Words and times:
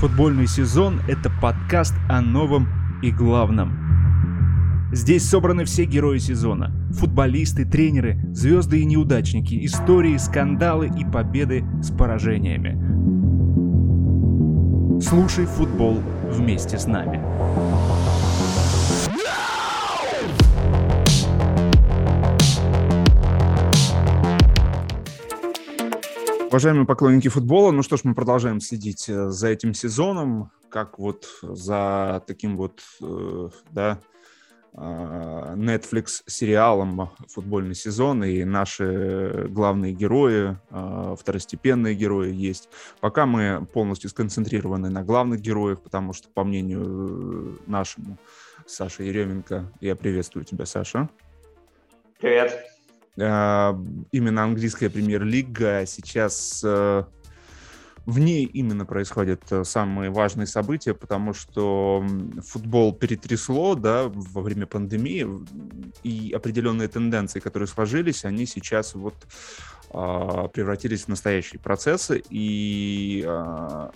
Футбольный 0.00 0.46
сезон– 0.46 1.02
это 1.08 1.28
подкаст 1.42 1.92
о 2.08 2.22
новом 2.22 2.68
и 3.02 3.10
главном. 3.10 4.88
Здесь 4.92 5.28
собраны 5.28 5.66
все 5.66 5.84
герои 5.84 6.16
сезона. 6.16 6.72
Футболисты, 6.92 7.66
тренеры, 7.66 8.18
звезды 8.32 8.80
и 8.80 8.86
неудачники, 8.86 9.62
истории, 9.66 10.16
скандалы 10.16 10.86
и 10.88 11.04
победы 11.04 11.66
с 11.82 11.90
поражениями. 11.90 12.80
Слушай 15.02 15.44
футбол 15.44 16.00
вместе 16.30 16.78
с 16.78 16.86
нами. 16.86 17.20
Уважаемые 26.50 26.84
поклонники 26.84 27.28
футбола, 27.28 27.70
ну 27.70 27.82
что 27.82 27.96
ж, 27.96 28.00
мы 28.02 28.12
продолжаем 28.12 28.60
следить 28.60 29.08
э, 29.08 29.30
за 29.30 29.48
этим 29.48 29.72
сезоном, 29.72 30.50
как 30.68 30.98
вот 30.98 31.28
за 31.42 32.24
таким 32.26 32.56
вот, 32.56 32.82
э, 33.00 33.50
да, 33.70 34.00
а, 34.74 35.54
Netflix 35.56 36.22
сериалом 36.26 37.10
футбольный 37.28 37.74
сезон, 37.74 38.24
и 38.24 38.44
наши 38.44 39.46
главные 39.48 39.92
герои, 39.92 40.58
а, 40.70 41.14
второстепенные 41.16 41.94
герои 41.94 42.32
есть. 42.32 42.68
Пока 43.00 43.26
мы 43.26 43.66
полностью 43.72 44.10
сконцентрированы 44.10 44.90
на 44.90 45.02
главных 45.02 45.40
героях, 45.40 45.82
потому 45.82 46.12
что, 46.12 46.28
по 46.28 46.44
мнению 46.44 47.58
э, 47.66 47.70
нашему 47.70 48.18
Саши 48.66 49.04
Еременко, 49.04 49.72
я 49.80 49.96
приветствую 49.96 50.44
тебя, 50.44 50.66
Саша. 50.66 51.08
Привет. 52.20 52.69
А, 53.18 53.78
именно 54.12 54.44
английская 54.44 54.90
премьер-лига. 54.90 55.84
Сейчас 55.86 56.62
э, 56.64 57.04
в 58.06 58.18
ней 58.18 58.44
именно 58.44 58.86
происходят 58.86 59.42
э, 59.50 59.64
самые 59.64 60.10
важные 60.10 60.46
события, 60.46 60.94
потому 60.94 61.34
что 61.34 62.04
футбол 62.44 62.94
перетрясло 62.94 63.74
да, 63.74 64.08
во 64.08 64.42
время 64.42 64.66
пандемии, 64.66 65.26
и 66.02 66.32
определенные 66.34 66.88
тенденции, 66.88 67.40
которые 67.40 67.66
сложились, 67.66 68.24
они 68.24 68.46
сейчас 68.46 68.94
вот 68.94 69.14
а, 69.92 70.48
превратились 70.48 71.04
в 71.04 71.08
настоящие 71.08 71.60
процессы, 71.60 72.22
и 72.30 73.24
а, 73.26 73.90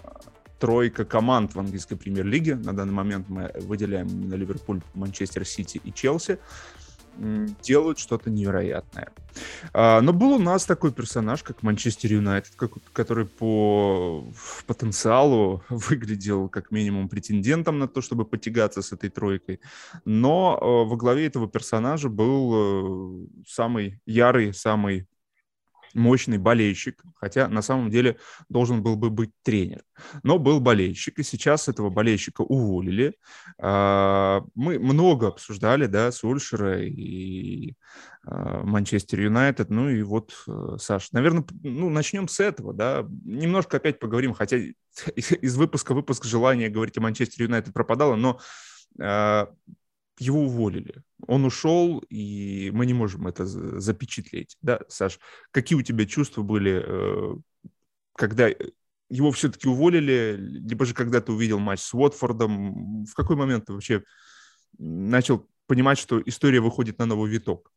тройка 0.59 1.05
команд 1.05 1.55
в 1.55 1.61
английской 1.61 1.97
премьер-лиге, 1.97 2.57
на 2.57 2.75
данный 2.75 2.93
момент 2.93 3.29
мы 3.29 3.53
выделяем 3.61 4.09
именно 4.09 4.35
Ливерпуль, 4.35 4.81
Манчестер 4.95 5.45
Сити 5.45 5.81
и 5.83 5.93
Челси, 5.93 6.39
делают 7.63 7.99
что-то 7.99 8.31
невероятное. 8.31 9.13
А, 9.73 10.01
но 10.01 10.13
был 10.13 10.33
у 10.33 10.39
нас 10.39 10.65
такой 10.65 10.93
персонаж, 10.93 11.43
как 11.43 11.63
Манчестер 11.63 12.13
Юнайтед, 12.13 12.55
который 12.93 13.27
по 13.27 14.25
потенциалу 14.67 15.63
выглядел 15.69 16.49
как 16.49 16.71
минимум 16.71 17.09
претендентом 17.09 17.79
на 17.79 17.89
то, 17.89 18.01
чтобы 18.01 18.25
потягаться 18.25 18.83
с 18.83 18.93
этой 18.93 19.11
тройкой. 19.11 19.61
Но 20.05 20.59
а, 20.61 20.85
во 20.85 20.97
главе 20.97 21.27
этого 21.27 21.49
персонажа 21.49 22.09
был 22.09 22.53
э, 22.55 23.27
самый 23.47 24.01
ярый, 24.07 24.55
самый 24.55 25.07
мощный 25.95 26.39
болельщик, 26.39 27.03
хотя 27.15 27.49
на 27.49 27.63
самом 27.63 27.91
деле 27.91 28.19
должен 28.49 28.83
был 28.83 28.97
бы 28.97 29.11
быть 29.11 29.31
тренер. 29.43 29.83
Но 30.23 30.39
был 30.39 30.61
болельщик, 30.61 31.19
и 31.19 31.23
сейчас 31.23 31.69
этого 31.69 31.91
болельщика 31.91 32.43
уволили. 32.43 33.15
А, 33.59 34.45
мы 34.55 34.79
много 34.79 35.29
обсуждали, 35.29 35.87
да, 35.87 36.13
Сульшера 36.13 36.83
и 36.83 37.75
а, 38.25 38.63
Манчестер 38.65 39.21
Юнайтед, 39.21 39.71
ну 39.71 39.89
и 39.89 40.03
вот, 40.03 40.35
э, 40.49 40.77
Саш, 40.79 41.13
наверное, 41.13 41.45
ну, 41.63 41.89
начнем 41.91 42.29
с 42.29 42.41
этого, 42.41 42.75
да, 42.75 43.07
немножко 43.25 43.77
опять 43.77 43.99
поговорим, 43.99 44.35
хотя 44.35 44.57
из 45.17 45.57
выпуска 45.57 45.93
в 45.93 45.97
выпуск 45.97 46.25
желание 46.25 46.69
говорить 46.69 46.99
о 46.99 47.01
Манчестер 47.01 47.45
Юнайтед 47.45 47.73
пропадало, 47.73 48.17
но 48.17 48.41
а, 49.01 49.49
его 50.19 50.43
уволили. 50.43 51.03
Он 51.27 51.45
ушел, 51.45 51.99
и 52.09 52.71
мы 52.73 52.87
не 52.87 52.95
можем 52.95 53.27
это 53.27 53.47
запечатлеть. 53.47 54.57
Да, 54.63 54.81
Саш, 54.89 55.19
какие 55.51 55.79
у 55.79 55.83
тебя 55.83 56.07
чувства 56.07 56.43
были, 56.43 56.83
э, 56.85 57.35
когда 58.15 58.49
его 59.09 59.31
все-таки 59.33 59.69
уволили, 59.69 60.37
либо 60.39 60.85
же 60.85 60.95
когда 60.95 61.21
ты 61.21 61.33
увидел 61.33 61.59
матч 61.59 61.81
с 61.81 61.95
Уотфордом? 61.95 63.05
В 63.05 63.15
какой 63.15 63.37
момент 63.37 63.67
ты 63.67 63.73
вообще 63.73 64.03
начал 64.79 65.49
понимать, 65.67 65.99
что 65.99 66.23
история 66.25 66.61
выходит 66.61 66.99
на 66.99 67.07
новый 67.07 67.31
виток? 67.31 67.71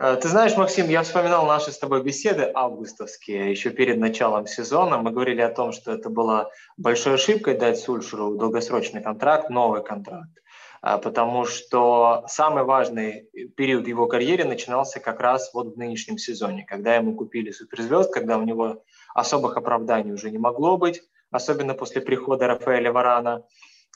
Э, 0.00 0.16
ты 0.16 0.28
знаешь, 0.28 0.56
Максим, 0.56 0.88
я 0.88 1.02
вспоминал 1.02 1.46
наши 1.46 1.72
с 1.72 1.78
тобой 1.78 2.02
беседы 2.04 2.50
августовские, 2.54 3.50
еще 3.50 3.70
перед 3.70 3.98
началом 3.98 4.46
сезона. 4.46 4.98
Мы 4.98 5.10
говорили 5.10 5.40
о 5.40 5.48
том, 5.48 5.72
что 5.72 5.92
это 5.92 6.08
была 6.08 6.50
большой 6.76 7.14
ошибкой 7.14 7.58
дать 7.58 7.80
Сульшеру 7.80 8.36
долгосрочный 8.36 9.02
контракт, 9.02 9.50
новый 9.50 9.82
контракт. 9.82 10.30
Э, 10.82 10.98
потому 11.02 11.46
что 11.46 12.24
самый 12.28 12.62
важный 12.62 13.28
период 13.56 13.88
его 13.88 14.06
карьеры 14.06 14.44
начинался 14.44 15.00
как 15.00 15.18
раз 15.18 15.52
вот 15.52 15.74
в 15.74 15.76
нынешнем 15.76 16.16
сезоне, 16.16 16.64
когда 16.64 16.94
ему 16.94 17.16
купили 17.16 17.50
суперзвезд, 17.50 18.12
когда 18.14 18.38
у 18.38 18.44
него 18.44 18.84
особых 19.16 19.56
оправданий 19.56 20.12
уже 20.12 20.30
не 20.30 20.38
могло 20.38 20.76
быть, 20.76 21.02
особенно 21.32 21.74
после 21.74 22.00
прихода 22.00 22.46
Рафаэля 22.46 22.92
Варана. 22.92 23.42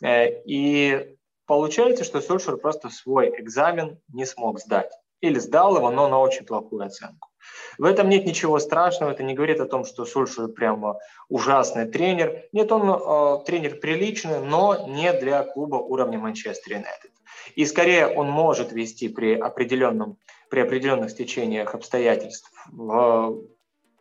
Э, 0.02 0.42
и 0.46 1.14
получается, 1.46 2.02
что 2.02 2.20
Сульшер 2.20 2.56
просто 2.56 2.88
свой 2.88 3.28
экзамен 3.38 4.00
не 4.12 4.26
смог 4.26 4.58
сдать 4.58 4.90
или 5.22 5.38
сдал 5.38 5.76
его, 5.76 5.90
но 5.90 6.08
на 6.08 6.18
очень 6.18 6.44
плохую 6.44 6.84
оценку. 6.84 7.30
В 7.78 7.84
этом 7.84 8.08
нет 8.08 8.26
ничего 8.26 8.58
страшного, 8.58 9.10
это 9.10 9.22
не 9.22 9.34
говорит 9.34 9.60
о 9.60 9.66
том, 9.66 9.84
что 9.84 10.04
Сульшер 10.04 10.48
прямо 10.48 10.98
ужасный 11.28 11.86
тренер. 11.86 12.44
Нет, 12.52 12.70
он 12.70 12.90
э, 12.90 13.44
тренер 13.46 13.76
приличный, 13.76 14.40
но 14.40 14.86
не 14.86 15.12
для 15.12 15.44
клуба 15.44 15.76
уровня 15.76 16.18
Манчестер 16.18 16.72
Юнайтед. 16.72 17.10
И 17.54 17.64
скорее 17.64 18.08
он 18.08 18.28
может 18.30 18.72
вести 18.72 19.08
при, 19.08 19.34
определенном, 19.34 20.18
при 20.50 20.60
определенных 20.60 21.10
стечениях 21.10 21.74
обстоятельств 21.74 22.52
в, 22.70 23.42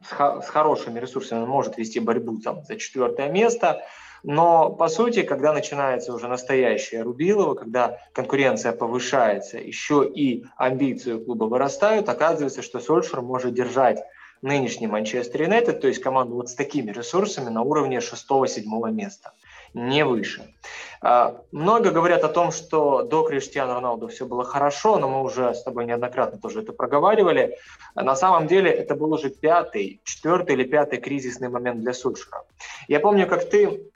с, 0.04 0.12
с 0.12 0.50
хорошими 0.50 1.00
ресурсами, 1.00 1.40
он 1.42 1.50
может 1.50 1.78
вести 1.78 2.00
борьбу 2.00 2.40
там, 2.40 2.64
за 2.66 2.78
четвертое 2.78 3.30
место, 3.30 3.84
но, 4.24 4.70
по 4.70 4.88
сути, 4.88 5.24
когда 5.24 5.54
начинается 5.54 6.14
уже 6.14 6.28
настоящее 6.28 7.02
Рубилово, 7.02 7.56
когда 7.56 7.98
конкуренция 8.14 8.72
повышается, 8.72 9.58
еще 9.58 10.08
и 10.08 10.46
амбиции 10.58 11.18
клуба 11.18 11.46
вырастают, 11.46 12.10
оказывается, 12.10 12.62
что 12.62 12.80
Сольшер 12.80 13.22
может 13.22 13.54
держать 13.54 14.04
нынешний 14.42 14.88
Манчестер 14.88 15.44
Юнайтед, 15.44 15.82
то 15.82 15.88
есть 15.88 16.02
команду 16.02 16.36
вот 16.36 16.50
с 16.50 16.56
такими 16.56 16.92
ресурсами 16.92 17.50
на 17.50 17.62
уровне 17.62 17.98
6-7 18.00 18.92
места, 18.92 19.34
не 19.74 20.04
выше. 20.04 20.54
А, 21.02 21.42
много 21.52 21.92
говорят 21.92 22.24
о 22.24 22.28
том, 22.28 22.52
что 22.52 23.04
до 23.04 23.24
Криштиану 23.24 23.74
Роналду 23.74 24.08
все 24.08 24.26
было 24.26 24.44
хорошо, 24.44 24.98
но 24.98 25.10
мы 25.10 25.24
уже 25.24 25.54
с 25.54 25.64
тобой 25.64 25.86
неоднократно 25.86 26.40
тоже 26.40 26.62
это 26.62 26.74
проговаривали. 26.74 27.58
На 27.96 28.16
самом 28.16 28.48
деле 28.48 28.72
это 28.72 28.96
был 28.96 29.14
уже 29.14 29.30
пятый, 29.30 30.02
четвертый 30.04 30.56
или 30.56 30.64
пятый 30.64 31.00
кризисный 31.00 31.50
момент 31.50 31.80
для 31.80 31.94
Сульшера. 31.94 32.44
Я 32.88 33.00
помню, 33.00 33.28
как 33.28 33.50
ты 33.50 33.92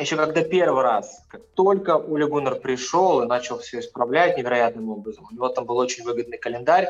еще 0.00 0.16
когда 0.16 0.42
первый 0.42 0.82
раз, 0.82 1.24
как 1.28 1.42
только 1.54 1.96
Ули 1.96 2.24
Гуннер 2.24 2.56
пришел 2.56 3.22
и 3.22 3.26
начал 3.26 3.58
все 3.58 3.80
исправлять 3.80 4.36
невероятным 4.36 4.88
образом, 4.90 5.26
у 5.30 5.34
него 5.34 5.48
там 5.48 5.64
был 5.64 5.76
очень 5.76 6.04
выгодный 6.04 6.38
календарь 6.38 6.88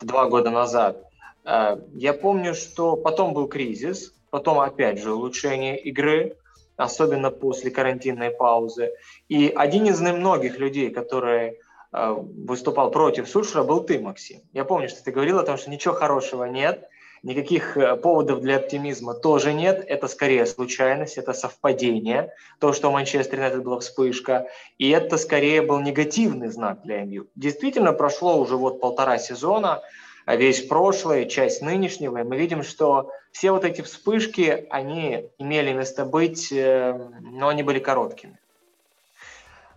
два 0.00 0.26
года 0.26 0.50
назад. 0.50 1.04
Э, 1.44 1.78
я 1.94 2.12
помню, 2.12 2.54
что 2.54 2.96
потом 2.96 3.34
был 3.34 3.48
кризис, 3.48 4.14
потом 4.30 4.60
опять 4.60 5.00
же 5.00 5.12
улучшение 5.12 5.78
игры, 5.78 6.36
особенно 6.76 7.30
после 7.30 7.70
карантинной 7.70 8.30
паузы. 8.30 8.92
И 9.28 9.52
один 9.54 9.86
из 9.86 10.00
немногих 10.00 10.58
людей, 10.58 10.90
который 10.90 11.58
э, 11.92 12.16
выступал 12.18 12.90
против 12.90 13.28
Сульшера, 13.28 13.64
был 13.64 13.82
ты, 13.82 13.98
Максим. 13.98 14.40
Я 14.52 14.64
помню, 14.64 14.88
что 14.88 15.02
ты 15.02 15.10
говорил 15.10 15.38
о 15.38 15.44
том, 15.44 15.56
что 15.56 15.70
ничего 15.70 15.94
хорошего 15.94 16.44
нет, 16.44 16.88
Никаких 17.26 17.76
э, 17.76 17.96
поводов 17.96 18.40
для 18.40 18.58
оптимизма 18.58 19.12
тоже 19.12 19.52
нет. 19.52 19.84
Это 19.88 20.06
скорее 20.06 20.46
случайность, 20.46 21.18
это 21.18 21.32
совпадение. 21.32 22.32
То, 22.60 22.72
что 22.72 22.88
у 22.88 22.92
Манчестер 22.92 23.38
Юнайтед 23.38 23.64
была 23.64 23.80
вспышка. 23.80 24.46
И 24.78 24.90
это 24.90 25.18
скорее 25.18 25.62
был 25.62 25.80
негативный 25.80 26.50
знак 26.50 26.82
для 26.84 27.02
МЮ. 27.02 27.26
Действительно, 27.34 27.92
прошло 27.92 28.38
уже 28.38 28.56
вот 28.56 28.80
полтора 28.80 29.18
сезона, 29.18 29.82
а 30.24 30.36
весь 30.36 30.60
прошлый, 30.68 31.28
часть 31.28 31.62
нынешнего, 31.62 32.18
и 32.18 32.22
мы 32.22 32.36
видим, 32.36 32.62
что 32.62 33.10
все 33.32 33.50
вот 33.50 33.64
эти 33.64 33.80
вспышки, 33.80 34.64
они 34.70 35.28
имели 35.38 35.72
место 35.72 36.04
быть, 36.04 36.52
э, 36.52 36.96
но 37.22 37.48
они 37.48 37.64
были 37.64 37.80
короткими. 37.80 38.38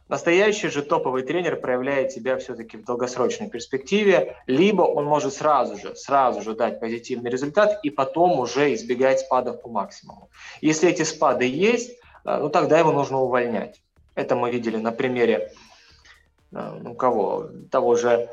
Настоящий 0.09 0.69
же 0.69 0.81
топовый 0.81 1.21
тренер 1.21 1.61
проявляет 1.61 2.11
себя 2.11 2.35
все-таки 2.37 2.77
в 2.77 2.83
долгосрочной 2.83 3.47
перспективе, 3.47 4.37
либо 4.47 4.81
он 4.81 5.05
может 5.05 5.35
сразу 5.35 5.77
же, 5.77 5.95
сразу 5.95 6.41
же 6.41 6.55
дать 6.55 6.79
позитивный 6.79 7.29
результат 7.29 7.79
и 7.83 7.91
потом 7.91 8.39
уже 8.39 8.73
избегать 8.73 9.19
спадов 9.19 9.61
по 9.61 9.69
максимуму. 9.69 10.31
Если 10.61 10.89
эти 10.89 11.03
спады 11.03 11.45
есть, 11.45 11.91
э, 12.25 12.37
ну 12.39 12.49
тогда 12.49 12.79
его 12.79 12.91
нужно 12.91 13.19
увольнять. 13.19 13.83
Это 14.15 14.35
мы 14.35 14.49
видели 14.49 14.77
на 14.77 14.91
примере 14.91 15.53
э, 16.53 16.79
ну, 16.81 16.95
кого? 16.95 17.47
Того 17.69 17.95
же... 17.95 18.29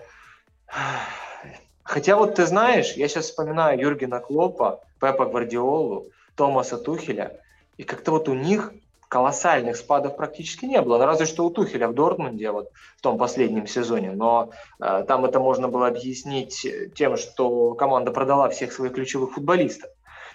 Хотя 1.83 2.17
вот 2.17 2.37
ты 2.37 2.47
знаешь, 2.47 2.95
я 2.95 3.07
сейчас 3.07 3.27
вспоминаю 3.27 3.79
Юргена 3.79 4.21
Клопа, 4.21 4.81
Пепа 4.99 5.27
Гвардиолу, 5.27 6.07
Томаса 6.37 6.79
Тухеля. 6.79 7.39
И 7.77 7.83
как-то 7.83 8.13
вот 8.13 8.31
у 8.31 8.35
них 8.35 8.73
колоссальных 9.09 9.77
спадов 9.77 10.17
практически 10.17 10.65
не 10.65 10.81
было. 10.81 10.99
Ну, 10.99 11.07
разве 11.07 11.27
что 11.27 11.45
у 11.45 11.51
Тухеля 11.51 11.89
в 11.89 11.95
Дортмунде, 11.95 12.51
вот 12.51 12.71
в 12.97 13.01
том 13.03 13.19
последнем 13.19 13.67
сезоне. 13.67 14.13
Но 14.13 14.51
э, 14.81 15.05
там 15.07 15.25
это 15.25 15.41
можно 15.41 15.69
было 15.69 15.87
объяснить 15.87 16.67
тем, 16.95 17.17
что 17.17 17.75
команда 17.75 18.11
продала 18.11 18.49
всех 18.49 18.73
своих 18.73 18.95
ключевых 18.95 19.33
футболистов. 19.33 19.91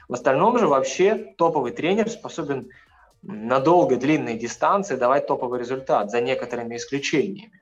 В 0.08 0.14
остальном 0.14 0.58
же 0.60 0.68
вообще 0.68 1.34
топовый 1.38 1.72
тренер 1.72 2.10
способен 2.10 2.70
на 3.22 3.60
долгой, 3.60 3.98
длинной 3.98 4.36
дистанции 4.36 4.96
давать 4.96 5.28
топовый 5.28 5.60
результат, 5.60 6.10
за 6.10 6.22
некоторыми 6.22 6.76
исключениями. 6.78 7.62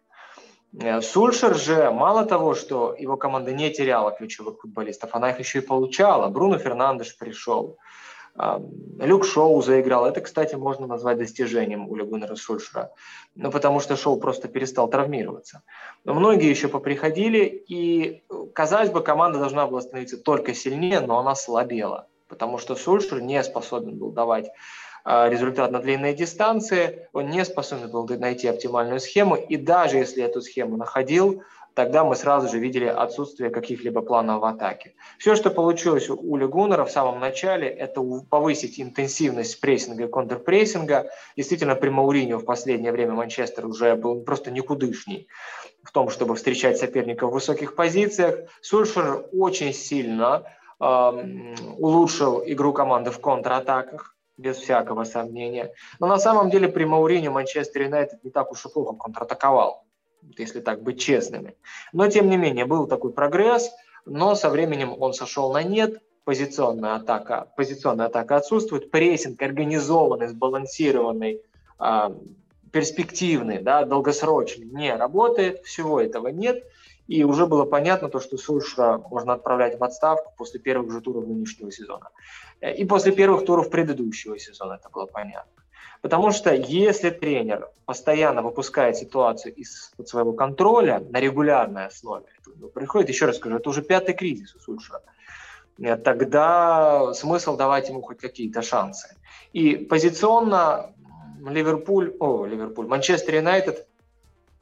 Э, 0.80 1.02
Сульшер 1.02 1.56
же 1.56 1.92
мало 1.92 2.26
того, 2.26 2.56
что 2.56 2.96
его 2.98 3.18
команда 3.18 3.52
не 3.52 3.70
теряла 3.72 4.12
ключевых 4.12 4.62
футболистов, 4.62 5.10
она 5.14 5.32
их 5.32 5.40
еще 5.40 5.60
и 5.60 5.66
получала. 5.66 6.30
Бруно 6.30 6.58
Фернандеш 6.58 7.18
пришел, 7.18 7.78
Люк 9.00 9.26
Шоу 9.26 9.62
заиграл. 9.62 10.06
Это, 10.06 10.22
кстати, 10.22 10.56
можно 10.56 10.88
назвать 10.88 11.18
достижением 11.18 11.90
у 11.90 11.96
Легунера 11.96 12.36
Сульшера. 12.36 12.92
Ну, 13.36 13.52
потому 13.52 13.80
что 13.80 13.96
Шоу 13.96 14.20
просто 14.20 14.48
перестал 14.48 14.90
травмироваться. 14.90 15.64
Но 16.06 16.14
многие 16.14 16.50
еще 16.50 16.68
поприходили, 16.68 17.46
и, 17.68 18.24
казалось 18.54 18.90
бы, 18.90 19.02
команда 19.02 19.40
должна 19.40 19.68
была 19.68 19.82
становиться 19.82 20.18
только 20.18 20.54
сильнее, 20.54 21.02
но 21.02 21.20
она 21.20 21.36
слабела. 21.36 22.08
Потому 22.28 22.58
что 22.60 22.76
Сульшер 22.76 23.22
не 23.22 23.44
способен 23.44 23.98
был 23.98 24.12
давать 24.12 24.52
а, 25.04 25.30
результат 25.30 25.72
на 25.72 25.80
длинной 25.80 26.14
дистанции, 26.14 27.08
он 27.14 27.30
не 27.30 27.44
способен 27.46 27.90
был 27.90 28.08
найти 28.08 28.48
оптимальную 28.48 29.00
схему, 29.00 29.36
и 29.36 29.58
даже 29.58 29.98
если 29.98 30.24
эту 30.24 30.42
схему 30.42 30.78
находил, 30.78 31.44
тогда 31.74 32.04
мы 32.04 32.16
сразу 32.16 32.50
же 32.50 32.60
видели 32.60 32.86
отсутствие 32.86 33.50
каких-либо 33.50 34.02
планов 34.02 34.42
в 34.42 34.46
атаке. 34.46 34.96
Все, 35.18 35.36
что 35.36 35.50
получилось 35.50 36.10
у 36.10 36.36
Легунера 36.36 36.86
в 36.86 36.92
самом 36.92 37.20
начале, 37.20 37.68
это 37.68 38.02
повысить 38.30 38.80
интенсивность 38.80 39.60
прессинга 39.62 40.06
и 40.06 40.08
контрпрессинга. 40.08 41.10
Действительно, 41.38 41.76
при 41.76 41.90
Мауринio 41.90 42.38
в 42.38 42.46
последнее 42.46 42.92
время 42.92 43.14
Манчестер 43.14 43.66
уже 43.66 43.96
был 43.96 44.22
просто 44.22 44.52
никудышний 44.52 45.28
в 45.84 45.92
том, 45.92 46.10
чтобы 46.10 46.36
встречать 46.36 46.78
соперника 46.78 47.28
в 47.28 47.32
высоких 47.32 47.76
позициях. 47.76 48.50
Сульшер 48.62 49.26
очень 49.32 49.74
сильно 49.74 50.44
э, 50.80 51.56
улучшил 51.78 52.44
игру 52.46 52.74
команды 52.74 53.12
в 53.12 53.20
контратаках 53.20 54.16
без 54.38 54.58
всякого 54.58 55.04
сомнения. 55.04 55.74
Но 56.00 56.08
на 56.08 56.18
самом 56.18 56.50
деле 56.50 56.70
при 56.70 56.86
Мауринio 56.86 57.30
Манчестер 57.30 57.84
Юнайтед 57.84 58.24
не 58.24 58.32
так 58.32 58.52
уж 58.52 58.66
и 58.66 58.70
плохо 58.70 58.96
контратаковал 58.96 59.86
если 60.38 60.60
так 60.60 60.84
быть 60.84 61.00
честными. 61.00 61.56
Но, 61.94 62.08
тем 62.08 62.30
не 62.30 62.38
менее, 62.38 62.66
был 62.66 62.88
такой 62.88 63.14
прогресс, 63.14 63.72
но 64.06 64.36
со 64.36 64.50
временем 64.50 64.94
он 64.98 65.14
сошел 65.14 65.52
на 65.52 65.64
нет, 65.64 66.02
позиционная 66.24 66.96
атака, 66.96 67.52
позиционная 67.56 68.08
атака 68.08 68.38
отсутствует, 68.38 68.92
прессинг 68.92 69.42
организованный, 69.42 70.28
сбалансированный, 70.28 71.42
э, 71.80 72.10
перспективный, 72.72 73.62
да, 73.62 73.86
долгосрочный 73.86 74.68
не 74.68 74.96
работает, 74.96 75.64
всего 75.66 76.00
этого 76.00 76.28
нет, 76.28 76.64
и 77.08 77.24
уже 77.24 77.48
было 77.48 77.66
понятно 77.66 78.10
то, 78.10 78.20
что 78.20 78.38
Сульшера 78.38 79.00
можно 79.10 79.34
отправлять 79.34 79.80
в 79.80 79.84
отставку 79.84 80.32
после 80.38 80.60
первых 80.60 80.92
же 80.92 81.02
туров 81.02 81.26
нынешнего 81.26 81.72
сезона. 81.72 82.10
И 82.62 82.86
после 82.86 83.12
первых 83.12 83.46
туров 83.46 83.72
предыдущего 83.72 84.38
сезона 84.38 84.74
это 84.74 84.90
было 84.90 85.08
понятно. 85.08 85.59
Потому 86.02 86.32
что 86.32 86.54
если 86.54 87.10
тренер 87.10 87.70
постоянно 87.86 88.42
выпускает 88.42 88.96
ситуацию 88.96 89.54
из 89.54 89.92
своего 90.06 90.32
контроля 90.32 91.04
на 91.10 91.20
регулярной 91.20 91.88
основе, 91.88 92.26
приходит, 92.74 93.10
еще 93.10 93.26
раз 93.26 93.36
скажу, 93.36 93.58
это 93.58 93.70
уже 93.70 93.82
пятый 93.82 94.14
кризис 94.14 94.56
у 94.56 94.60
Сульшера, 94.60 95.02
э, 95.78 95.98
тогда 95.98 97.14
смысл 97.14 97.58
давать 97.58 97.90
ему 97.90 98.02
хоть 98.02 98.20
какие-то 98.20 98.62
шансы. 98.62 99.16
И 99.52 99.76
позиционно 99.76 100.94
Ливерпуль, 101.46 102.16
о, 102.20 102.46
Ливерпуль, 102.46 102.88
Манчестер 102.88 103.36
Юнайтед 103.36 103.86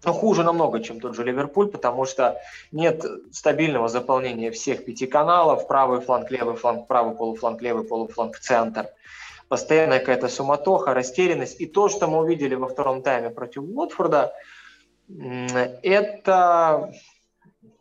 ну, 0.05 0.13
хуже 0.13 0.43
намного, 0.43 0.79
чем 0.79 0.99
тот 0.99 1.15
же 1.15 1.23
Ливерпуль, 1.23 1.69
потому 1.69 2.05
что 2.05 2.39
нет 2.71 3.03
стабильного 3.31 3.89
заполнения 3.89 4.51
всех 4.51 4.85
пяти 4.85 5.07
каналов, 5.07 5.67
правый 5.67 6.01
фланг, 6.01 6.31
левый 6.31 6.55
фланг, 6.55 6.87
правый 6.87 7.15
полуфланг, 7.15 7.61
левый 7.61 7.83
полуфланг, 7.83 8.37
центр 8.39 8.87
постоянная 9.49 9.99
какая-то 9.99 10.27
суматоха, 10.27 10.93
растерянность. 10.93 11.59
И 11.61 11.65
то, 11.65 11.89
что 11.89 12.07
мы 12.07 12.19
увидели 12.19 12.55
во 12.55 12.67
втором 12.67 13.01
тайме 13.01 13.29
против 13.29 13.63
Уотфорда, 13.63 14.33
это, 15.83 16.91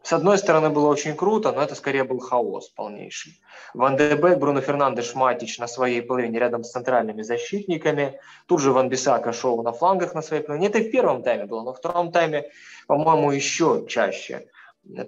с 0.03 0.13
одной 0.13 0.39
стороны, 0.39 0.71
было 0.71 0.89
очень 0.89 1.17
круто, 1.17 1.53
но 1.53 1.63
это 1.63 1.75
скорее 1.75 2.05
был 2.05 2.21
хаос 2.21 2.69
полнейший. 2.69 3.41
Ван 3.75 3.97
де 3.97 4.15
Бек, 4.15 4.39
Бруно 4.39 4.61
Фернандеш, 4.61 5.15
Матич 5.15 5.59
на 5.59 5.67
своей 5.67 6.03
половине 6.03 6.39
рядом 6.39 6.63
с 6.65 6.71
центральными 6.71 7.23
защитниками. 7.23 8.21
Тут 8.47 8.61
же 8.61 8.73
Ван 8.73 8.89
Бисака 8.89 9.33
шел 9.33 9.63
на 9.63 9.73
флангах 9.73 10.15
на 10.15 10.23
своей 10.23 10.43
половине. 10.43 10.69
Это 10.69 10.79
и 10.79 10.89
в 10.89 10.93
первом 10.93 11.23
тайме 11.23 11.47
было, 11.47 11.63
но 11.63 11.73
в 11.73 11.79
втором 11.79 12.13
тайме, 12.13 12.45
по-моему, 12.87 13.33
еще 13.33 13.85
чаще. 13.89 14.47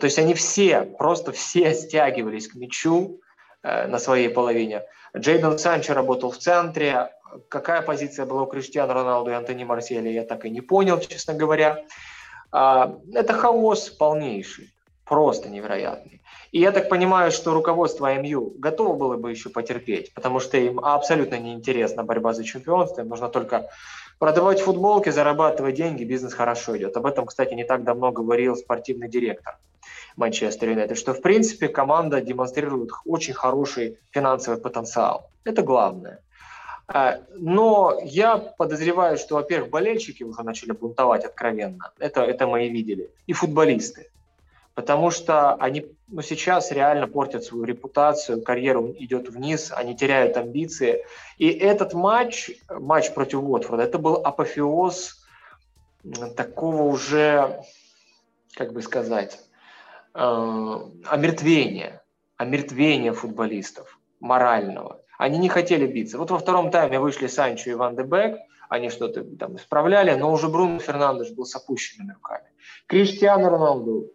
То 0.00 0.04
есть 0.04 0.18
они 0.18 0.34
все, 0.34 0.82
просто 0.82 1.30
все 1.30 1.72
стягивались 1.72 2.48
к 2.48 2.56
мячу 2.56 3.20
на 3.62 3.98
своей 3.98 4.28
половине. 4.28 4.82
Джейден 5.16 5.58
Санчо 5.58 5.94
работал 5.94 6.30
в 6.30 6.38
центре. 6.38 7.10
Какая 7.48 7.82
позиция 7.82 8.24
была 8.26 8.42
у 8.42 8.46
Криштиану 8.46 8.92
Роналду 8.92 9.30
и 9.30 9.34
Антони 9.34 9.64
Марсели, 9.64 10.08
я 10.08 10.24
так 10.24 10.44
и 10.44 10.50
не 10.50 10.60
понял, 10.60 10.98
честно 11.00 11.34
говоря. 11.34 11.84
А, 12.50 12.98
это 13.12 13.34
хаос 13.34 13.90
полнейший, 13.90 14.72
просто 15.04 15.48
невероятный. 15.48 16.22
И 16.50 16.60
я 16.60 16.72
так 16.72 16.88
понимаю, 16.88 17.30
что 17.30 17.52
руководство 17.52 18.14
МЮ 18.14 18.54
готово 18.58 18.94
было 18.94 19.16
бы 19.16 19.30
еще 19.30 19.50
потерпеть, 19.50 20.14
потому 20.14 20.40
что 20.40 20.56
им 20.56 20.80
абсолютно 20.80 21.38
неинтересна 21.38 22.04
борьба 22.04 22.32
за 22.32 22.44
чемпионство, 22.44 23.02
им 23.02 23.08
нужно 23.08 23.28
только 23.28 23.68
продавать 24.18 24.60
футболки, 24.60 25.10
зарабатывать 25.10 25.74
деньги, 25.74 26.04
бизнес 26.04 26.34
хорошо 26.34 26.76
идет. 26.76 26.96
Об 26.96 27.06
этом, 27.06 27.26
кстати, 27.26 27.54
не 27.54 27.64
так 27.64 27.84
давно 27.84 28.12
говорил 28.12 28.56
спортивный 28.56 29.08
директор 29.08 29.58
Манчестер 30.16 30.70
Юнайтед, 30.70 30.98
что 30.98 31.14
в 31.14 31.20
принципе 31.20 31.68
команда 31.68 32.20
демонстрирует 32.20 32.90
очень 33.04 33.34
хороший 33.34 33.98
финансовый 34.10 34.58
потенциал. 34.58 35.30
Это 35.44 35.62
главное. 35.62 36.20
А, 36.88 37.20
но 37.36 37.98
я 38.02 38.38
подозреваю, 38.38 39.18
что, 39.18 39.36
во-первых, 39.36 39.70
болельщики 39.70 40.22
уже 40.22 40.42
начали 40.42 40.72
бунтовать 40.72 41.24
откровенно. 41.24 41.92
Это, 41.98 42.22
это 42.22 42.46
мы 42.46 42.66
и 42.66 42.70
видели. 42.70 43.10
И 43.26 43.32
футболисты. 43.32 44.10
Потому 44.78 45.10
что 45.10 45.54
они 45.54 45.86
ну, 46.06 46.22
сейчас 46.22 46.70
реально 46.70 47.08
портят 47.08 47.42
свою 47.42 47.64
репутацию, 47.64 48.44
карьеру 48.44 48.94
идет 48.96 49.28
вниз, 49.28 49.72
они 49.74 49.96
теряют 49.96 50.36
амбиции. 50.36 51.04
И 51.36 51.48
этот 51.48 51.94
матч, 51.94 52.52
матч 52.70 53.12
против 53.12 53.40
Уотфорда, 53.40 53.82
это 53.82 53.98
был 53.98 54.14
апофеоз 54.22 55.26
такого 56.36 56.82
уже, 56.82 57.60
как 58.54 58.72
бы 58.72 58.80
сказать, 58.80 59.40
э, 60.14 60.20
омертвения, 61.06 62.04
омертвения 62.36 63.12
футболистов 63.12 63.98
морального. 64.20 65.02
Они 65.18 65.38
не 65.38 65.48
хотели 65.48 65.88
биться. 65.88 66.18
Вот 66.18 66.30
во 66.30 66.38
втором 66.38 66.70
тайме 66.70 67.00
вышли 67.00 67.26
Санчо 67.26 67.68
и 67.68 67.74
Ван 67.74 67.96
де 67.96 68.04
Бек, 68.04 68.38
они 68.68 68.90
что-то 68.90 69.24
там 69.24 69.56
исправляли, 69.56 70.14
но 70.14 70.32
уже 70.32 70.46
Бруно 70.48 70.78
Фернандеш 70.78 71.32
был 71.32 71.46
с 71.46 71.56
опущенными 71.56 72.12
руками. 72.12 72.46
Криштиану 72.86 73.48
Роналду 73.48 74.12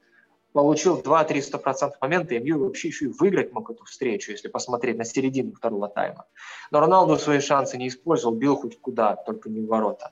получил 0.53 1.01
2-300% 1.01 1.93
момента, 1.99 2.35
и 2.35 2.39
МЮ 2.39 2.59
вообще 2.59 2.87
еще 2.87 3.05
и 3.05 3.07
выиграть 3.09 3.51
мог 3.51 3.69
эту 3.69 3.83
встречу, 3.85 4.31
если 4.31 4.47
посмотреть 4.47 4.97
на 4.97 5.03
середину 5.03 5.53
второго 5.53 5.89
тайма. 5.89 6.25
Но 6.71 6.79
Роналду 6.79 7.17
свои 7.17 7.39
шансы 7.39 7.77
не 7.77 7.87
использовал, 7.87 8.35
бил 8.35 8.55
хоть 8.55 8.79
куда, 8.79 9.15
только 9.15 9.49
не 9.49 9.59
в 9.61 9.67
ворота. 9.67 10.11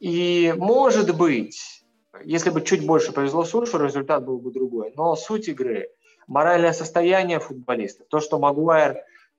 И 0.00 0.54
может 0.56 1.16
быть, 1.16 1.84
если 2.24 2.50
бы 2.50 2.62
чуть 2.62 2.86
больше 2.86 3.12
повезло 3.12 3.44
Сульшеру, 3.44 3.84
результат 3.84 4.24
был 4.24 4.38
бы 4.38 4.50
другой. 4.50 4.92
Но 4.96 5.14
суть 5.14 5.48
игры, 5.48 5.90
моральное 6.26 6.72
состояние 6.72 7.38
футболистов, 7.38 8.06
то, 8.08 8.20
что 8.20 8.38
Магуайр... 8.38 8.98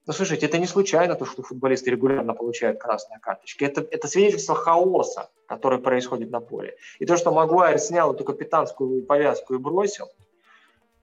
Ну, 0.10 0.14
слушайте, 0.14 0.48
это 0.48 0.58
не 0.58 0.66
случайно, 0.66 1.14
то, 1.14 1.24
что 1.26 1.44
футболисты 1.44 1.92
регулярно 1.92 2.34
получают 2.34 2.80
красные 2.80 3.20
карточки. 3.20 3.64
Это, 3.64 3.82
это 3.82 4.08
свидетельство 4.08 4.56
хаоса, 4.56 5.30
который 5.46 5.78
происходит 5.78 6.32
на 6.32 6.40
поле. 6.40 6.78
И 6.98 7.06
то, 7.06 7.16
что 7.16 7.32
Магуайр 7.32 7.78
снял 7.78 8.12
эту 8.16 8.24
капитанскую 8.24 9.04
повязку 9.06 9.54
и 9.54 9.60
бросил, 9.60 10.08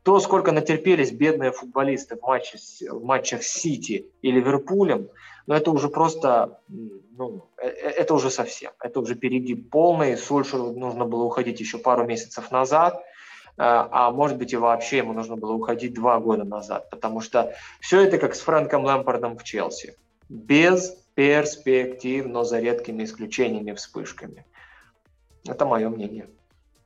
то, 0.03 0.19
сколько 0.19 0.51
натерпелись 0.51 1.13
бедные 1.13 1.53
футболисты 1.53 2.17
в, 2.17 2.23
матче, 2.23 2.59
в 2.91 3.05
матчах 3.05 3.45
Сити 3.45 4.11
и 4.23 4.33
Ливерпулем, 4.33 5.09
но 5.47 5.55
это 5.55 5.71
уже 5.71 5.89
просто, 5.89 6.59
ну, 6.69 7.49
э, 7.59 7.69
э, 7.69 7.91
это 7.91 8.13
уже 8.13 8.29
совсем, 8.29 8.73
это 8.81 8.99
уже 8.99 9.15
перегиб 9.15 9.71
полный. 9.71 10.17
Сульшеру 10.17 10.73
нужно 10.73 11.05
было 11.05 11.23
уходить 11.23 11.61
еще 11.61 11.79
пару 11.79 12.05
месяцев 12.05 12.51
назад, 12.51 13.01
а 13.59 14.11
может 14.11 14.39
быть 14.39 14.53
и 14.53 14.57
вообще 14.57 14.99
ему 14.99 15.13
нужно 15.13 15.37
было 15.37 15.53
уходить 15.53 15.95
два 15.95 16.19
года 16.21 16.45
назад, 16.45 16.91
потому 16.91 17.21
что 17.21 17.55
все 17.81 18.03
это 18.03 18.19
как 18.19 18.35
с 18.35 18.41
Фрэнком 18.41 18.85
Лэмпардом 18.85 19.39
в 19.39 19.45
Челси. 19.45 19.97
Без 20.29 20.97
перспектив, 21.15 22.27
но 22.27 22.45
за 22.45 22.61
редкими 22.61 23.05
исключениями, 23.05 23.73
вспышками. 23.73 24.45
Это 25.47 25.65
мое 25.65 25.89
мнение. 25.89 26.29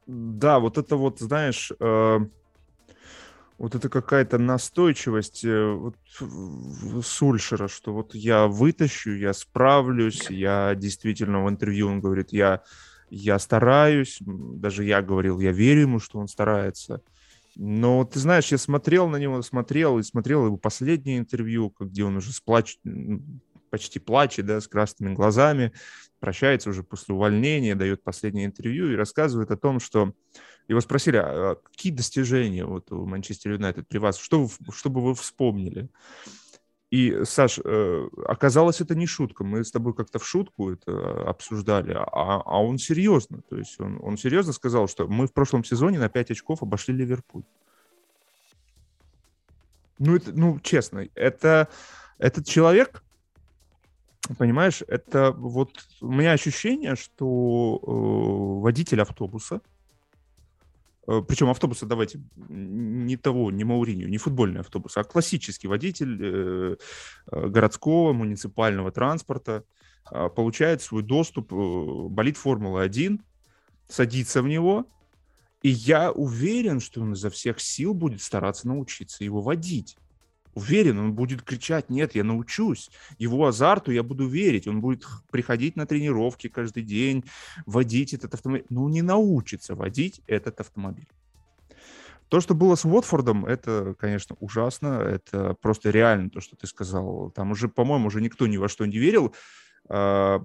Да, 0.07 0.59
вот 0.61 0.79
это 0.79 0.97
вот, 0.97 1.19
знаешь, 1.19 1.73
э, 1.79 2.19
вот 3.59 3.75
это 3.75 3.89
какая-то 3.89 4.39
настойчивость 4.39 5.45
э, 5.45 5.73
вот, 5.73 5.95
Сульшера, 7.05 7.69
что 7.69 7.93
вот 7.93 8.15
я 8.15 8.47
вытащу, 8.47 9.11
я 9.11 9.33
справлюсь, 9.35 10.31
я 10.31 10.75
действительно 10.75 11.45
в 11.45 11.49
интервью 11.51 11.89
он 11.89 12.01
говорит, 12.01 12.33
я, 12.33 12.63
я 13.11 13.39
стараюсь, 13.39 14.19
даже 14.21 14.85
я 14.85 15.03
говорил, 15.03 15.41
я 15.41 15.53
верю 15.53 15.83
ему, 15.83 15.99
что 15.99 16.19
он 16.19 16.29
старается. 16.29 17.03
Но 17.57 18.05
ты 18.05 18.19
знаешь, 18.19 18.53
я 18.53 18.59
смотрел 18.59 19.09
на 19.09 19.17
него, 19.17 19.43
смотрел 19.43 19.99
и 19.99 20.03
смотрел 20.03 20.47
его 20.47 20.57
последнее 20.57 21.19
интервью, 21.19 21.75
где 21.79 22.05
он 22.05 22.17
уже 22.17 22.33
сплач... 22.33 22.79
почти 23.71 23.99
плачет, 23.99 24.47
да, 24.47 24.61
с 24.61 24.69
красными 24.69 25.15
глазами, 25.15 25.73
прощается 26.21 26.71
уже 26.71 26.83
после 26.83 27.15
увольнения, 27.15 27.75
дает 27.75 28.03
последнее 28.03 28.47
интервью 28.47 28.93
и 28.93 28.97
рассказывает 28.97 29.51
о 29.51 29.57
том, 29.57 29.81
что 29.81 30.15
его 30.69 30.81
спросили, 30.81 31.17
а 31.17 31.57
какие 31.57 31.93
достижения 31.93 32.65
вот 32.65 32.93
у 32.93 33.05
Манчестер 33.05 33.53
Юнайтед 33.53 33.89
при 33.89 33.99
вас, 33.99 34.19
что, 34.19 34.45
вы, 34.45 34.51
что 34.73 34.89
бы 34.91 35.03
вы 35.03 35.15
вспомнили? 35.15 35.89
И, 36.91 37.25
Саш, 37.25 37.61
э, 37.65 38.09
оказалось, 38.27 38.81
это 38.81 38.97
не 38.97 39.07
шутка. 39.07 39.45
Мы 39.45 39.65
с 39.65 39.71
тобой 39.71 39.95
как-то 39.95 40.19
в 40.19 40.27
шутку 40.27 40.73
это 40.73 41.29
обсуждали, 41.29 41.93
а, 41.93 42.43
а 42.45 42.63
он 42.63 42.79
серьезно. 42.79 43.43
То 43.49 43.57
есть 43.57 43.81
он, 43.81 44.01
он 44.03 44.19
серьезно 44.19 44.53
сказал, 44.53 44.89
что 44.89 45.07
мы 45.07 45.29
в 45.29 45.33
прошлом 45.33 45.63
сезоне 45.63 46.01
на 46.01 46.09
5 46.09 46.33
очков 46.33 46.63
обошли 46.63 46.93
Ливерпуль. 46.95 47.45
Ну, 50.01 50.17
это, 50.17 50.33
ну 50.33 50.59
честно, 50.61 51.07
это, 51.15 51.69
этот 52.19 52.47
человек, 52.47 53.05
понимаешь, 54.37 54.83
это 54.89 55.31
вот 55.31 55.87
у 56.01 56.11
меня 56.11 56.33
ощущение, 56.33 56.97
что 56.97 57.81
э, 57.83 58.63
водитель 58.63 59.03
автобуса, 59.03 59.61
Э, 59.61 59.70
Причем 61.27 61.51
автобуса, 61.51 61.87
давайте, 61.87 62.21
не 62.37 63.17
того, 63.17 63.51
не 63.51 63.65
Мауринию, 63.65 64.09
не 64.09 64.19
футбольный 64.19 64.61
автобус, 64.61 64.97
а 64.97 65.05
классический 65.05 65.67
водитель 65.67 66.19
э, 66.21 66.77
э, 67.33 67.47
городского 67.49 68.13
муниципального 68.13 68.93
транспорта 68.93 69.65
получает 70.35 70.83
свой 70.83 71.03
доступ, 71.03 71.53
болит 71.53 72.37
Формула-1, 72.37 73.21
садится 73.87 74.43
в 74.43 74.49
него, 74.49 74.87
и 75.63 75.69
я 75.69 76.11
уверен, 76.11 76.81
что 76.81 77.03
он 77.03 77.13
изо 77.13 77.31
всех 77.31 77.61
сил 77.61 77.95
будет 77.95 78.23
стараться 78.23 78.67
научиться 78.67 79.23
его 79.23 79.41
водить. 79.41 79.97
Уверен, 80.61 80.99
он 80.99 81.15
будет 81.15 81.41
кричать, 81.41 81.89
нет, 81.89 82.15
я 82.15 82.23
научусь. 82.23 82.91
Его 83.19 83.47
азарту 83.47 83.93
я 83.93 84.03
буду 84.03 84.29
верить. 84.29 84.67
Он 84.67 84.83
будет 84.83 85.07
приходить 85.31 85.75
на 85.75 85.87
тренировки 85.87 86.49
каждый 86.49 86.83
день, 86.83 87.25
водить 87.65 88.13
этот 88.13 88.35
автомобиль. 88.35 88.67
Но 88.69 88.87
не 88.91 89.01
научится 89.01 89.75
водить 89.75 90.21
этот 90.27 90.61
автомобиль. 90.61 91.09
То, 92.29 92.41
что 92.41 92.55
было 92.55 92.75
с 92.75 92.85
Уотфордом, 92.85 93.47
это, 93.47 93.95
конечно, 93.99 94.37
ужасно. 94.39 95.01
Это 95.01 95.55
просто 95.55 95.89
реально 95.89 96.29
то, 96.29 96.43
что 96.43 96.57
ты 96.57 96.67
сказал. 96.67 97.31
Там 97.31 97.53
уже, 97.53 97.69
по-моему, 97.69 98.09
уже 98.09 98.21
никто 98.21 98.47
ни 98.47 98.59
во 98.59 98.69
что 98.69 98.85
не 98.85 98.99
верил. 98.99 99.35
А, 99.89 100.45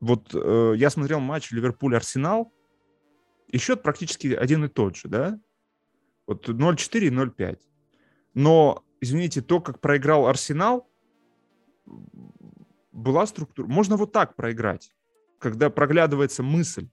вот 0.00 0.34
э, 0.34 0.72
я 0.76 0.90
смотрел 0.90 1.20
матч 1.20 1.52
Ливерпуль-Арсенал, 1.52 2.52
и 3.46 3.58
счет 3.58 3.84
практически 3.84 4.34
один 4.34 4.64
и 4.64 4.68
тот 4.68 4.96
же, 4.96 5.08
да? 5.08 5.38
Вот 6.26 6.48
0-4 6.48 6.98
и 6.98 7.10
0-5. 7.10 7.60
Но 8.34 8.84
извините, 9.06 9.40
то, 9.40 9.60
как 9.60 9.80
проиграл 9.80 10.26
Арсенал, 10.26 10.90
была 12.92 13.26
структура. 13.26 13.66
Можно 13.66 13.96
вот 13.96 14.12
так 14.12 14.34
проиграть, 14.34 14.90
когда 15.38 15.70
проглядывается 15.70 16.42
мысль, 16.42 16.88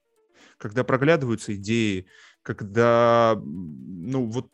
когда 0.58 0.84
проглядываются 0.84 1.54
идеи, 1.56 2.06
когда, 2.42 3.40
ну, 3.44 4.26
вот 4.26 4.50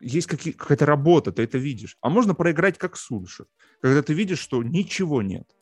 есть 0.00 0.26
какие, 0.26 0.52
какая-то 0.52 0.86
работа, 0.86 1.32
ты 1.32 1.42
это 1.42 1.58
видишь. 1.58 1.96
А 2.00 2.10
можно 2.10 2.34
проиграть 2.34 2.78
как 2.78 2.96
Сульшер, 2.96 3.46
когда 3.80 4.02
ты 4.02 4.12
видишь, 4.14 4.38
что 4.38 4.62
ничего 4.62 5.22
нет. 5.22 5.56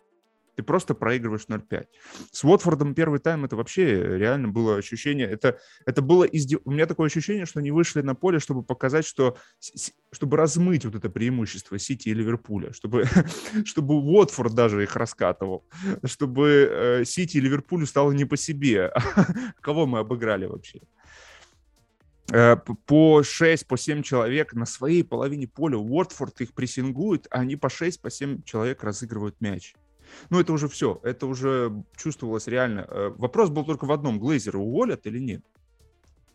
Ты 0.57 0.63
просто 0.63 0.95
проигрываешь 0.95 1.47
0-5. 1.49 1.87
С 2.31 2.45
Уотфордом 2.45 2.95
первый 2.95 3.21
тайм 3.21 3.45
это 3.45 3.57
вообще 3.57 4.19
реально 4.19 4.49
было 4.49 4.77
ощущение. 4.77 5.27
Это, 5.27 5.59
это 5.87 6.03
было 6.03 6.25
издев... 6.25 6.61
У 6.65 6.71
меня 6.71 6.87
такое 6.87 7.07
ощущение, 7.07 7.47
что 7.47 7.61
они 7.61 7.71
вышли 7.71 8.03
на 8.03 8.15
поле, 8.15 8.39
чтобы 8.39 8.63
показать, 8.63 9.07
что... 9.07 9.37
Чтобы 10.13 10.37
размыть 10.37 10.85
вот 10.85 10.95
это 10.95 11.09
преимущество 11.09 11.79
Сити 11.79 12.11
и 12.11 12.15
Ливерпуля. 12.15 12.73
Чтобы, 12.73 13.05
чтобы 13.65 13.95
Уотфорд 13.95 14.55
даже 14.55 14.83
их 14.83 14.95
раскатывал. 14.97 15.65
Чтобы 16.05 16.69
э, 16.71 17.05
Сити 17.05 17.39
и 17.39 17.41
Ливерпулю 17.41 17.87
стало 17.87 18.13
не 18.13 18.27
по 18.27 18.37
себе. 18.37 18.93
Кого 19.61 19.87
мы 19.87 20.01
обыграли 20.01 20.45
вообще? 20.45 20.81
Э, 22.31 22.57
по 22.57 23.23
6, 23.23 23.67
по 23.67 23.77
7 23.77 24.03
человек 24.03 24.55
на 24.55 24.67
своей 24.67 25.03
половине 25.03 25.49
поля 25.49 25.77
Уотфорд 25.77 26.41
их 26.41 26.55
прессингует, 26.55 27.27
а 27.31 27.41
они 27.41 27.57
по 27.57 27.69
6, 27.69 28.01
по 28.01 28.11
7 28.11 28.43
человек 28.43 28.83
разыгрывают 28.83 29.41
мяч. 29.41 29.75
Ну, 30.31 30.40
это 30.40 30.52
уже 30.52 30.69
все, 30.69 31.00
это 31.02 31.26
уже 31.26 31.73
чувствовалось 31.97 32.47
реально. 32.47 32.87
Э, 32.88 33.12
вопрос 33.16 33.50
был 33.50 33.64
только 33.64 33.85
в 33.85 33.92
одном, 33.92 34.19
Глейзера 34.19 34.59
уволят 34.59 35.07
или 35.07 35.19
нет? 35.19 35.45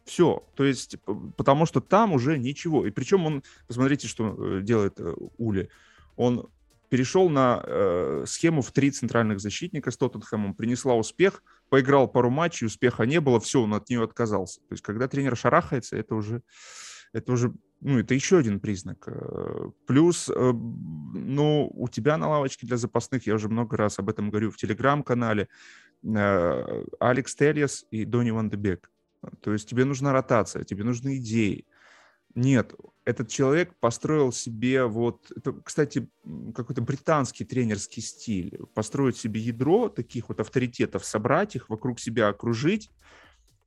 Все, 0.05 0.43
то 0.55 0.63
есть, 0.63 0.97
потому 1.35 1.65
что 1.65 1.81
там 1.81 2.13
уже 2.13 2.37
ничего. 2.37 2.85
И 2.85 2.91
причем 2.91 3.25
он, 3.25 3.43
посмотрите, 3.67 4.07
что 4.07 4.35
э, 4.37 4.61
делает 4.61 4.99
э, 4.99 5.13
Ули. 5.37 5.69
Он 6.15 6.47
перешел 6.89 7.29
на 7.29 7.61
э, 7.65 8.23
схему 8.25 8.61
в 8.61 8.71
три 8.71 8.91
центральных 8.91 9.41
защитника 9.41 9.91
с 9.91 9.97
Тоттенхэмом, 9.97 10.53
принесла 10.53 10.95
успех, 10.95 11.43
поиграл 11.69 12.07
пару 12.07 12.29
матчей, 12.29 12.67
успеха 12.67 13.03
не 13.03 13.19
было, 13.19 13.39
все, 13.39 13.61
он 13.61 13.73
от 13.73 13.89
нее 13.89 14.03
отказался. 14.03 14.61
То 14.61 14.73
есть, 14.73 14.83
когда 14.83 15.07
тренер 15.09 15.35
шарахается, 15.35 15.97
это 15.97 16.15
уже, 16.15 16.41
это 17.11 17.33
уже 17.33 17.53
ну, 17.79 17.99
это 17.99 18.13
еще 18.13 18.39
один 18.39 18.59
признак. 18.59 19.07
Э, 19.07 19.69
плюс, 19.85 20.29
э, 20.29 20.51
ну, 20.51 21.69
у 21.73 21.87
тебя 21.87 22.17
на 22.17 22.27
лавочке 22.27 22.65
для 22.65 22.77
запасных, 22.77 23.27
я 23.27 23.35
уже 23.35 23.49
много 23.49 23.77
раз 23.77 23.99
об 23.99 24.09
этом 24.09 24.29
говорю 24.29 24.49
в 24.49 24.57
телеграм-канале, 24.57 25.47
э, 26.03 26.83
Алекс 26.99 27.35
Тельяс 27.35 27.85
и 27.91 28.05
Донни 28.05 28.31
Ван 28.31 28.49
Дебек. 28.49 28.89
То 29.41 29.53
есть 29.53 29.69
тебе 29.69 29.85
нужна 29.85 30.11
ротация, 30.11 30.63
тебе 30.63 30.83
нужны 30.83 31.17
идеи. 31.17 31.65
Нет, 32.33 32.73
этот 33.05 33.29
человек 33.29 33.73
построил 33.79 34.31
себе 34.31 34.85
вот, 34.85 35.31
это, 35.35 35.53
кстати, 35.63 36.07
какой-то 36.55 36.81
британский 36.81 37.45
тренерский 37.45 38.01
стиль, 38.01 38.59
построить 38.73 39.17
себе 39.17 39.39
ядро 39.39 39.89
таких 39.89 40.29
вот 40.29 40.39
авторитетов, 40.39 41.05
собрать 41.05 41.55
их, 41.55 41.69
вокруг 41.69 41.99
себя 41.99 42.27
окружить, 42.27 42.91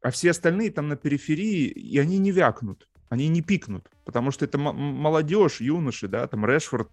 а 0.02 0.10
все 0.10 0.30
остальные 0.30 0.70
там 0.70 0.88
на 0.88 0.96
периферии, 0.96 1.66
и 1.68 1.98
они 1.98 2.18
не 2.18 2.32
вякнут 2.32 2.89
они 3.10 3.28
не 3.28 3.42
пикнут, 3.42 3.90
потому 4.04 4.30
что 4.30 4.44
это 4.44 4.56
молодежь, 4.56 5.60
юноши, 5.60 6.06
да, 6.06 6.26
там 6.28 6.46
Решфорд, 6.46 6.90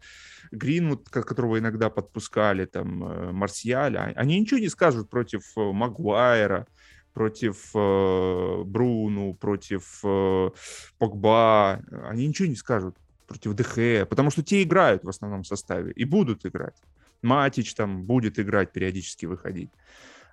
Гринвуд, 0.51 1.07
которого 1.09 1.59
иногда 1.59 1.89
подпускали, 1.91 2.65
там 2.65 3.03
э, 3.03 3.31
Марсиаль, 3.31 3.95
а, 3.97 4.13
они 4.15 4.39
ничего 4.39 4.59
не 4.59 4.67
скажут 4.67 5.09
против 5.09 5.43
э, 5.55 5.71
Магуайра, 5.71 6.65
против 7.13 7.69
э, 7.75 8.63
Бруну, 8.65 9.35
против 9.35 9.99
э, 10.03 10.49
Погба, 10.97 11.83
они 12.09 12.27
ничего 12.27 12.47
не 12.47 12.55
скажут 12.55 12.97
против 13.27 13.53
ДХ, 13.53 14.09
потому 14.09 14.31
что 14.31 14.41
те 14.41 14.63
играют 14.63 15.03
в 15.03 15.09
основном 15.09 15.43
составе 15.43 15.91
и 15.91 16.03
будут 16.03 16.47
играть. 16.47 16.75
Матич 17.21 17.75
там 17.75 18.05
будет 18.05 18.39
играть, 18.39 18.71
периодически 18.71 19.27
выходить. 19.27 19.69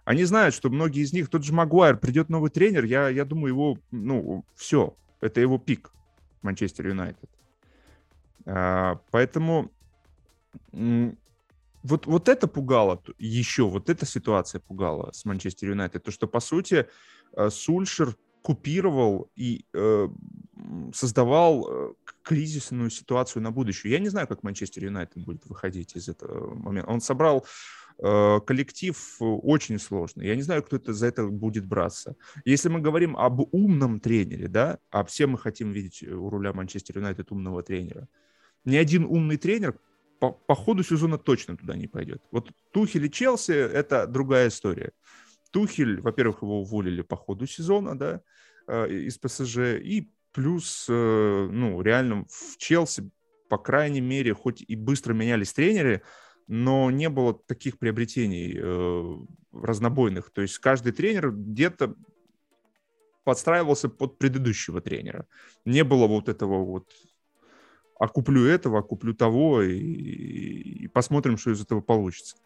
Они 0.07 0.25
знают, 0.25 0.55
что 0.55 0.71
многие 0.71 1.03
из 1.03 1.13
них, 1.13 1.29
тот 1.29 1.45
же 1.45 1.53
Магуайр, 1.53 1.99
придет 1.99 2.31
новый 2.31 2.51
тренер, 2.51 2.85
я, 2.85 3.09
я 3.09 3.25
думаю, 3.27 3.49
его, 3.49 3.79
ну, 3.91 4.45
все, 4.55 4.97
это 5.21 5.41
его 5.41 5.59
пик 5.59 5.91
Манчестер 6.43 6.89
Юнайтед. 6.89 7.31
А, 8.47 9.01
поэтому 9.11 9.71
вот, 11.85 12.07
вот 12.07 12.29
это 12.29 12.49
пугало 12.49 13.03
еще, 13.19 13.69
вот 13.69 13.91
эта 13.91 14.07
ситуация 14.07 14.61
пугала 14.61 15.13
с 15.13 15.25
Манчестер 15.25 15.71
Юнайтед. 15.71 16.03
То, 16.03 16.11
что, 16.11 16.27
по 16.27 16.41
сути, 16.41 16.89
э, 17.37 17.51
Сульшер 17.51 18.17
купировал 18.43 19.31
и 19.37 19.67
э, 19.75 20.09
создавал 20.95 21.69
э, 21.69 21.93
кризисную 22.23 22.91
ситуацию 22.91 23.43
на 23.43 23.51
будущее. 23.51 23.93
Я 23.93 23.99
не 23.99 24.09
знаю, 24.09 24.27
как 24.27 24.43
Манчестер 24.43 24.85
Юнайтед 24.85 25.25
будет 25.25 25.47
выходить 25.47 25.95
из 25.95 26.09
этого 26.09 26.55
момента. 26.55 26.91
Он 26.91 27.01
собрал 27.01 27.47
коллектив 27.99 29.17
очень 29.21 29.79
сложный. 29.79 30.27
Я 30.27 30.37
не 30.37 30.43
знаю, 30.43 30.63
кто 30.63 30.77
это 30.77 30.93
за 30.93 31.07
это 31.07 31.27
будет 31.27 31.67
браться. 31.67 32.17
Если 32.45 32.69
мы 32.69 32.81
говорим 32.81 33.17
об 33.17 33.41
умном 33.55 34.01
тренере, 34.01 34.49
да, 34.49 34.79
а 34.91 35.05
все 35.05 35.27
мы 35.27 35.39
хотим 35.39 35.71
видеть 35.71 36.03
у 36.03 36.29
руля 36.29 36.53
Манчестер 36.53 36.99
Юнайтед 36.99 37.31
умного 37.31 37.63
тренера, 37.63 38.09
ни 38.65 38.77
один 38.77 39.05
умный 39.05 39.37
тренер 39.37 39.79
по, 40.19 40.33
по 40.33 40.55
ходу 40.55 40.83
сезона 40.83 41.19
точно 41.19 41.57
туда 41.57 41.77
не 41.77 41.87
пойдет. 41.87 42.23
Вот 42.31 42.51
Тухель 42.73 43.07
и 43.07 43.11
Челси– 43.11 43.53
это 43.53 44.07
другая 44.07 44.49
история. 44.49 44.93
Тухель, 45.51 46.01
во-первых, 46.01 46.43
его 46.43 46.63
уволили 46.63 47.03
по 47.03 47.17
ходу 47.17 47.47
сезона, 47.47 47.97
да, 47.97 48.23
э, 48.67 48.91
из 48.91 49.19
ПСЖ, 49.19 49.79
и 49.81 50.11
плюс, 50.33 50.87
э, 50.89 51.49
ну, 51.51 51.81
реально 51.81 52.25
в 52.29 52.57
Челси, 52.59 53.11
по 53.49 53.59
крайней 53.59 54.01
мере, 54.01 54.35
хоть 54.35 54.65
и 54.67 54.75
быстро 54.75 55.15
менялись 55.15 55.53
тренеры, 55.53 56.03
но 56.47 56.91
не 56.91 57.09
было 57.09 57.35
таких 57.35 57.79
приобретений 57.79 58.55
э, 58.57 59.27
разнобойных. 59.53 60.31
То 60.31 60.43
есть 60.43 60.59
каждый 60.59 60.93
тренер 60.93 61.31
где-то 61.31 61.95
подстраивался 63.25 63.89
под 63.89 64.19
предыдущего 64.19 64.81
тренера. 64.81 65.27
Не 65.65 65.85
было 65.85 66.07
вот 66.07 66.29
этого 66.29 66.65
вот 66.65 66.89
а 67.99 68.09
куплю 68.09 68.45
этого, 68.45 68.81
а 68.81 69.15
того, 69.15 69.63
и, 69.63 69.79
и 69.79 70.89
посмотрим, 70.89 71.39
что 71.39 71.53
из 71.53 71.63
этого 71.63 71.81
получится. 71.81 72.37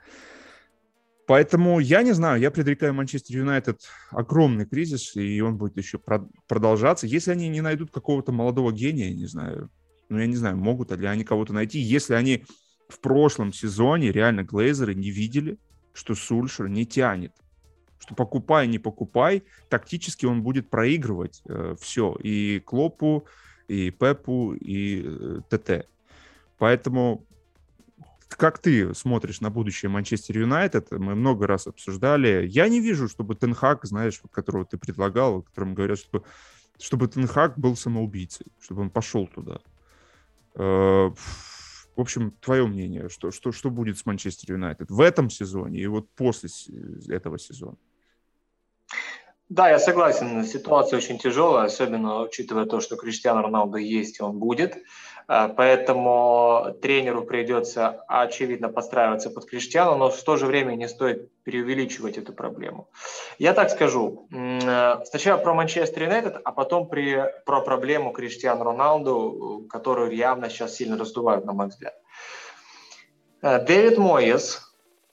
Поэтому 1.27 1.79
я 1.79 2.03
не 2.03 2.13
знаю, 2.13 2.41
я 2.41 2.51
предрекаю 2.51 2.95
Манчестер 2.95 3.37
Юнайтед 3.37 3.81
огромный 4.11 4.67
кризис, 4.67 5.15
и 5.17 5.41
он 5.41 5.59
будет 5.59 5.77
еще 5.77 6.01
продолжаться. 6.47 7.07
Если 7.07 7.31
они 7.31 7.49
не 7.49 7.61
найдут 7.61 7.91
какого-то 7.91 8.33
молодого 8.33 8.73
гения, 8.73 9.13
не 9.13 9.27
знаю, 9.27 9.71
ну 10.09 10.19
я 10.19 10.27
не 10.27 10.37
знаю, 10.37 10.57
могут 10.57 10.91
ли 10.93 11.07
они 11.07 11.25
кого-то 11.25 11.53
найти, 11.53 11.81
если 11.81 12.15
они 12.15 12.47
в 12.89 13.01
прошлом 13.01 13.53
сезоне 13.53 14.13
реально 14.13 14.45
глейзеры 14.45 14.95
не 14.95 15.11
видели, 15.11 15.59
что 15.93 16.15
Сульшер 16.15 16.69
не 16.69 16.87
тянет, 16.87 17.33
что 17.99 18.15
покупай, 18.15 18.67
не 18.67 18.79
покупай, 18.79 19.45
тактически 19.69 20.27
он 20.27 20.43
будет 20.43 20.71
проигрывать 20.71 21.43
э, 21.47 21.75
все, 21.81 22.15
и 22.23 22.61
Клопу, 22.61 23.27
и 23.69 23.91
Пепу, 23.91 24.55
и 24.55 25.05
э, 25.05 25.41
ТТ. 25.51 25.87
Поэтому 26.59 27.25
как 28.29 28.59
ты 28.59 28.95
смотришь 28.95 29.41
на 29.41 29.51
будущее 29.51 29.89
Манчестер 29.89 30.39
Юнайтед? 30.39 30.91
Мы 30.91 31.15
много 31.15 31.47
раз 31.47 31.67
обсуждали. 31.67 32.47
Я 32.47 32.69
не 32.69 32.81
вижу, 32.81 33.09
чтобы 33.09 33.35
Тенхак, 33.35 33.85
знаешь, 33.85 34.21
которого 34.31 34.65
ты 34.65 34.77
предлагал, 34.77 35.43
которым 35.43 35.75
говорят, 35.75 35.99
что 35.99 36.25
чтобы 36.79 37.09
Тенхак 37.09 37.59
был 37.59 37.77
самоубийцей, 37.77 38.47
чтобы 38.61 38.83
он 38.83 38.91
пошел 38.91 39.27
туда. 39.27 39.61
Э, 40.55 41.11
в 41.99 42.01
общем, 42.01 42.31
твое 42.41 42.65
мнение, 42.65 43.09
что, 43.09 43.33
что, 43.33 43.51
что 43.51 43.71
будет 43.71 43.99
с 43.99 44.07
Манчестер 44.07 44.53
Юнайтед 44.53 44.89
в 44.89 45.01
этом 45.01 45.31
сезоне 45.31 45.81
и 45.81 45.87
вот 45.89 46.09
после 46.11 46.49
этого 47.09 47.41
сезона? 47.41 47.77
Да, 49.49 49.69
я 49.69 49.81
согласен. 49.81 50.45
Ситуация 50.45 50.99
очень 50.99 51.19
тяжелая, 51.19 51.67
особенно 51.67 52.21
учитывая 52.21 52.67
то, 52.67 52.79
что 52.79 52.95
Криштиану 52.95 53.43
Роналду 53.43 53.79
есть, 53.79 54.21
и 54.21 54.23
он 54.23 54.39
будет. 54.39 54.77
Э, 55.29 55.49
поэтому 55.55 56.75
тренеру 56.81 57.23
придется, 57.23 58.03
очевидно, 58.09 58.69
подстраиваться 58.69 59.31
под 59.31 59.45
Криштиану, 59.45 59.97
но 59.97 60.11
в 60.11 60.23
то 60.23 60.37
же 60.37 60.47
время 60.47 60.75
не 60.75 60.89
стоит 60.89 61.31
преувеличивать 61.45 62.19
эту 62.19 62.33
проблему. 62.33 62.89
Я 63.39 63.53
так 63.53 63.71
скажу. 63.71 64.27
Э, 64.33 65.05
сначала 65.05 65.39
про 65.39 65.55
Манчестер 65.55 66.05
Юнайтед, 66.05 66.41
а 66.43 66.53
потом 66.53 66.89
при, 66.89 67.25
про 67.45 67.61
проблему 67.61 68.13
Криштиану 68.13 68.65
Роналду, 68.65 69.67
которую 69.69 70.17
явно 70.17 70.49
сейчас 70.49 70.75
сильно 70.75 70.97
раздувают, 70.97 71.45
на 71.45 71.53
мой 71.53 71.69
взгляд. 71.69 71.95
Э, 73.43 73.63
Дэвид 73.65 73.99
Моес, 73.99 74.65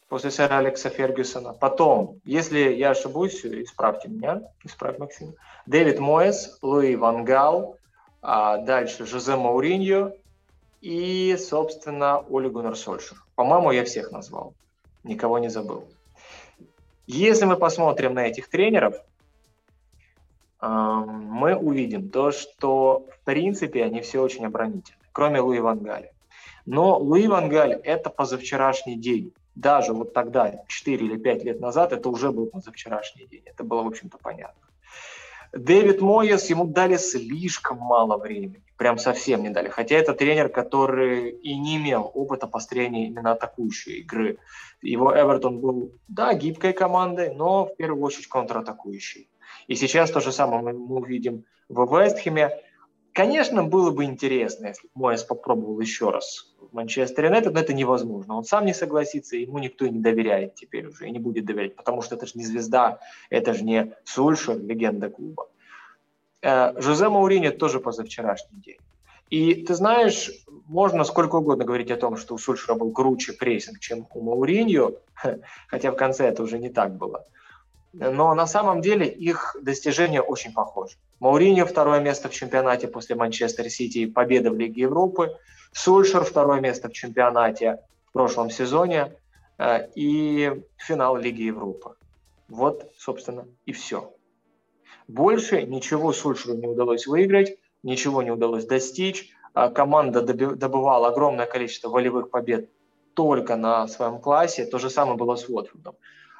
после 0.07 0.31
сэра 0.31 0.59
Алекса 0.59 0.89
Фергюсона. 0.89 1.53
Потом, 1.53 2.21
если 2.23 2.73
я 2.73 2.91
ошибусь, 2.91 3.43
исправьте 3.43 4.07
меня, 4.07 4.43
исправь 4.63 4.97
Максим. 4.97 5.35
Дэвид 5.65 5.99
Моэс, 5.99 6.57
Луи 6.61 6.95
Ван 6.95 7.25
Гал, 7.25 7.77
а 8.27 8.57
дальше 8.57 9.05
Жозе 9.05 9.35
Мауриньо 9.35 10.13
и, 10.81 11.37
собственно, 11.37 12.25
Оли 12.27 12.49
Гуннер. 12.49 12.75
По-моему, 13.35 13.71
я 13.71 13.85
всех 13.85 14.11
назвал, 14.11 14.55
никого 15.03 15.37
не 15.37 15.49
забыл. 15.49 15.85
Если 17.05 17.45
мы 17.45 17.55
посмотрим 17.55 18.15
на 18.15 18.25
этих 18.25 18.49
тренеров, 18.49 18.95
мы 20.59 21.55
увидим 21.55 22.09
то, 22.09 22.31
что 22.31 23.05
в 23.13 23.25
принципе 23.25 23.83
они 23.83 24.01
все 24.01 24.23
очень 24.23 24.47
оборонительны, 24.47 25.03
кроме 25.11 25.39
Луи 25.41 25.59
Ван 25.59 25.77
Галя. 25.79 26.11
Но 26.65 26.97
Луи 26.97 27.27
Ван 27.27 27.47
Галь– 27.47 27.73
это 27.83 28.09
позавчерашний 28.09 28.95
день 28.95 29.33
даже 29.53 29.93
вот 29.93 30.13
тогда, 30.13 30.63
4 30.67 31.05
или 31.05 31.17
5 31.17 31.43
лет 31.43 31.59
назад, 31.59 31.93
это 31.93 32.09
уже 32.09 32.31
был 32.31 32.47
позавчерашний 32.47 33.27
день. 33.27 33.43
Это 33.45 33.63
было, 33.63 33.83
в 33.83 33.87
общем-то, 33.87 34.17
понятно. 34.17 34.64
Дэвид 35.55 36.01
Моес, 36.01 36.49
ему 36.49 36.65
дали 36.65 36.97
слишком 36.97 37.77
мало 37.77 38.17
времени. 38.17 38.61
Прям 38.77 38.97
совсем 38.97 39.41
не 39.41 39.49
дали. 39.49 39.69
Хотя 39.69 39.95
это 39.95 40.13
тренер, 40.13 40.49
который 40.49 41.29
и 41.29 41.57
не 41.57 41.77
имел 41.77 42.11
опыта 42.13 42.45
построения 42.45 43.07
именно 43.07 43.31
атакующей 43.31 44.01
игры. 44.01 44.37
Его 44.81 45.13
Эвертон 45.13 45.61
был, 45.61 45.93
да, 46.09 46.33
гибкой 46.33 46.73
командой, 46.73 47.33
но 47.33 47.67
в 47.67 47.75
первую 47.77 48.03
очередь 48.03 48.27
контратакующей. 48.27 49.29
И 49.67 49.75
сейчас 49.75 50.11
то 50.11 50.19
же 50.19 50.33
самое 50.33 50.61
мы 50.61 50.73
увидим 50.73 51.45
в 51.69 51.85
Вестхеме. 51.85 52.51
Конечно, 53.13 53.63
было 53.63 53.91
бы 53.91 54.03
интересно, 54.03 54.67
если 54.67 54.87
бы 54.87 54.91
Моэс 54.95 55.23
попробовал 55.23 55.79
еще 55.79 56.09
раз 56.09 56.53
в 56.59 56.73
Манчестер 56.73 57.23
Юнайтед, 57.23 57.53
но 57.53 57.61
это 57.61 57.73
невозможно. 57.73 58.35
Он 58.35 58.43
сам 58.43 58.65
не 58.65 58.73
согласится, 58.73 59.37
ему 59.37 59.59
никто 59.59 59.85
и 59.85 59.89
не 59.89 60.01
доверяет 60.01 60.55
теперь 60.55 60.87
уже, 60.87 61.07
и 61.07 61.11
не 61.11 61.19
будет 61.19 61.45
доверять, 61.45 61.77
потому 61.77 62.01
что 62.01 62.15
это 62.15 62.25
же 62.25 62.33
не 62.35 62.43
звезда, 62.43 62.99
это 63.29 63.53
же 63.53 63.63
не 63.63 63.93
Сульшер, 64.03 64.59
легенда 64.59 65.09
клуба. 65.09 65.47
Э, 66.45 66.73
Жозе 66.81 67.09
Мауриньо 67.09 67.51
тоже 67.51 67.79
позавчерашний 67.79 68.59
день. 68.61 68.77
И 69.31 69.55
ты 69.65 69.73
знаешь, 69.73 70.31
можно 70.67 71.03
сколько 71.03 71.37
угодно 71.37 71.65
говорить 71.65 71.91
о 71.91 71.97
том, 71.97 72.15
что 72.17 72.35
у 72.35 72.37
Сульшера 72.37 72.75
был 72.75 72.91
круче 72.91 73.33
прессинг, 73.33 73.79
чем 73.79 74.07
у 74.13 74.21
Мауриньо, 74.21 74.91
хотя 75.67 75.91
в 75.91 75.95
конце 75.95 76.27
это 76.27 76.43
уже 76.43 76.59
не 76.59 76.69
так 76.69 76.95
было 76.95 77.25
но 77.97 78.33
на 78.33 78.45
самом 78.45 78.81
деле 78.81 79.07
их 79.07 79.55
достижения 79.61 80.21
очень 80.21 80.53
похожи. 80.53 80.95
Мауриньо 81.19 81.65
второе 81.65 82.01
место 82.01 82.29
в 82.29 82.33
чемпионате 82.33 82.87
после 82.87 83.15
Манчестер 83.15 83.69
Сити, 83.69 84.05
победа 84.05 84.51
в 84.51 84.57
Лиге 84.57 84.81
Европы. 84.81 85.37
Сульшер 85.71 86.23
второе 86.23 86.59
место 86.59 86.89
в 86.89 86.93
чемпионате 86.93 87.79
в 88.09 88.11
прошлом 88.11 88.49
сезоне 88.49 89.13
э, 89.57 89.87
и 89.95 90.61
финал 90.77 91.17
Лиги 91.17 91.43
Европы. 91.43 91.95
Вот, 92.49 92.91
собственно, 92.97 93.45
и 93.65 93.71
все. 93.71 94.13
Больше 95.07 95.63
ничего 95.63 96.13
Сульшеру 96.13 96.55
не 96.55 96.67
удалось 96.67 97.07
выиграть, 97.07 97.57
ничего 97.83 98.21
не 98.21 98.31
удалось 98.31 98.65
достичь. 98.65 99.29
Э, 99.53 99.69
команда 99.69 100.21
добывала 100.21 101.09
огромное 101.09 101.45
количество 101.45 101.89
волевых 101.89 102.29
побед 102.29 102.69
только 103.13 103.55
на 103.55 103.87
своем 103.87 104.19
классе. 104.19 104.65
То 104.65 104.77
же 104.77 104.89
самое 104.89 105.17
было 105.17 105.35
с 105.35 105.47
Уотфордом. 105.47 105.95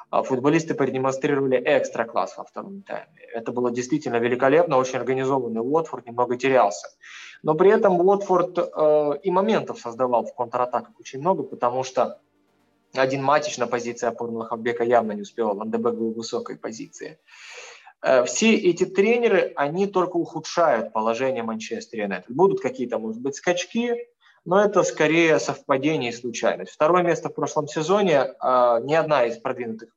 А 0.09 0.23
футболисты 0.23 0.75
продемонстрировали 0.75 1.61
экстра 1.65 2.05
класс 2.05 2.37
во 2.37 2.43
втором 2.43 2.83
тайме. 2.83 3.21
Это 3.33 3.51
было 3.51 3.71
действительно 3.71 4.17
великолепно, 4.17 4.77
очень 4.77 4.99
организованный 4.99 5.61
Уотфорд 5.61 6.05
немного 6.05 6.37
терялся. 6.37 6.87
Но 7.43 7.53
при 7.55 7.71
этом 7.71 7.99
Уотфорд 7.99 8.57
э, 8.57 9.19
и 9.23 9.31
моментов 9.31 9.79
создавал 9.79 10.25
в 10.25 10.33
контратаках 10.33 10.99
очень 10.99 11.19
много, 11.19 11.43
потому 11.43 11.83
что 11.83 12.19
один 12.93 13.23
матч 13.23 13.57
на 13.57 13.67
позиции 13.67 14.07
опорного 14.07 14.45
хавбека 14.45 14.83
явно 14.83 15.11
не 15.11 15.21
успевал, 15.21 15.57
Ландебек 15.57 15.95
был 15.95 16.13
в 16.13 16.17
высокой 16.17 16.57
позиции. 16.57 17.19
Э, 18.05 18.23
все 18.23 18.55
эти 18.55 18.85
тренеры, 18.85 19.51
они 19.55 19.87
только 19.87 20.17
ухудшают 20.17 20.93
положение 20.93 21.41
Манчестер 21.41 22.01
Юнайтед. 22.01 22.35
Будут 22.35 22.61
какие-то, 22.61 22.99
может 22.99 23.19
быть, 23.19 23.35
скачки, 23.35 23.95
но 24.45 24.63
это 24.63 24.83
скорее 24.83 25.39
совпадение 25.39 26.11
и 26.11 26.15
случайность. 26.15 26.71
Второе 26.71 27.01
место 27.01 27.29
в 27.29 27.33
прошлом 27.33 27.67
сезоне, 27.67 28.35
а, 28.39 28.79
ни 28.79 28.93
одна 28.93 29.25
из 29.25 29.37
продвинутых, 29.37 29.89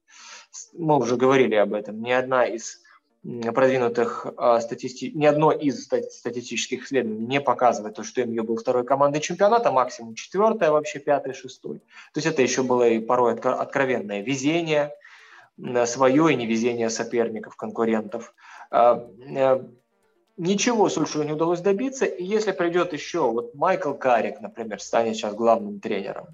мы 0.72 0.96
уже 0.96 1.16
говорили 1.16 1.54
об 1.56 1.74
этом, 1.74 2.00
ни 2.00 2.10
одна 2.10 2.46
из 2.46 2.80
продвинутых 3.22 4.26
а, 4.38 4.58
статисти... 4.62 5.12
ни 5.14 5.26
одно 5.26 5.52
из 5.52 5.84
статистических 5.84 6.86
исследований 6.86 7.26
не 7.26 7.42
показывает 7.42 7.96
то, 7.96 8.04
что 8.04 8.24
МЮ 8.24 8.42
был 8.42 8.56
второй 8.56 8.86
командой 8.86 9.20
чемпионата, 9.20 9.70
максимум 9.70 10.14
четвертая, 10.14 10.70
вообще 10.70 10.98
пятый, 10.98 11.34
шестой. 11.34 11.80
То 12.14 12.20
есть 12.20 12.26
это 12.26 12.40
еще 12.40 12.62
было 12.62 12.88
и 12.88 13.00
порой 13.00 13.34
откровенное 13.34 14.22
везение, 14.22 14.94
свое 15.86 16.32
и 16.32 16.36
невезение 16.36 16.90
соперников, 16.90 17.56
конкурентов. 17.56 18.34
А, 18.70 19.06
э, 19.26 19.64
ничего 20.36 20.88
Сульшеру 20.88 21.24
не 21.24 21.32
удалось 21.32 21.60
добиться. 21.60 22.04
И 22.04 22.24
если 22.24 22.52
придет 22.52 22.92
еще, 22.92 23.30
вот 23.30 23.54
Майкл 23.54 23.92
Карик, 23.92 24.40
например, 24.40 24.80
станет 24.80 25.16
сейчас 25.16 25.34
главным 25.34 25.80
тренером, 25.80 26.26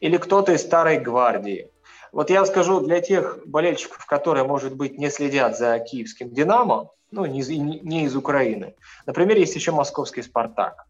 или 0.00 0.16
кто-то 0.16 0.52
из 0.52 0.62
старой 0.62 0.98
гвардии, 0.98 1.70
вот 2.12 2.30
я 2.30 2.44
скажу 2.44 2.80
для 2.80 3.00
тех 3.00 3.40
болельщиков, 3.46 4.04
которые, 4.06 4.44
может 4.44 4.74
быть, 4.74 4.98
не 4.98 5.10
следят 5.10 5.56
за 5.56 5.78
киевским 5.78 6.30
«Динамо», 6.30 6.90
ну, 7.10 7.24
не, 7.26 7.42
не 7.42 8.04
из 8.04 8.16
Украины. 8.16 8.74
Например, 9.06 9.36
есть 9.36 9.54
еще 9.54 9.72
московский 9.72 10.22
«Спартак». 10.22 10.86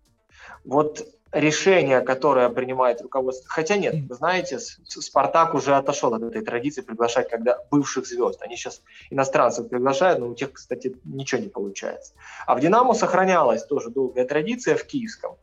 Вот 0.64 1.06
решение, 1.32 2.00
которое 2.00 2.48
принимает 2.48 3.00
руководство. 3.00 3.48
Хотя 3.48 3.76
нет, 3.76 3.94
вы 4.08 4.14
знаете, 4.14 4.58
Спартак 4.58 5.54
уже 5.54 5.76
отошел 5.76 6.12
от 6.14 6.22
этой 6.22 6.42
традиции 6.42 6.80
приглашать 6.80 7.28
когда 7.28 7.58
бывших 7.70 8.06
звезд. 8.06 8.42
Они 8.42 8.56
сейчас 8.56 8.82
иностранцев 9.10 9.68
приглашают, 9.68 10.18
но 10.18 10.28
у 10.28 10.34
тех, 10.34 10.52
кстати, 10.52 10.96
ничего 11.04 11.40
не 11.40 11.48
получается. 11.48 12.14
А 12.46 12.54
в 12.54 12.60
Динамо 12.60 12.94
сохранялась 12.94 13.64
тоже 13.64 13.90
долгая 13.90 14.26
традиция 14.26 14.76
в 14.76 14.84
Киевском 14.84 15.36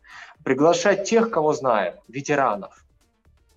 приглашать 0.43 1.05
тех, 1.05 1.31
кого 1.31 1.53
знаем, 1.53 1.95
ветеранов. 2.07 2.83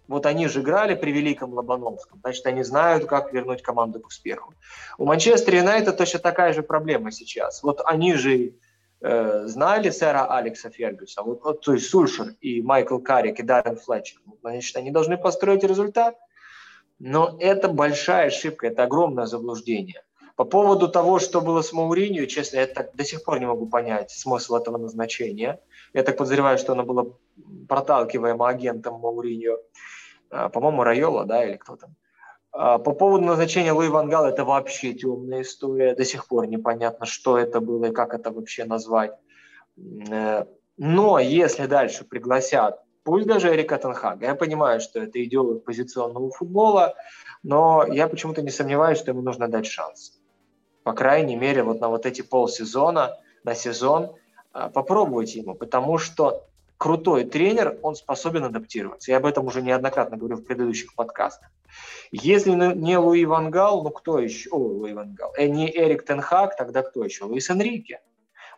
Вот 0.06 0.26
они 0.26 0.48
же 0.48 0.60
играли 0.60 0.96
при 0.96 1.12
Великом 1.12 1.54
Лобановском, 1.54 2.18
значит, 2.20 2.44
они 2.46 2.64
знают, 2.64 3.04
как 3.04 3.32
вернуть 3.32 3.62
команду 3.62 4.00
к 4.00 4.08
успеху. 4.08 4.54
У 4.98 5.04
Манчестер 5.04 5.54
Юнайтед 5.54 5.96
точно 5.96 6.18
такая 6.18 6.52
же 6.52 6.62
проблема 6.64 7.12
сейчас. 7.12 7.62
Вот 7.62 7.80
они 7.84 8.14
же 8.14 8.54
Э, 9.02 9.46
знали 9.46 9.88
сэра 9.88 10.26
Алекса 10.26 10.68
Фергюса, 10.68 11.22
вот, 11.22 11.42
вот, 11.42 11.62
то 11.62 11.72
есть 11.72 11.88
Сульшер 11.88 12.34
и 12.42 12.60
Майкл 12.60 12.98
Карик 12.98 13.40
и 13.40 13.42
Даррен 13.42 13.76
Флетчер, 13.76 14.20
значит, 14.42 14.76
они 14.76 14.90
должны 14.90 15.16
построить 15.16 15.64
результат, 15.64 16.18
но 16.98 17.34
это 17.40 17.68
большая 17.68 18.26
ошибка, 18.26 18.66
это 18.66 18.82
огромное 18.82 19.24
заблуждение. 19.24 20.02
По 20.36 20.44
поводу 20.44 20.86
того, 20.86 21.18
что 21.18 21.40
было 21.40 21.62
с 21.62 21.72
Мауринью, 21.72 22.26
честно, 22.26 22.58
я 22.58 22.66
так 22.66 22.94
до 22.94 23.04
сих 23.04 23.24
пор 23.24 23.40
не 23.40 23.46
могу 23.46 23.66
понять 23.66 24.10
смысл 24.10 24.56
этого 24.56 24.76
назначения. 24.76 25.60
Я 25.94 26.02
так 26.02 26.18
подозреваю, 26.18 26.58
что 26.58 26.72
оно 26.72 26.82
было 26.82 27.14
проталкиваемо 27.68 28.48
агентом 28.48 29.00
Мауриньо. 29.00 29.58
А, 30.30 30.48
по-моему, 30.48 30.82
Райола, 30.82 31.24
да, 31.24 31.44
или 31.44 31.56
кто 31.56 31.76
там. 31.76 31.94
А, 32.52 32.78
по 32.78 32.92
поводу 32.92 33.24
назначения 33.24 33.72
Луи 33.72 33.88
Вангала, 33.88 34.26
это 34.26 34.44
вообще 34.44 34.92
темная 34.92 35.42
история. 35.42 35.94
До 35.94 36.04
сих 36.04 36.26
пор 36.26 36.46
непонятно, 36.46 37.06
что 37.06 37.38
это 37.38 37.60
было 37.60 37.86
и 37.86 37.92
как 37.92 38.14
это 38.14 38.30
вообще 38.30 38.64
назвать. 38.64 39.12
Э, 40.10 40.44
но 40.76 41.18
если 41.18 41.66
дальше 41.66 42.04
пригласят, 42.04 42.80
пусть 43.04 43.26
даже 43.26 43.54
Эрика 43.54 43.78
Тенхага, 43.78 44.26
я 44.26 44.34
понимаю, 44.34 44.80
что 44.80 45.00
это 45.00 45.22
идеолог 45.24 45.64
позиционного 45.64 46.30
футбола, 46.30 46.94
но 47.42 47.86
я 47.86 48.08
почему-то 48.08 48.42
не 48.42 48.50
сомневаюсь, 48.50 48.98
что 48.98 49.12
ему 49.12 49.22
нужно 49.22 49.48
дать 49.48 49.66
шанс. 49.66 50.20
По 50.82 50.92
крайней 50.92 51.36
мере, 51.36 51.62
вот 51.62 51.80
на 51.80 51.88
вот 51.88 52.06
эти 52.06 52.22
полсезона, 52.22 53.16
на 53.44 53.54
сезон, 53.54 54.16
а, 54.52 54.68
попробовать 54.70 55.34
ему, 55.34 55.54
потому 55.54 55.98
что 55.98 56.49
крутой 56.80 57.24
тренер, 57.24 57.78
он 57.82 57.94
способен 57.94 58.44
адаптироваться. 58.44 59.10
Я 59.10 59.18
об 59.18 59.26
этом 59.26 59.44
уже 59.44 59.60
неоднократно 59.60 60.16
говорил 60.16 60.38
в 60.38 60.44
предыдущих 60.44 60.94
подкастах. 60.94 61.50
Если 62.10 62.52
не 62.52 62.96
Луи 62.96 63.26
Вангал, 63.26 63.82
ну 63.82 63.90
кто 63.90 64.18
еще? 64.18 64.48
О, 64.50 64.56
Луи 64.56 64.94
Вангал. 64.94 65.30
Э, 65.36 65.46
не 65.46 65.70
Эрик 65.70 66.06
Тенхак, 66.06 66.56
тогда 66.56 66.82
кто 66.82 67.04
еще? 67.04 67.24
Луис 67.24 67.50
Энрике. 67.50 68.00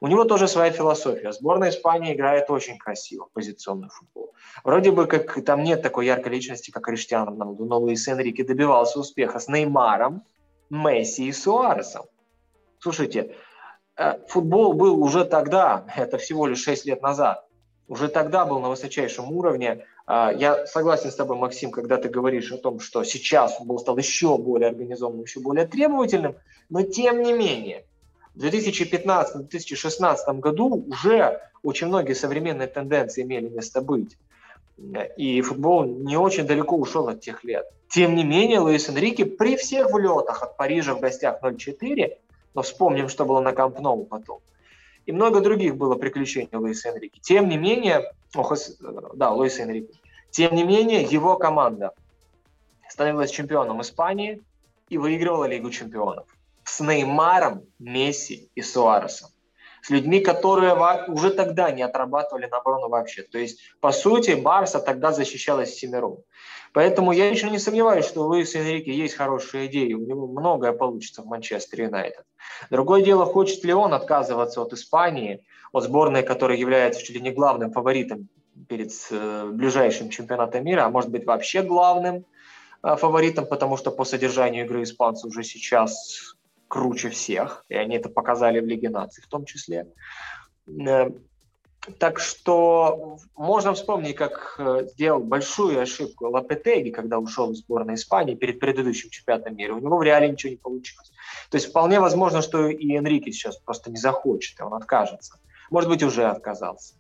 У 0.01 0.07
него 0.07 0.25
тоже 0.25 0.47
своя 0.47 0.71
философия. 0.71 1.33
Сборная 1.33 1.71
Испании 1.71 2.15
играет 2.15 2.49
очень 2.49 2.79
красиво, 2.79 3.27
позиционный 3.33 3.89
футбол. 3.89 4.33
Вроде 4.63 4.93
бы 4.93 5.07
как 5.07 5.45
там 5.45 5.65
нет 5.65 5.83
такой 5.83 6.07
яркой 6.07 6.33
личности, 6.33 6.71
как 6.71 6.85
Криштиану 6.85 7.33
Роналду, 7.33 7.65
но 7.65 7.81
Луис 7.81 8.07
Энрике 8.07 8.45
добивался 8.45 9.01
успеха 9.01 9.41
с 9.41 9.49
Неймаром, 9.49 10.23
Месси 10.71 11.27
и 11.27 11.33
Суаресом. 11.33 12.05
Слушайте, 12.79 13.35
э, 13.97 14.25
футбол 14.29 14.75
был 14.75 15.03
уже 15.03 15.25
тогда, 15.25 15.85
это 15.97 16.19
всего 16.19 16.47
лишь 16.47 16.63
6 16.63 16.87
лет 16.87 17.03
назад, 17.03 17.49
уже 17.93 18.09
тогда 18.09 18.47
был 18.47 18.59
на 18.59 18.71
высочайшем 18.71 19.31
уровне. 19.33 19.85
А, 20.07 20.33
я 20.33 20.67
согласен 20.67 21.11
с 21.11 21.15
тобой, 21.15 21.37
Максим, 21.37 21.71
когда 21.71 21.99
ты 21.99 22.09
говоришь 22.09 22.51
о 22.51 22.57
том, 22.57 22.81
что 22.81 23.05
сейчас 23.05 23.59
футбол 23.59 23.79
стал 23.79 23.99
еще 23.99 24.39
более 24.39 24.71
организованным, 24.71 25.25
еще 25.25 25.41
более 25.41 25.67
требовательным, 25.67 26.37
но 26.71 26.81
тем 26.81 27.21
не 27.21 27.35
менее, 27.35 27.85
в 28.35 28.43
2015-2016 28.43 30.39
году 30.39 30.87
уже 30.89 31.43
очень 31.63 31.89
многие 31.89 32.15
современные 32.15 32.67
тенденции 32.67 33.25
имели 33.25 33.51
место 33.51 33.83
быть. 33.83 34.17
И 35.19 35.43
футбол 35.43 35.85
не 35.85 36.17
очень 36.17 36.47
далеко 36.47 36.77
ушел 36.77 37.09
от 37.09 37.21
тех 37.21 37.45
лет. 37.45 37.67
Тем 37.89 38.15
не 38.15 38.25
менее, 38.25 38.61
Луис 38.61 38.89
Энрике 38.89 39.27
при 39.27 39.57
всех 39.57 39.93
влетах 39.93 40.43
от 40.43 40.57
Парижа 40.57 40.95
в 40.95 41.01
гостях 41.01 41.43
0-4, 41.43 42.17
но 42.55 42.63
вспомним, 42.63 43.11
что 43.11 43.27
было 43.27 43.41
на 43.41 43.53
Камп 43.53 43.77
потом, 44.09 44.41
и 45.07 45.13
много 45.13 45.41
других 45.41 45.77
было 45.77 45.95
приключений 45.97 46.49
Луиса 46.53 46.91
Энрике. 46.91 47.21
Тем 47.21 47.49
не 47.49 47.57
менее, 47.57 48.13
ох, 48.35 48.53
да, 49.15 49.31
Луис 49.31 49.59
Энрике, 49.59 49.93
тем 50.31 50.55
не 50.55 50.65
менее, 50.65 51.03
его 51.03 51.37
команда 51.37 51.93
становилась 52.89 53.31
чемпионом 53.31 53.81
Испании 53.83 54.43
и 54.89 54.99
выигрывала 54.99 55.45
Лигу 55.45 55.71
чемпионов 55.71 56.27
с 56.65 56.81
Неймаром, 56.81 57.65
Месси 57.79 58.51
и 58.55 58.63
Суаресом. 58.63 59.31
С 59.83 59.91
людьми, 59.91 60.21
которые 60.21 60.75
уже 61.09 61.31
тогда 61.31 61.73
не 61.73 61.83
отрабатывали 61.83 62.47
на 62.47 62.59
оборону 62.59 62.89
вообще. 62.89 63.23
То 63.23 63.39
есть, 63.39 63.61
по 63.81 63.91
сути, 63.91 64.31
Барса 64.31 64.79
тогда 64.79 65.11
защищалась 65.11 65.75
семером. 65.75 66.19
Поэтому 66.73 67.13
я 67.13 67.29
еще 67.29 67.51
не 67.51 67.59
сомневаюсь, 67.59 68.07
что 68.07 68.23
у 68.23 68.29
Луиса 68.29 68.59
Энрике 68.59 68.93
есть 68.93 69.15
хорошие 69.15 69.67
идеи, 69.67 69.93
у 69.93 70.07
него 70.07 70.29
многое 70.29 70.73
получится 70.73 71.23
в 71.23 71.27
Манчестер 71.27 71.83
Юнайтед. 71.83 72.25
Другое 72.71 73.03
дело, 73.03 73.25
хочет 73.27 73.65
ли 73.65 73.73
он 73.73 73.95
отказываться 73.95 74.61
от 74.63 74.73
Испании, 74.73 75.45
от 75.73 75.85
сборной, 75.85 76.23
которая 76.23 76.59
является 76.59 77.03
чуть 77.03 77.17
ли 77.17 77.21
не 77.21 77.31
главным 77.31 77.73
фаворитом 77.73 78.29
перед 78.69 78.91
э, 79.11 79.51
ближайшим 79.53 80.11
чемпионатом 80.11 80.65
мира, 80.65 80.85
а 80.85 80.91
может 80.91 81.11
быть 81.11 81.25
вообще 81.25 81.63
главным 81.63 82.25
э, 82.83 82.97
фаворитом, 82.97 83.47
потому 83.47 83.77
что 83.77 83.91
по 83.91 84.05
содержанию 84.05 84.65
игры 84.65 84.83
испанцы 84.83 85.27
уже 85.27 85.43
сейчас 85.43 86.37
круче 86.69 87.11
всех, 87.11 87.65
и 87.69 87.75
они 87.75 87.97
это 87.97 88.09
показали 88.09 88.61
в 88.61 88.67
Лиге 88.67 88.91
наций 88.91 89.23
в 89.23 89.29
том 89.29 89.45
числе. 89.45 89.89
Так 91.99 92.21
что 92.21 93.19
можно 93.37 93.75
вспомнить, 93.75 94.15
как 94.15 94.55
э, 94.59 94.87
сделал 94.93 95.21
большую 95.21 95.81
ошибку 95.81 96.29
Лапетеги, 96.29 96.91
когда 96.91 97.19
ушел 97.19 97.51
из 97.51 97.59
сборной 97.59 97.95
Испании 97.95 98.37
перед 98.37 98.61
предыдущим 98.61 99.11
чемпионатом 99.11 99.57
мира. 99.57 99.75
У 99.75 99.81
него 99.81 99.97
в 99.97 100.03
реале 100.03 100.29
ничего 100.29 100.51
не 100.51 100.57
получилось. 100.59 101.11
То 101.51 101.57
есть 101.57 101.71
вполне 101.71 101.99
возможно, 101.99 102.41
что 102.41 102.69
и 102.69 102.95
Энрике 102.95 103.33
сейчас 103.33 103.57
просто 103.57 103.91
не 103.91 103.97
захочет, 103.97 104.61
и 104.61 104.63
он 104.63 104.75
откажется. 104.75 105.41
Может 105.71 105.91
быть, 105.91 106.05
уже 106.05 106.25
отказался. 106.27 106.95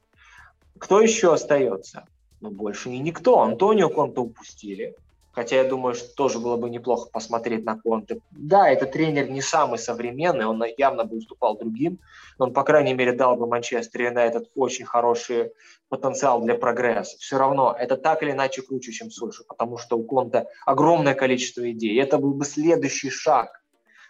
Кто 0.79 1.01
еще 1.01 1.33
остается? 1.33 2.05
Ну, 2.41 2.51
больше 2.51 2.91
и 2.91 2.99
никто. 2.99 3.41
Антонио 3.41 3.89
Конта 3.89 4.21
упустили. 4.21 4.97
Хотя 5.33 5.57
я 5.57 5.65
думаю, 5.65 5.95
что 5.95 6.15
тоже 6.15 6.39
было 6.39 6.57
бы 6.57 6.69
неплохо 6.69 7.09
посмотреть 7.11 7.65
на 7.65 7.79
Конте. 7.79 8.21
Да, 8.31 8.69
этот 8.69 8.93
тренер 8.93 9.31
не 9.31 9.41
самый 9.41 9.79
современный, 9.79 10.45
он 10.45 10.63
явно 10.77 11.05
бы 11.05 11.17
уступал 11.17 11.57
другим, 11.57 12.01
но 12.39 12.47
он, 12.47 12.53
по 12.53 12.65
крайней 12.65 12.93
мере, 12.93 13.13
дал 13.13 13.37
бы 13.37 13.47
Манчестер 13.47 14.03
Юнайтед 14.03 14.51
очень 14.55 14.85
хороший 14.85 15.53
потенциал 15.89 16.43
для 16.43 16.55
прогресса. 16.55 17.17
Все 17.19 17.39
равно 17.39 17.75
это 17.79 17.97
так 17.97 18.23
или 18.23 18.33
иначе 18.33 18.61
круче, 18.61 18.93
чем 18.93 19.11
Сульшер, 19.11 19.47
потому 19.49 19.79
что 19.79 19.97
у 19.97 20.05
Конта 20.05 20.49
огромное 20.67 21.15
количество 21.15 21.71
идей. 21.71 21.99
Это 21.99 22.19
был 22.19 22.35
бы 22.35 22.45
следующий 22.45 23.09
шаг 23.09 23.63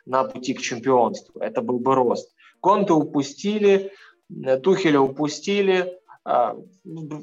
на 0.05 0.25
пути 0.25 0.55
к 0.55 0.61
чемпионству. 0.61 1.41
Это 1.41 1.63
был 1.63 1.79
бы 1.79 1.95
рост. 1.95 2.35
Конте 2.61 2.95
упустили, 2.95 3.93
Тухеля 4.63 5.01
упустили, 5.01 6.01
а, 6.25 6.57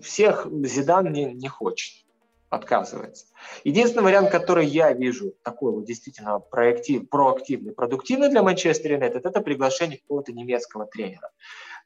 всех 0.03 0.47
Зидан 0.63 1.11
не, 1.11 1.33
не 1.33 1.47
хочет 1.49 2.08
отказывается. 2.49 3.25
Единственный 3.63 4.03
вариант, 4.03 4.31
который 4.31 4.65
я 4.65 4.91
вижу, 4.93 5.33
такой 5.43 5.71
вот 5.71 5.85
действительно 5.85 6.39
проактив, 6.39 7.07
проактивный, 7.09 7.73
продуктивный 7.73 8.29
для 8.29 8.43
Манчестер 8.43 8.93
Юнайтед, 8.93 9.25
это 9.25 9.41
приглашение 9.41 9.99
какого-то 9.99 10.33
немецкого 10.33 10.85
тренера. 10.85 11.31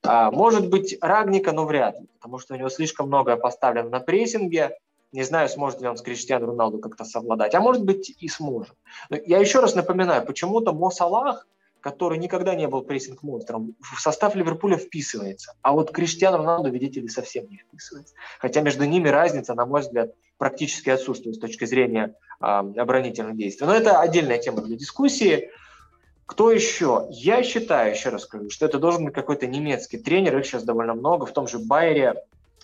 А, 0.04 0.32
может 0.32 0.70
быть, 0.70 0.98
Рагника, 1.02 1.52
но 1.52 1.66
вряд 1.66 2.00
ли, 2.00 2.08
потому 2.20 2.40
что 2.40 2.54
у 2.54 2.58
него 2.58 2.70
слишком 2.70 3.08
многое 3.08 3.36
поставлено 3.36 3.90
на 3.90 4.00
прессинге. 4.00 4.78
Не 5.12 5.24
знаю, 5.24 5.48
сможет 5.48 5.82
ли 5.82 5.88
он 5.88 5.96
с 5.96 6.02
Криштиану 6.02 6.48
Роналду 6.48 6.80
как-то 6.80 7.06
совладать. 7.06 7.54
А 7.54 7.62
может 7.62 7.84
быть, 7.84 8.10
и 8.20 8.28
сможет. 8.28 8.74
Но 9.10 9.18
я 9.18 9.38
еще 9.38 9.60
раз 9.60 9.76
напоминаю, 9.76 10.26
почему-то 10.26 10.74
Мо 10.74 10.90
Салах– 10.90 11.48
который 11.84 12.18
никогда 12.18 12.56
не 12.56 12.66
был 12.68 12.82
прессинг-монстром, 12.82 13.76
в 13.82 14.00
состав 14.00 14.36
Ливерпуля 14.36 14.78
вписывается. 14.78 15.54
А 15.62 15.74
вот 15.74 15.92
Криштиану 15.92 16.38
Роналду, 16.38 16.72
видите 16.72 17.02
ли, 17.02 17.10
совсем 17.10 17.50
не 17.50 17.58
вписывается. 17.58 18.16
Хотя 18.40 18.62
между 18.62 18.86
ними 18.86 19.10
разница, 19.10 19.54
на 19.54 19.66
мой 19.66 19.82
взгляд, 19.82 20.14
практически 20.38 20.90
отсутствует 20.90 21.36
с 21.36 21.40
точки 21.40 21.66
зрения 21.66 22.16
э, 22.40 22.46
оборонительных 22.46 23.36
действий. 23.36 23.68
Но 23.68 23.76
это 23.76 24.00
отдельная 24.00 24.38
тема 24.38 24.62
для 24.62 24.78
дискуссии. 24.78 25.52
Кто 26.26 26.52
еще? 26.52 27.06
Я 27.10 27.44
считаю, 27.44 27.92
еще 27.92 28.10
раз 28.10 28.24
скажу, 28.24 28.50
что 28.50 28.66
это 28.66 28.80
должен 28.80 29.04
быть 29.04 29.14
какой-то 29.14 29.46
немецкий 29.46 29.98
тренер, 29.98 30.40
их 30.40 30.46
сейчас 30.46 30.64
довольно 30.64 30.94
много. 30.94 31.26
В 31.26 31.34
том 31.34 31.50
же 31.50 31.60
Байере 31.60 32.16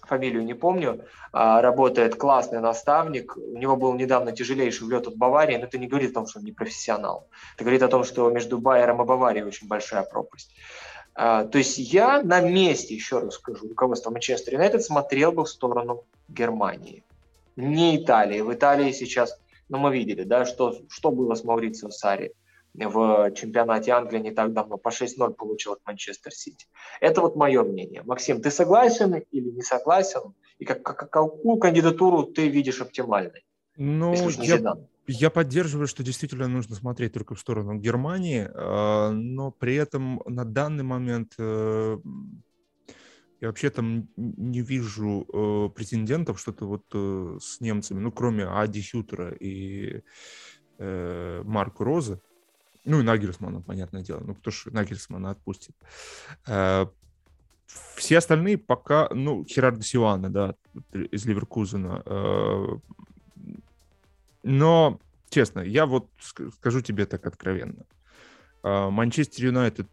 фамилию 0.09 0.43
не 0.43 0.53
помню, 0.53 1.05
а, 1.31 1.61
работает 1.61 2.15
классный 2.15 2.59
наставник. 2.59 3.37
У 3.37 3.57
него 3.57 3.77
был 3.77 3.93
недавно 3.93 4.31
тяжелейший 4.31 4.87
влет 4.87 5.07
от 5.07 5.15
Баварии, 5.15 5.57
но 5.57 5.65
это 5.65 5.77
не 5.77 5.87
говорит 5.87 6.11
о 6.11 6.15
том, 6.15 6.27
что 6.27 6.39
он 6.39 6.45
не 6.45 6.51
профессионал. 6.51 7.29
Это 7.55 7.63
говорит 7.63 7.83
о 7.83 7.87
том, 7.87 8.03
что 8.03 8.29
между 8.29 8.57
Байером 8.57 9.01
и 9.01 9.05
Баварией 9.05 9.45
очень 9.45 9.67
большая 9.67 10.03
пропасть. 10.03 10.53
А, 11.15 11.45
то 11.45 11.57
есть 11.57 11.77
я 11.77 12.21
на 12.21 12.41
месте, 12.41 12.95
еще 12.95 13.19
раз 13.19 13.35
скажу, 13.35 13.67
руководство 13.67 14.11
Манчестер 14.11 14.53
Юнайтед 14.53 14.83
смотрел 14.83 15.31
бы 15.31 15.43
в 15.43 15.49
сторону 15.49 16.03
Германии, 16.27 17.03
не 17.55 17.97
Италии. 17.97 18.41
В 18.41 18.53
Италии 18.53 18.91
сейчас, 18.91 19.39
ну 19.69 19.77
мы 19.77 19.93
видели, 19.93 20.23
да, 20.23 20.45
что, 20.45 20.75
что 20.89 21.11
было 21.11 21.35
с 21.35 21.43
Маурицио 21.43 21.89
Сари 21.89 22.33
в 22.73 23.31
чемпионате 23.31 23.91
Англии 23.91 24.19
не 24.19 24.31
так 24.31 24.53
давно, 24.53 24.77
по 24.77 24.89
6-0 24.89 25.33
получил 25.33 25.73
от 25.73 25.79
Манчестер 25.85 26.31
Сити. 26.31 26.67
Это 27.01 27.21
вот 27.21 27.35
мое 27.35 27.63
мнение. 27.63 28.03
Максим, 28.03 28.41
ты 28.41 28.51
согласен 28.51 29.15
или 29.31 29.49
не 29.49 29.61
согласен? 29.61 30.33
И 30.59 30.65
как, 30.65 30.83
как, 30.83 31.09
какую 31.09 31.57
кандидатуру 31.57 32.23
ты 32.23 32.49
видишь 32.49 32.81
оптимальной? 32.81 33.45
Ну, 33.77 34.13
я, 34.29 34.75
я 35.07 35.29
поддерживаю, 35.29 35.87
что 35.87 36.03
действительно 36.03 36.47
нужно 36.47 36.75
смотреть 36.75 37.13
только 37.13 37.33
в 37.33 37.39
сторону 37.39 37.75
Германии, 37.75 38.49
а, 38.53 39.11
но 39.11 39.51
при 39.51 39.75
этом 39.75 40.21
на 40.25 40.43
данный 40.43 40.83
момент 40.83 41.33
э, 41.37 41.97
я 43.39 43.47
вообще 43.47 43.69
там 43.69 44.09
не 44.17 44.61
вижу 44.61 45.25
э, 45.31 45.69
претендентов 45.73 46.39
что-то 46.39 46.65
вот 46.65 46.83
э, 46.93 47.37
с 47.41 47.61
немцами, 47.61 47.99
ну, 47.99 48.11
кроме 48.11 48.45
Ади 48.45 48.81
Хютера 48.81 49.33
и 49.33 50.01
Марку 50.77 51.83
Розы. 51.83 52.21
Ну 52.89 53.01
и 53.01 53.03
Нагельсмана, 53.03 53.61
понятное 53.61 54.01
дело. 54.01 54.23
Ну 54.25 54.33
кто 54.33 54.49
ж 54.49 54.65
Нагельсмана 54.71 55.29
отпустит? 55.29 55.75
Э, 56.47 56.87
все 57.95 58.17
остальные 58.17 58.57
пока, 58.57 59.09
ну, 59.13 59.45
Херардо 59.45 59.83
Сиуана, 59.83 60.31
да, 60.31 60.55
из 61.11 61.23
Ливеркузена. 61.23 62.01
Э, 62.03 62.77
но, 64.41 64.99
честно, 65.29 65.59
я 65.59 65.85
вот 65.85 66.09
скажу 66.55 66.81
тебе 66.81 67.05
так 67.05 67.27
откровенно. 67.27 67.85
Э, 68.63 68.89
Манчестер 68.89 69.45
Юнайтед 69.45 69.87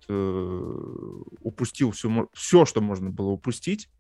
упустил 1.40 1.90
все, 1.90 2.30
все, 2.32 2.64
что 2.64 2.80
можно 2.80 3.11
было 3.11 3.28
упустить. 3.28 3.90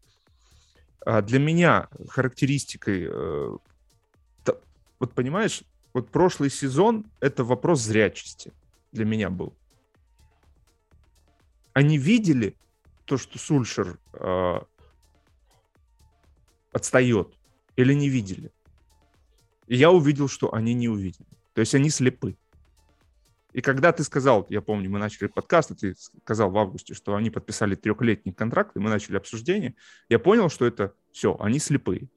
А 1.04 1.20
для 1.20 1.38
меня 1.38 1.88
характеристикой, 2.08 3.10
вот 4.98 5.12
понимаешь, 5.14 5.64
вот 5.92 6.08
прошлый 6.10 6.48
сезон 6.48 7.04
это 7.20 7.44
вопрос 7.44 7.82
зрячести 7.82 8.54
для 8.96 9.04
меня 9.04 9.30
был. 9.30 9.56
Они 11.72 11.98
видели 11.98 12.56
то, 13.04 13.18
что 13.18 13.38
Сульшер 13.38 13.98
э, 14.14 14.60
отстает, 16.72 17.38
или 17.76 17.92
не 17.92 18.08
видели? 18.08 18.50
И 19.66 19.76
я 19.76 19.90
увидел, 19.90 20.28
что 20.28 20.54
они 20.54 20.74
не 20.74 20.88
увидели. 20.88 21.28
То 21.54 21.60
есть 21.60 21.74
они 21.74 21.90
слепы. 21.90 22.36
И 23.52 23.60
когда 23.60 23.92
ты 23.92 24.04
сказал, 24.04 24.46
я 24.48 24.60
помню, 24.60 24.90
мы 24.90 24.98
начали 24.98 25.28
подкаст, 25.28 25.70
и 25.70 25.74
ты 25.74 25.94
сказал 25.94 26.50
в 26.50 26.58
августе, 26.58 26.94
что 26.94 27.14
они 27.14 27.30
подписали 27.30 27.74
трехлетний 27.74 28.32
контракт, 28.32 28.76
и 28.76 28.78
мы 28.78 28.90
начали 28.90 29.16
обсуждение, 29.16 29.74
я 30.08 30.18
понял, 30.18 30.48
что 30.48 30.66
это 30.66 30.94
все, 31.12 31.36
они 31.40 31.58
слепые. 31.58 32.08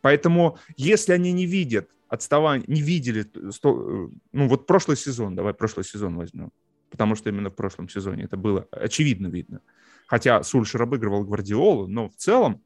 Поэтому, 0.00 0.58
если 0.76 1.12
они 1.12 1.32
не 1.32 1.46
видят 1.46 1.90
отставание, 2.12 2.66
не 2.68 2.82
видели, 2.82 3.26
ну 3.62 4.48
вот 4.48 4.66
прошлый 4.66 4.98
сезон, 4.98 5.34
давай 5.34 5.54
прошлый 5.54 5.84
сезон 5.84 6.16
возьмем, 6.16 6.52
потому 6.90 7.14
что 7.14 7.30
именно 7.30 7.48
в 7.48 7.54
прошлом 7.54 7.88
сезоне 7.88 8.24
это 8.24 8.36
было 8.36 8.68
очевидно 8.70 9.28
видно. 9.28 9.62
Хотя 10.06 10.42
Сульшер 10.42 10.82
обыгрывал 10.82 11.24
Гвардиолу, 11.24 11.86
но 11.86 12.10
в 12.10 12.16
целом 12.16 12.62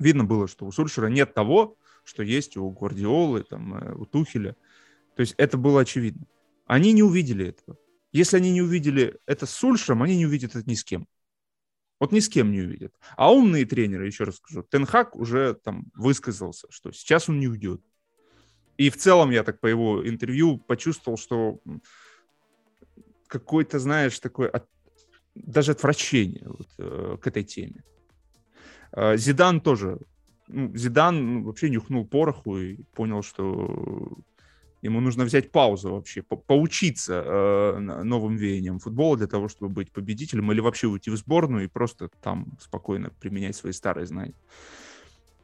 видно 0.00 0.24
было, 0.24 0.48
что 0.48 0.66
у 0.66 0.72
Сульшера 0.72 1.06
нет 1.06 1.32
того, 1.32 1.76
что 2.02 2.24
есть 2.24 2.56
у 2.56 2.68
Гвардиолы, 2.70 3.44
там, 3.44 3.74
э, 3.74 3.94
у 3.94 4.04
Тухеля. 4.04 4.56
То 5.14 5.20
есть 5.20 5.34
это 5.38 5.56
было 5.56 5.82
очевидно. 5.82 6.26
Они 6.66 6.92
не 6.92 7.04
увидели 7.04 7.46
этого. 7.46 7.78
Если 8.10 8.36
они 8.36 8.50
не 8.50 8.62
увидели 8.62 9.20
это 9.26 9.46
с 9.46 9.50
Сульшером, 9.50 10.02
они 10.02 10.16
не 10.16 10.26
увидят 10.26 10.56
это 10.56 10.68
ни 10.68 10.74
с 10.74 10.82
кем. 10.82 11.06
Вот 12.00 12.10
ни 12.10 12.18
с 12.18 12.28
кем 12.28 12.50
не 12.50 12.62
увидят. 12.62 12.92
А 13.16 13.32
умные 13.32 13.64
тренеры, 13.64 14.06
еще 14.06 14.24
раз 14.24 14.36
скажу, 14.36 14.64
Тенхак 14.64 15.14
уже 15.14 15.54
там 15.54 15.92
высказался, 15.94 16.66
что 16.70 16.90
сейчас 16.90 17.28
он 17.28 17.38
не 17.38 17.46
уйдет. 17.46 17.80
И 18.80 18.88
в 18.88 18.96
целом 18.96 19.30
я 19.30 19.42
так 19.42 19.60
по 19.60 19.66
его 19.66 20.08
интервью 20.08 20.56
почувствовал, 20.56 21.18
что 21.18 21.58
какой-то, 23.26 23.78
знаешь, 23.78 24.18
такой 24.18 24.48
от, 24.48 24.66
даже 25.34 25.72
отвращение 25.72 26.46
вот, 26.48 26.68
э, 26.78 27.18
к 27.20 27.26
этой 27.26 27.44
теме. 27.44 27.84
Э, 28.92 29.18
Зидан 29.18 29.60
тоже. 29.60 29.98
Ну, 30.48 30.74
Зидан 30.74 31.34
ну, 31.34 31.44
вообще 31.44 31.68
нюхнул 31.68 32.06
пороху 32.06 32.58
и 32.58 32.82
понял, 32.94 33.22
что 33.22 34.16
Ему 34.82 35.00
нужно 35.00 35.24
взять 35.24 35.52
паузу 35.52 35.90
вообще, 35.92 36.22
по 36.22 36.36
поучиться 36.36 37.22
э, 37.22 37.78
новым 37.78 38.36
веяниям 38.36 38.78
футбола 38.78 39.18
для 39.18 39.26
того, 39.26 39.48
чтобы 39.48 39.74
быть 39.74 39.92
победителем, 39.92 40.50
или 40.52 40.60
вообще 40.60 40.86
уйти 40.86 41.10
в 41.10 41.16
сборную 41.16 41.64
и 41.64 41.68
просто 41.68 42.08
там 42.22 42.56
спокойно 42.58 43.10
применять 43.20 43.56
свои 43.56 43.72
старые 43.72 44.06
знания. 44.06 44.34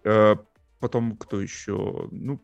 Э, 0.04 0.36
потом 0.80 1.18
кто 1.18 1.42
еще? 1.42 2.08
Ну, 2.10 2.40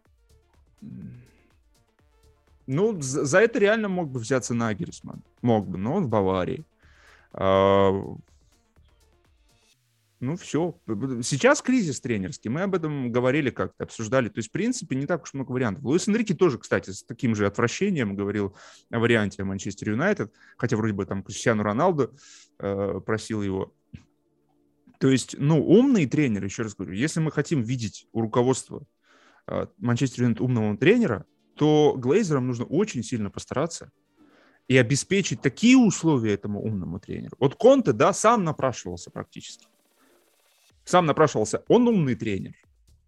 ну, 2.67 3.01
за, 3.01 3.25
за 3.25 3.39
это 3.41 3.59
реально 3.59 3.89
мог 3.89 4.11
бы 4.11 4.21
взяться 4.21 4.55
Нагельсман. 4.55 5.23
Мог 5.43 5.69
бы, 5.69 5.79
но 5.79 5.95
он 5.95 6.05
в 6.05 6.09
Баварии. 6.09 6.65
Э, 7.33 7.91
ну, 10.21 10.37
все. 10.37 10.79
Сейчас 11.23 11.63
кризис 11.63 12.01
тренерский. 12.01 12.49
Мы 12.49 12.63
об 12.63 12.77
этом 12.77 13.11
говорили 13.11 13.51
как-то, 13.51 13.83
обсуждали. 13.83 14.29
То 14.29 14.39
есть, 14.39 14.51
в 14.51 14.53
принципе, 14.53 14.95
не 14.95 15.07
так 15.07 15.25
уж 15.25 15.35
много 15.35 15.51
вариантов. 15.51 15.83
Луис 15.83 16.07
Энрике 16.07 16.35
тоже, 16.35 16.59
кстати, 16.59 16.91
с 16.91 17.03
таким 17.03 17.35
же 17.35 17.47
отвращением 17.47 18.15
говорил 18.15 18.55
о 18.91 19.01
варианте 19.01 19.43
Манчестер 19.43 19.91
Юнайтед, 19.91 20.33
хотя 20.57 20.77
вроде 20.77 20.95
бы 20.95 21.05
там 21.07 21.25
Криштиану 21.25 21.65
Роналду 21.65 22.15
э, 22.61 23.01
просил 23.05 23.43
его. 23.43 23.75
То 25.01 25.09
есть, 25.09 25.35
ну, 25.37 25.61
умный 25.61 26.07
тренер, 26.07 26.45
еще 26.45 26.63
раз 26.63 26.77
говорю, 26.77 26.95
если 26.95 27.19
мы 27.19 27.33
хотим 27.33 27.61
видеть 27.63 28.07
у 28.13 28.21
руководства 28.21 28.85
Манчестер 29.79 30.23
Юнайтед 30.23 30.41
умного 30.41 30.77
тренера, 30.77 31.27
то 31.57 31.95
Глейзерам 31.97 32.47
нужно 32.47 32.65
очень 32.65 33.03
сильно 33.03 33.31
постараться 33.31 33.91
и 34.69 34.77
обеспечить 34.77 35.43
такие 35.43 35.77
условия 35.77 36.35
этому 36.35 36.63
умному 36.63 37.01
тренеру. 37.01 37.37
Вот 37.39 37.57
Конте, 37.57 37.93
да, 37.93 38.13
сам 38.13 38.45
напрашивался 38.45 39.11
практически 39.11 39.67
сам 40.85 41.07
напрашивался, 41.07 41.63
он 41.69 41.89
умный 41.89 42.15
тренер. 42.15 42.55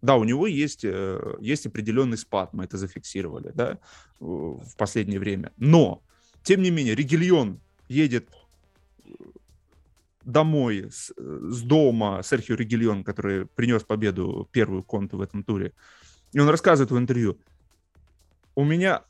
Да, 0.01 0.15
у 0.17 0.23
него 0.23 0.45
есть, 0.47 0.85
э, 0.85 1.35
есть 1.39 1.65
определенный 1.65 2.17
спад, 2.17 2.53
мы 2.53 2.65
это 2.65 2.77
зафиксировали, 2.77 3.51
да, 3.55 3.79
в 4.19 4.75
последнее 4.77 5.19
время. 5.19 5.51
Но, 5.57 6.03
тем 6.43 6.61
не 6.61 6.69
менее, 6.69 6.95
Ригельон 6.95 7.59
едет 7.87 8.29
э, 9.03 9.09
домой 10.23 10.91
с, 10.91 11.11
с 11.17 11.61
дома 11.61 12.21
Серхио 12.23 12.55
Ригельон, 12.55 13.03
который 13.03 13.47
принес 13.47 13.83
победу 13.83 14.47
первую 14.51 14.83
конту 14.83 15.17
в 15.17 15.21
этом 15.21 15.43
туре. 15.43 15.73
И 16.33 16.39
он 16.39 16.49
рассказывает 16.49 16.91
в 16.91 16.97
интервью, 16.97 17.37
у 18.55 18.63
меня, 18.63 19.03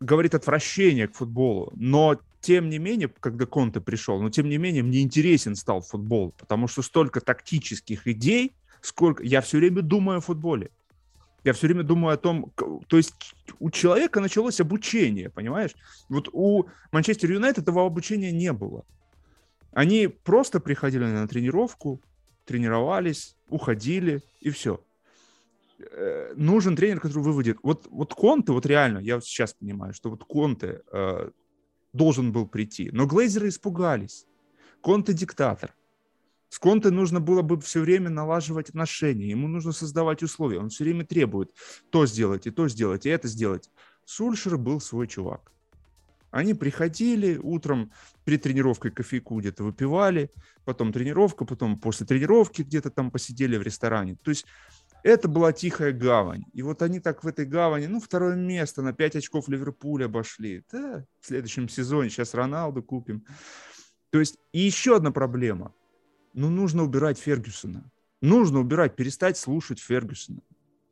говорит, 0.00 0.34
отвращение 0.34 1.08
к 1.08 1.14
футболу, 1.14 1.72
но 1.74 2.20
тем 2.40 2.68
не 2.68 2.78
менее, 2.78 3.08
когда 3.20 3.46
Конте 3.46 3.80
пришел, 3.80 4.20
но 4.20 4.28
тем 4.30 4.48
не 4.48 4.58
менее 4.58 4.82
мне 4.82 5.00
интересен 5.00 5.54
стал 5.54 5.80
футбол, 5.80 6.34
потому 6.38 6.66
что 6.66 6.82
столько 6.82 7.20
тактических 7.20 8.06
идей, 8.06 8.52
сколько 8.80 9.22
я 9.22 9.40
все 9.40 9.58
время 9.58 9.82
думаю 9.82 10.18
о 10.18 10.20
футболе. 10.20 10.70
Я 11.44 11.52
все 11.54 11.66
время 11.66 11.82
думаю 11.82 12.14
о 12.14 12.16
том, 12.16 12.52
то 12.86 12.96
есть 12.96 13.14
у 13.58 13.70
человека 13.70 14.20
началось 14.20 14.60
обучение, 14.60 15.28
понимаешь? 15.28 15.72
Вот 16.08 16.28
у 16.32 16.66
Манчестер 16.92 17.32
Юнайтед 17.32 17.64
этого 17.64 17.84
обучения 17.84 18.30
не 18.30 18.52
было. 18.52 18.84
Они 19.72 20.06
просто 20.06 20.60
приходили 20.60 21.04
на 21.04 21.26
тренировку, 21.26 22.00
тренировались, 22.44 23.36
уходили 23.48 24.22
и 24.40 24.50
все. 24.50 24.84
Э, 25.90 26.32
нужен 26.36 26.76
тренер, 26.76 27.00
который 27.00 27.22
выводит. 27.22 27.58
Вот, 27.62 27.86
вот 27.90 28.14
Конте, 28.14 28.52
вот 28.52 28.66
реально, 28.66 28.98
я 28.98 29.16
вот 29.16 29.24
сейчас 29.24 29.54
понимаю, 29.54 29.92
что 29.94 30.10
вот 30.10 30.24
Конте 30.24 30.82
э, 30.92 31.30
должен 31.92 32.32
был 32.32 32.46
прийти. 32.46 32.90
Но 32.92 33.06
глейзеры 33.06 33.48
испугались. 33.48 34.26
Конте 34.80 35.12
диктатор. 35.12 35.74
С 36.48 36.58
Конте 36.58 36.90
нужно 36.90 37.20
было 37.20 37.42
бы 37.42 37.60
все 37.60 37.80
время 37.80 38.10
налаживать 38.10 38.68
отношения. 38.68 39.30
Ему 39.30 39.48
нужно 39.48 39.72
создавать 39.72 40.22
условия. 40.22 40.58
Он 40.58 40.68
все 40.68 40.84
время 40.84 41.06
требует 41.06 41.52
то 41.90 42.06
сделать, 42.06 42.46
и 42.46 42.50
то 42.50 42.68
сделать, 42.68 43.06
и 43.06 43.10
это 43.10 43.28
сделать. 43.28 43.70
Сульшер 44.04 44.58
был 44.58 44.80
свой 44.80 45.06
чувак. 45.06 45.52
Они 46.30 46.54
приходили 46.54 47.36
утром 47.36 47.92
перед 48.24 48.42
тренировкой 48.42 48.90
кофейку 48.90 49.38
где-то 49.38 49.64
выпивали, 49.64 50.30
потом 50.64 50.90
тренировка, 50.90 51.44
потом 51.44 51.78
после 51.78 52.06
тренировки 52.06 52.62
где-то 52.62 52.90
там 52.90 53.10
посидели 53.10 53.58
в 53.58 53.62
ресторане. 53.62 54.16
То 54.22 54.30
есть 54.30 54.46
это 55.02 55.28
была 55.28 55.52
тихая 55.52 55.92
гавань. 55.92 56.44
И 56.52 56.62
вот 56.62 56.82
они 56.82 57.00
так 57.00 57.24
в 57.24 57.26
этой 57.26 57.44
гавани, 57.44 57.86
ну, 57.86 58.00
второе 58.00 58.36
место, 58.36 58.82
на 58.82 58.92
5 58.92 59.16
очков 59.16 59.48
Ливерпуль 59.48 60.04
обошли. 60.04 60.64
Да, 60.70 61.04
в 61.20 61.26
следующем 61.26 61.68
сезоне 61.68 62.10
сейчас 62.10 62.34
Роналду 62.34 62.82
купим. 62.82 63.24
То 64.10 64.20
есть, 64.20 64.38
и 64.52 64.60
еще 64.60 64.96
одна 64.96 65.10
проблема. 65.10 65.74
Ну, 66.34 66.50
нужно 66.50 66.84
убирать 66.84 67.18
Фергюсона. 67.18 67.90
Нужно 68.20 68.60
убирать, 68.60 68.94
перестать 68.94 69.36
слушать 69.36 69.80
Фергюсона. 69.80 70.40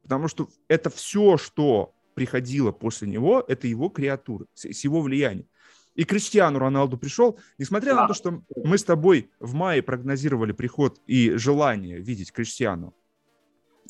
Потому 0.03 0.27
что 0.29 0.49
это 0.69 0.91
все, 0.91 1.37
что 1.37 1.95
приходило 2.15 2.73
после 2.73 3.09
него, 3.09 3.45
это 3.47 3.69
его 3.69 3.89
креатура, 3.89 4.47
с 4.55 4.85
его 4.85 5.01
влиянием. 5.01 5.47
И 5.95 6.05
Криштиану 6.05 6.59
Роналду 6.59 6.97
пришел, 6.97 7.39
несмотря 7.59 7.95
на 7.95 8.07
то, 8.07 8.15
что 8.15 8.43
мы 8.65 8.79
с 8.79 8.85
тобой 8.85 9.31
в 9.39 9.55
мае 9.55 9.83
прогнозировали 9.83 10.53
приход 10.53 11.01
и 11.07 11.33
желание 11.33 12.01
видеть 12.01 12.33
Криштиану 12.33 12.95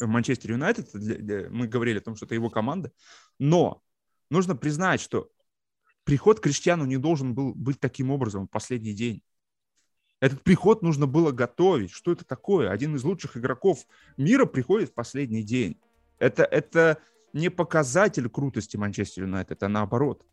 Манчестер 0.01 0.53
Юнайтед, 0.53 0.93
мы 1.51 1.67
говорили 1.69 1.99
о 1.99 2.03
том, 2.03 2.17
что 2.17 2.27
это 2.27 2.35
его 2.35 2.51
команда, 2.51 2.93
но 3.39 3.83
нужно 4.31 4.57
признать, 4.57 5.01
что 5.01 5.31
приход 6.05 6.41
Криштиану 6.41 6.85
не 6.85 6.97
должен 6.97 7.35
был 7.35 7.55
быть 7.55 7.79
таким 7.81 8.11
образом 8.11 8.47
в 8.47 8.51
последний 8.51 8.93
день. 8.93 9.23
Этот 10.21 10.43
приход 10.43 10.83
нужно 10.83 11.07
было 11.07 11.33
готовить. 11.33 11.91
Что 11.91 12.13
это 12.13 12.25
такое? 12.25 12.71
Один 12.71 12.95
из 12.95 13.05
лучших 13.05 13.37
игроков 13.37 13.87
мира 14.17 14.45
приходит 14.45 14.91
в 14.91 14.95
последний 14.95 15.43
день. 15.43 15.81
Это, 16.19 16.45
это 16.45 16.99
не 17.33 17.49
показатель 17.49 18.29
крутости 18.29 18.77
Манчестер 18.77 19.25
Юнайтед, 19.25 19.63
а 19.63 19.69
наоборот. 19.69 20.27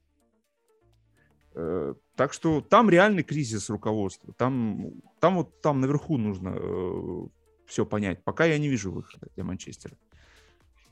Э, 1.56 1.96
так 2.16 2.34
что 2.34 2.62
там 2.62 2.90
реальный 2.90 3.24
кризис 3.24 3.70
руководства. 3.70 4.34
Там, 4.34 4.92
там 5.20 5.38
вот 5.38 5.62
там 5.62 5.80
наверху 5.80 6.18
нужно 6.18 6.56
э, 6.56 7.28
все 7.68 7.86
понять. 7.86 8.24
Пока 8.24 8.46
я 8.46 8.58
не 8.58 8.70
вижу 8.70 8.92
выхода 8.92 9.28
для 9.36 9.44
Манчестера. 9.44 9.96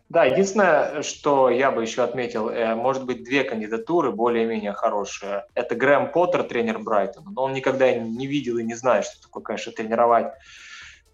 Да, 0.09 0.23
единственное, 0.25 1.01
что 1.01 1.49
я 1.49 1.71
бы 1.71 1.81
еще 1.81 2.03
отметил, 2.03 2.49
э, 2.49 2.75
может 2.75 3.05
быть, 3.05 3.23
две 3.23 3.43
кандидатуры 3.43 4.11
более-менее 4.11 4.73
хорошие. 4.73 5.45
Это 5.55 5.73
Грэм 5.73 6.11
Поттер, 6.11 6.43
тренер 6.43 6.77
Брайтона, 6.77 7.31
но 7.31 7.43
он 7.43 7.53
никогда 7.53 7.91
не 7.91 8.27
видел 8.27 8.59
и 8.59 8.63
не 8.63 8.75
знает, 8.75 9.05
что 9.05 9.19
такое, 9.23 9.41
конечно, 9.41 9.71
тренировать 9.71 10.33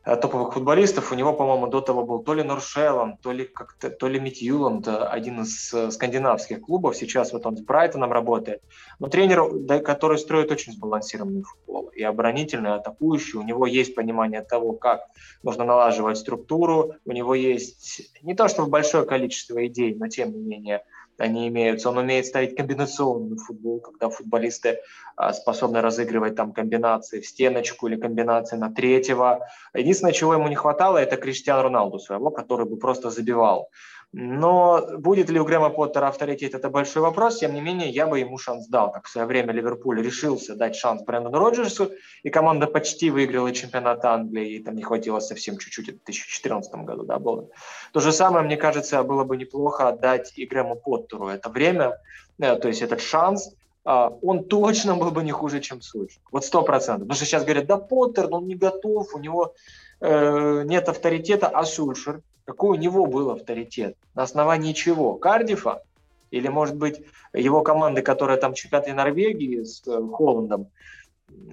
топовых 0.03 0.53
футболистов. 0.53 1.11
У 1.11 1.15
него, 1.15 1.33
по-моему, 1.33 1.67
до 1.67 1.81
того 1.81 2.03
был 2.03 2.23
то 2.23 2.33
ли 2.33 2.43
Норшелланд, 2.43 3.21
то 3.21 3.31
ли, 3.31 3.45
как-то, 3.45 3.89
то 3.89 4.07
ли 4.07 4.19
Митьюланд, 4.19 4.87
э, 4.87 4.95
один 4.95 5.41
из 5.41 5.73
э, 5.73 5.91
скандинавских 5.91 6.61
клубов. 6.61 6.95
Сейчас 6.95 7.33
вот 7.33 7.45
он 7.45 7.57
с 7.57 7.61
Брайтоном 7.61 8.11
работает. 8.11 8.61
Но 8.99 9.07
тренер, 9.07 9.81
который 9.83 10.17
строит 10.17 10.51
очень 10.51 10.73
сбалансированный 10.73 11.43
футбол. 11.43 11.89
И 11.89 12.03
оборонительный, 12.03 12.71
и 12.71 12.73
атакующий. 12.73 13.39
У 13.39 13.43
него 13.43 13.67
есть 13.67 13.93
понимание 13.93 14.41
того, 14.41 14.73
как 14.73 15.01
нужно 15.43 15.65
налаживать 15.65 16.17
структуру. 16.17 16.95
У 17.05 17.11
него 17.11 17.35
есть 17.35 18.11
не 18.23 18.33
то 18.33 18.47
чтобы 18.47 18.69
большое 18.69 19.05
количество 19.05 19.65
идей, 19.67 19.93
но 19.93 20.07
тем 20.07 20.31
не 20.31 20.41
менее– 20.41 20.83
они 21.21 21.47
имеются. 21.47 21.89
Он 21.89 21.97
умеет 21.97 22.25
ставить 22.25 22.55
комбинационный 22.55 23.37
футбол, 23.37 23.79
когда 23.79 24.09
футболисты 24.09 24.79
а, 25.15 25.33
способны 25.33 25.81
разыгрывать 25.81 26.35
там 26.35 26.51
комбинации 26.51 27.21
в 27.21 27.27
стеночку 27.27 27.87
или 27.87 27.95
комбинации 27.95 28.57
на 28.57 28.73
третьего. 28.73 29.47
Единственное, 29.73 30.13
чего 30.13 30.33
ему 30.33 30.47
не 30.47 30.55
хватало, 30.55 30.97
это 30.97 31.17
Криштиану 31.17 31.63
Роналду 31.63 31.99
своего, 31.99 32.31
который 32.31 32.65
бы 32.65 32.77
просто 32.77 33.09
забивал. 33.09 33.69
Но 34.13 34.85
будет 34.97 35.29
ли 35.29 35.39
у 35.39 35.45
Грэма 35.45 35.69
Поттера 35.69 36.09
авторитет, 36.09 36.53
это 36.53 36.69
большой 36.69 37.01
вопрос. 37.01 37.39
Тем 37.39 37.53
не 37.53 37.61
менее, 37.61 37.89
я 37.89 38.07
бы 38.07 38.19
ему 38.19 38.37
шанс 38.37 38.67
дал. 38.67 38.91
Как 38.91 39.05
в 39.05 39.09
свое 39.09 39.25
время 39.25 39.53
Ливерпуль 39.53 40.01
решился 40.01 40.55
дать 40.55 40.75
шанс 40.75 41.01
Брэндону 41.03 41.39
Роджерсу, 41.39 41.91
и 42.23 42.29
команда 42.29 42.67
почти 42.67 43.09
выиграла 43.09 43.53
чемпионат 43.53 44.03
Англии, 44.03 44.55
и 44.55 44.63
там 44.63 44.75
не 44.75 44.83
хватило 44.83 45.19
совсем 45.21 45.57
чуть-чуть, 45.57 45.87
это 45.87 45.97
в 45.99 46.05
2014 46.05 46.73
году, 46.83 47.03
да, 47.03 47.19
было. 47.19 47.47
То 47.93 48.01
же 48.01 48.11
самое, 48.11 48.43
мне 48.43 48.57
кажется, 48.57 49.01
было 49.03 49.23
бы 49.23 49.37
неплохо 49.37 49.87
отдать 49.87 50.33
и 50.35 50.45
Грэму 50.45 50.75
Поттеру 50.75 51.29
это 51.29 51.49
время, 51.49 51.97
э, 52.37 52.57
то 52.57 52.67
есть 52.67 52.81
этот 52.81 52.99
шанс, 52.99 53.55
а, 53.83 54.09
он 54.21 54.43
точно 54.43 54.95
был 54.95 55.11
бы 55.11 55.23
не 55.23 55.31
хуже, 55.31 55.59
чем 55.61 55.81
Сульш. 55.81 56.19
Вот 56.31 56.45
сто 56.45 56.61
процентов. 56.63 57.07
Потому 57.07 57.15
что 57.15 57.25
сейчас 57.25 57.43
говорят, 57.43 57.65
да 57.65 57.77
Поттер, 57.77 58.27
но 58.27 58.37
он 58.37 58.47
не 58.47 58.55
готов, 58.55 59.15
у 59.15 59.19
него 59.19 59.53
э, 60.01 60.63
нет 60.65 60.89
авторитета, 60.89 61.47
а 61.47 61.63
Сульшер, 61.63 62.21
какой 62.45 62.77
у 62.77 62.81
него 62.81 63.05
был 63.05 63.31
авторитет? 63.31 63.95
На 64.15 64.23
основании 64.23 64.73
чего? 64.73 65.15
Кардифа? 65.15 65.83
Или, 66.31 66.47
может 66.47 66.75
быть, 66.75 67.01
его 67.33 67.61
команды, 67.61 68.01
которая 68.01 68.37
там 68.37 68.53
чемпионаты 68.53 68.93
Норвегии 68.93 69.63
с 69.63 69.81
э, 69.87 70.01
Холландом, 70.13 70.67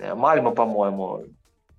э, 0.01 0.15
Мальма, 0.15 0.53
по-моему, 0.53 1.25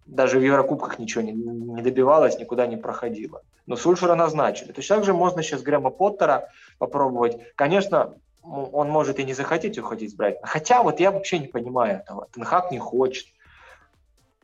даже 0.06 0.40
в 0.40 0.44
Еврокубках 0.44 1.00
ничего 1.00 1.22
не, 1.22 1.32
не 1.32 1.82
добивалась, 1.82 2.40
никуда 2.40 2.68
не 2.68 2.78
проходила. 2.78 3.42
Но 3.68 3.76
Сульшера 3.76 4.16
назначили. 4.16 4.72
Точно 4.72 4.98
так 4.98 5.06
же 5.06 5.14
можно 5.14 5.44
сейчас 5.44 5.62
Грэма 5.62 5.92
Поттера 5.92 6.50
попробовать. 6.80 7.38
Конечно, 7.56 8.16
он 8.42 8.90
может 8.90 9.20
и 9.20 9.24
не 9.24 9.34
захотеть 9.34 9.78
уходить 9.78 10.12
с 10.12 10.14
Брайтона. 10.16 10.48
Хотя 10.48 10.82
вот 10.82 11.00
я 11.00 11.12
вообще 11.12 11.40
не 11.40 11.48
понимаю 11.48 12.00
этого. 12.00 12.28
Тенхак 12.34 12.72
не 12.72 12.80
хочет. 12.80 13.28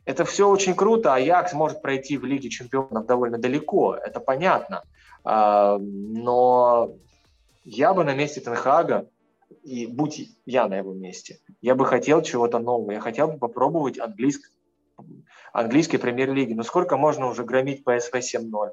Это 0.06 0.24
все 0.24 0.48
очень 0.48 0.74
круто. 0.74 1.14
Аякс 1.14 1.52
может 1.52 1.82
пройти 1.82 2.16
в 2.16 2.24
Лиге 2.24 2.48
чемпионов 2.48 3.06
довольно 3.06 3.38
далеко, 3.38 3.96
это 3.96 4.20
понятно. 4.20 4.84
А, 5.24 5.78
но 5.78 6.94
я 7.64 7.92
бы 7.92 8.04
на 8.04 8.14
месте 8.14 8.40
Тенхага, 8.40 9.08
и 9.64 9.86
будь 9.86 10.30
я 10.46 10.68
на 10.68 10.78
его 10.78 10.94
месте, 10.94 11.40
я 11.60 11.74
бы 11.74 11.84
хотел 11.84 12.22
чего-то 12.22 12.60
нового. 12.60 12.92
Я 12.92 13.00
хотел 13.00 13.26
бы 13.32 13.38
попробовать 13.38 13.98
английск... 13.98 14.52
английской 15.52 15.98
премьер-лиги. 15.98 16.52
Но 16.52 16.62
сколько 16.62 16.96
можно 16.96 17.26
уже 17.26 17.42
громить 17.42 17.82
ПСВ 17.82 18.14
7-0? 18.14 18.70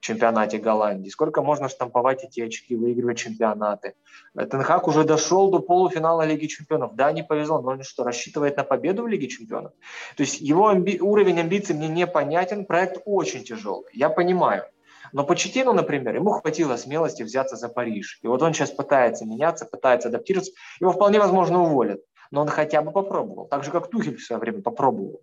Чемпионате 0.00 0.58
Голландии, 0.58 1.08
сколько 1.08 1.42
можно 1.42 1.68
штамповать 1.68 2.24
эти 2.24 2.40
очки, 2.40 2.76
выигрывать 2.76 3.18
чемпионаты. 3.18 3.94
Тенхак 4.34 4.88
уже 4.88 5.04
дошел 5.04 5.50
до 5.50 5.58
полуфинала 5.60 6.22
Лиги 6.22 6.46
Чемпионов. 6.46 6.94
Да, 6.94 7.12
не 7.12 7.22
повезло, 7.22 7.60
но 7.60 7.72
он 7.72 7.82
что, 7.82 8.04
рассчитывает 8.04 8.56
на 8.56 8.64
победу 8.64 9.02
в 9.02 9.08
Лиге 9.08 9.28
Чемпионов? 9.28 9.72
То 10.16 10.22
есть 10.22 10.40
его 10.40 10.68
амби... 10.68 10.98
уровень 11.00 11.40
амбиций 11.40 11.74
мне 11.74 11.88
непонятен, 11.88 12.64
проект 12.64 13.02
очень 13.04 13.44
тяжелый, 13.44 13.90
я 13.92 14.08
понимаю. 14.08 14.64
Но 15.12 15.24
Почетину, 15.24 15.72
например, 15.72 16.16
ему 16.16 16.30
хватило 16.30 16.76
смелости 16.76 17.22
взяться 17.22 17.56
за 17.56 17.68
Париж. 17.68 18.18
И 18.22 18.26
вот 18.26 18.42
он 18.42 18.52
сейчас 18.52 18.70
пытается 18.70 19.24
меняться, 19.24 19.64
пытается 19.64 20.08
адаптироваться. 20.08 20.52
Его 20.80 20.92
вполне 20.92 21.18
возможно 21.18 21.62
уволят. 21.62 22.00
Но 22.30 22.42
он 22.42 22.48
хотя 22.48 22.82
бы 22.82 22.90
попробовал. 22.90 23.46
Так 23.46 23.64
же, 23.64 23.70
как 23.70 23.88
Тухель 23.88 24.16
в 24.16 24.22
свое 24.22 24.38
время 24.38 24.60
попробовал 24.60 25.22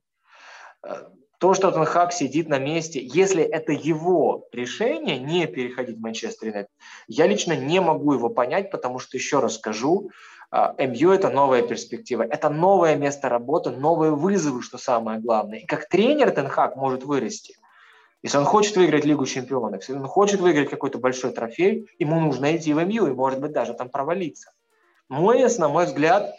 то, 1.39 1.53
что 1.53 1.71
Тенхак 1.71 2.13
сидит 2.13 2.47
на 2.47 2.59
месте, 2.59 2.99
если 3.03 3.43
это 3.43 3.71
его 3.71 4.47
решение 4.51 5.19
не 5.19 5.47
переходить 5.47 5.97
в 5.97 6.01
Манчестер 6.01 6.47
Юнайтед, 6.47 6.71
я 7.07 7.27
лично 7.27 7.55
не 7.55 7.81
могу 7.81 8.13
его 8.13 8.29
понять, 8.29 8.71
потому 8.71 8.99
что, 8.99 9.17
еще 9.17 9.39
раз 9.39 9.55
скажу, 9.55 10.11
а, 10.51 10.73
МЮ– 10.77 11.11
это 11.11 11.29
новая 11.29 11.61
перспектива, 11.61 12.23
это 12.23 12.49
новое 12.49 12.95
место 12.95 13.29
работы, 13.29 13.71
новые 13.71 14.11
вызовы, 14.11 14.61
что 14.61 14.77
самое 14.77 15.19
главное. 15.19 15.59
И 15.59 15.65
как 15.65 15.89
тренер 15.89 16.31
Тенхак 16.31 16.75
может 16.75 17.03
вырасти. 17.03 17.55
Если 18.23 18.37
он 18.37 18.45
хочет 18.45 18.75
выиграть 18.75 19.05
Лигу 19.05 19.25
чемпионов, 19.25 19.81
если 19.81 19.93
он 19.93 20.07
хочет 20.07 20.39
выиграть 20.39 20.69
какой-то 20.69 20.97
большой 20.97 21.31
трофей, 21.31 21.87
ему 21.99 22.19
нужно 22.19 22.55
идти 22.55 22.73
в 22.73 22.83
МЮ 22.83 23.07
и, 23.07 23.11
может 23.11 23.39
быть, 23.39 23.51
даже 23.51 23.73
там 23.73 23.89
провалиться. 23.89 24.51
Мой, 25.09 25.45
на 25.57 25.69
мой 25.69 25.85
взгляд, 25.85 26.35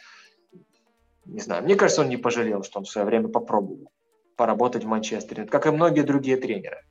не 1.26 1.40
знаю, 1.40 1.62
мне 1.62 1.74
кажется, 1.76 2.02
он 2.02 2.09
не 2.09 2.16
пожалел, 2.16 2.62
что 2.64 2.78
он 2.78 2.87
в 2.87 2.90
свое 2.90 3.06
время 3.06 3.28
попробовал 3.28 3.90
поработать 4.37 4.85
в 4.85 4.87
Манчестере, 4.87 5.44
как 5.46 5.66
и 5.66 5.70
многие 5.70 6.03
другие 6.03 6.37
тренеры. 6.37 6.85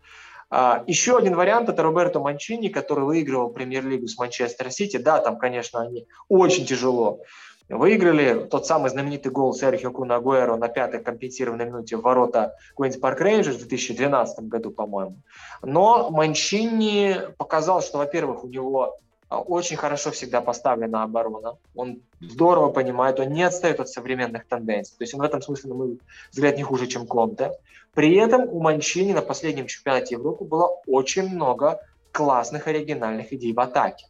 А, 0.50 0.84
еще 0.88 1.18
один 1.18 1.36
вариант– 1.36 1.70
это 1.70 1.84
Роберто 1.84 2.20
Манчини, 2.20 2.70
который 2.70 3.04
выигрывал 3.04 3.50
премьер-лигу 3.50 4.08
с 4.08 4.18
Манчестер 4.18 4.72
Сити. 4.72 4.98
Да, 4.98 5.20
там, 5.20 5.38
конечно, 5.38 5.82
они 5.82 6.08
очень 6.30 6.66
тяжело 6.66 7.22
выиграли. 7.70 8.46
Тот 8.46 8.68
самый 8.68 8.90
знаменитый 8.90 9.32
гол 9.32 9.54
Серхио 9.54 9.92
Куна 9.92 10.16
Агуэро 10.16 10.56
на 10.56 10.68
пятой 10.68 11.02
компенсированной 11.02 11.66
минуте 11.66 11.98
в 11.98 12.02
ворота 12.02 12.56
Куинс 12.76 12.98
Парк 12.98 13.22
Рейнджерс 13.22 13.58
в 13.58 13.68
2012 13.68 14.46
году, 14.46 14.72
по-моему. 14.72 15.18
Но 15.64 16.10
Манчини 16.12 17.18
показал, 17.38 17.82
что, 17.82 17.98
во-первых, 17.98 18.44
у 18.44 18.48
него 18.48 19.00
очень 19.30 19.76
хорошо 19.76 20.12
всегда 20.12 20.42
поставлена 20.42 21.04
оборона. 21.04 21.58
Он 21.76 22.02
здорово 22.20 22.70
понимает, 22.70 23.20
он 23.20 23.30
не 23.30 23.44
отстает 23.44 23.80
от 23.80 23.90
современных 23.90 24.48
тенденций. 24.48 24.96
То 24.98 25.04
есть 25.04 25.14
он 25.14 25.22
в 25.22 25.24
этом 25.24 25.42
смысле, 25.42 25.70
на 25.70 25.76
мой 25.76 26.00
взгляд, 26.32 26.58
не 26.58 26.64
хуже, 26.64 26.88
чем 26.88 27.08
Конте. 27.08 27.52
При 27.94 28.16
этом 28.16 28.50
у 28.50 28.62
Манчини 28.62 29.14
на 29.14 29.22
последнем 29.22 29.68
чемпионате 29.68 30.16
Европы 30.16 30.44
было 30.44 30.70
очень 30.86 31.28
много 31.30 31.82
классных 32.12 32.68
оригинальных 32.68 33.34
идей 33.34 33.54
в 33.54 33.60
атаке. 33.60 34.06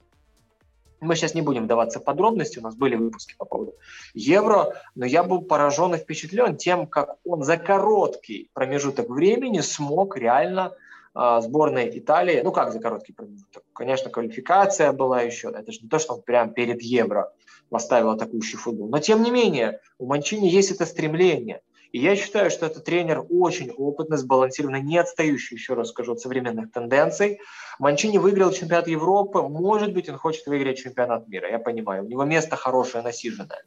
Мы 1.01 1.15
сейчас 1.15 1.36
не 1.36 1.41
будем 1.41 1.65
вдаваться 1.65 1.99
в 1.99 2.04
подробности, 2.04 2.60
у 2.60 2.62
нас 2.62 2.75
были 2.75 2.95
выпуски 2.95 3.36
по 3.38 3.45
поводу 3.45 3.75
Евро, 4.13 4.73
но 4.95 5.06
я 5.06 5.23
был 5.23 5.41
поражен 5.41 5.93
и 5.93 5.97
впечатлен 5.97 6.58
тем, 6.58 6.88
как 6.88 7.17
он 7.25 7.43
за 7.43 7.58
короткий 7.58 8.49
промежуток 8.54 9.10
времени 9.10 9.60
смог 9.60 10.17
реально 10.17 10.63
а, 10.65 10.73
сборной 11.15 11.97
Италии, 11.97 12.41
ну 12.43 12.51
как 12.51 12.73
за 12.73 12.80
короткий 12.80 13.13
промежуток, 13.13 13.63
конечно, 13.73 14.10
квалификация 14.10 14.91
была 14.91 15.21
еще, 15.21 15.49
это 15.49 15.71
же 15.71 15.80
не 15.82 15.89
то, 15.89 15.97
что 15.97 16.15
он 16.15 16.21
прямо 16.21 16.51
перед 16.51 16.82
Евро 16.82 17.32
поставил 17.69 18.10
атакующий 18.10 18.58
футбол, 18.58 18.89
но 18.89 18.99
тем 18.99 19.23
не 19.23 19.32
менее 19.32 19.80
у 19.97 20.08
Манчини 20.08 20.47
есть 20.47 20.71
это 20.71 20.86
стремление, 20.86 21.62
и 21.95 21.99
я 21.99 22.17
считаю, 22.17 22.51
что 22.51 22.65
этот 22.65 22.84
тренер 22.84 23.23
очень 23.30 23.71
опытный, 23.71 24.17
сбалансированный, 24.17 24.82
не 24.82 24.97
отстающий, 24.97 25.56
еще 25.56 25.75
раз 25.75 25.91
скажу, 25.91 26.12
от 26.12 26.19
современных 26.19 26.69
тенденций. 26.73 27.39
Манчини 27.80 28.17
выиграл 28.17 28.51
чемпионат 28.51 28.89
Европы, 28.89 29.41
может 29.41 29.93
быть, 29.93 30.10
он 30.10 30.17
хочет 30.17 30.45
выиграть 30.45 30.78
чемпионат 30.78 31.30
мира, 31.30 31.49
я 31.49 31.58
понимаю, 31.58 32.04
у 32.04 32.08
него 32.08 32.25
место 32.25 32.58
хорошее, 32.58 33.01
насиженное. 33.01 33.63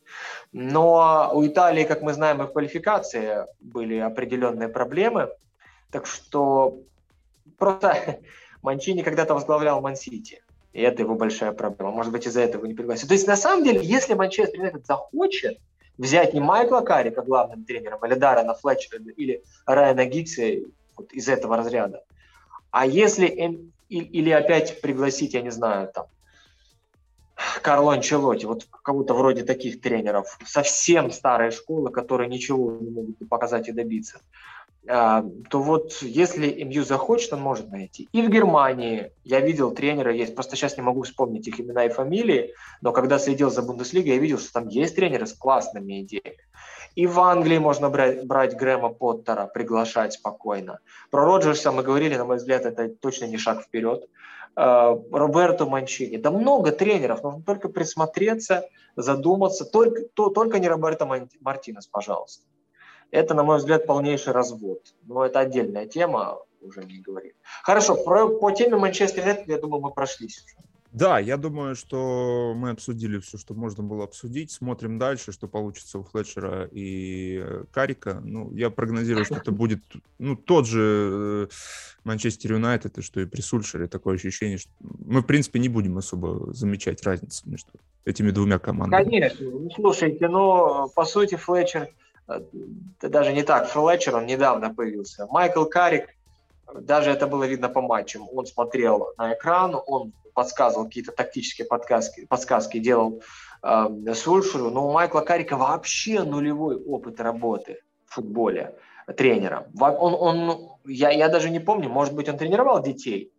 Но 0.53 1.31
у 1.33 1.47
Италии, 1.47 1.85
как 1.85 2.03
мы 2.03 2.13
знаем, 2.13 2.43
и 2.43 2.47
в 2.47 2.53
квалификации 2.53 3.47
были 3.61 3.97
определенные 3.97 4.69
проблемы, 4.69 5.31
так 5.91 6.05
что 6.05 6.83
Просто 7.59 8.21
Манчини 8.63 9.03
когда-то 9.03 9.35
возглавлял 9.35 9.81
Ман-Сити. 9.81 10.43
И 10.73 10.81
это 10.81 11.03
его 11.03 11.15
большая 11.15 11.53
проблема. 11.53 11.93
Может 11.93 12.13
быть, 12.13 12.27
из-за 12.27 12.43
этого 12.43 12.65
не 12.67 12.75
пригласили. 12.75 13.09
То 13.09 13.15
есть, 13.15 13.27
на 13.27 13.37
самом 13.37 13.65
деле, 13.65 13.81
если 13.83 14.15
Манчестер 14.15 14.59
Юнайтед 14.59 14.87
захочет 14.87 15.59
взять 15.97 16.35
не 16.35 16.41
Майкла 16.41 16.81
Каррика 16.81 17.23
главным 17.23 17.65
тренером, 17.65 18.05
или 18.05 18.15
Даррена 18.15 18.55
Флетчера, 18.55 18.99
или 19.17 19.43
Райана 19.67 20.05
Гиггса 20.05 20.43
вот 20.97 21.13
из 21.13 21.29
этого 21.29 21.57
разряда, 21.57 22.05
а 22.71 22.87
если 22.87 23.27
или 23.89 24.31
опять 24.31 24.81
пригласить, 24.81 25.35
я 25.35 25.43
не 25.43 25.51
знаю, 25.51 25.91
там, 25.93 26.07
Карло 27.63 27.95
Анчелоти, 27.95 28.45
вот 28.47 28.67
кого-то 28.83 29.15
вроде 29.15 29.45
таких 29.45 29.81
тренеров, 29.81 30.39
совсем 30.45 31.11
старой 31.11 31.51
школы, 31.51 31.91
которые 31.91 32.29
ничего 32.29 32.79
не 32.81 32.91
могут 32.91 33.29
показать 33.29 33.69
и 33.69 33.73
добиться, 33.73 34.21
то 34.89 35.23
вот 35.53 35.93
если 36.01 36.65
МЮ 36.65 36.83
захочет, 36.83 37.35
он 37.35 37.41
может 37.43 37.71
найти. 37.71 38.09
И 38.11 38.23
в 38.23 38.31
Германии 38.31 39.13
я 39.23 39.41
видел 39.41 39.71
тренера, 39.73 40.15
есть, 40.15 40.35
просто 40.35 40.57
сейчас 40.57 40.79
не 40.79 40.83
могу 40.83 41.03
вспомнить 41.03 41.47
их 41.47 41.61
имена 41.61 41.85
и 41.85 41.91
фамилии, 41.91 42.55
но 42.81 42.93
когда 42.93 43.19
следил 43.19 43.51
за 43.51 43.63
Бундеслигой, 43.63 44.15
я 44.15 44.19
видел, 44.19 44.39
что 44.39 44.53
там 44.53 44.69
есть 44.69 44.97
тренеры 44.97 45.27
с 45.27 45.35
классными 45.35 46.03
идеями. 46.03 46.39
И 46.95 47.07
в 47.07 47.21
Англии 47.21 47.59
можно 47.59 47.91
брать, 47.91 48.27
брать 48.27 48.57
Грэма 48.57 48.89
Поттера, 48.89 49.47
приглашать 49.47 50.15
спокойно. 50.15 50.79
Про 51.11 51.27
Роджерса 51.27 51.71
мы 51.71 51.83
говорили, 51.83 52.17
на 52.17 52.25
мой 52.25 52.39
взгляд, 52.39 52.65
это 52.65 52.89
точно 52.89 53.27
не 53.27 53.37
шаг 53.37 53.63
вперед. 53.63 54.09
А, 54.57 54.99
Роберто 55.13 55.67
Манчини. 55.67 56.17
Да 56.17 56.31
много 56.31 56.73
тренеров, 56.73 57.23
нужно 57.23 57.43
только 57.43 57.69
присмотреться, 57.69 58.65
задуматься. 58.97 59.65
Только, 59.65 60.03
то, 60.15 60.31
только 60.31 60.59
не 60.59 60.67
Роберто 60.67 61.07
Мартинес, 61.41 61.87
пожалуйста. 61.87 62.43
Это, 63.11 63.35
на 63.35 63.43
мой 63.43 63.59
взгляд, 63.59 63.87
полнейший 63.87 64.33
развод. 64.33 64.95
Но 65.07 65.25
это 65.25 65.41
отдельная 65.41 65.87
тема. 65.87 66.39
уже 66.61 66.85
не 66.85 67.01
говорили. 67.01 67.35
Хорошо, 67.63 67.95
про, 67.95 68.29
по 68.29 68.51
теме 68.51 68.77
Манчестер 68.77 69.23
Юнайтед, 69.23 69.49
я 69.49 69.59
думаю, 69.59 69.81
мы 69.83 69.91
прошлись 69.91 70.45
уже. 70.45 70.57
Да, 70.91 71.19
я 71.19 71.37
думаю, 71.37 71.77
что 71.77 72.55
мы 72.57 72.71
обсудили 72.71 73.19
все, 73.19 73.37
что 73.37 73.53
можно 73.53 73.83
было 73.83 74.05
обсудить. 74.05 74.51
Смотрим 74.51 74.99
дальше, 74.99 75.33
что 75.33 75.47
получится 75.47 75.99
у 75.99 76.03
Флетчера 76.03 76.67
и 76.73 77.43
э, 77.45 77.65
Карика. 77.71 78.21
Ну, 78.25 78.51
я 78.55 78.71
прогнозирую, 78.71 79.27
что 79.27 79.37
это 79.37 79.53
будет 79.53 79.83
ну, 80.19 80.35
тот 80.35 80.67
же 80.67 81.49
э, 81.51 81.55
Манчестер 82.05 82.53
Юнайтед, 82.53 82.97
и 82.97 83.03
что 83.03 83.21
и 83.21 83.27
при 83.27 83.43
Сульшере 83.43 83.87
такое 83.87 84.15
ощущение, 84.15 84.57
что 84.57 84.71
мы, 84.81 85.21
в 85.21 85.27
принципе, 85.27 85.59
не 85.59 85.69
будем 85.69 85.99
особо 85.99 86.55
замечать 86.55 87.03
разницу 87.03 87.49
между 87.49 87.73
этими 88.07 88.31
двумя 88.31 88.59
командами. 88.59 89.05
Конечно. 89.05 89.47
Ну, 89.47 89.71
слушайте, 89.71 90.27
но 90.27 90.89
по 90.95 91.05
сути 91.05 91.35
Флетчер, 91.35 91.83
это 91.83 91.93
даже 93.01 93.33
не 93.33 93.43
так, 93.43 93.69
Флетчер, 93.69 94.17
он 94.17 94.27
недавно 94.27 94.75
появился. 94.75 95.27
Майкл 95.31 95.65
Карик, 95.65 96.09
даже 96.75 97.11
это 97.11 97.27
было 97.27 97.45
видно 97.45 97.69
по 97.69 97.81
матчам, 97.81 98.29
он 98.33 98.47
смотрел 98.47 99.15
на 99.17 99.35
экран, 99.35 99.81
он 99.87 100.13
подсказывал 100.35 100.85
какие-то 100.85 101.13
тактические 101.13 101.67
подсказки, 101.67 102.27
подсказки 102.27 102.79
делал 102.79 103.23
э, 103.63 104.15
Сульшеру, 104.15 104.71
но 104.71 104.89
у 104.89 104.93
Майкла 104.93 105.21
Карика 105.21 105.57
вообще 105.57 106.23
нулевой 106.23 106.77
опыт 106.77 107.21
работы 107.21 107.81
в 108.07 108.15
футболе 108.15 108.75
тренером. 109.17 109.65
Он, 109.81 110.15
он, 110.15 110.69
я, 110.85 111.11
я 111.11 111.29
даже 111.29 111.51
не 111.51 111.61
помню, 111.61 111.89
может 111.89 112.15
быть, 112.15 112.29
он 112.29 112.37
тренировал 112.37 112.83
детей, 112.83 113.33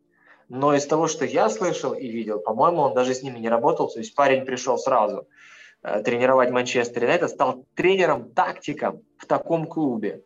но 0.49 0.73
из 0.73 0.85
того, 0.87 1.07
что 1.07 1.25
я 1.25 1.49
слышал 1.49 1.93
и 1.93 2.07
видел, 2.07 2.39
по-моему, 2.39 2.81
он 2.81 2.93
даже 2.95 3.13
с 3.13 3.21
ними 3.21 3.37
не 3.37 3.49
работал, 3.49 3.87
то 3.87 3.99
есть 3.99 4.15
парень 4.15 4.45
пришел 4.45 4.77
сразу 4.77 5.19
э, 5.19 5.25
тренировать 5.81 6.51
Манчестер 6.51 7.03
Юнайтед, 7.03 7.29
стал 7.29 7.65
тренером-тактиком 7.75 9.01
в 9.17 9.25
таком 9.25 9.65
клубе. 9.65 10.23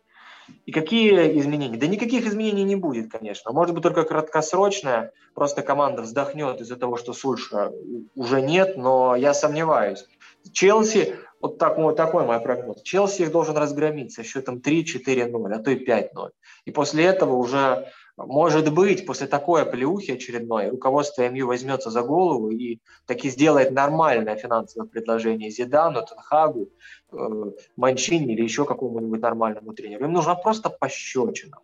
И 0.66 0.72
какие 0.72 1.39
изменения? 1.39 1.78
Да 1.78 1.88
никаких 1.88 2.26
изменений 2.26 2.64
не 2.64 2.76
будет, 2.76 3.12
конечно. 3.12 3.51
Может 3.51 3.74
быть, 3.74 3.84
только 3.84 4.04
краткосрочное. 4.04 5.12
Просто 5.34 5.62
команда 5.62 6.01
вздохнет 6.01 6.60
из-за 6.62 6.76
того, 6.76 6.97
что 6.97 7.14
Сульша 7.14 7.72
уже 8.16 8.41
нет, 8.41 8.78
но 8.78 9.16
я 9.16 9.34
сомневаюсь. 9.34 10.06
Челси, 10.51 11.16
вот 11.39 11.58
так, 11.58 11.78
вот 11.78 11.95
такой 11.95 12.26
мой 12.26 12.39
прогноз, 12.41 12.82
Челси 12.82 13.24
их 13.24 13.32
должен 13.32 13.56
разгромить 13.56 14.12
со 14.12 14.24
счетом 14.24 14.58
3-4-0, 14.58 15.54
а 15.54 15.60
то 15.60 15.72
и 15.72 15.86
5-0. 15.86 16.32
И 16.66 16.72
после 16.72 17.06
этого 17.06 17.36
уже 17.36 17.89
может 18.18 18.72
быть, 18.72 19.05
после 19.05 19.28
такой 19.28 19.64
оплеухи 19.64 20.11
очередной 20.11 20.70
руководство 20.70 21.28
МЮ 21.28 21.47
возьмется 21.47 21.89
за 21.89 22.03
голову 22.03 22.51
и 22.51 22.80
таки 23.07 23.30
сделает 23.30 23.72
нормальное 23.72 24.36
финансовое 24.36 24.88
предложение 24.88 25.49
Зидану, 25.49 26.05
Тенхагу, 26.05 26.70
э, 27.11 27.51
Манчини 27.76 28.34
или 28.34 28.43
еще 28.43 28.66
какому-нибудь 28.66 29.22
нормальному 29.22 29.74
тренеру. 29.74 30.05
Им 30.05 30.14
нужно 30.14 30.36
просто 30.36 30.70
пощечина. 30.70 31.57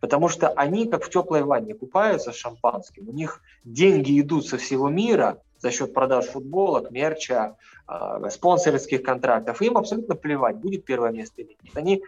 Потому 0.00 0.28
что 0.28 0.48
они, 0.50 0.86
как 0.86 1.04
в 1.04 1.10
теплой 1.10 1.42
ванне, 1.42 1.74
купаются 1.74 2.30
с 2.30 2.36
шампанским. 2.36 3.08
У 3.08 3.12
них 3.12 3.40
деньги 3.64 4.20
идут 4.20 4.46
со 4.46 4.58
всего 4.58 4.90
мира 4.90 5.40
за 5.58 5.70
счет 5.70 5.94
продаж 5.94 6.26
футболок, 6.26 6.90
мерча, 6.90 7.56
э, 7.88 8.28
спонсорских 8.30 9.02
контрактов. 9.02 9.62
Им 9.62 9.78
абсолютно 9.78 10.14
плевать, 10.14 10.56
будет 10.56 10.84
первое 10.84 11.10
место 11.10 11.40
или 11.40 11.56
нет. 11.62 11.76
Они 11.76 12.02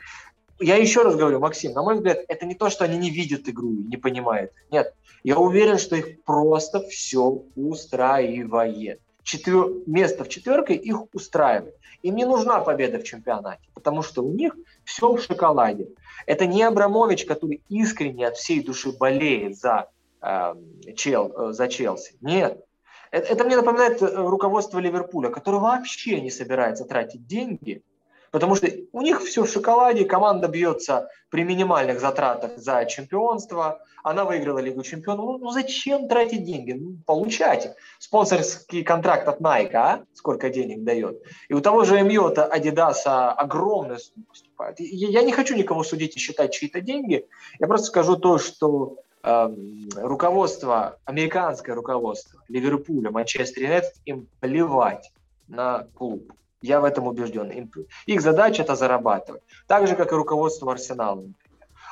я 0.61 0.76
еще 0.76 1.02
раз 1.02 1.16
говорю, 1.16 1.40
Максим, 1.40 1.72
на 1.72 1.82
мой 1.82 1.94
взгляд, 1.94 2.18
это 2.28 2.46
не 2.46 2.54
то, 2.54 2.70
что 2.70 2.84
они 2.84 2.98
не 2.98 3.11
видят 3.11 3.48
игру 3.48 3.72
и 3.72 3.84
не 3.84 3.96
понимают. 3.96 4.52
Нет, 4.70 4.94
я 5.22 5.38
уверен, 5.38 5.78
что 5.78 5.96
их 5.96 6.22
просто 6.24 6.80
все 6.88 7.44
устраивает. 7.54 9.00
Четвер... 9.22 9.68
Место 9.86 10.24
в 10.24 10.28
четверке 10.28 10.74
их 10.74 11.14
устраивает. 11.14 11.74
Им 12.02 12.16
не 12.16 12.24
нужна 12.24 12.61
победа 12.61 12.98
в 12.98 13.04
чемпионате, 13.04 13.68
потому 13.74 14.02
что 14.02 14.22
у 14.22 14.32
них 14.32 14.54
все 14.84 15.12
в 15.12 15.20
шоколаде. 15.20 15.88
Это 16.26 16.46
не 16.46 16.62
Абрамович, 16.62 17.24
который 17.26 17.62
искренне 17.68 18.26
от 18.26 18.36
всей 18.36 18.62
души 18.62 18.92
болеет 18.92 19.59
за, 19.59 19.90
э, 20.22 20.54
Чел, 20.96 21.32
э, 21.36 21.52
за 21.52 21.68
Челси. 21.68 22.16
Нет. 22.20 22.64
Это, 23.11 23.32
это 23.32 23.44
мне 23.44 23.56
напоминает 23.56 24.00
э, 24.00 24.06
руководство 24.06 24.78
Ливерпуля, 24.78 25.30
которое 25.30 25.59
вообще 25.59 26.20
не 26.20 26.30
собирается 26.30 26.84
тратить 26.84 27.26
деньги 27.26 27.82
Потому 28.31 28.55
что 28.55 28.68
у 28.93 29.03
них 29.03 29.22
все 29.22 29.45
в 29.45 29.51
шоколаде, 29.51 30.05
команда 30.05 30.49
бьется 30.49 31.09
при 31.31 31.45
минимальных 31.45 32.01
затратах 32.01 32.59
за 32.59 32.85
чемпионство, 32.85 33.81
она 34.03 34.24
выиграла 34.24 34.59
Лигу 34.59 34.83
чемпионов. 34.83 35.26
Ну, 35.26 35.39
ну 35.39 35.51
зачем 35.51 36.09
тратить 36.09 36.45
деньги? 36.45 36.72
Ну, 36.72 36.97
получайте. 37.07 37.74
Спонсорский 37.99 38.83
контракт 38.83 39.29
от 39.29 39.41
Nike, 39.41 39.74
а? 39.74 40.05
Сколько 40.14 40.51
денег 40.51 40.85
дает. 40.85 41.22
И 41.49 41.55
у 41.55 41.61
того 41.61 41.85
же 41.85 42.01
МЮ, 42.03 42.29
это 42.29 42.51
Adidas, 42.53 43.03
огромная 43.05 43.99
сумма 43.99 44.26
поступает. 44.29 44.76
Я 44.79 45.22
не 45.22 45.33
хочу 45.33 45.57
никого 45.57 45.83
судить 45.83 46.16
и 46.16 46.20
считать 46.20 46.53
чьи-то 46.53 46.81
деньги. 46.81 47.26
Я 47.59 47.66
просто 47.66 47.89
скажу 47.89 48.16
то, 48.16 48.39
что 48.39 48.99
э, 49.22 49.49
руководство, 49.97 50.99
американское 51.05 51.74
руководство 51.74 52.43
Ливерпуля, 52.49 53.11
Манчестер 53.11 53.62
Юнайтед, 53.64 53.95
им 54.05 54.29
плевать 54.41 55.12
на 55.49 55.87
клуб. 55.95 56.33
Я 56.61 56.80
в 56.80 56.84
этом 56.84 57.06
убежден. 57.06 57.70
Их 58.06 58.20
задача 58.20 58.62
это 58.62 58.74
зарабатывать. 58.74 59.42
Так 59.66 59.86
же, 59.86 59.94
как 59.94 60.12
и 60.12 60.14
руководство 60.16 60.72
Арсенала, 60.72 61.24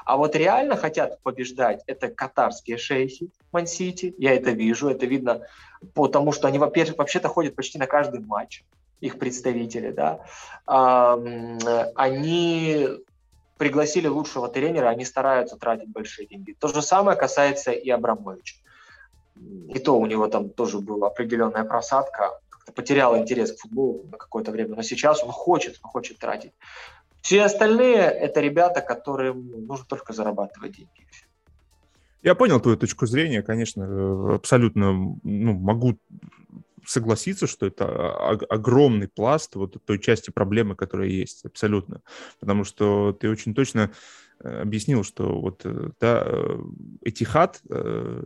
А 0.06 0.16
вот 0.16 0.36
реально 0.36 0.76
хотят 0.76 1.20
побеждать 1.22 1.82
это 1.86 2.08
катарские 2.08 2.78
шейхи 2.78 3.30
Мансити. 3.52 4.14
Я 4.18 4.34
это 4.34 4.50
вижу. 4.52 4.88
Это 4.88 5.04
видно 5.06 5.42
потому, 5.94 6.32
что 6.32 6.48
они, 6.48 6.58
во-первых, 6.58 6.98
вообще-то 6.98 7.28
ходят 7.28 7.56
почти 7.56 7.78
на 7.78 7.86
каждый 7.86 8.20
матч, 8.20 8.64
их 9.00 9.18
представители, 9.18 9.90
да. 9.90 10.20
Они 11.94 12.88
пригласили 13.58 14.06
лучшего 14.06 14.48
тренера, 14.48 14.88
они 14.88 15.04
стараются 15.04 15.56
тратить 15.56 15.88
большие 15.88 16.26
деньги. 16.28 16.52
То 16.52 16.68
же 16.68 16.82
самое 16.82 17.16
касается 17.18 17.72
и 17.72 17.90
Абрамовича. 17.90 18.56
И 19.68 19.78
то 19.78 19.98
у 19.98 20.06
него 20.06 20.28
там 20.28 20.50
тоже 20.50 20.78
была 20.78 21.08
определенная 21.08 21.64
просадка 21.64 22.40
потерял 22.74 23.16
интерес 23.16 23.52
к 23.52 23.58
футболу 23.58 24.04
на 24.10 24.18
какое-то 24.18 24.50
время, 24.50 24.76
но 24.76 24.82
сейчас 24.82 25.22
он 25.22 25.30
хочет, 25.30 25.78
он 25.82 25.90
хочет 25.90 26.18
тратить. 26.18 26.52
Все 27.22 27.42
остальные– 27.42 27.96
это 27.96 28.40
ребята, 28.40 28.80
которым 28.80 29.66
нужно 29.66 29.84
только 29.86 30.12
зарабатывать 30.12 30.76
деньги. 30.76 31.06
Я 32.22 32.34
понял 32.34 32.60
твою 32.60 32.76
точку 32.76 33.06
зрения, 33.06 33.42
конечно, 33.42 33.82
э, 33.82 34.34
абсолютно 34.34 34.92
ну, 35.22 35.52
могу 35.54 35.98
согласиться, 36.84 37.46
что 37.46 37.66
это 37.66 38.16
огромный 38.48 39.08
пласт 39.08 39.54
вот 39.56 39.76
той 39.84 39.98
части 39.98 40.30
проблемы, 40.30 40.76
которая 40.76 41.08
есть, 41.08 41.44
абсолютно. 41.44 42.02
Потому 42.40 42.64
что 42.64 43.12
ты 43.12 43.28
очень 43.28 43.54
точно 43.54 43.90
объяснил, 44.42 45.04
что 45.04 45.40
вот 45.40 45.62
э, 45.64 45.90
да, 46.00 46.22
э, 46.26 46.58
Этихад 47.02 47.60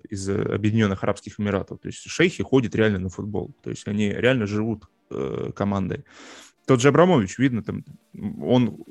из 0.08 0.28
Объединенных 0.28 1.02
Арабских 1.02 1.38
Эмиратов, 1.38 1.80
то 1.80 1.88
есть 1.88 2.00
шейхи 2.00 2.42
ходят 2.42 2.74
реально 2.74 2.98
на 2.98 3.08
футбол, 3.08 3.54
то 3.62 3.70
есть 3.70 3.86
они 3.86 4.10
реально 4.10 4.46
живут 4.46 4.84
командой. 5.56 6.04
Тот 6.66 6.80
же 6.80 6.88
Абрамович, 6.88 7.38
видно, 7.38 7.64
там, 7.64 7.84
он 8.40 8.84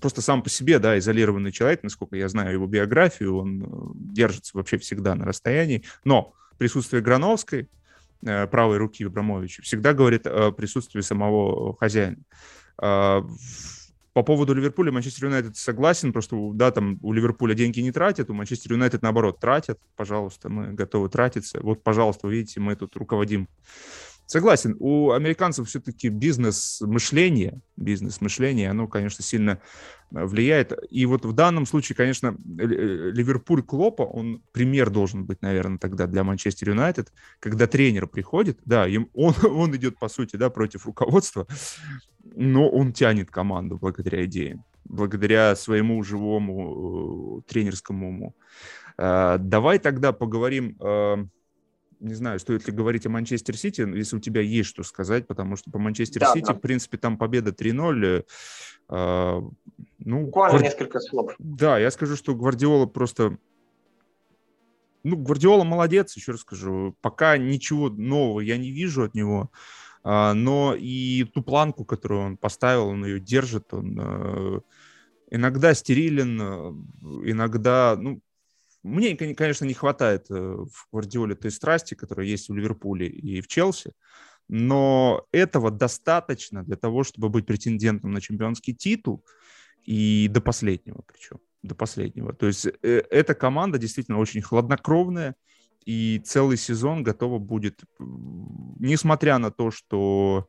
просто 0.00 0.22
сам 0.22 0.42
по 0.42 0.48
себе, 0.48 0.78
да, 0.78 0.96
изолированный 0.98 1.50
человек, 1.50 1.82
насколько 1.82 2.16
я 2.16 2.28
знаю 2.28 2.52
его 2.52 2.66
биографию, 2.66 3.36
он 3.36 3.92
держится 3.94 4.56
вообще 4.56 4.78
всегда 4.78 5.14
на 5.16 5.24
расстоянии, 5.24 5.84
но 6.04 6.32
присутствие 6.58 7.02
Грановской, 7.02 7.68
правой 8.20 8.78
руки 8.78 9.04
Абрамовича, 9.04 9.62
всегда 9.62 9.92
говорит 9.92 10.26
о 10.26 10.52
присутствии 10.52 11.00
самого 11.00 11.76
хозяина. 11.76 12.18
По 14.14 14.22
поводу 14.22 14.54
Ливерпуля, 14.54 14.92
Манчестер 14.92 15.24
Юнайтед 15.24 15.56
согласен, 15.56 16.12
просто, 16.12 16.36
да, 16.54 16.70
там 16.70 17.00
у 17.02 17.12
Ливерпуля 17.12 17.54
деньги 17.54 17.80
не 17.80 17.90
тратят, 17.90 18.30
у 18.30 18.34
Манчестер 18.34 18.72
Юнайтед, 18.72 19.02
наоборот, 19.02 19.40
тратят. 19.40 19.80
Пожалуйста, 19.96 20.48
мы 20.48 20.72
готовы 20.72 21.08
тратиться. 21.08 21.58
Вот, 21.60 21.82
пожалуйста, 21.82 22.28
видите, 22.28 22.60
мы 22.60 22.76
тут 22.76 22.94
руководим. 22.96 23.48
Согласен, 24.26 24.74
у 24.80 25.10
американцев 25.10 25.68
все-таки 25.68 26.08
бизнес-мышление, 26.08 27.60
бизнес-мышление, 27.76 28.70
оно, 28.70 28.88
конечно, 28.88 29.22
сильно 29.22 29.60
э, 30.14 30.24
влияет. 30.24 30.72
И 30.90 31.04
вот 31.04 31.26
в 31.26 31.32
данном 31.34 31.66
случае, 31.66 31.94
конечно, 31.94 32.28
э, 32.28 32.62
Ливерпуль 32.62 33.62
Клопа, 33.62 34.02
он 34.02 34.42
пример 34.52 34.88
должен 34.88 35.26
быть, 35.26 35.42
наверное, 35.42 35.78
тогда 35.78 36.06
для 36.06 36.24
Манчестер 36.24 36.70
Юнайтед, 36.70 37.12
когда 37.38 37.66
тренер 37.66 38.06
приходит, 38.06 38.60
да, 38.64 38.86
им, 38.86 39.10
он, 39.14 39.34
он 39.44 39.76
идет, 39.76 39.98
по 39.98 40.08
сути, 40.08 40.36
да, 40.36 40.48
против 40.48 40.86
руководства, 40.86 41.46
но 42.34 42.68
он 42.70 42.94
тянет 42.94 43.30
команду 43.30 43.76
благодаря 43.76 44.24
идеям, 44.24 44.64
благодаря 44.86 45.54
своему 45.54 46.02
живому 46.02 47.42
э, 47.44 47.52
тренерскому 47.52 48.08
уму. 48.08 48.34
Э, 48.96 49.36
давай 49.38 49.78
тогда 49.78 50.12
поговорим, 50.12 50.78
э, 50.80 51.26
не 52.00 52.14
знаю, 52.14 52.38
стоит 52.38 52.66
ли 52.66 52.72
говорить 52.72 53.06
о 53.06 53.10
Манчестер 53.10 53.56
Сити, 53.56 53.80
если 53.80 54.16
у 54.16 54.20
тебя 54.20 54.40
есть 54.40 54.68
что 54.68 54.82
сказать, 54.82 55.26
потому 55.26 55.56
что 55.56 55.70
по 55.70 55.78
Манчестер 55.78 56.20
да, 56.20 56.32
Сити, 56.32 56.46
да. 56.46 56.54
в 56.54 56.60
принципе, 56.60 56.98
там 56.98 57.18
победа 57.18 57.50
3-0. 57.50 58.24
Э, 58.90 59.40
ну, 59.98 60.24
Буквально 60.24 60.58
Гварди... 60.58 60.64
несколько 60.64 61.00
слов. 61.00 61.34
Да, 61.38 61.78
я 61.78 61.90
скажу, 61.90 62.16
что 62.16 62.34
Гвардиола 62.34 62.86
просто 62.86 63.38
ну, 65.04 65.18
Гвардиола 65.18 65.64
молодец, 65.64 66.16
еще 66.16 66.32
раз 66.32 66.40
скажу. 66.40 66.96
Пока 67.02 67.36
ничего 67.36 67.90
нового 67.90 68.40
я 68.40 68.56
не 68.56 68.70
вижу 68.70 69.04
от 69.04 69.14
него. 69.14 69.50
А, 70.02 70.34
но 70.34 70.74
и 70.74 71.24
ту 71.24 71.42
планку, 71.42 71.84
которую 71.84 72.22
он 72.22 72.36
поставил, 72.36 72.88
он 72.88 73.04
ее 73.04 73.20
держит, 73.20 73.72
он 73.72 73.98
э, 74.00 74.60
иногда 75.30 75.74
стерилен, 75.74 76.40
э, 76.40 77.30
иногда, 77.30 77.96
ну, 77.98 78.20
мне, 78.84 79.16
конечно, 79.16 79.64
не 79.64 79.74
хватает 79.74 80.30
э, 80.30 80.34
в 80.34 80.86
Гвардиоле 80.92 81.34
той 81.34 81.50
страсти, 81.50 81.94
которая 81.94 82.26
есть 82.26 82.48
в 82.48 82.54
Ливерпуле 82.54 83.08
и 83.08 83.40
в 83.40 83.48
Челси, 83.48 83.92
но 84.48 85.26
этого 85.32 85.70
достаточно 85.70 86.62
для 86.62 86.76
того, 86.76 87.02
чтобы 87.02 87.30
быть 87.30 87.46
претендентом 87.46 88.12
на 88.12 88.20
чемпионский 88.20 88.74
титул 88.74 89.24
и 89.82 90.28
до 90.30 90.42
последнего 90.42 91.02
причем, 91.10 91.38
до 91.62 91.74
последнего. 91.74 92.34
То 92.34 92.46
есть 92.46 92.66
э, 92.66 93.02
эта 93.10 93.34
команда 93.34 93.78
действительно 93.78 94.18
очень 94.18 94.42
хладнокровная 94.42 95.34
и 95.86 96.20
целый 96.24 96.58
сезон 96.58 97.02
готова 97.02 97.38
будет, 97.38 97.80
несмотря 97.98 99.38
на 99.38 99.50
то, 99.50 99.70
что 99.70 100.48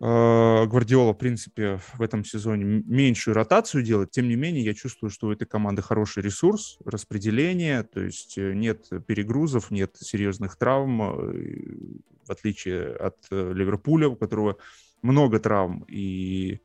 Гвардиола, 0.00 1.12
в 1.12 1.18
принципе, 1.18 1.80
в 1.94 2.02
этом 2.02 2.24
сезоне 2.24 2.64
меньшую 2.64 3.34
ротацию 3.34 3.82
делает. 3.82 4.10
Тем 4.10 4.28
не 4.28 4.34
менее, 4.34 4.64
я 4.64 4.74
чувствую, 4.74 5.10
что 5.10 5.28
у 5.28 5.32
этой 5.32 5.46
команды 5.46 5.82
хороший 5.82 6.22
ресурс, 6.22 6.78
распределение, 6.84 7.84
то 7.84 8.00
есть 8.00 8.36
э, 8.36 8.54
нет 8.54 8.88
перегрузов, 9.06 9.70
нет 9.70 9.96
серьезных 9.96 10.56
травм, 10.56 11.02
э, 11.02 12.04
в 12.26 12.30
отличие 12.30 12.94
от 12.96 13.16
Ливерпуля, 13.30 14.08
у 14.08 14.16
которого 14.16 14.56
много 15.02 15.38
травм 15.38 15.84
и 15.88 16.60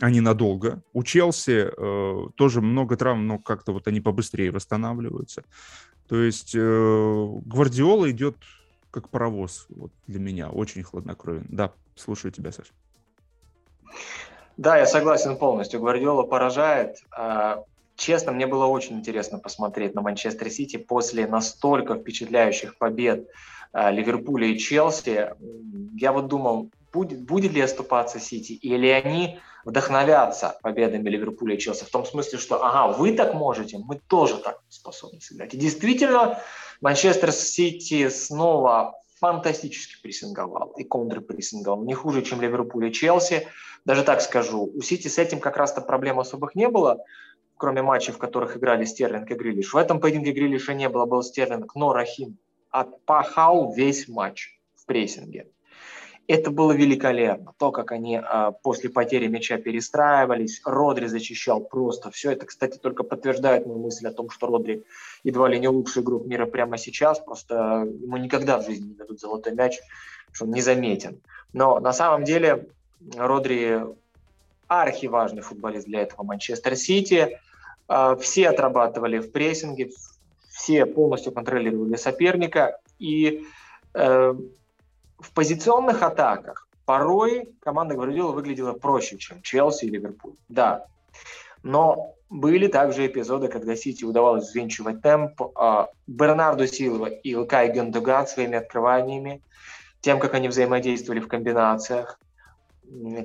они 0.00 0.20
надолго. 0.20 0.82
У 0.92 1.02
Челси 1.02 1.70
э, 1.70 2.28
тоже 2.34 2.60
много 2.60 2.96
травм, 2.96 3.26
но 3.26 3.38
как-то 3.38 3.72
вот 3.72 3.88
они 3.88 4.00
побыстрее 4.00 4.50
восстанавливаются. 4.50 5.44
То 6.08 6.22
есть 6.22 6.54
э, 6.54 7.28
Гвардиола 7.44 8.10
идет 8.10 8.36
как 8.96 9.10
паровоз 9.10 9.66
вот 9.68 9.92
для 10.06 10.18
меня, 10.18 10.48
очень 10.48 10.82
хладнокровен. 10.82 11.44
Да, 11.50 11.74
слушаю 11.96 12.32
тебя, 12.32 12.50
Саша. 12.50 12.72
Да, 14.56 14.78
я 14.78 14.86
согласен 14.86 15.36
полностью. 15.36 15.80
Гвардиола 15.80 16.22
поражает. 16.22 16.96
А, 17.14 17.62
честно, 17.96 18.32
мне 18.32 18.46
было 18.46 18.64
очень 18.64 18.96
интересно 18.96 19.38
посмотреть 19.38 19.94
на 19.94 20.00
Манчестер 20.00 20.48
Сити 20.48 20.78
после 20.78 21.26
настолько 21.26 21.96
впечатляющих 21.96 22.78
побед 22.78 23.28
а, 23.70 23.90
Ливерпуля 23.90 24.46
и 24.46 24.56
Челси. 24.56 25.34
Я 25.94 26.12
вот 26.12 26.28
думал, 26.28 26.70
будет, 26.96 27.20
будет 27.22 27.52
ли 27.52 27.60
оступаться 27.60 28.18
Сити, 28.18 28.52
или 28.52 28.88
они 28.88 29.38
вдохновятся 29.66 30.58
победами 30.62 31.10
Ливерпуля 31.10 31.56
и 31.56 31.58
Челси, 31.58 31.84
в 31.84 31.90
том 31.90 32.06
смысле, 32.06 32.38
что, 32.38 32.64
ага, 32.64 32.96
вы 32.96 33.12
так 33.12 33.34
можете, 33.34 33.78
мы 33.78 34.00
тоже 34.08 34.38
так 34.38 34.62
способны 34.68 35.20
сыграть. 35.20 35.52
И 35.54 35.58
действительно, 35.58 36.38
Манчестер 36.80 37.32
Сити 37.32 38.08
снова 38.08 38.94
фантастически 39.20 40.00
прессинговал 40.02 40.72
и 40.78 40.84
контрпрессинговал. 40.84 41.84
Не 41.84 41.94
хуже, 41.94 42.22
чем 42.22 42.40
Ливерпуль 42.40 42.88
и 42.88 42.92
Челси. 42.92 43.48
Даже 43.84 44.02
так 44.02 44.20
скажу, 44.22 44.70
у 44.74 44.80
Сити 44.80 45.08
с 45.08 45.18
этим 45.18 45.40
как 45.40 45.56
раз-то 45.56 45.80
проблем 45.80 46.18
особых 46.18 46.54
не 46.54 46.68
было, 46.68 47.04
кроме 47.56 47.82
матчей, 47.82 48.12
в 48.12 48.18
которых 48.18 48.56
играли 48.56 48.84
Стерлинг 48.84 49.30
и 49.30 49.34
Грилиш. 49.34 49.74
В 49.74 49.76
этом 49.76 50.00
поединке 50.00 50.32
Грилиша 50.32 50.74
не 50.74 50.88
было, 50.88 51.06
был 51.06 51.22
Стерлинг, 51.22 51.74
но 51.74 51.92
Рахим 51.92 52.38
отпахал 52.70 53.72
весь 53.72 54.08
матч 54.08 54.58
в 54.74 54.86
прессинге. 54.86 55.48
Это 56.28 56.50
было 56.50 56.72
великолепно. 56.72 57.52
То, 57.56 57.70
как 57.70 57.92
они 57.92 58.16
а, 58.16 58.50
после 58.50 58.90
потери 58.90 59.28
мяча 59.28 59.58
перестраивались, 59.58 60.60
Родри 60.64 61.06
зачищал 61.06 61.60
просто 61.60 62.10
все. 62.10 62.32
Это, 62.32 62.46
кстати, 62.46 62.78
только 62.78 63.04
подтверждает 63.04 63.66
мою 63.66 63.78
мысль 63.78 64.08
о 64.08 64.12
том, 64.12 64.30
что 64.30 64.48
Родри 64.48 64.84
едва 65.22 65.48
ли 65.48 65.60
не 65.60 65.68
лучший 65.68 66.02
игрок 66.02 66.26
мира 66.26 66.46
прямо 66.46 66.78
сейчас. 66.78 67.20
Просто 67.20 67.86
ему 68.00 68.16
никогда 68.16 68.58
в 68.58 68.64
жизни 68.64 68.88
не 68.88 68.94
дадут 68.94 69.20
золотой 69.20 69.54
мяч, 69.54 69.78
что 70.32 70.46
он 70.46 70.50
незаметен. 70.50 71.20
Но 71.52 71.78
на 71.78 71.92
самом 71.92 72.24
деле 72.24 72.68
Родри 73.16 73.82
архиважный 74.66 75.42
футболист 75.42 75.86
для 75.86 76.00
этого 76.00 76.24
Манчестер 76.24 76.74
Сити. 76.76 77.38
А, 77.86 78.16
все 78.16 78.48
отрабатывали 78.48 79.18
в 79.18 79.30
прессинге, 79.30 79.90
все 80.50 80.86
полностью 80.86 81.32
контролировали 81.32 81.96
соперника. 81.96 82.80
И 82.98 83.44
э, 83.94 84.34
в 85.18 85.32
позиционных 85.32 86.02
атаках 86.02 86.68
порой 86.84 87.54
команда 87.60 87.94
Гвардиола 87.94 88.32
выглядела 88.32 88.72
проще, 88.72 89.18
чем 89.18 89.42
Челси 89.42 89.86
и 89.86 89.90
Ливерпуль. 89.90 90.34
Да, 90.48 90.86
но 91.62 92.14
были 92.30 92.66
также 92.68 93.06
эпизоды, 93.06 93.48
когда 93.48 93.76
Сити 93.76 94.04
удавалось 94.04 94.44
взвинчивать 94.44 95.02
темп. 95.02 95.42
А, 95.56 95.88
Бернарду 96.06 96.66
Силва 96.66 97.06
и 97.06 97.30
Илкай 97.32 97.72
Гендуган 97.72 98.26
своими 98.26 98.58
открываниями, 98.58 99.42
тем, 100.00 100.18
как 100.18 100.34
они 100.34 100.48
взаимодействовали 100.48 101.20
в 101.20 101.28
комбинациях, 101.28 102.18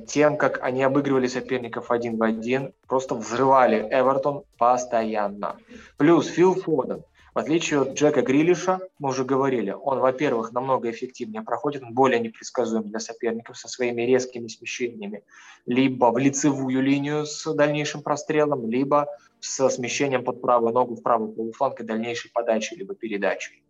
тем, 0.07 0.37
как 0.37 0.63
они 0.63 0.81
обыгрывали 0.81 1.27
соперников 1.27 1.91
один 1.91 2.17
в 2.17 2.23
один, 2.23 2.73
просто 2.87 3.15
взрывали 3.15 3.87
Эвертон 3.91 4.43
постоянно. 4.57 5.57
Плюс 5.97 6.27
Фил 6.27 6.55
Фоден 6.55 7.03
в 7.33 7.39
отличие 7.39 7.81
от 7.81 7.93
Джека 7.93 8.21
Грилиша, 8.21 8.79
мы 8.99 9.09
уже 9.09 9.23
говорили, 9.23 9.71
он, 9.71 9.99
во-первых, 9.99 10.51
намного 10.51 10.91
эффективнее 10.91 11.41
проходит, 11.41 11.83
он 11.83 11.93
более 11.93 12.19
непредсказуем 12.19 12.83
для 12.83 12.99
соперников 12.99 13.57
со 13.57 13.69
своими 13.69 14.01
резкими 14.01 14.47
смещениями, 14.47 15.23
либо 15.65 16.11
в 16.11 16.17
лицевую 16.17 16.81
линию 16.81 17.25
с 17.25 17.53
дальнейшим 17.53 18.03
прострелом, 18.03 18.69
либо 18.69 19.07
со 19.39 19.69
смещением 19.69 20.23
под 20.23 20.41
правую 20.41 20.73
ногу 20.73 20.95
в 20.95 21.01
правый 21.01 21.33
полуфланг 21.33 21.79
и 21.79 21.83
дальнейшей 21.83 22.31
подачей, 22.31 22.77
либо 22.77 22.95
передачей. 22.95 23.63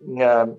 Э, 0.00 0.54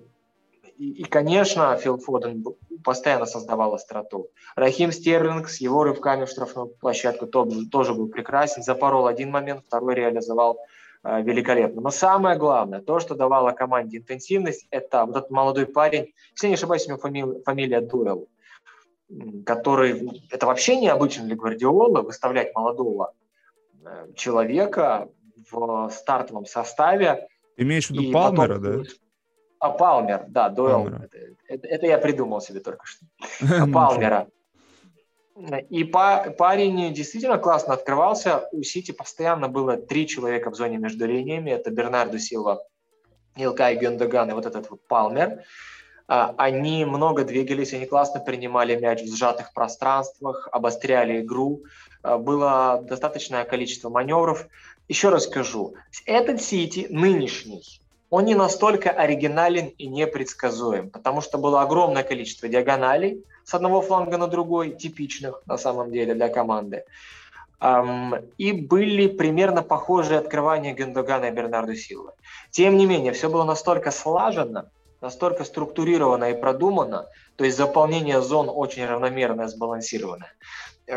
и, 0.76 1.04
конечно, 1.04 1.76
Фил 1.76 1.98
Фоден 1.98 2.44
постоянно 2.82 3.26
создавал 3.26 3.74
остроту. 3.74 4.28
Рахим 4.56 4.90
Стерлинг 4.92 5.48
с 5.48 5.60
его 5.60 5.84
рывками 5.84 6.24
в 6.24 6.28
штрафную 6.28 6.68
площадку 6.68 7.26
тоже, 7.26 7.66
тоже 7.68 7.94
был 7.94 8.08
прекрасен. 8.08 8.62
Запорол 8.62 9.06
один 9.06 9.30
момент, 9.30 9.64
второй 9.66 9.94
реализовал 9.94 10.58
великолепно. 11.04 11.82
Но 11.82 11.90
самое 11.90 12.38
главное, 12.38 12.80
то, 12.80 12.98
что 12.98 13.14
давало 13.14 13.52
команде 13.52 13.98
интенсивность, 13.98 14.66
это 14.70 15.04
вот 15.04 15.16
этот 15.16 15.30
молодой 15.30 15.66
парень, 15.66 16.14
если 16.32 16.48
не 16.48 16.54
ошибаюсь, 16.54 16.86
у 16.86 16.90
него 16.90 16.98
фамилия, 16.98 17.42
фамилия 17.42 17.80
Дуэлл, 17.80 18.28
который, 19.44 20.22
это 20.30 20.46
вообще 20.46 20.76
необычно 20.76 21.24
для 21.24 21.36
Гвардиола, 21.36 22.02
выставлять 22.02 22.54
молодого 22.54 23.12
э, 23.84 24.12
человека 24.16 25.08
в 25.50 25.90
стартовом 25.90 26.46
составе. 26.46 27.28
Имеешь 27.56 27.88
в 27.88 27.90
виду 27.90 28.10
Палмера, 28.10 28.54
потом... 28.54 28.82
да? 28.82 28.90
А, 29.60 29.70
Палмер, 29.70 30.24
да, 30.28 30.48
Дуэлл. 30.48 30.88
Это, 30.88 31.18
это, 31.48 31.66
это 31.68 31.86
я 31.86 31.98
придумал 31.98 32.40
себе 32.40 32.60
только 32.60 32.86
что. 32.86 33.06
Палмера. 33.72 34.28
И 35.68 35.82
парень 35.84 36.94
действительно 36.94 37.38
классно 37.38 37.74
открывался. 37.74 38.48
У 38.52 38.62
Сити 38.62 38.92
постоянно 38.92 39.48
было 39.48 39.76
три 39.76 40.06
человека 40.06 40.50
в 40.50 40.54
зоне 40.54 40.78
между 40.78 41.06
линиями. 41.06 41.50
Это 41.50 41.70
Бернардо 41.70 42.20
Силва, 42.20 42.64
Илкай 43.36 43.76
Гюндаган 43.76 44.30
и 44.30 44.34
вот 44.34 44.46
этот 44.46 44.70
вот 44.70 44.86
Палмер. 44.86 45.42
А, 46.06 46.34
они 46.36 46.84
много 46.84 47.24
двигались, 47.24 47.72
они 47.72 47.86
классно 47.86 48.20
принимали 48.20 48.76
мяч 48.76 49.02
в 49.02 49.16
сжатых 49.16 49.52
пространствах, 49.54 50.48
обостряли 50.52 51.20
игру. 51.20 51.64
А, 52.02 52.18
было 52.18 52.84
достаточное 52.84 53.44
количество 53.44 53.88
маневров. 53.88 54.46
Еще 54.86 55.08
раз 55.08 55.24
скажу, 55.24 55.74
этот 56.04 56.42
Сити 56.42 56.86
нынешний, 56.90 57.80
он 58.14 58.26
не 58.26 58.36
настолько 58.36 58.90
оригинален 58.90 59.72
и 59.76 59.88
непредсказуем, 59.88 60.88
потому 60.88 61.20
что 61.20 61.36
было 61.36 61.62
огромное 61.62 62.04
количество 62.04 62.48
диагоналей 62.48 63.24
с 63.44 63.54
одного 63.54 63.80
фланга 63.80 64.18
на 64.18 64.28
другой, 64.28 64.70
типичных 64.70 65.42
на 65.46 65.58
самом 65.58 65.90
деле 65.90 66.14
для 66.14 66.28
команды. 66.28 66.84
И 68.38 68.52
были 68.52 69.08
примерно 69.08 69.62
похожие 69.62 70.20
открывания 70.20 70.74
Гендогана 70.74 71.24
и 71.24 71.30
Бернарду 71.32 71.74
Силвы. 71.74 72.12
Тем 72.52 72.76
не 72.76 72.86
менее, 72.86 73.12
все 73.12 73.28
было 73.28 73.42
настолько 73.42 73.90
слаженно, 73.90 74.70
настолько 75.00 75.42
структурировано 75.42 76.30
и 76.30 76.40
продумано, 76.40 77.06
то 77.34 77.44
есть 77.44 77.56
заполнение 77.56 78.22
зон 78.22 78.48
очень 78.48 78.86
равномерное, 78.86 79.48
сбалансированное, 79.48 80.32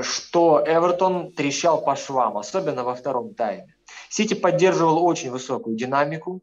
что 0.01 0.63
Эвертон 0.67 1.31
трещал 1.31 1.83
по 1.83 1.95
швам, 1.95 2.37
особенно 2.37 2.83
во 2.83 2.93
втором 2.93 3.33
тайме. 3.33 3.73
Сити 4.09 4.35
поддерживал 4.35 5.05
очень 5.05 5.31
высокую 5.31 5.75
динамику, 5.75 6.41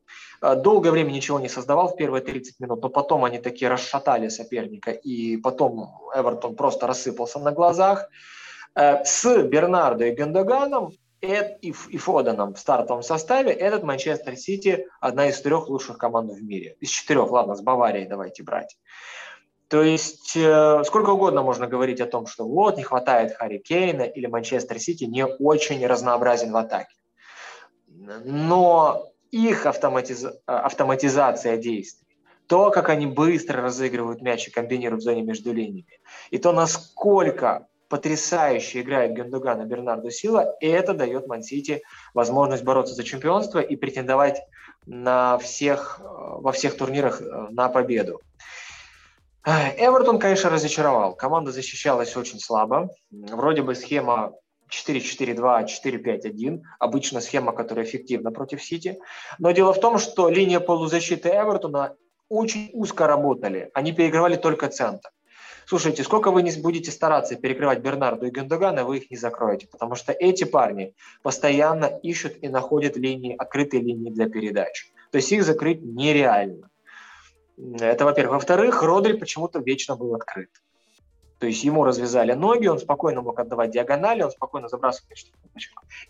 долгое 0.56 0.90
время 0.90 1.10
ничего 1.10 1.40
не 1.40 1.48
создавал 1.48 1.88
в 1.88 1.96
первые 1.96 2.22
30 2.22 2.60
минут, 2.60 2.82
но 2.82 2.88
потом 2.88 3.24
они 3.24 3.38
такие 3.38 3.70
расшатали 3.70 4.28
соперника, 4.28 4.90
и 4.90 5.36
потом 5.36 6.00
Эвертон 6.14 6.56
просто 6.56 6.86
рассыпался 6.86 7.38
на 7.38 7.52
глазах. 7.52 8.08
Э, 8.74 9.04
с 9.04 9.42
Бернардо 9.42 10.06
и 10.06 10.14
Гендоганом 10.14 10.92
и 11.20 11.72
Фоданом 11.72 12.52
в 12.52 12.58
стартовом 12.58 13.02
составе 13.02 13.50
этот 13.50 13.82
Манчестер 13.82 14.36
Сити 14.36 14.88
одна 15.00 15.28
из 15.28 15.40
трех 15.40 15.70
лучших 15.70 15.96
команд 15.96 16.30
в 16.30 16.42
мире. 16.42 16.76
Из 16.80 16.90
четырех, 16.90 17.30
ладно, 17.30 17.54
с 17.54 17.62
Баварией 17.62 18.06
давайте 18.06 18.42
брать. 18.42 18.76
То 19.68 19.82
есть 19.82 20.36
э, 20.36 20.82
сколько 20.84 21.10
угодно 21.10 21.42
можно 21.42 21.66
говорить 21.66 22.02
о 22.02 22.06
том, 22.06 22.26
что 22.26 22.46
вот 22.46 22.76
не 22.76 22.82
хватает 22.82 23.34
Харри 23.34 23.58
Кейна 23.58 24.02
или 24.02 24.26
Манчестер 24.26 24.78
Сити 24.78 25.04
не 25.04 25.24
очень 25.24 25.86
разнообразен 25.86 26.52
в 26.52 26.56
атаке 26.56 26.94
но 28.24 29.06
их 29.34 29.66
автоматиз... 29.66 30.26
автоматизация 30.46 31.56
действий, 31.56 32.16
то, 32.46 32.70
как 32.70 32.88
они 32.88 33.06
быстро 33.06 33.62
разыгрывают 33.62 34.22
мяч 34.22 34.48
и 34.48 34.50
комбинируют 34.50 35.02
в 35.02 35.04
зоне 35.04 35.22
между 35.22 35.52
линиями, 35.52 36.00
и 36.30 36.38
то, 36.38 36.52
насколько 36.52 37.66
потрясающе 37.88 38.80
играет 38.80 39.14
Гендоган 39.14 39.62
и 39.62 39.66
Бернардо 39.66 40.10
Сила, 40.10 40.56
и 40.60 40.66
это 40.66 40.94
дает 40.94 41.26
Мансити 41.26 41.82
возможность 42.14 42.64
бороться 42.64 42.94
за 42.94 43.04
чемпионство 43.04 43.58
и 43.58 43.76
претендовать 43.76 44.42
на 44.86 45.38
всех, 45.38 46.00
э, 46.00 46.04
во 46.04 46.52
всех 46.52 46.76
турнирах 46.76 47.20
э, 47.20 47.24
на 47.50 47.68
победу. 47.68 48.20
Эвертон, 49.44 50.18
конечно, 50.18 50.48
разочаровал. 50.48 51.14
Команда 51.14 51.52
защищалась 51.52 52.16
очень 52.16 52.40
слабо. 52.40 52.88
Вроде 53.10 53.62
бы 53.62 53.74
схема 53.74 54.32
4-4-2, 54.70 55.66
4-5-1. 55.84 56.62
Обычно 56.78 57.20
схема, 57.20 57.52
которая 57.52 57.84
эффективна 57.84 58.30
против 58.30 58.62
Сити. 58.62 58.98
Но 59.38 59.50
дело 59.52 59.72
в 59.72 59.80
том, 59.80 59.98
что 59.98 60.28
линия 60.28 60.60
полузащиты 60.60 61.28
Эвертона 61.28 61.96
очень 62.28 62.70
узко 62.72 63.06
работали. 63.06 63.70
Они 63.74 63.92
перекрывали 63.92 64.36
только 64.36 64.68
центр. 64.68 65.10
Слушайте, 65.66 66.04
сколько 66.04 66.30
вы 66.30 66.42
не 66.42 66.52
будете 66.60 66.90
стараться 66.90 67.36
перекрывать 67.36 67.80
Бернарду 67.80 68.26
и 68.26 68.30
Гендогана, 68.30 68.84
вы 68.84 68.98
их 68.98 69.10
не 69.10 69.16
закроете, 69.16 69.66
потому 69.66 69.94
что 69.94 70.12
эти 70.12 70.44
парни 70.44 70.94
постоянно 71.22 71.86
ищут 72.02 72.36
и 72.42 72.48
находят 72.48 72.96
линии, 72.96 73.34
открытые 73.34 73.82
линии 73.82 74.10
для 74.10 74.28
передач. 74.28 74.92
То 75.10 75.16
есть 75.16 75.32
их 75.32 75.42
закрыть 75.42 75.80
нереально. 75.82 76.68
Это, 77.56 78.04
во-первых. 78.04 78.34
Во-вторых, 78.34 78.82
Родри 78.82 79.14
почему-то 79.14 79.60
вечно 79.60 79.96
был 79.96 80.14
открыт. 80.14 80.50
То 81.44 81.48
есть 81.48 81.62
ему 81.62 81.84
развязали 81.84 82.32
ноги, 82.32 82.68
он 82.68 82.78
спокойно 82.78 83.20
мог 83.20 83.38
отдавать 83.38 83.70
диагонали, 83.70 84.22
он 84.22 84.30
спокойно 84.30 84.66
забрасывал 84.68 85.10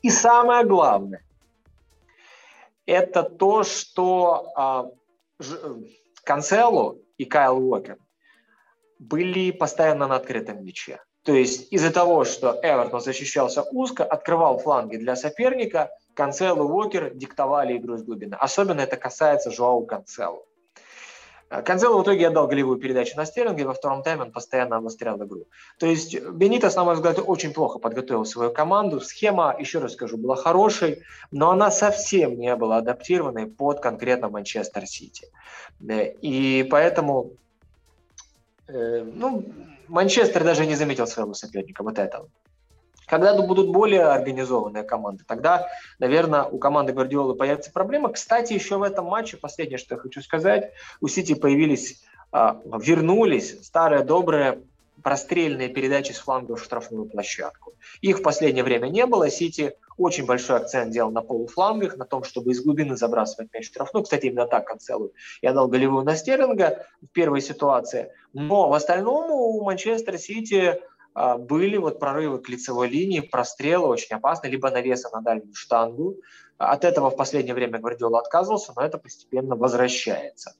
И 0.01 0.09
самое 0.09 0.65
главное, 0.65 1.25
это 2.87 3.25
то, 3.25 3.65
что 3.65 4.53
а, 4.55 4.91
Ж, 5.41 5.59
Канцелу 6.23 7.01
и 7.19 7.25
Кайл 7.25 7.59
Уокер 7.59 7.99
были 9.01 9.51
постоянно 9.51 10.07
на 10.07 10.15
открытом 10.15 10.65
мяче. 10.65 11.01
То 11.25 11.33
есть 11.33 11.73
из-за 11.73 11.91
того, 11.91 12.25
что 12.25 12.61
Эвертон 12.63 13.01
защищался 13.01 13.65
узко, 13.73 14.05
открывал 14.05 14.59
фланги 14.61 14.99
для 14.99 15.17
соперника, 15.17 15.91
Канцел 16.15 16.59
и 16.59 16.61
Уокер 16.61 17.13
диктовали 17.13 17.77
игру 17.77 17.97
из 17.97 18.05
глубины. 18.05 18.37
Особенно 18.37 18.83
это 18.83 18.97
касается 18.97 19.51
Жоау 19.51 19.85
Канцелу. 19.85 20.47
Канцело 21.63 21.99
в 21.99 22.03
итоге 22.03 22.29
отдал 22.29 22.47
голевую 22.47 22.79
передачу 22.79 23.17
на 23.17 23.25
Стерлинга, 23.25 23.63
во 23.65 23.75
втором 23.75 24.03
тайме 24.03 24.23
он 24.23 24.33
постоянно 24.33 24.77
обострял 24.77 25.17
игру. 25.25 25.47
То 25.79 25.87
есть 25.87 26.21
Бенитос, 26.21 26.77
на 26.77 26.85
мой 26.85 26.95
взгляд, 26.95 27.19
очень 27.25 27.53
плохо 27.53 27.79
подготовил 27.79 28.25
свою 28.25 28.53
команду. 28.53 29.01
Схема, 29.01 29.55
еще 29.59 29.79
раз 29.79 29.93
скажу, 29.93 30.17
была 30.17 30.37
хорошей, 30.37 31.03
но 31.31 31.51
она 31.51 31.71
совсем 31.71 32.39
не 32.39 32.55
была 32.57 32.79
адаптированной 32.79 33.47
под 33.47 33.81
конкретно 33.81 34.29
Манчестер 34.29 34.87
Сити. 34.87 35.29
И 36.23 36.67
поэтому 36.71 37.33
Э, 38.69 39.03
ну, 39.03 39.45
Манчестер 39.89 40.45
даже 40.45 40.67
не 40.67 40.75
заметил 40.75 41.07
своего 41.07 41.35
соперника, 41.35 41.83
вот 41.83 41.99
этого. 41.99 42.29
Когда 43.07 43.35
будут 43.41 43.71
более 43.71 44.05
организованные 44.05 44.83
команды, 44.83 45.25
тогда, 45.27 45.69
наверное, 45.99 46.45
у 46.45 46.59
команды 46.59 46.93
Гвардиолы 46.93 47.35
появится 47.35 47.71
проблема. 47.71 48.11
Кстати, 48.11 48.53
еще 48.53 48.79
в 48.79 48.83
этом 48.83 49.07
матче, 49.07 49.37
последнее, 49.37 49.79
что 49.79 49.95
я 49.95 50.01
хочу 50.01 50.23
сказать, 50.23 50.73
у 51.01 51.09
Сити 51.09 51.35
появились, 51.35 52.03
а, 52.33 52.61
вернулись 52.65 53.65
старые 53.65 54.05
добрые 54.05 54.61
прострельные 55.03 55.69
передачи 55.69 56.13
с 56.13 56.19
фланга 56.19 56.57
в 56.57 56.63
штрафную 56.63 57.07
площадку. 57.07 57.75
Их 58.01 58.21
в 58.21 58.23
последнее 58.23 58.65
время 58.65 58.89
не 58.89 59.05
было. 59.07 59.29
Сити 59.29 59.77
очень 59.97 60.25
большой 60.25 60.57
акцент 60.57 60.93
делал 60.93 61.11
на 61.11 61.21
полуфлангах, 61.21 61.97
на 61.97 62.05
том, 62.05 62.25
чтобы 62.25 62.53
из 62.53 62.63
глубины 62.63 62.97
забрасывать 62.97 63.53
мяч 63.53 63.67
в 63.67 63.69
штрафную. 63.69 64.05
Кстати, 64.05 64.27
именно 64.27 64.47
так 64.47 64.67
Канцелу 64.67 65.13
я 65.43 65.53
дал 65.53 65.69
голевую 65.69 66.05
на 66.05 66.17
Стерлинга 66.17 66.87
в 67.03 67.09
первой 67.09 67.41
ситуации. 67.41 68.13
Но 68.33 68.69
в 68.69 68.73
остальном 68.73 69.31
у 69.31 69.63
Манчестер 69.63 70.19
Сити 70.19 70.81
были 71.15 71.77
вот 71.77 72.01
прорывы 72.01 72.41
к 72.41 72.49
лицевой 72.49 72.89
линии, 72.89 73.21
прострелы 73.21 73.87
очень 73.87 74.17
опасные, 74.17 74.51
либо 74.51 74.71
навесы 74.71 75.09
на 75.13 75.21
дальнюю 75.21 75.55
штангу. 75.55 76.17
От 76.59 76.85
этого 76.85 77.11
в 77.11 77.17
последнее 77.17 77.55
время 77.55 77.79
Гвардиола 77.79 78.21
отказывался, 78.21 78.73
но 78.77 78.83
это 78.83 78.99
постепенно 78.99 79.57
возвращается. 79.57 80.55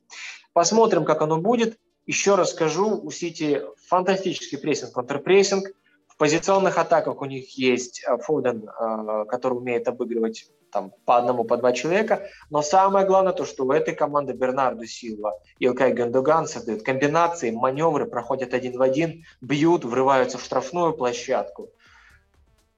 Посмотрим, 0.53 1.05
как 1.05 1.23
оно 1.23 1.39
будет. 1.39 1.79
Еще 2.07 2.35
раз 2.35 2.51
скажу, 2.51 3.01
у 3.03 3.11
Сити 3.11 3.63
фантастический 3.89 4.59
прессинг, 4.59 4.93
контрпрессинг. 4.93 5.69
Позиционных 6.17 6.79
атаках 6.79 7.21
у 7.21 7.25
них 7.25 7.59
есть 7.59 8.05
э, 8.07 8.17
Фоден, 8.19 8.69
э, 8.69 9.25
который 9.29 9.55
умеет 9.55 9.89
обыгрывать 9.89 10.49
там, 10.71 10.93
по 11.05 11.17
одному, 11.17 11.45
по 11.45 11.57
два 11.57 11.73
человека. 11.73 12.29
Но 12.51 12.63
самое 12.63 13.07
главное 13.07 13.33
то, 13.33 13.45
что 13.45 13.65
у 13.65 13.73
этой 13.73 13.95
команды 13.95 14.33
Бернарду 14.33 14.87
Силва 14.87 15.33
и 15.59 15.65
Илкай 15.67 15.93
Гандуган 15.93 16.47
создают 16.47 16.83
комбинации, 16.83 17.51
маневры, 17.51 18.07
проходят 18.07 18.55
один 18.55 18.77
в 18.77 18.83
один, 18.83 19.25
бьют, 19.41 19.85
врываются 19.85 20.39
в 20.39 20.43
штрафную 20.43 20.93
площадку. 20.93 21.71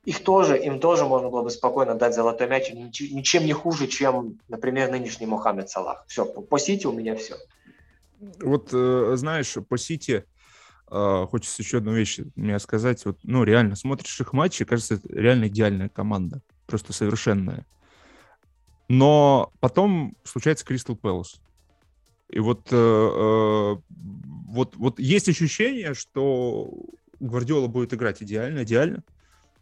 Их 0.05 0.23
тоже, 0.23 0.57
им 0.57 0.79
тоже 0.79 1.05
можно 1.05 1.31
было 1.31 1.43
бы 1.43 1.51
спокойно 1.51 1.97
дать 1.97 2.15
золотой 2.15 2.47
мяч, 2.47 2.71
ничем 2.71 3.45
не 3.45 3.53
хуже, 3.53 3.89
чем, 3.89 4.39
например, 4.47 4.91
нынешний 4.91 5.27
Мухаммед 5.27 5.69
Салах. 5.69 6.05
Все, 6.07 6.25
по 6.25 6.59
Сити 6.59 6.87
у 6.87 6.93
меня 6.93 7.17
все. 7.17 7.35
Вот, 8.41 8.69
э, 8.73 9.13
знаешь, 9.17 9.57
по 9.69 9.77
Сити 9.77 10.25
хочется 10.89 11.63
еще 11.63 11.79
одну 11.79 11.93
вещь 11.93 12.21
мне 12.37 12.59
сказать. 12.59 13.05
Вот, 13.05 13.19
ну, 13.23 13.45
реально, 13.45 13.77
смотришь 13.77 14.21
их 14.21 14.33
матчи, 14.33 14.65
кажется, 14.65 14.95
это 14.95 15.09
реально 15.09 15.49
идеальная 15.49 15.89
команда. 15.89 16.43
Просто 16.67 16.93
совершенная. 16.93 17.67
Но 18.89 19.53
потом 19.61 20.17
случается 20.25 20.65
Кристал 20.65 20.97
Пэлас. 20.97 21.41
И 22.29 22.39
вот, 22.41 22.69
э, 22.71 22.77
э, 22.77 23.77
вот, 23.89 24.77
вот 24.77 24.99
есть 24.99 25.29
ощущение, 25.29 25.95
что 25.95 26.71
Гвардиола 27.21 27.69
будет 27.69 27.95
играть 27.95 28.23
идеально, 28.23 28.65
идеально, 28.65 29.05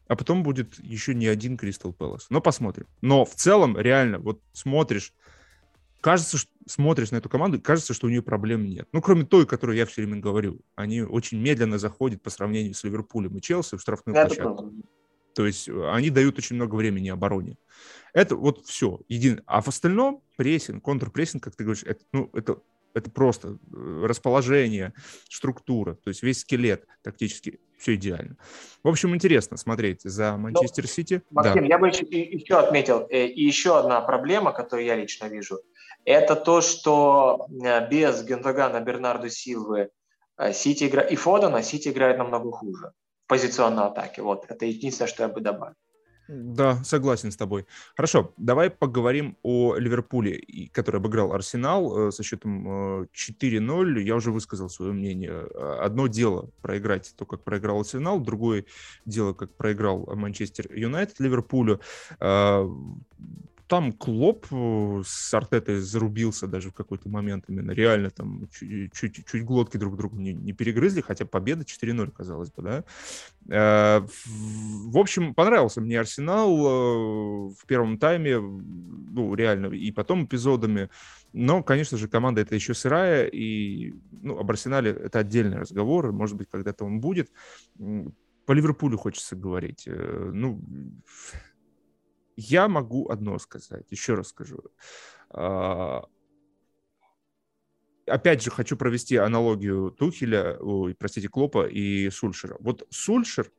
а 0.08 0.16
потом 0.16 0.42
будет 0.42 0.78
еще 0.78 1.14
не 1.14 1.26
один 1.26 1.56
Кристал 1.56 1.92
Пэлас. 1.92 2.26
Но 2.30 2.40
посмотрим. 2.40 2.86
Но 3.00 3.24
в 3.24 3.34
целом, 3.34 3.78
реально, 3.78 4.18
вот 4.18 4.40
смотришь, 4.52 5.12
кажется, 6.00 6.38
что 6.38 6.50
смотришь 6.66 7.10
на 7.10 7.16
эту 7.16 7.28
команду, 7.28 7.60
кажется, 7.60 7.94
что 7.94 8.06
у 8.06 8.10
нее 8.10 8.22
проблем 8.22 8.68
нет. 8.68 8.88
Ну, 8.92 9.00
кроме 9.00 9.24
той, 9.24 9.46
которую 9.46 9.76
я 9.76 9.86
все 9.86 10.02
время 10.02 10.20
говорю. 10.20 10.60
Они 10.74 11.02
очень 11.02 11.40
медленно 11.40 11.78
заходят 11.78 12.22
по 12.22 12.30
сравнению 12.30 12.74
с 12.74 12.84
Ливерпулем 12.84 13.36
и 13.36 13.40
Челси 13.40 13.76
в 13.76 13.80
штрафную 13.80 14.16
Это 14.16 14.26
площадку. 14.26 14.54
Правда. 14.54 14.82
То 15.34 15.46
есть 15.46 15.68
э, 15.68 15.90
они 15.90 16.10
дают 16.10 16.38
очень 16.38 16.56
много 16.56 16.74
времени 16.74 17.08
обороне. 17.08 17.56
Это 18.12 18.36
вот 18.36 18.64
все. 18.66 19.00
Един... 19.08 19.42
А 19.46 19.60
в 19.60 19.68
остальном 19.68 20.22
прессинг, 20.36 20.82
контрпрессинг, 20.82 21.42
как 21.42 21.56
ты 21.56 21.64
говоришь, 21.64 21.82
это, 21.84 22.04
ну, 22.12 22.30
это, 22.32 22.58
это 22.94 23.10
просто 23.10 23.48
э, 23.48 24.04
расположение, 24.06 24.92
структура, 25.28 25.94
то 25.94 26.08
есть 26.08 26.22
весь 26.22 26.40
скелет 26.40 26.86
тактически 27.02 27.60
все 27.76 27.96
идеально. 27.96 28.36
В 28.82 28.88
общем, 28.88 29.14
интересно 29.14 29.56
смотреть 29.56 30.02
за 30.02 30.36
Манчестер 30.36 30.86
Сити. 30.86 31.22
Максим, 31.30 31.62
да. 31.62 31.66
я 31.66 31.78
бы 31.78 31.88
еще, 31.88 32.06
еще 32.06 32.58
отметил, 32.58 33.06
э, 33.10 33.26
и 33.26 33.44
еще 33.44 33.78
одна 33.78 34.00
проблема, 34.00 34.52
которую 34.52 34.86
я 34.86 34.96
лично 34.96 35.26
вижу– 35.26 35.60
это 36.04 36.36
то, 36.36 36.60
что 36.60 37.46
э, 37.50 37.88
без 37.88 38.22
Гендогана, 38.22 38.80
Бернарду 38.80 39.30
Силвы 39.30 39.90
э, 40.36 40.52
Сити 40.52 40.84
игра... 40.84 41.02
и 41.02 41.16
Фодена 41.16 41.62
Сити 41.62 41.88
играет 41.88 42.18
намного 42.18 42.50
хуже 42.50 42.92
в 43.24 43.28
позиционной 43.28 43.84
атаке. 43.84 44.22
Вот, 44.22 44.44
это 44.48 44.66
единственное, 44.66 45.08
что 45.08 45.22
я 45.22 45.28
бы 45.28 45.40
добавил. 45.40 45.74
Да, 46.26 46.82
согласен 46.84 47.30
с 47.30 47.36
тобой. 47.36 47.66
Хорошо, 47.94 48.32
давай 48.38 48.70
поговорим 48.70 49.36
о 49.42 49.76
Ливерпуле, 49.76 50.70
который 50.72 50.96
обыграл 50.96 51.34
Арсенал 51.34 52.08
э, 52.08 52.10
со 52.12 52.22
счетом 52.22 53.04
4-0. 53.12 54.00
Я 54.00 54.16
уже 54.16 54.30
высказал 54.30 54.70
свое 54.70 54.92
мнение. 54.92 55.46
Одно 55.80 56.06
дело 56.06 56.50
проиграть 56.62 57.14
то, 57.16 57.26
как 57.26 57.44
проиграл 57.44 57.80
Арсенал, 57.80 58.20
другое 58.20 58.64
дело, 59.04 59.34
как 59.34 59.54
проиграл 59.54 60.06
Манчестер 60.14 60.72
Юнайтед 60.74 61.20
Ливерпулю 61.20 61.80
там 63.66 63.92
Клоп 63.92 64.46
э, 64.50 65.02
с 65.06 65.32
Артетой 65.32 65.80
зарубился 65.80 66.46
даже 66.46 66.70
в 66.70 66.74
какой-то 66.74 67.08
момент 67.08 67.44
именно. 67.48 67.70
Реально 67.70 68.10
там 68.10 68.48
чуть, 68.50 69.26
чуть, 69.26 69.44
глотки 69.44 69.78
друг 69.78 69.96
другу 69.96 70.16
не, 70.16 70.34
не 70.34 70.52
перегрызли, 70.52 71.00
хотя 71.00 71.24
победа 71.24 71.64
4-0, 71.64 72.10
казалось 72.10 72.50
бы, 72.50 72.62
да. 72.62 72.84
Э, 73.48 74.06
в 74.26 74.98
общем, 74.98 75.34
понравился 75.34 75.80
мне 75.80 75.98
Арсенал 75.98 76.50
э, 76.50 77.54
в 77.54 77.66
первом 77.66 77.98
тайме, 77.98 78.38
ну, 78.38 79.34
реально, 79.34 79.66
и 79.74 79.90
потом 79.92 80.26
эпизодами. 80.26 80.90
Но, 81.32 81.62
конечно 81.62 81.96
же, 81.96 82.06
команда 82.06 82.42
это 82.42 82.54
еще 82.54 82.74
сырая, 82.74 83.26
и 83.26 83.94
ну, 84.10 84.38
об 84.38 84.50
Арсенале 84.50 84.90
это 84.90 85.20
отдельный 85.20 85.58
разговор, 85.58 86.12
может 86.12 86.36
быть, 86.36 86.48
когда-то 86.50 86.84
он 86.84 87.00
будет. 87.00 87.30
По 88.46 88.52
Ливерпулю 88.52 88.98
хочется 88.98 89.36
говорить. 89.36 89.88
Ну, 89.88 90.60
я 92.36 92.68
могу 92.68 93.08
одно 93.08 93.38
сказать, 93.38 93.86
еще 93.90 94.14
раз 94.14 94.28
скажу. 94.28 94.62
А, 95.30 96.04
опять 98.06 98.42
же, 98.42 98.50
хочу 98.50 98.76
провести 98.76 99.16
аналогию 99.16 99.90
Тухеля, 99.90 100.56
ой, 100.58 100.94
простите, 100.94 101.28
Клопа 101.28 101.66
и 101.66 102.10
Сульшера. 102.10 102.56
Вот 102.60 102.86
Сульшер, 102.90 103.50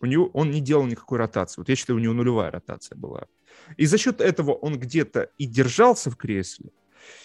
у 0.00 0.06
него, 0.06 0.26
он 0.34 0.50
не 0.50 0.60
делал 0.60 0.86
никакой 0.86 1.18
ротации. 1.18 1.60
Вот 1.60 1.68
я 1.68 1.76
считаю, 1.76 1.98
у 1.98 2.02
него 2.02 2.14
нулевая 2.14 2.50
ротация 2.50 2.96
была. 2.96 3.26
И 3.76 3.86
за 3.86 3.98
счет 3.98 4.20
этого 4.20 4.52
он 4.52 4.78
где-то 4.78 5.30
и 5.38 5.46
держался 5.46 6.10
в 6.10 6.16
кресле, 6.16 6.70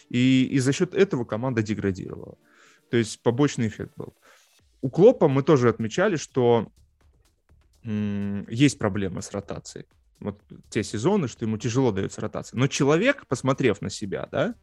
и, 0.10 0.45
и 0.45 0.60
за 0.60 0.72
счет 0.74 0.93
этого 0.93 1.26
команда 1.26 1.62
деградировала. 1.62 2.38
То 2.89 2.97
есть 2.97 3.22
побочный 3.22 3.68
эффект 3.68 3.93
был. 3.97 4.16
У 4.82 4.89
Клопа 4.89 5.28
мы 5.28 5.43
тоже 5.43 5.70
отмечали, 5.70 6.16
что 6.16 6.72
есть 7.84 8.78
проблемы 8.78 9.22
с 9.22 9.32
ротацией. 9.32 9.86
Вот 10.20 10.41
те 10.70 10.84
сезоны, 10.84 11.28
что 11.28 11.45
ему 11.45 11.57
тяжело 11.57 11.91
дается 11.91 12.22
ротация. 12.22 12.57
Но 12.57 12.67
человек, 12.67 13.26
посмотрев 13.28 13.82
на 13.82 13.89
себя, 13.89 14.28
да, 14.32 14.55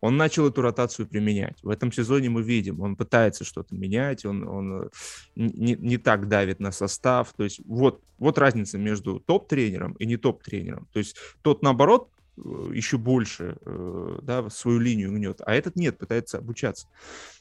он 0.00 0.18
начал 0.18 0.46
эту 0.46 0.60
ротацию 0.60 1.06
применять. 1.06 1.56
В 1.62 1.70
этом 1.70 1.90
сезоне 1.90 2.28
мы 2.28 2.42
видим, 2.42 2.80
он 2.82 2.94
пытается 2.94 3.42
что-то 3.42 3.74
менять, 3.74 4.26
он, 4.26 4.46
он 4.46 4.90
не, 5.34 5.74
не 5.76 5.96
так 5.96 6.28
давит 6.28 6.60
на 6.60 6.72
состав. 6.72 7.32
То 7.34 7.44
есть 7.44 7.60
вот, 7.64 8.02
вот 8.18 8.36
разница 8.36 8.76
между 8.76 9.18
топ-тренером 9.20 9.92
и 9.94 10.04
не 10.04 10.18
топ-тренером. 10.18 10.88
То 10.92 10.98
есть 10.98 11.16
тот, 11.40 11.62
наоборот, 11.62 12.10
э, 12.36 12.40
еще 12.74 12.98
больше 12.98 13.56
э, 13.64 14.18
да, 14.22 14.50
свою 14.50 14.78
линию 14.78 15.10
гнет, 15.10 15.40
а 15.46 15.54
этот 15.54 15.76
нет, 15.76 15.96
пытается 15.96 16.36
обучаться. 16.36 16.86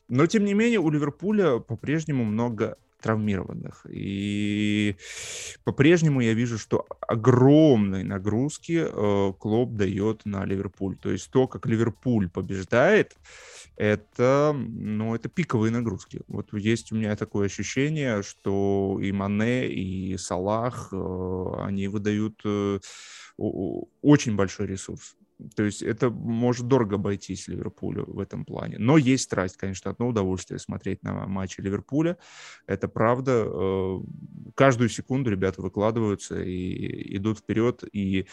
Но, 0.07 0.25
тем 0.27 0.45
не 0.45 0.53
менее, 0.53 0.79
у 0.79 0.89
Ливерпуля 0.89 1.59
по-прежнему 1.59 2.23
много 2.23 2.77
травмированных. 3.03 3.85
И 3.89 4.95
по-прежнему 5.63 6.21
я 6.21 6.33
вижу, 6.33 6.57
что 6.57 6.85
огромные 7.01 8.03
нагрузки 8.03 8.85
э, 8.85 9.33
Клоп 9.37 9.73
дает 9.73 10.25
на 10.25 10.45
Ливерпуль. 10.45 10.97
То 10.97 11.11
есть 11.11 11.29
то, 11.29 11.47
как 11.47 11.65
Ливерпуль 11.65 12.29
побеждает, 12.29 13.15
это, 13.75 14.55
ну, 14.55 15.15
это 15.15 15.29
пиковые 15.29 15.71
нагрузки. 15.71 16.21
Вот 16.27 16.53
есть 16.53 16.91
у 16.91 16.95
меня 16.95 17.15
такое 17.15 17.47
ощущение, 17.47 18.23
что 18.23 18.99
и 19.01 19.11
Мане, 19.11 19.67
и 19.67 20.17
Салах, 20.17 20.89
э, 20.93 21.53
они 21.59 21.89
выдают 21.89 22.41
э, 22.45 22.79
очень 23.37 24.35
большой 24.35 24.67
ресурс. 24.67 25.15
То 25.55 25.63
есть 25.63 25.81
это 25.81 26.09
может 26.09 26.67
дорого 26.67 26.95
обойтись 26.95 27.47
Ливерпулю 27.47 28.05
в 28.07 28.19
этом 28.19 28.45
плане. 28.45 28.77
Но 28.79 28.97
есть 28.97 29.23
страсть, 29.23 29.57
конечно, 29.57 29.91
одно 29.91 30.07
удовольствие 30.07 30.59
смотреть 30.59 31.03
на 31.03 31.27
матчи 31.27 31.61
Ливерпуля. 31.61 32.17
Это 32.67 32.87
правда. 32.87 33.45
Э, 33.45 33.99
каждую 34.55 34.89
секунду 34.89 35.29
ребята 35.29 35.61
выкладываются 35.61 36.41
и 36.41 37.17
идут 37.17 37.39
вперед. 37.39 37.83
И, 37.91 38.27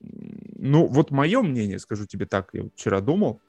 ну, 0.00 0.86
вот 0.86 1.10
мое 1.10 1.42
мнение, 1.42 1.78
скажу 1.78 2.06
тебе 2.06 2.26
так, 2.26 2.50
я 2.52 2.68
вчера 2.74 3.00
думал, 3.00 3.40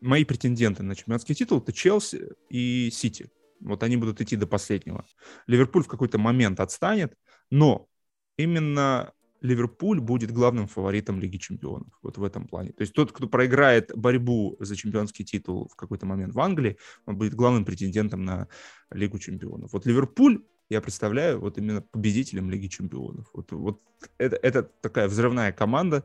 мои 0.00 0.24
претенденты 0.24 0.82
на 0.82 0.94
чемпионский 0.94 1.34
титул 1.34 1.58
это 1.58 1.72
Челси 1.72 2.30
и 2.48 2.90
Сити. 2.92 3.30
Вот 3.60 3.82
они 3.82 3.96
будут 3.96 4.20
идти 4.20 4.36
до 4.36 4.46
последнего. 4.46 5.04
Ливерпуль 5.46 5.82
в 5.82 5.88
какой-то 5.88 6.18
момент 6.18 6.60
отстанет, 6.60 7.14
но 7.50 7.88
именно 8.36 9.12
Ливерпуль 9.40 10.00
будет 10.00 10.32
главным 10.32 10.66
фаворитом 10.66 11.20
Лиги 11.20 11.38
Чемпионов. 11.38 11.92
Вот 12.02 12.18
в 12.18 12.24
этом 12.24 12.46
плане. 12.46 12.72
То 12.72 12.82
есть 12.82 12.92
тот, 12.92 13.12
кто 13.12 13.26
проиграет 13.26 13.90
борьбу 13.94 14.56
за 14.60 14.76
чемпионский 14.76 15.24
титул 15.24 15.68
в 15.68 15.76
какой-то 15.76 16.06
момент 16.06 16.34
в 16.34 16.40
Англии, 16.40 16.76
он 17.06 17.16
будет 17.16 17.34
главным 17.34 17.64
претендентом 17.64 18.24
на 18.24 18.48
Лигу 18.90 19.18
Чемпионов. 19.18 19.72
Вот 19.72 19.86
Ливерпуль 19.86 20.42
я 20.68 20.80
представляю 20.80 21.40
вот 21.40 21.58
именно 21.58 21.82
победителем 21.82 22.50
Лиги 22.50 22.68
Чемпионов. 22.68 23.28
Вот, 23.32 23.50
вот 23.52 23.80
это, 24.18 24.36
это 24.36 24.62
такая 24.62 25.08
взрывная 25.08 25.52
команда 25.52 26.04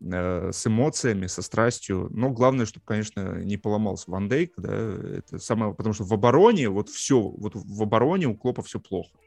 э, 0.00 0.50
с 0.50 0.66
эмоциями, 0.66 1.26
со 1.26 1.42
страстью. 1.42 2.08
Но 2.10 2.30
главное, 2.30 2.64
чтобы, 2.64 2.86
конечно, 2.86 3.42
не 3.42 3.58
поломался 3.58 4.10
Ван 4.10 4.28
Дейк, 4.28 4.54
да, 4.56 4.72
это 5.18 5.38
самое, 5.38 5.74
потому 5.74 5.94
что 5.94 6.04
в 6.04 6.12
обороне 6.14 6.70
вот 6.70 6.88
все, 6.88 7.20
вот 7.20 7.52
в 7.54 7.82
обороне 7.82 8.28
у 8.28 8.36
Клопа 8.36 8.62
все 8.62 8.80
плохо. 8.80 9.18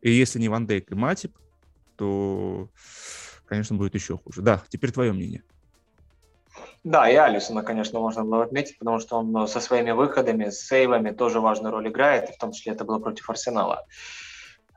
И 0.00 0.10
если 0.10 0.40
не 0.40 0.48
Ван 0.48 0.66
Дейк 0.66 0.90
и 0.90 0.94
Матип, 0.94 1.36
то, 2.02 2.68
конечно, 3.46 3.76
будет 3.76 3.94
еще 3.94 4.18
хуже. 4.18 4.42
Да, 4.42 4.60
теперь 4.68 4.90
твое 4.90 5.12
мнение. 5.12 5.44
Да, 6.82 7.08
и 7.08 7.14
Алисона, 7.14 7.62
конечно, 7.62 8.00
можно 8.00 8.24
было 8.24 8.42
отметить, 8.42 8.76
потому 8.78 8.98
что 8.98 9.18
он 9.18 9.30
ну, 9.30 9.46
со 9.46 9.60
своими 9.60 9.92
выходами, 9.92 10.50
с 10.50 10.66
сейвами 10.66 11.12
тоже 11.12 11.38
важную 11.38 11.70
роль 11.70 11.88
играет, 11.88 12.30
в 12.30 12.38
том 12.38 12.50
числе 12.50 12.72
это 12.72 12.84
было 12.84 12.98
против 12.98 13.30
Арсенала. 13.30 13.86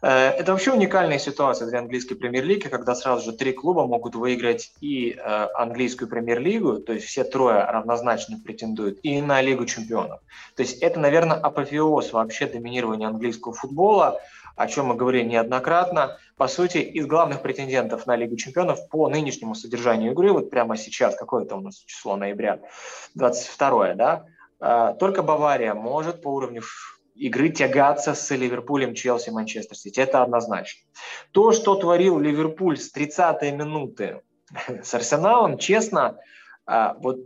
Э, 0.04 0.30
это 0.30 0.52
вообще 0.52 0.72
уникальная 0.72 1.18
ситуация 1.18 1.68
для 1.68 1.80
английской 1.80 2.14
премьер-лиги, 2.14 2.68
когда 2.68 2.94
сразу 2.94 3.32
же 3.32 3.36
три 3.36 3.54
клуба 3.54 3.88
могут 3.88 4.14
выиграть 4.14 4.72
и 4.82 5.18
э, 5.18 5.48
английскую 5.56 6.08
премьер-лигу, 6.08 6.78
то 6.78 6.94
есть 6.94 7.08
все 7.08 7.24
трое 7.24 7.64
равнозначно 7.64 8.38
претендуют, 8.38 9.00
и 9.02 9.20
на 9.20 9.42
Лигу 9.42 9.66
чемпионов. 9.66 10.20
То 10.56 10.62
есть 10.62 10.78
это, 10.84 11.00
наверное, 11.00 11.38
апофеоз 11.38 12.14
вообще 12.14 12.46
доминирования 12.46 13.08
английского 13.08 13.56
футбола, 13.56 14.20
о 14.56 14.68
чем 14.68 14.88
мы 14.88 14.96
говорили 14.96 15.24
неоднократно. 15.24 16.18
По 16.38 16.48
сути, 16.48 16.78
из 16.78 17.06
главных 17.06 17.42
претендентов 17.42 18.06
на 18.08 18.16
Лигу 18.16 18.36
чемпионов 18.38 18.88
по 18.90 19.10
нынешнему 19.10 19.56
содержанию 19.56 20.12
игры, 20.14 20.32
вот 20.32 20.50
прямо 20.50 20.78
сейчас, 20.78 21.16
какое 21.16 21.44
это 21.46 21.56
у 21.56 21.62
нас 21.62 21.78
число 21.78 22.16
ноября, 22.16 22.60
22 23.16 23.94
да, 23.96 24.26
э, 24.60 24.96
только 25.00 25.24
Бавария 25.24 25.74
может 25.74 26.22
по 26.22 26.30
уровню 26.30 26.62
игры 27.16 27.50
тягаться 27.50 28.14
с 28.14 28.34
Ливерпулем, 28.34 28.94
Челси, 28.94 29.30
Манчестер 29.30 29.78
Сити. 29.78 30.00
Это 30.00 30.22
однозначно. 30.22 30.86
То, 31.32 31.52
что 31.52 31.76
творил 31.76 32.20
Ливерпуль 32.20 32.78
с 32.78 32.94
30-й 32.94 33.52
минуты 33.52 34.22
с 34.84 34.94
Арсеналом, 34.94 35.58
честно, 35.58 36.18
э, 36.68 36.94
вот 37.00 37.20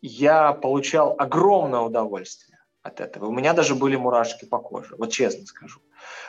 я 0.00 0.52
получал 0.52 1.14
огромное 1.18 1.80
удовольствие 1.80 2.58
от 2.82 3.00
этого. 3.00 3.26
У 3.26 3.32
меня 3.32 3.52
даже 3.52 3.74
были 3.76 3.96
мурашки 3.96 4.44
по 4.44 4.58
коже, 4.58 4.96
вот 4.96 5.10
честно 5.12 5.46
скажу 5.46 5.80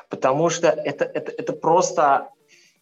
потому 0.10 0.50
что 0.50 0.68
это, 0.68 1.06
это, 1.06 1.32
это 1.32 1.54
просто 1.54 2.30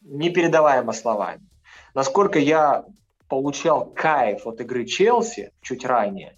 непередаваемо 0.02 0.94
словами. 0.94 1.48
Насколько 1.94 2.40
я 2.40 2.86
получал 3.28 3.86
кайф 3.86 4.46
от 4.48 4.62
игры 4.62 4.86
Челси 4.86 5.52
чуть 5.62 5.86
ранее, 5.86 6.38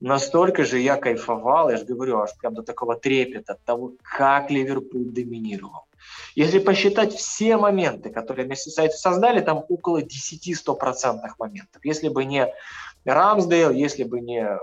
настолько 0.00 0.64
же 0.64 0.78
я 0.78 0.96
кайфовал, 0.96 1.70
я 1.70 1.76
же 1.76 1.84
говорю, 1.84 2.18
аж 2.18 2.36
прям 2.38 2.54
до 2.54 2.62
такого 2.62 2.96
трепета 2.96 3.54
от 3.54 3.64
того, 3.64 3.92
как 4.02 4.50
Ливерпуль 4.50 5.06
доминировал. 5.06 5.86
Если 6.34 6.58
посчитать 6.58 7.14
все 7.14 7.56
моменты, 7.56 8.10
которые 8.10 8.46
Мерсисайдцы 8.46 8.98
создали, 8.98 9.40
там 9.40 9.64
около 9.68 10.02
10-100% 10.02 11.20
моментов. 11.38 11.84
Если 11.84 12.08
бы 12.08 12.24
не 12.24 12.52
Рамсдейл, 13.04 13.70
если 13.70 14.04
бы 14.04 14.20
не 14.20 14.58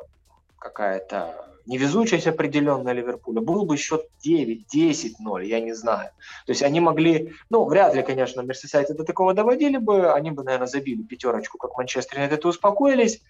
какая-то 0.60 1.53
невезучесть 1.66 2.28
определенная 2.28 2.93
Ливерпуля, 2.93 3.41
был 3.41 3.66
бы 3.66 3.78
счет 3.78 4.07
9-10-0, 4.26 5.45
я 5.45 5.59
не 5.59 5.74
знаю. 5.74 6.09
То 6.45 6.51
есть 6.51 6.64
они 6.64 6.80
могли, 6.80 7.34
ну, 7.49 7.66
вряд 7.66 7.95
ли, 7.95 8.03
конечно, 8.03 8.41
Мерсисайдцы 8.41 8.93
до 8.93 9.03
такого 9.03 9.34
доводили 9.34 9.78
бы, 9.78 10.11
они 10.11 10.32
бы, 10.32 10.43
наверное, 10.43 10.68
забили 10.68 11.03
пятерочку, 11.03 11.57
как 11.57 11.78
Манчестер 11.78 12.18
Юнайтед, 12.18 12.43
и 12.43 12.47
успокоились, 12.47 13.22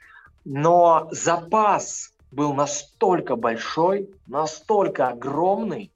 но 0.45 1.07
запас 1.11 2.13
был 2.31 2.53
настолько 2.53 3.35
большой, 3.35 4.09
настолько 4.27 5.09
огромный, 5.09 5.91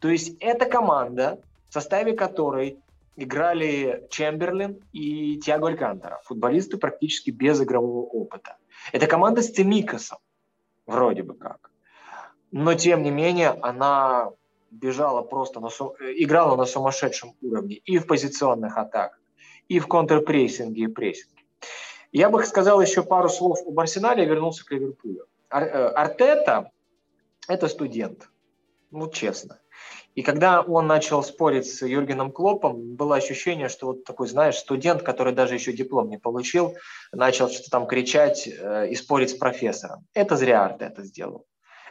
то 0.00 0.08
есть 0.08 0.36
эта 0.40 0.66
команда, 0.66 1.40
в 1.68 1.74
составе 1.74 2.12
которой 2.12 2.78
играли 3.16 4.06
Чемберлин 4.10 4.78
и 4.92 5.38
Тиаго 5.38 5.68
Алькантера, 5.68 6.20
футболисты 6.24 6.76
практически 6.76 7.30
без 7.30 7.60
игрового 7.60 8.06
опыта. 8.06 8.56
Это 8.92 9.06
команда 9.06 9.42
с 9.42 9.50
Темикосом, 9.50 10.18
вроде 10.86 11.22
бы 11.22 11.34
как. 11.34 11.70
Но, 12.52 12.74
тем 12.74 13.02
не 13.02 13.10
менее, 13.10 13.50
она 13.50 14.30
бежала 14.70 15.22
просто, 15.22 15.60
на, 15.60 15.68
играла 15.68 16.56
на 16.56 16.64
сумасшедшем 16.64 17.34
уровне 17.42 17.76
и 17.76 17.98
в 17.98 18.06
позиционных 18.06 18.76
атаках, 18.76 19.20
и 19.68 19.78
в 19.78 19.86
контрпрессинге 19.86 20.84
и 20.84 20.86
прессинге. 20.86 21.44
Я 22.12 22.30
бы 22.30 22.42
сказал 22.44 22.80
еще 22.80 23.02
пару 23.02 23.28
слов 23.28 23.58
об 23.66 23.78
Арсенале 23.78 24.24
и 24.24 24.26
вернулся 24.26 24.64
к 24.64 24.70
Ливерпулю. 24.70 25.26
Ар, 25.50 25.64
э, 25.64 25.88
Артета– 25.88 26.70
это 27.48 27.68
студент, 27.68 28.28
ну, 28.90 29.10
честно. 29.10 29.58
И 30.16 30.22
когда 30.22 30.62
он 30.62 30.86
начал 30.86 31.22
спорить 31.22 31.70
с 31.70 31.84
Юргеном 31.86 32.32
Клопом, 32.32 32.96
было 32.96 33.16
ощущение, 33.16 33.68
что 33.68 33.88
вот 33.88 34.04
такой, 34.04 34.28
знаешь, 34.28 34.56
студент, 34.56 35.02
который 35.02 35.34
даже 35.34 35.54
еще 35.54 35.74
диплом 35.74 36.08
не 36.08 36.18
получил, 36.18 36.74
начал 37.12 37.50
что-то 37.50 37.70
там 37.70 37.86
кричать 37.86 38.48
э, 38.48 38.88
и 38.88 38.94
спорить 38.94 39.30
с 39.30 39.34
профессором. 39.34 40.06
Это 40.14 40.36
зря 40.36 40.64
Арт 40.64 40.80
это 40.80 41.04
сделал. 41.04 41.44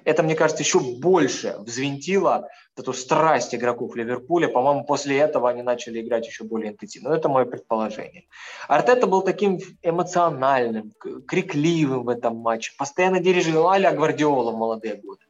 Это, 0.05 0.23
мне 0.23 0.34
кажется, 0.34 0.63
еще 0.63 0.80
больше 0.80 1.55
взвинтило 1.59 2.49
эту 2.76 2.93
страсть 2.93 3.53
игроков 3.53 3.95
Ливерпуля. 3.95 4.47
По-моему, 4.47 4.86
после 4.86 5.19
этого 5.19 5.47
они 5.47 5.61
начали 5.61 6.01
играть 6.01 6.26
еще 6.26 6.45
более 6.45 6.71
интенсивно. 6.71 7.09
Но 7.09 7.15
это 7.15 7.30
мое 7.30 7.45
предположение. 7.45 8.23
Артета 8.67 9.05
был 9.05 9.21
таким 9.21 9.59
эмоциональным, 9.84 10.93
крикливым 11.28 12.05
в 12.05 12.09
этом 12.09 12.38
матче. 12.38 12.73
Постоянно 12.78 13.19
дирижировал 13.19 13.69
а 13.69 13.91
Гвардиола 13.91 14.51
в 14.51 14.57
молодые 14.57 14.95
годы. 14.95 15.26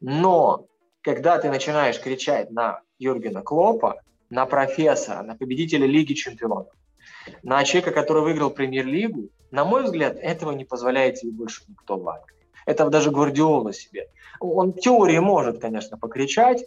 Но 0.00 0.68
когда 1.02 1.38
ты 1.38 1.48
начинаешь 1.50 2.00
кричать 2.00 2.50
на 2.50 2.80
Юргена 2.98 3.42
Клопа, 3.42 4.00
на 4.30 4.46
профессора, 4.46 5.22
на 5.22 5.36
победителя 5.36 5.86
Лиги 5.86 6.14
Чемпионов, 6.14 6.66
на 7.42 7.64
человека, 7.64 7.92
который 7.92 8.22
выиграл 8.22 8.50
премьер-лигу, 8.50 9.28
на 9.50 9.64
мой 9.64 9.84
взгляд, 9.84 10.16
этого 10.20 10.52
не 10.52 10.64
позволяет 10.64 11.18
себе 11.18 11.32
больше 11.32 11.62
никто 11.68 11.96
в 11.96 12.08
Англии. 12.08 12.36
Это 12.66 12.88
даже 12.90 13.10
Гвардиола 13.10 13.72
себе. 13.72 14.08
Он 14.40 14.72
в 14.72 14.78
теории 14.78 15.18
может, 15.18 15.58
конечно, 15.58 15.96
покричать, 15.96 16.66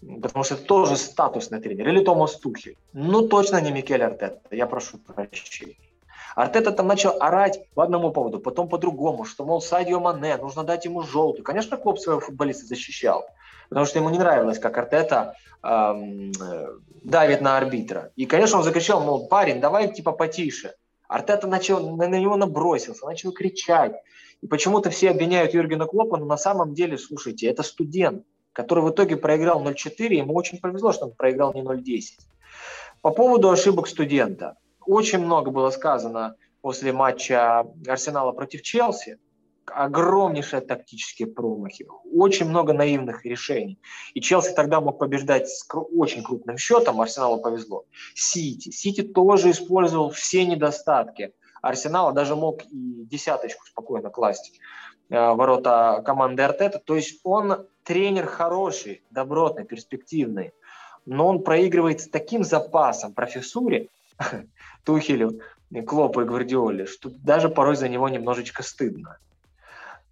потому 0.00 0.44
что 0.44 0.54
это 0.54 0.64
тоже 0.64 0.96
статусный 0.96 1.60
тренер. 1.60 1.88
Или 1.88 2.02
Томас 2.02 2.36
Тухель. 2.36 2.78
Ну, 2.94 3.28
точно 3.28 3.60
не 3.60 3.70
Микель 3.70 4.02
Артета. 4.02 4.40
Я 4.50 4.66
прошу 4.66 4.98
прощения. 4.98 5.76
Артета 6.34 6.72
там 6.72 6.86
начал 6.86 7.20
орать 7.20 7.68
по 7.74 7.82
одному 7.82 8.10
поводу, 8.10 8.38
потом 8.38 8.68
по 8.68 8.78
другому, 8.78 9.24
что, 9.24 9.44
мол, 9.44 9.60
Садио 9.60 10.00
Мане, 10.00 10.38
нужно 10.38 10.64
дать 10.64 10.86
ему 10.86 11.02
желтый. 11.02 11.44
Конечно, 11.44 11.76
Клоп 11.76 11.98
своего 11.98 12.20
футболиста 12.20 12.64
защищал. 12.64 13.26
Потому 13.72 13.86
что 13.86 13.98
ему 13.98 14.10
не 14.10 14.18
нравилось, 14.18 14.58
как 14.58 14.76
Артета 14.76 15.34
эм, 15.62 16.30
давит 17.02 17.40
на 17.40 17.56
арбитра. 17.56 18.12
И, 18.16 18.26
конечно, 18.26 18.58
он 18.58 18.64
закричал, 18.64 19.02
мол, 19.02 19.28
парень, 19.28 19.62
давай 19.62 19.90
типа 19.90 20.12
потише. 20.12 20.74
Артета 21.08 21.46
начал, 21.46 21.96
на, 21.96 22.06
на 22.06 22.20
него 22.20 22.36
набросился, 22.36 23.06
начал 23.06 23.32
кричать. 23.32 23.94
И 24.42 24.46
почему-то 24.46 24.90
все 24.90 25.08
обвиняют 25.08 25.54
Юргена 25.54 25.86
Клопа, 25.86 26.18
но 26.18 26.26
на 26.26 26.36
самом 26.36 26.74
деле, 26.74 26.98
слушайте, 26.98 27.46
это 27.46 27.62
студент, 27.62 28.26
который 28.52 28.84
в 28.84 28.90
итоге 28.90 29.16
проиграл 29.16 29.64
0-4, 29.64 30.12
ему 30.16 30.34
очень 30.34 30.58
повезло, 30.58 30.92
что 30.92 31.06
он 31.06 31.14
проиграл 31.14 31.54
не 31.54 31.62
0-10. 31.62 32.02
По 33.00 33.10
поводу 33.10 33.48
ошибок 33.48 33.88
студента. 33.88 34.58
Очень 34.84 35.20
много 35.20 35.50
было 35.50 35.70
сказано 35.70 36.34
после 36.60 36.92
матча 36.92 37.64
Арсенала 37.88 38.32
против 38.32 38.60
Челси 38.60 39.18
огромнейшие 39.66 40.60
тактические 40.60 41.28
промахи, 41.28 41.86
очень 42.12 42.48
много 42.48 42.72
наивных 42.72 43.24
решений. 43.24 43.78
И 44.14 44.20
Челси 44.20 44.54
тогда 44.54 44.80
мог 44.80 44.98
побеждать 44.98 45.48
с 45.48 45.66
очень 45.96 46.22
крупным 46.22 46.58
счетом, 46.58 47.00
Арсеналу 47.00 47.40
повезло. 47.40 47.84
Сити. 48.14 48.70
Сити 48.70 49.02
тоже 49.02 49.50
использовал 49.50 50.10
все 50.10 50.44
недостатки 50.44 51.32
Арсенала, 51.62 52.12
даже 52.12 52.34
мог 52.34 52.62
и 52.64 53.04
десяточку 53.04 53.66
спокойно 53.66 54.10
класть 54.10 54.58
э, 55.08 55.16
ворота 55.16 56.02
команды 56.04 56.42
Артета. 56.42 56.80
То 56.80 56.96
есть 56.96 57.20
он 57.22 57.66
тренер 57.84 58.26
хороший, 58.26 59.02
добротный, 59.10 59.64
перспективный, 59.64 60.52
но 61.06 61.28
он 61.28 61.42
проигрывает 61.42 62.00
с 62.00 62.08
таким 62.08 62.44
запасом 62.44 63.14
профессуре, 63.14 63.88
Тухелю, 64.84 65.40
Клопу 65.86 66.20
и 66.20 66.24
Гвардиоле, 66.24 66.84
что 66.86 67.10
даже 67.10 67.48
порой 67.48 67.76
за 67.76 67.88
него 67.88 68.08
немножечко 68.08 68.62
стыдно. 68.62 69.18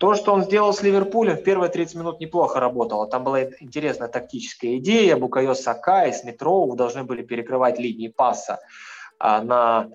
То, 0.00 0.14
что 0.14 0.32
он 0.32 0.44
сделал 0.44 0.72
с 0.72 0.82
Ливерпулем, 0.82 1.36
в 1.36 1.42
первые 1.42 1.70
30 1.70 1.96
минут 1.96 2.20
неплохо 2.20 2.58
работало. 2.58 3.06
Там 3.06 3.22
была 3.22 3.42
интересная 3.42 4.08
тактическая 4.08 4.78
идея. 4.78 5.16
Букайо 5.16 5.52
Сака 5.52 6.06
и 6.06 6.12
Смитроу 6.12 6.74
должны 6.74 7.04
были 7.04 7.22
перекрывать 7.22 7.78
линии 7.78 8.08
паса 8.08 8.60
а, 9.18 9.42
на 9.42 9.90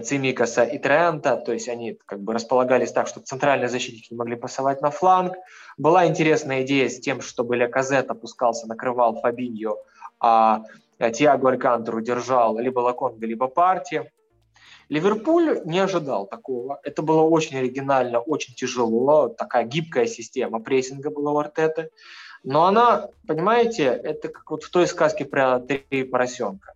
Цимикаса 0.00 0.62
и 0.62 0.78
Трента, 0.78 1.36
то 1.36 1.52
есть 1.52 1.68
они 1.68 1.98
как 2.06 2.20
бы 2.20 2.34
располагались 2.34 2.92
так, 2.92 3.08
что 3.08 3.18
центральные 3.18 3.68
защитники 3.68 4.12
не 4.12 4.16
могли 4.16 4.36
пасовать 4.36 4.80
на 4.80 4.92
фланг. 4.92 5.34
Была 5.76 6.06
интересная 6.06 6.62
идея 6.62 6.88
с 6.88 7.00
тем, 7.00 7.20
чтобы 7.20 7.56
Леказет 7.56 8.08
опускался, 8.10 8.68
накрывал 8.68 9.20
Фабиньо, 9.20 9.76
а 10.20 10.62
Тиаго 11.12 11.48
Алькантеру 11.48 12.00
держал 12.00 12.58
либо 12.58 12.78
Лаконга, 12.78 13.26
либо 13.26 13.48
Парти. 13.48 14.08
Ливерпуль 14.88 15.60
не 15.64 15.78
ожидал 15.78 16.26
такого. 16.26 16.80
Это 16.82 17.02
было 17.02 17.22
очень 17.22 17.58
оригинально, 17.58 18.20
очень 18.20 18.54
тяжело. 18.54 19.28
Такая 19.28 19.64
гибкая 19.64 20.06
система 20.06 20.60
прессинга 20.60 21.10
была 21.10 21.32
у 21.32 21.38
Артеты. 21.38 21.90
Но 22.42 22.64
она, 22.64 23.08
понимаете, 23.26 23.84
это 23.84 24.28
как 24.28 24.50
вот 24.50 24.62
в 24.62 24.70
той 24.70 24.86
сказке 24.86 25.24
про 25.24 25.60
три 25.60 26.04
поросенка. 26.04 26.72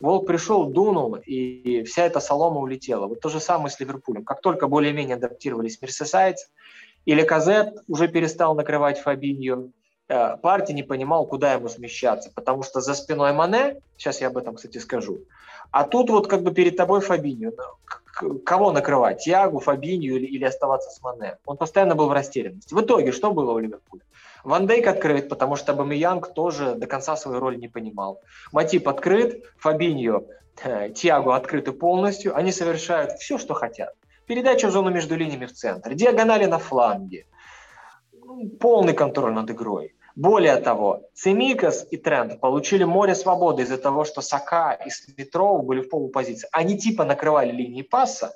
Волк 0.00 0.26
пришел, 0.26 0.66
дунул, 0.66 1.14
и 1.14 1.82
вся 1.84 2.04
эта 2.04 2.20
солома 2.20 2.60
улетела. 2.60 3.06
Вот 3.06 3.20
то 3.20 3.30
же 3.30 3.40
самое 3.40 3.70
с 3.70 3.80
Ливерпулем. 3.80 4.24
Как 4.24 4.42
только 4.42 4.66
более-менее 4.66 5.16
адаптировались 5.16 5.80
мерсесайцы, 5.80 6.48
или 7.06 7.22
Казет 7.22 7.78
уже 7.88 8.08
перестал 8.08 8.54
накрывать 8.54 8.98
Фабинью, 8.98 9.72
э, 10.08 10.36
партия 10.38 10.74
не 10.74 10.82
понимал, 10.82 11.26
куда 11.26 11.54
ему 11.54 11.68
смещаться, 11.68 12.30
потому 12.34 12.62
что 12.62 12.80
за 12.80 12.94
спиной 12.94 13.32
Мане, 13.32 13.80
сейчас 13.96 14.20
я 14.20 14.26
об 14.26 14.36
этом, 14.36 14.56
кстати, 14.56 14.78
скажу, 14.78 15.20
а 15.74 15.82
тут 15.82 16.08
вот 16.08 16.28
как 16.28 16.44
бы 16.44 16.54
перед 16.54 16.76
тобой 16.76 17.00
Фабинью. 17.00 17.52
Кого 18.44 18.70
накрывать? 18.70 19.24
Тиагу, 19.24 19.58
Фабинью 19.58 20.16
или, 20.16 20.26
или 20.26 20.44
оставаться 20.44 20.88
с 20.88 21.02
Мане? 21.02 21.36
Он 21.46 21.56
постоянно 21.56 21.96
был 21.96 22.06
в 22.06 22.12
растерянности. 22.12 22.72
В 22.72 22.80
итоге 22.80 23.10
что 23.10 23.32
было 23.32 23.50
у 23.50 23.58
Ливерпуля? 23.58 24.02
Ван 24.44 24.68
Дейк 24.68 24.86
открыт, 24.86 25.28
потому 25.28 25.56
что 25.56 25.74
Бамиянг 25.74 26.32
тоже 26.32 26.76
до 26.76 26.86
конца 26.86 27.16
свою 27.16 27.40
роль 27.40 27.58
не 27.58 27.66
понимал. 27.66 28.20
Матип 28.52 28.88
открыт, 28.88 29.42
Фабиньо, 29.58 30.22
э, 30.62 30.90
Тиагу 30.90 31.32
открыты 31.32 31.72
полностью. 31.72 32.36
Они 32.36 32.52
совершают 32.52 33.14
все, 33.18 33.36
что 33.36 33.54
хотят. 33.54 33.94
Передача 34.26 34.68
в 34.68 34.70
зону 34.70 34.90
между 34.90 35.16
линиями 35.16 35.46
в 35.46 35.52
центр, 35.52 35.94
диагонали 35.94 36.44
на 36.44 36.60
фланге, 36.60 37.26
полный 38.60 38.94
контроль 38.94 39.32
над 39.32 39.50
игрой. 39.50 39.93
Более 40.16 40.56
того, 40.56 41.08
Цемикас 41.14 41.86
и 41.90 41.96
Тренд 41.96 42.40
получили 42.40 42.84
море 42.84 43.16
свободы 43.16 43.62
из-за 43.62 43.78
того, 43.78 44.04
что 44.04 44.20
Сака 44.20 44.72
и 44.72 44.90
Смитров 44.90 45.64
были 45.64 45.80
в 45.80 45.88
полупозиции. 45.88 46.48
Они 46.52 46.78
типа 46.78 47.04
накрывали 47.04 47.50
линии 47.50 47.82
паса, 47.82 48.32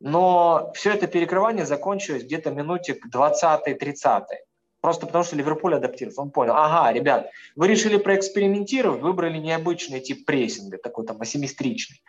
но 0.00 0.72
все 0.74 0.92
это 0.92 1.06
перекрывание 1.06 1.64
закончилось 1.64 2.24
где-то 2.24 2.50
минуте 2.50 2.94
к 2.94 3.06
20-30. 3.06 4.22
Просто 4.80 5.06
потому, 5.06 5.24
что 5.24 5.36
Ливерпуль 5.36 5.74
адаптировался. 5.74 6.22
Он 6.22 6.30
понял, 6.30 6.54
ага, 6.56 6.90
ребят, 6.92 7.30
вы 7.54 7.68
решили 7.68 7.98
проэкспериментировать, 7.98 9.02
выбрали 9.02 9.38
необычный 9.38 10.00
тип 10.00 10.24
прессинга, 10.24 10.78
такой 10.78 11.06
там 11.06 11.20
асимметричный. 11.20 12.02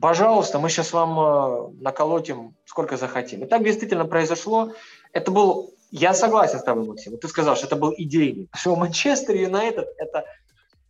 Пожалуйста, 0.00 0.58
мы 0.58 0.70
сейчас 0.70 0.94
вам 0.94 1.20
э, 1.20 1.82
наколотим 1.82 2.56
сколько 2.64 2.96
захотим. 2.96 3.44
И 3.44 3.46
так 3.46 3.62
действительно 3.62 4.06
произошло. 4.06 4.72
Это 5.12 5.30
был 5.30 5.74
я 5.90 6.14
согласен 6.14 6.58
с 6.58 6.62
тобой, 6.62 6.86
Максим. 6.86 7.18
Ты 7.18 7.28
сказал, 7.28 7.56
что 7.56 7.66
это 7.66 7.76
был 7.76 7.92
идейный. 7.96 8.48
Что 8.54 8.76
Манчестер 8.76 9.34
Юнайтед 9.34 9.88
это, 9.98 10.24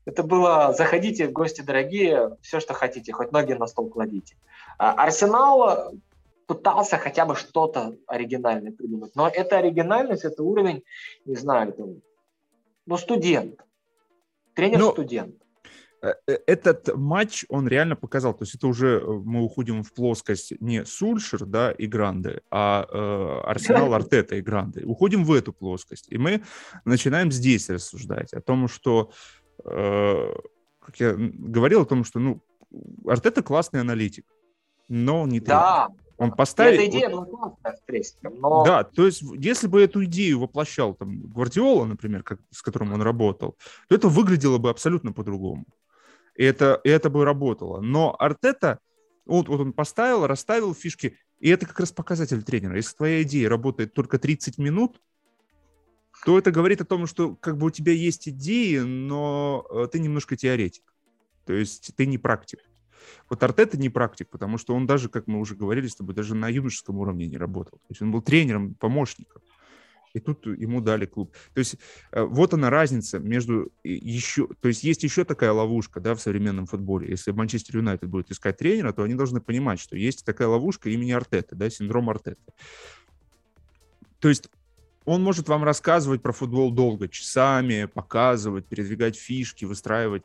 это 0.05 0.23
было 0.23 0.75
заходите, 0.77 1.29
гости 1.29 1.63
дорогие, 1.63 2.37
все, 2.43 2.61
что 2.61 2.75
хотите, 2.75 3.13
хоть 3.13 3.33
ноги 3.33 3.55
на 3.55 3.67
стол 3.67 3.89
кладите. 3.89 4.37
А 4.79 4.93
Арсенал 4.93 5.93
пытался 6.47 6.99
хотя 6.99 7.25
бы 7.27 7.37
что-то 7.37 7.97
оригинальное 8.07 8.73
придумать. 8.73 9.15
Но 9.15 9.29
эта 9.29 9.59
оригинальность, 9.59 10.25
это 10.25 10.43
уровень, 10.43 10.83
не 11.25 11.37
знаю, 11.37 11.73
там, 11.73 12.03
ну, 12.87 12.97
студент. 12.97 13.61
Тренер-студент. 14.55 15.40
Э, 16.03 16.15
э, 16.27 16.39
этот 16.47 16.97
матч, 16.97 17.45
он 17.49 17.69
реально 17.69 17.95
показал, 17.95 18.33
то 18.33 18.45
есть 18.45 18.55
это 18.55 18.67
уже 18.67 19.01
э, 19.01 19.07
мы 19.07 19.43
уходим 19.43 19.83
в 19.83 19.93
плоскость 19.93 20.55
не 20.61 20.85
Сульшер, 20.85 21.45
да, 21.45 21.73
и 21.73 21.87
Гранды, 21.87 22.41
а 22.51 22.87
э, 22.89 23.49
Арсенал, 23.49 23.93
Артета 23.93 24.37
и 24.37 24.41
Гранды. 24.41 24.85
Уходим 24.87 25.25
в 25.25 25.33
эту 25.33 25.53
плоскость. 25.53 26.07
И 26.09 26.17
мы 26.17 26.43
начинаем 26.85 27.31
здесь 27.31 27.69
рассуждать 27.69 28.33
о 28.33 28.41
том, 28.41 28.69
что, 28.69 29.11
э, 29.65 30.35
как 30.81 31.01
я 31.01 31.15
говорил, 31.17 31.83
о 31.83 31.87
том, 31.87 32.05
что, 32.05 32.19
ну, 32.19 32.41
Артета 33.07 33.43
классный 33.43 33.81
аналитик, 33.81 34.25
но 34.89 35.27
не 35.27 35.41
тренер. 35.41 35.61
Да, 35.61 35.89
он 36.17 36.33
поставил... 36.33 36.81
Эта 36.81 36.91
идея 36.91 37.11
была 37.11 37.27
классная 37.27 37.77
с 37.77 37.81
прессингом, 37.81 38.41
но... 38.41 38.65
Да, 38.65 38.85
то 38.85 39.05
есть 39.05 39.23
если 39.37 39.67
бы 39.67 39.83
эту 39.83 40.05
идею 40.05 40.41
воплощал 40.41 40.95
там 40.95 41.29
Гвардиола, 41.29 41.85
например, 41.85 42.23
как, 42.23 42.41
с 42.51 42.63
которым 42.63 42.95
он 42.95 43.03
работал, 43.03 43.59
то 43.89 43.95
это 43.95 44.09
выглядело 44.09 44.57
бы 44.57 44.71
абсолютно 44.71 45.13
по-другому 45.13 45.67
и 46.41 46.43
это, 46.43 46.81
и 46.85 46.89
это 46.89 47.11
бы 47.11 47.27
работало. 47.27 47.83
Но 47.83 48.17
Артета, 48.19 48.79
вот, 49.27 49.49
вот 49.49 49.61
он 49.61 49.75
поставил, 49.75 50.27
расставил 50.27 50.75
фишки, 50.75 51.19
и 51.39 51.51
это 51.51 51.67
как 51.67 51.79
раз 51.81 51.93
показатель 51.93 52.43
тренера. 52.43 52.77
Если 52.77 52.97
твоя 52.97 53.23
идея 53.25 53.51
работает 53.51 53.93
только 53.93 54.19
30 54.19 54.57
минут, 54.57 55.03
то 56.25 56.39
это 56.39 56.51
говорит 56.51 56.81
о 56.81 56.87
том, 56.87 57.07
что 57.07 57.37
как 57.37 57.59
бы 57.59 57.67
у 57.67 57.71
тебя 57.71 57.93
есть 57.93 58.27
идеи, 58.27 58.79
но 58.79 59.67
э, 59.71 59.89
ты 59.93 60.01
немножко 60.01 60.35
теоретик. 60.35 60.95
То 61.45 61.53
есть 61.53 61.93
ты 61.95 62.07
не 62.07 62.17
практик. 62.17 62.61
Вот 63.29 63.43
Артета 63.43 63.77
не 63.77 63.91
практик, 63.91 64.31
потому 64.31 64.57
что 64.57 64.75
он 64.75 64.87
даже, 64.87 65.11
как 65.11 65.27
мы 65.27 65.41
уже 65.41 65.55
говорили 65.55 65.89
с 65.89 65.97
тобой, 65.97 66.15
даже 66.15 66.35
на 66.35 66.49
юношеском 66.49 66.97
уровне 67.01 67.27
не 67.27 67.37
работал. 67.37 67.81
То 67.81 67.91
есть 67.91 68.01
он 68.01 68.13
был 68.13 68.23
тренером, 68.23 68.75
помощником 68.77 69.43
и 70.13 70.21
тут 70.21 70.47
ему 70.47 70.81
дали 70.81 71.07
клуб. 71.07 71.35
То 71.55 71.61
есть 71.61 71.77
э, 72.13 72.23
вот 72.23 72.55
она 72.55 72.71
разница 72.71 73.19
между 73.19 73.73
еще... 73.85 74.49
То 74.61 74.69
есть 74.69 74.83
есть 74.85 75.03
еще 75.03 75.25
такая 75.25 75.53
ловушка, 75.53 76.01
да, 76.01 76.15
в 76.15 76.21
современном 76.21 76.67
футболе. 76.67 77.09
Если 77.09 77.31
Манчестер 77.31 77.77
Юнайтед 77.77 78.09
будет 78.09 78.31
искать 78.31 78.59
тренера, 78.59 78.93
то 78.93 79.03
они 79.03 79.15
должны 79.15 79.41
понимать, 79.41 79.81
что 79.81 79.97
есть 79.97 80.25
такая 80.25 80.49
ловушка 80.49 80.91
имени 80.91 81.13
Артета, 81.13 81.55
да, 81.55 81.71
синдром 81.71 82.11
Артета. 82.11 82.41
То 84.19 84.29
есть 84.29 84.51
он 85.05 85.23
может 85.23 85.49
вам 85.49 85.65
рассказывать 85.65 86.23
про 86.23 86.33
футбол 86.33 86.71
долго, 86.71 87.09
часами, 87.09 87.87
показывать, 87.87 88.67
передвигать 88.67 89.17
фишки, 89.17 89.65
выстраивать 89.65 90.23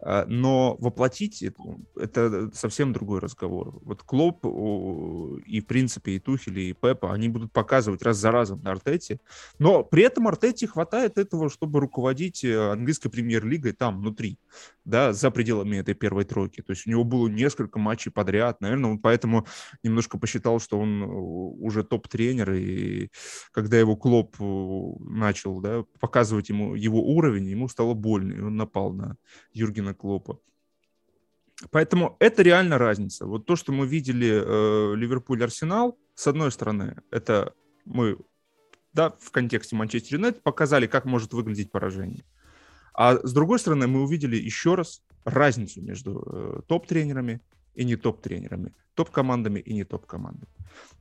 но 0.00 0.76
воплотить 0.78 1.42
это, 1.42 1.62
это 1.96 2.50
совсем 2.54 2.92
другой 2.92 3.20
разговор. 3.20 3.78
Вот 3.82 4.02
Клоп 4.02 4.44
и, 4.44 5.60
в 5.60 5.66
принципе, 5.66 6.12
и 6.12 6.18
Тухель, 6.18 6.58
и 6.60 6.72
Пепа, 6.72 7.12
они 7.12 7.28
будут 7.28 7.52
показывать 7.52 8.02
раз 8.02 8.16
за 8.16 8.30
разом 8.30 8.62
на 8.62 8.70
Артете, 8.70 9.20
но 9.58 9.82
при 9.82 10.04
этом 10.04 10.28
Артете 10.28 10.66
хватает 10.66 11.18
этого, 11.18 11.50
чтобы 11.50 11.80
руководить 11.80 12.44
э, 12.44 12.72
английской 12.72 13.08
премьер-лигой 13.08 13.72
там, 13.72 13.98
внутри, 13.98 14.38
да, 14.84 15.12
за 15.12 15.30
пределами 15.30 15.76
этой 15.76 15.94
первой 15.94 16.24
тройки. 16.24 16.62
То 16.62 16.72
есть 16.72 16.86
у 16.86 16.90
него 16.90 17.04
было 17.04 17.28
несколько 17.28 17.78
матчей 17.78 18.12
подряд, 18.12 18.60
наверное, 18.60 18.92
он 18.92 18.98
поэтому 18.98 19.46
немножко 19.82 20.18
посчитал, 20.18 20.60
что 20.60 20.78
он 20.78 21.02
уже 21.02 21.82
топ-тренер, 21.82 22.52
и 22.52 23.08
когда 23.52 23.78
его 23.78 23.96
Клоп 23.96 24.36
начал 25.00 25.60
да, 25.60 25.84
показывать 26.00 26.48
ему 26.48 26.74
его 26.74 27.02
уровень, 27.02 27.48
ему 27.48 27.68
стало 27.68 27.94
больно, 27.94 28.32
и 28.32 28.40
он 28.40 28.56
напал 28.56 28.92
на 28.92 29.16
Юргена 29.52 29.87
Юргена 29.88 29.94
Клопа. 29.94 30.40
Поэтому 31.70 32.16
это 32.20 32.42
реально 32.42 32.78
разница. 32.78 33.26
Вот 33.26 33.46
то, 33.46 33.56
что 33.56 33.72
мы 33.72 33.86
видели 33.86 34.28
э, 34.28 34.94
Ливерпуль-Арсенал, 34.94 35.98
с 36.14 36.26
одной 36.26 36.52
стороны, 36.52 36.96
это 37.10 37.52
мы 37.84 38.16
да, 38.92 39.10
в 39.20 39.30
контексте 39.30 39.76
Манчестер 39.76 40.16
Юнайтед, 40.16 40.42
показали, 40.42 40.86
как 40.86 41.04
может 41.04 41.32
выглядеть 41.32 41.70
поражение. 41.70 42.24
А 42.94 43.16
с 43.16 43.32
другой 43.32 43.58
стороны, 43.58 43.86
мы 43.86 44.02
увидели 44.02 44.36
еще 44.36 44.74
раз 44.74 45.02
разницу 45.24 45.82
между 45.82 46.22
э, 46.26 46.60
топ-тренерами 46.66 47.40
и 47.74 47.84
не 47.84 47.96
топ-тренерами, 47.96 48.72
топ-командами 48.94 49.60
и 49.60 49.74
не 49.74 49.84
топ-командами. 49.84 50.48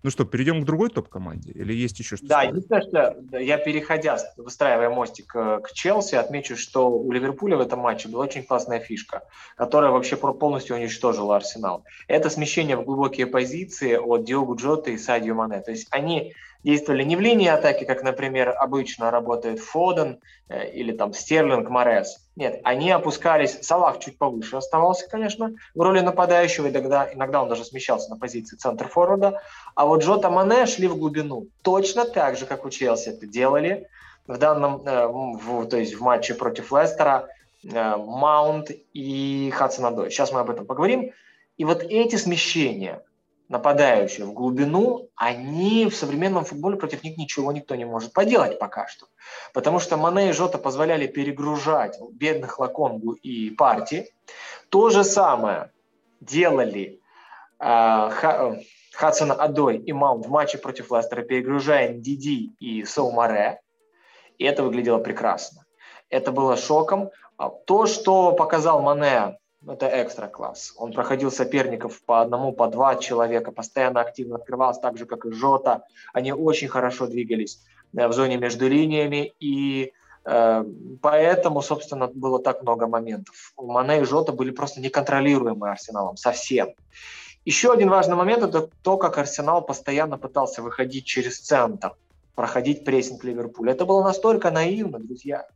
Ну 0.04 0.10
что, 0.10 0.26
перейдем 0.26 0.62
к 0.62 0.66
другой 0.66 0.90
топ-команде? 0.90 1.52
Или 1.52 1.74
есть 1.74 2.00
еще 2.00 2.18
что-то? 2.18 2.30
Да, 2.30 2.44
единственное, 2.44 2.82
что 2.82 3.38
я, 3.38 3.58
переходя, 3.58 4.18
выстраивая 4.38 4.90
мостик 4.90 5.36
э, 5.36 5.60
к 5.64 5.72
Челси, 5.74 6.16
отмечу, 6.16 6.56
что 6.56 6.90
у 6.90 7.12
Ливерпуля 7.12 7.58
в 7.58 7.62
этом 7.62 7.80
матче 7.80 8.08
была 8.08 8.24
очень 8.24 8.44
классная 8.44 8.80
фишка, 8.80 9.24
которая 9.56 9.92
вообще 9.92 10.16
полностью 10.16 10.76
уничтожила 10.76 11.36
Арсенал. 11.36 11.84
Это 12.08 12.30
смещение 12.30 12.78
в 12.78 12.86
глубокие 12.86 13.28
позиции 13.28 13.96
от 13.96 14.24
Диогу 14.24 14.56
Джота 14.56 14.92
и 14.92 14.98
Садио 14.98 15.36
Мане. 15.36 15.62
То 15.62 15.72
есть 15.72 15.88
они 15.92 16.34
действовали 16.68 17.04
не 17.04 17.16
в 17.16 17.22
линии 17.22 17.48
атаки, 17.48 17.86
как, 17.86 18.04
например, 18.04 18.54
обычно 18.60 19.10
работает 19.10 19.60
Фоден 19.60 20.20
э, 20.50 20.70
или 20.72 20.92
там 20.92 21.14
Стерлинг, 21.14 21.70
Морес. 21.70 22.18
Нет, 22.36 22.60
они 22.66 22.92
опускались, 22.92 23.60
Салах 23.62 24.00
чуть 24.00 24.18
повыше 24.18 24.58
оставался, 24.58 25.08
конечно, 25.10 25.54
в 25.74 25.82
роли 25.82 26.02
нападающего, 26.02 26.68
и 26.68 26.72
тогда, 26.72 27.08
иногда 27.14 27.42
он 27.42 27.48
даже 27.48 27.64
смещался 27.64 28.10
на 28.10 28.18
позиции 28.18 28.58
центр 28.58 28.90
форварда, 28.90 29.42
а 29.76 29.86
вот 29.86 30.04
Джота 30.04 30.30
Мане 30.30 30.66
шли 30.66 30.90
в 30.90 30.98
глубину. 30.98 31.48
Точно 31.62 32.04
так 32.04 32.38
же, 32.38 32.46
как 32.46 32.66
у 32.66 32.70
Челси 32.70 33.10
это 33.12 33.26
делали 33.26 33.88
в 34.28 34.38
данном, 34.38 34.86
э, 34.86 35.08
в, 35.08 35.68
то 35.68 35.78
есть 35.78 35.96
в 35.96 36.02
матче 36.02 36.34
против 36.34 36.74
Лестера, 36.74 37.30
э, 37.64 38.64
и 38.94 39.54
Хадсон 39.56 40.10
Сейчас 40.10 40.34
мы 40.34 40.42
об 40.42 40.50
этом 40.50 40.66
поговорим. 40.66 41.14
И 41.56 41.64
вот 41.64 41.82
эти 41.82 42.18
смещения, 42.18 43.02
нападающие 43.50 44.26
в 44.26 44.34
глубину, 44.34 45.10
они 45.16 45.88
в 45.90 45.96
современном 45.96 46.44
футболе 46.44 46.78
против 46.78 47.04
них 47.04 47.18
ничего 47.18 47.52
никто 47.52 47.76
не 47.76 47.86
может 47.86 48.14
поделать 48.14 48.60
пока 48.60 48.88
что. 48.88 49.08
Потому 49.54 49.80
что 49.80 49.98
Мане 49.98 50.30
и 50.30 50.34
Жота 50.34 50.58
позволяли 50.58 51.08
перегружать 51.08 51.98
бедных 52.12 52.60
Лаконгу 52.60 53.14
и 53.14 53.50
партии. 53.52 54.10
То 54.70 54.90
же 54.90 55.04
самое 55.04 55.72
делали 56.20 57.00
э, 57.60 58.10
Хадсона 58.94 59.34
Адой 59.34 59.78
и 59.78 59.94
Маунт 59.94 60.26
в 60.26 60.30
матче 60.30 60.58
против 60.58 60.92
Лестера, 60.92 61.22
перегружая 61.22 61.94
Диди 61.94 62.54
и 62.60 62.84
Соумаре. 62.84 63.62
И 64.38 64.44
это 64.44 64.64
выглядело 64.64 64.98
прекрасно. 64.98 65.66
Это 66.10 66.32
было 66.32 66.58
шоком. 66.58 67.12
А 67.38 67.50
то, 67.50 67.86
что 67.86 68.34
показал 68.34 68.82
Мане 68.82 69.38
это 69.66 69.90
экстра 70.04 70.28
класс. 70.28 70.74
Он 70.78 70.94
проходил 70.94 71.32
соперников 71.32 72.02
по 72.04 72.22
одному, 72.22 72.52
по 72.52 72.68
два 72.68 72.96
человека, 72.96 73.52
постоянно 73.52 74.02
активно 74.02 74.36
открывался, 74.36 74.82
так 74.82 74.98
же, 74.98 75.06
как 75.06 75.26
и 75.26 75.32
Жота. 75.32 75.84
Они 76.14 76.32
очень 76.32 76.68
хорошо 76.68 77.08
двигались 77.08 77.64
э, 77.96 78.08
в 78.08 78.14
зоне 78.14 78.38
между 78.38 78.68
линиями, 78.68 79.34
и 79.40 79.94
э, 80.26 80.66
поэтому, 81.02 81.62
собственно, 81.62 82.08
было 82.08 82.42
так 82.42 82.62
много 82.62 82.88
моментов. 82.88 83.54
Мане 83.58 84.02
и 84.02 84.04
Жота 84.04 84.32
были 84.32 84.52
просто 84.52 84.80
неконтролируемы 84.80 85.70
Арсеналом 85.70 86.18
совсем. 86.18 86.74
Еще 87.46 87.72
один 87.72 87.90
важный 87.90 88.16
момент– 88.16 88.44
это 88.44 88.70
то, 88.82 88.98
как 88.98 89.18
Арсенал 89.18 89.62
постоянно 89.62 90.18
пытался 90.18 90.62
выходить 90.62 91.06
через 91.06 91.40
центр, 91.40 91.96
проходить 92.36 92.84
прессинг 92.84 93.24
Ливерпуля. 93.24 93.72
Это 93.72 93.86
было 93.86 94.04
настолько 94.04 94.52
наивно, 94.52 95.00
друзья. 95.00 95.48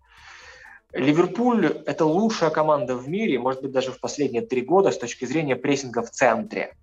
Ливерпуль– 0.94 1.68
это 1.86 2.06
лучшая 2.06 2.50
команда 2.50 2.96
в 2.96 3.08
мире, 3.08 3.39
может 3.39 3.62
быть, 3.62 3.72
даже 3.72 3.92
в 3.92 4.00
последние 4.00 4.42
три 4.42 4.62
года 4.62 4.92
с 4.92 4.98
точки 4.98 5.26
зрения 5.26 5.56
прессинга 5.56 6.02
в 6.02 6.10
центре. 6.10 6.74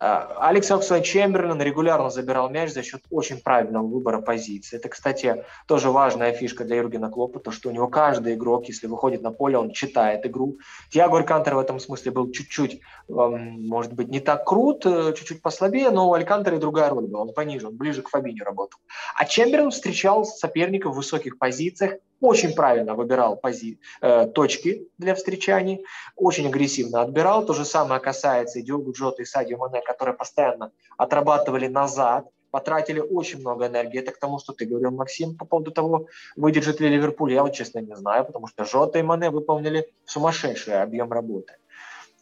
Э, 0.00 0.26
Алекс 0.38 0.70
Оксфорд 0.70 1.04
Чемберлен 1.04 1.60
регулярно 1.60 2.10
забирал 2.10 2.50
мяч 2.50 2.72
за 2.72 2.82
счет 2.82 3.02
очень 3.10 3.40
правильного 3.40 3.86
выбора 3.86 4.20
позиции. 4.20 4.76
Это, 4.76 4.88
кстати, 4.88 5.44
тоже 5.66 5.90
важная 5.90 6.32
фишка 6.32 6.64
для 6.64 6.76
Юргена 6.76 7.10
Клопа, 7.10 7.40
то, 7.40 7.50
что 7.50 7.68
у 7.68 7.72
него 7.72 7.88
каждый 7.88 8.34
игрок, 8.34 8.66
если 8.66 8.86
выходит 8.86 9.22
на 9.22 9.30
поле, 9.30 9.58
он 9.58 9.70
читает 9.70 10.24
игру. 10.26 10.58
Тиаго 10.90 11.18
Алькантер 11.18 11.54
в 11.54 11.58
этом 11.58 11.80
смысле 11.80 12.12
был 12.12 12.30
чуть-чуть, 12.30 12.80
эм, 13.08 13.66
может 13.66 13.92
быть, 13.92 14.08
не 14.08 14.20
так 14.20 14.44
крут, 14.44 14.86
э, 14.86 15.14
чуть-чуть 15.16 15.42
послабее, 15.42 15.90
но 15.90 16.08
у 16.08 16.12
Алькантера 16.12 16.58
другая 16.58 16.90
роль 16.90 17.06
была, 17.06 17.22
он 17.22 17.32
пониже, 17.32 17.68
он 17.68 17.76
ближе 17.76 18.02
к 18.02 18.08
Фабине 18.08 18.42
работал. 18.42 18.80
А 19.16 19.24
Чемберлен 19.24 19.70
встречал 19.70 20.24
соперников 20.24 20.92
в 20.92 20.96
высоких 20.96 21.38
позициях, 21.38 21.98
очень 22.20 22.54
правильно 22.54 22.94
выбирал 22.94 23.36
пози, 23.36 23.78
э, 24.00 24.26
точки 24.26 24.88
для 24.98 25.14
встречаний, 25.14 25.84
очень 26.16 26.48
агрессивно 26.48 27.02
отбирал. 27.02 27.44
То 27.46 27.54
же 27.54 27.64
самое 27.64 28.00
касается 28.00 28.58
и 28.58 28.62
Диогу 28.62 28.92
Джота, 28.92 29.22
и 29.22 29.24
Садио 29.24 29.58
Мане, 29.58 29.82
которые 29.82 30.16
постоянно 30.16 30.72
отрабатывали 30.96 31.68
назад, 31.68 32.26
потратили 32.50 33.00
очень 33.00 33.40
много 33.40 33.66
энергии. 33.66 34.00
Это 34.00 34.12
к 34.12 34.18
тому, 34.18 34.38
что 34.38 34.52
ты 34.52 34.64
говорил, 34.64 34.90
Максим, 34.90 35.36
по 35.36 35.44
поводу 35.44 35.70
того, 35.70 36.06
выдержит 36.36 36.80
ли 36.80 36.88
Ливерпуль. 36.88 37.32
Я 37.32 37.42
вот 37.42 37.52
честно 37.52 37.80
не 37.80 37.94
знаю, 37.94 38.24
потому 38.24 38.46
что 38.46 38.64
Жота 38.64 38.98
и 38.98 39.02
Мане 39.02 39.30
выполнили 39.30 39.86
сумасшедший 40.04 40.82
объем 40.82 41.12
работы. 41.12 41.54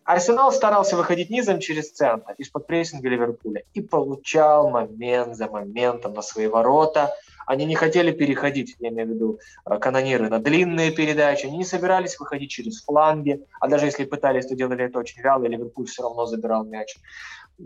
Арсенал 0.07 0.53
старался 0.53 0.97
выходить 0.97 1.31
низом 1.31 1.61
через 1.61 1.91
центр, 1.91 2.35
из-под 2.39 2.67
прессинга 2.67 3.09
Ливерпуля, 3.09 3.65
и 3.75 3.81
получал 3.81 4.71
момент 4.71 5.37
за 5.37 5.49
моментом 5.49 6.15
на 6.15 6.23
свои 6.23 6.47
ворота– 6.47 7.15
они 7.47 7.65
не 7.65 7.77
хотели 7.77 8.11
переходить, 8.11 8.75
я 8.81 8.89
имею 8.89 9.09
в 9.09 9.11
виду 9.13 9.39
э, 9.65 9.79
канониры, 9.79 10.29
на 10.29 10.41
длинные 10.41 10.91
передачи. 10.91 11.47
Они 11.47 11.59
не 11.59 11.65
собирались 11.65 12.19
выходить 12.19 12.51
через 12.51 12.83
фланги. 12.83 13.41
А 13.61 13.69
даже 13.69 13.87
если 13.87 14.05
пытались, 14.05 14.47
то 14.47 14.57
делали 14.57 14.85
это 14.85 14.99
очень 14.99 15.23
вяло, 15.23 15.45
и 15.45 15.49
Ливерпуль 15.49 15.87
все 15.87 16.03
равно 16.03 16.27
забирал 16.27 16.65
мяч. 16.65 16.97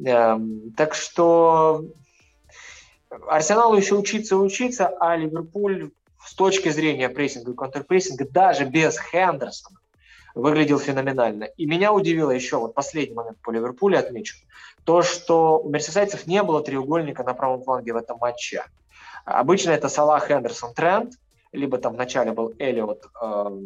Эм, 0.05 0.72
так 0.76 0.95
что 0.95 1.86
Арсеналу 3.26 3.74
еще 3.74 3.95
учиться 3.95 4.36
учиться, 4.36 4.88
а 5.01 5.16
Ливерпуль 5.16 5.91
с 6.22 6.34
точки 6.34 6.68
зрения 6.68 7.09
прессинга 7.09 7.53
и 7.53 7.55
контрпрессинга 7.55 8.28
даже 8.28 8.66
без 8.66 8.99
Хендерсона 8.99 9.80
выглядел 10.35 10.78
феноменально. 10.78 11.45
И 11.45 11.66
меня 11.66 11.93
удивило 11.93 12.31
еще, 12.31 12.59
вот 12.59 12.74
последний 12.74 13.14
момент 13.14 13.39
по 13.43 13.51
Ливерпулю 13.51 13.99
отмечу, 13.99 14.37
то, 14.85 15.03
что 15.03 15.59
у 15.59 15.68
мерсисайцев 15.68 16.26
не 16.26 16.43
было 16.43 16.62
треугольника 16.62 17.22
на 17.22 17.35
правом 17.35 17.62
фланге 17.62 17.93
в 17.93 17.97
этом 17.97 18.18
матче. 18.18 18.64
Обычно 19.24 19.70
это 19.70 19.89
Салах, 19.89 20.28
Хендерсон, 20.28 20.74
Трент, 20.74 21.14
либо 21.53 21.78
там 21.78 21.94
вначале 21.94 22.32
был 22.32 22.53
Эллиот, 22.59 23.07
э, 23.20 23.61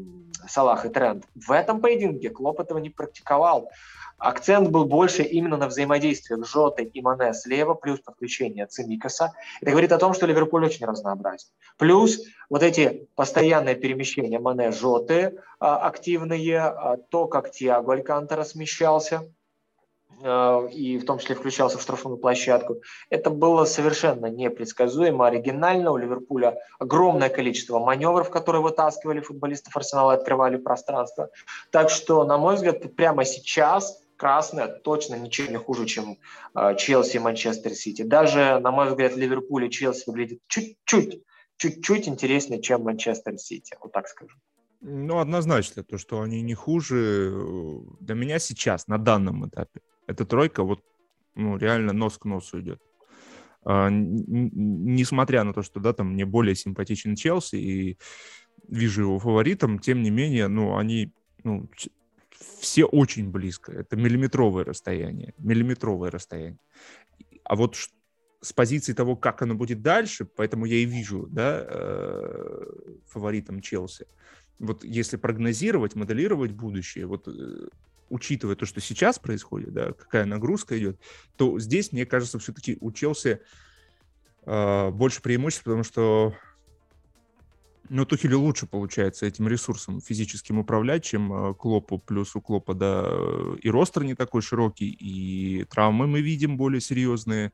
Салах 0.49 0.87
и 0.87 0.89
Трент. 0.89 1.25
В 1.35 1.53
этом 1.53 1.81
поединке 1.81 2.31
Клоп 2.31 2.61
этого 2.61 2.79
не 2.79 2.91
практиковал. 2.91 3.71
Акцент 4.17 4.71
был 4.71 4.85
больше 4.85 5.23
именно 5.23 5.57
на 5.57 5.67
взаимодействиях 5.67 6.47
Жоты 6.47 6.85
и 6.85 7.03
Мане 7.03 7.35
слева, 7.35 7.75
плюс 7.75 8.01
подключение 8.01 8.67
Цимикаса. 8.67 9.33
Это 9.61 9.71
говорит 9.73 9.93
о 9.93 9.99
том, 9.99 10.15
что 10.15 10.27
Ливерпуль 10.27 10.65
очень 10.65 10.87
разнообразен. 10.87 11.49
Плюс 11.77 12.23
вот 12.49 12.63
эти 12.63 13.09
постоянные 13.17 13.75
перемещения 13.75 14.39
Мане 14.39 14.71
Жоты 14.71 15.15
э, 15.15 15.33
активные, 15.59 16.75
э, 16.75 16.97
то, 17.11 17.27
как 17.27 17.51
Тиаго 17.51 17.93
Алькантера 17.93 18.45
смещался– 18.45 19.23
и 20.23 20.99
в 20.99 21.05
том 21.05 21.19
числе 21.19 21.35
включался 21.35 21.79
в 21.79 21.83
штрафную 21.83 22.17
площадку. 22.17 22.81
Это 23.11 23.31
было 23.31 23.65
совершенно 23.65 24.27
непредсказуемо, 24.27 25.27
оригинально. 25.27 25.91
У 25.93 25.97
Ливерпуля 25.97 26.59
огромное 26.79 27.29
количество 27.29 27.79
маневров, 27.79 28.31
которые 28.31 28.63
вытаскивали 28.63 29.21
футболистов 29.21 29.77
Арсенала 29.77 30.13
и 30.13 30.17
открывали 30.17 30.57
пространство. 30.57 31.31
Так 31.71 31.91
что, 31.91 32.25
на 32.25 32.39
мой 32.39 32.57
взгляд, 32.57 32.95
прямо 32.97 33.25
сейчас 33.25 34.05
красные 34.17 34.67
точно 34.69 35.17
ничем 35.17 35.51
не 35.51 35.59
хуже, 35.59 35.87
чем 35.87 36.19
э, 36.55 36.77
Челси 36.77 37.17
и 37.17 37.21
Манчестер 37.21 37.75
Сити. 37.75 38.03
Даже, 38.03 38.59
на 38.61 38.71
мой 38.71 38.89
взгляд, 38.89 39.17
Ливерпуль 39.17 39.67
и 39.67 39.71
Челси 39.71 40.05
выглядят 40.07 40.39
чуть-чуть, 40.49 41.23
чуть-чуть 41.57 42.09
интереснее, 42.09 42.63
чем 42.63 42.83
Манчестер 42.83 43.39
Сити, 43.39 43.77
вот 43.81 43.93
так 43.93 44.09
скажу. 44.09 44.37
Ну, 44.81 45.19
однозначно, 45.19 45.83
то, 45.83 45.99
что 45.99 46.21
они 46.21 46.43
не 46.43 46.55
хуже, 46.55 47.33
э, 47.33 47.79
для 48.01 48.15
меня 48.15 48.39
сейчас, 48.39 48.87
на 48.87 48.99
данном 48.99 49.49
этапе, 49.49 49.81
эта 50.07 50.25
тройка 50.25 50.63
вот 50.63 50.81
ну, 51.35 51.57
реально 51.57 51.93
нос 51.93 52.19
к 52.19 52.25
носу 52.25 52.61
идет. 52.61 52.81
А, 53.65 53.89
несмотря 53.91 55.45
на 55.45 55.53
то, 55.53 55.63
что 55.63 55.81
да, 55.81 55.93
там 55.93 56.13
мне 56.13 56.25
более 56.25 56.55
симпатичен 56.55 57.17
Челси 57.17 57.57
и 57.57 57.99
вижу 58.69 59.03
его 59.03 59.19
фаворитом, 59.19 59.79
тем 59.79 60.03
не 60.03 60.11
менее, 60.11 60.49
ну, 60.49 60.77
они 60.77 61.13
ну, 61.43 61.69
все 62.61 62.85
очень 62.85 63.31
близко. 63.31 63.73
Это 63.73 63.97
миллиметровое 63.97 64.65
расстояние. 64.65 65.35
Миллиметровое 65.39 66.11
расстояние. 66.11 66.59
А 67.45 67.57
вот 67.57 67.77
с 68.41 68.53
позиции 68.53 68.93
того, 68.93 69.17
как 69.17 69.43
оно 69.43 69.55
будет 69.55 69.83
дальше, 69.83 70.25
поэтому 70.25 70.67
я 70.67 70.77
и 70.77 70.85
вижу 70.85 71.27
да, 71.31 71.65
э, 71.67 72.67
фаворитом 73.07 73.61
Челси. 73.61 74.07
Вот 74.59 74.85
если 74.85 75.17
прогнозировать, 75.17 75.95
моделировать 75.95 76.53
будущее, 76.53 77.07
вот 77.07 77.27
э, 77.27 77.69
учитывая 78.09 78.57
то, 78.57 78.67
что 78.67 78.81
сейчас 78.81 79.19
происходит, 79.19 79.73
да, 79.73 79.93
какая 79.93 80.25
нагрузка 80.25 80.79
идет, 80.79 80.99
то 81.37 81.59
здесь, 81.59 81.93
мне 81.93 82.07
кажется, 82.07 82.39
все-таки 82.39 82.77
у 82.81 82.93
Челси 82.93 83.41
э, 84.47 84.91
больше 84.91 85.23
преимуществ, 85.23 85.65
потому 85.65 85.85
что 85.85 86.35
ну, 87.89 88.07
Тухелю 88.07 88.41
лучше 88.41 88.67
получается 88.67 89.27
этим 89.27 89.47
ресурсом 89.47 90.01
физическим 90.01 90.59
управлять, 90.59 91.05
чем 91.05 91.33
э, 91.33 91.55
Клопу. 91.55 91.99
Плюс 91.99 92.35
у 92.35 92.41
Клопа, 92.41 92.75
да, 92.75 93.11
и 93.61 93.69
ростер 93.71 94.05
не 94.05 94.15
такой 94.15 94.43
широкий, 94.43 94.89
и 94.91 95.65
травмы 95.65 96.07
мы 96.07 96.21
видим 96.21 96.57
более 96.57 96.81
серьезные. 96.81 97.53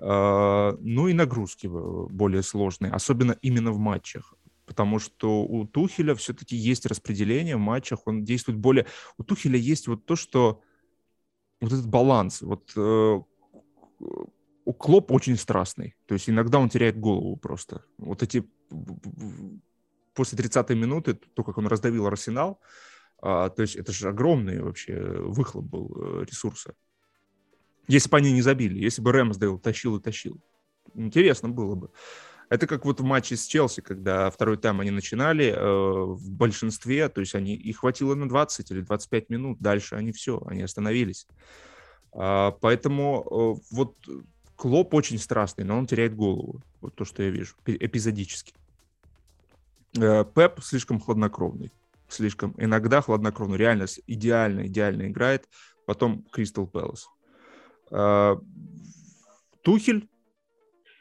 Ну 0.00 1.08
и 1.08 1.12
нагрузки 1.12 1.66
более 1.66 2.44
сложные, 2.44 2.92
особенно 2.92 3.36
именно 3.42 3.72
в 3.72 3.78
матчах 3.80 4.32
потому 4.68 4.98
что 4.98 5.42
у 5.42 5.66
Тухеля 5.66 6.14
все-таки 6.14 6.54
есть 6.54 6.84
распределение 6.84 7.56
в 7.56 7.60
матчах, 7.60 8.06
он 8.06 8.22
действует 8.22 8.58
более... 8.58 8.86
У 9.16 9.24
Тухеля 9.24 9.58
есть 9.58 9.88
вот 9.88 10.04
то, 10.04 10.14
что... 10.14 10.60
Вот 11.60 11.72
этот 11.72 11.88
баланс. 11.88 12.42
Вот 12.42 12.70
э, 12.76 13.20
у 14.64 14.72
Клоп 14.74 15.10
очень 15.10 15.36
страстный. 15.36 15.96
То 16.06 16.12
есть 16.14 16.28
иногда 16.28 16.58
он 16.58 16.68
теряет 16.68 17.00
голову 17.00 17.36
просто. 17.36 17.84
Вот 17.96 18.22
эти... 18.22 18.44
После 20.14 20.38
30-й 20.38 20.74
минуты, 20.74 21.14
то, 21.14 21.42
как 21.42 21.56
он 21.58 21.66
раздавил 21.66 22.06
Арсенал, 22.06 22.60
а, 23.20 23.48
то 23.48 23.62
есть 23.62 23.76
это 23.76 23.92
же 23.92 24.08
огромный 24.08 24.60
вообще 24.60 25.00
выхлоп 25.00 25.64
был 25.64 25.92
э, 25.96 26.24
ресурса. 26.24 26.74
Если 27.86 28.10
бы 28.10 28.18
они 28.18 28.32
не 28.32 28.42
забили, 28.42 28.78
если 28.78 29.00
бы 29.00 29.12
Рэмсдейл 29.12 29.58
тащил 29.58 29.96
и 29.96 30.02
тащил. 30.02 30.40
Интересно 30.94 31.48
было 31.48 31.74
бы. 31.74 31.90
Это 32.48 32.66
как 32.66 32.84
вот 32.84 33.00
в 33.00 33.04
матче 33.04 33.36
с 33.36 33.46
Челси, 33.46 33.82
когда 33.82 34.30
второй 34.30 34.56
тайм 34.56 34.80
они 34.80 34.90
начинали 34.90 35.46
э, 35.46 35.58
в 35.60 36.30
большинстве, 36.30 37.08
то 37.08 37.20
есть 37.20 37.34
они, 37.34 37.54
их 37.54 37.78
хватило 37.78 38.14
на 38.14 38.28
20 38.28 38.70
или 38.70 38.80
25 38.80 39.28
минут, 39.28 39.58
дальше 39.60 39.96
они 39.96 40.12
все, 40.12 40.42
они 40.46 40.62
остановились. 40.62 41.26
А, 42.12 42.52
поэтому 42.52 43.58
э, 43.60 43.74
вот 43.74 43.96
Клоп 44.56 44.94
очень 44.94 45.18
страстный, 45.18 45.64
но 45.64 45.78
он 45.78 45.86
теряет 45.86 46.16
голову. 46.16 46.60
Вот 46.80 46.94
то, 46.96 47.04
что 47.04 47.22
я 47.22 47.30
вижу, 47.30 47.54
эпизодически. 47.64 48.54
Э, 49.96 50.24
Пеп 50.24 50.60
слишком 50.62 51.00
хладнокровный. 51.00 51.70
Слишком. 52.08 52.54
Иногда 52.56 53.00
хладнокровный. 53.00 53.56
Реально 53.56 53.86
идеально, 54.06 54.66
идеально 54.66 55.08
играет. 55.08 55.48
Потом 55.86 56.24
Кристал 56.32 56.66
Пэлас. 56.66 57.08
Э, 57.90 58.36
Тухель. 59.62 60.08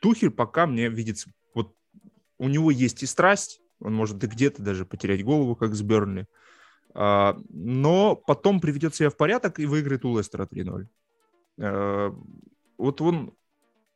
Тухель 0.01 0.29
пока 0.29 0.67
мне 0.67 0.89
видится 0.89 1.31
у 2.37 2.47
него 2.47 2.71
есть 2.71 3.03
и 3.03 3.05
страсть, 3.05 3.61
он 3.79 3.93
может 3.93 4.23
и 4.23 4.27
где-то 4.27 4.61
даже 4.61 4.85
потерять 4.85 5.23
голову, 5.23 5.55
как 5.55 5.75
с 5.75 5.81
Бернли, 5.81 6.27
а, 6.93 7.37
но 7.49 8.15
потом 8.15 8.59
приведет 8.59 8.95
себя 8.95 9.09
в 9.09 9.17
порядок 9.17 9.59
и 9.59 9.65
выиграет 9.65 10.05
у 10.05 10.17
Лестера 10.17 10.45
3-0. 10.45 10.87
А, 11.59 12.15
вот 12.77 13.01
он 13.01 13.33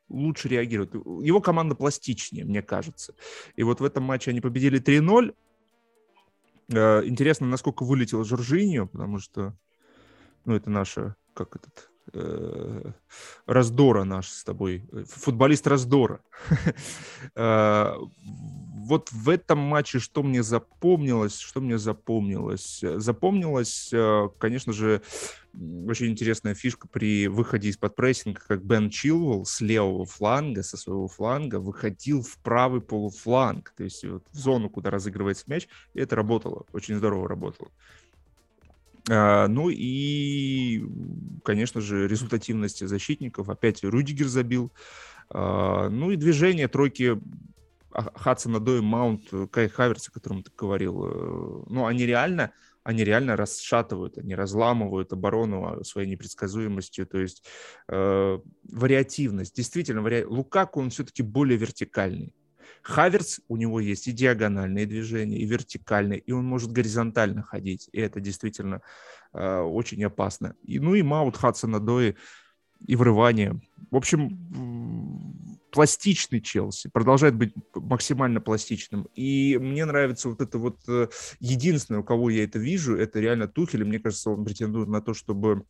лучше 0.10 0.50
реагирует. 0.50 0.94
Его 0.94 1.42
команда 1.42 1.76
пластичнее, 1.76 2.46
мне 2.46 2.62
кажется. 2.62 3.16
И 3.56 3.64
вот 3.64 3.80
в 3.80 3.84
этом 3.84 4.04
матче 4.04 4.32
они 4.32 4.42
победили 4.42 4.82
3-0. 4.82 5.36
А, 6.74 7.02
интересно, 7.06 7.48
насколько 7.48 7.84
вылетел 7.84 8.24
Жоржиньо, 8.24 8.88
потому 8.88 9.20
что, 9.20 9.56
ну, 10.46 10.56
это 10.56 10.70
наша, 10.70 11.16
как 11.34 11.56
этот, 11.56 11.91
раздора 13.46 14.04
наш 14.04 14.30
с 14.30 14.44
тобой, 14.44 14.84
футболист 15.08 15.68
раздора. 15.68 16.22
Э, 17.36 17.94
вот 18.92 19.12
в 19.12 19.30
этом 19.30 19.60
матче 19.60 20.00
что 20.00 20.24
мне 20.24 20.44
запомнилось, 20.44 21.38
что 21.38 21.62
мне 21.62 21.78
запомнилось? 21.78 22.84
Запомнилось, 22.96 23.90
э, 23.94 24.28
конечно 24.38 24.74
же, 24.74 25.02
очень 25.54 26.08
интересная 26.08 26.56
фишка 26.56 26.88
при 26.88 27.28
выходе 27.28 27.70
из-под 27.70 27.96
прессинга, 27.96 28.42
как 28.46 28.66
Бен 28.66 28.90
Чилвелл 28.90 29.46
с 29.46 29.62
левого 29.62 30.06
фланга, 30.06 30.64
со 30.64 30.78
своего 30.78 31.08
фланга, 31.08 31.60
выходил 31.60 32.22
в 32.22 32.38
правый 32.40 32.82
полуфланг, 32.82 33.74
то 33.78 33.84
есть 33.84 34.04
вот 34.04 34.26
в 34.32 34.38
зону, 34.38 34.70
куда 34.70 34.90
разыгрывается 34.90 35.46
мяч, 35.48 35.68
и 35.94 36.00
это 36.00 36.16
работало, 36.16 36.66
очень 36.74 36.96
здорово 36.96 37.30
работало. 37.30 37.70
А, 39.10 39.48
ну 39.48 39.70
и, 39.70 40.84
конечно 41.44 41.82
же, 41.82 42.08
результативность 42.08 42.88
защитников. 42.88 43.50
Опять 43.50 43.84
Рюдигер 43.84 44.28
забил. 44.28 44.72
А, 45.30 45.90
ну 45.90 46.12
и 46.12 46.16
движение 46.16 46.68
тройки 46.68 47.20
Хадсона 47.92 48.60
Дой, 48.60 48.82
Маунт, 48.82 49.24
Кай 49.52 49.68
Хаверс, 49.68 50.08
о 50.08 50.12
котором 50.12 50.44
ты 50.44 50.52
говорил. 50.58 51.06
Э, 51.06 51.64
ну, 51.68 51.86
они 51.86 52.06
реально, 52.06 52.54
они 52.84 53.04
реально 53.04 53.36
расшатывают, 53.36 54.18
они 54.18 54.36
разламывают 54.36 55.12
оборону 55.14 55.84
своей 55.84 56.10
непредсказуемостью, 56.10 57.06
то 57.06 57.18
есть 57.18 57.44
э, 57.90 58.40
вариативность. 58.64 59.56
Действительно, 59.56 60.02
вари... 60.02 60.24
Лукаку, 60.24 60.80
он 60.80 60.90
все-таки 60.90 61.22
более 61.22 61.58
вертикальный. 61.58 62.34
Хаверс, 62.82 63.42
у 63.48 63.58
него 63.58 63.80
есть 63.80 64.08
и 64.08 64.12
диагональные 64.12 64.86
движения, 64.86 65.38
и 65.38 65.46
вертикальные, 65.46 66.20
и 66.20 66.32
он 66.32 66.46
может 66.46 66.72
горизонтально 66.72 67.44
ходить, 67.44 67.90
и 67.92 68.00
это 68.00 68.20
действительно 68.20 68.82
э, 69.34 69.60
очень 69.60 70.04
опасно. 70.04 70.56
И, 70.64 70.80
ну 70.80 70.96
и 70.96 71.02
Маут 71.02 71.38
Хадсона 71.38 71.80
Дои 71.80 72.16
и 72.86 72.96
врывание. 72.96 73.62
В 73.92 73.96
общем, 73.96 75.32
пластичный 75.72 76.42
Челси, 76.42 76.90
продолжает 76.90 77.36
быть 77.36 77.54
максимально 77.76 78.42
пластичным. 78.42 79.08
И 79.16 79.58
мне 79.60 79.86
нравится 79.86 80.30
вот 80.30 80.42
это 80.42 80.58
вот 80.58 80.80
э, 80.88 81.08
единственное, 81.40 82.02
у 82.02 82.04
кого 82.04 82.30
я 82.30 82.44
это 82.44 82.60
вижу, 82.60 82.98
это 82.98 83.20
реально 83.20 83.48
Тухель, 83.48 83.82
и 83.82 83.86
мне 83.86 84.00
кажется, 84.00 84.32
он 84.32 84.44
претендует 84.44 84.90
на 84.90 85.02
то, 85.02 85.14
чтобы 85.14 85.64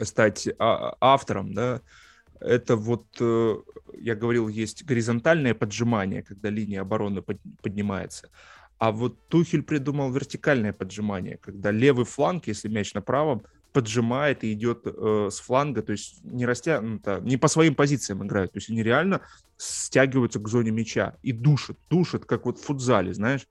стать 0.00 0.48
а, 0.58 0.96
автором, 1.00 1.54
да, 1.54 1.80
это 2.40 2.76
вот, 2.76 3.06
э, 3.20 3.56
я 3.98 4.14
говорил, 4.14 4.48
есть 4.48 4.84
горизонтальное 4.84 5.54
поджимание, 5.54 6.22
когда 6.22 6.50
линия 6.50 6.80
обороны 6.80 7.22
поднимается. 7.62 8.30
А 8.78 8.90
вот 8.90 9.28
Тухель 9.28 9.62
придумал 9.62 10.12
вертикальное 10.12 10.72
поджимание, 10.72 11.38
когда 11.38 11.70
левый 11.70 12.04
фланг, 12.04 12.46
если 12.46 12.68
мяч 12.68 12.92
на 12.94 13.00
правом, 13.00 13.44
поджимает 13.72 14.44
и 14.44 14.52
идет 14.52 14.82
э, 14.84 15.28
с 15.32 15.40
фланга, 15.40 15.82
то 15.82 15.92
есть 15.92 16.22
не 16.22 16.46
растянуто, 16.46 17.20
не 17.20 17.36
по 17.36 17.48
своим 17.48 17.74
позициям 17.74 18.24
играют, 18.24 18.52
то 18.52 18.58
есть 18.58 18.70
они 18.70 18.82
реально 18.82 19.20
стягиваются 19.56 20.38
к 20.38 20.48
зоне 20.48 20.70
мяча 20.70 21.16
и 21.22 21.32
душат, 21.32 21.76
душат, 21.90 22.24
как 22.24 22.46
вот 22.46 22.58
в 22.58 22.62
футзале, 22.62 23.12
знаешь, 23.14 23.48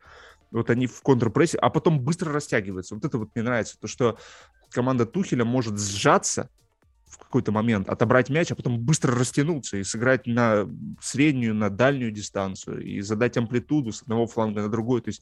вот 0.51 0.69
они 0.69 0.87
в 0.87 1.01
контрпрессе, 1.01 1.57
а 1.57 1.69
потом 1.69 1.99
быстро 1.99 2.31
растягиваются. 2.31 2.95
Вот 2.95 3.03
это 3.03 3.17
вот 3.17 3.29
мне 3.35 3.43
нравится, 3.43 3.77
то, 3.77 3.87
что 3.87 4.17
команда 4.69 5.05
Тухеля 5.05 5.43
может 5.43 5.79
сжаться 5.79 6.49
в 7.13 7.17
какой-то 7.17 7.51
момент 7.51 7.87
отобрать 7.87 8.29
мяч, 8.29 8.51
а 8.51 8.55
потом 8.55 8.79
быстро 8.79 9.15
растянуться 9.15 9.77
и 9.77 9.83
сыграть 9.83 10.25
на 10.25 10.67
среднюю, 10.99 11.53
на 11.53 11.69
дальнюю 11.69 12.11
дистанцию 12.11 12.81
и 12.81 13.01
задать 13.01 13.37
амплитуду 13.37 13.91
с 13.91 14.01
одного 14.01 14.25
фланга 14.25 14.61
на 14.61 14.69
другой. 14.69 15.01
То 15.01 15.09
есть 15.09 15.21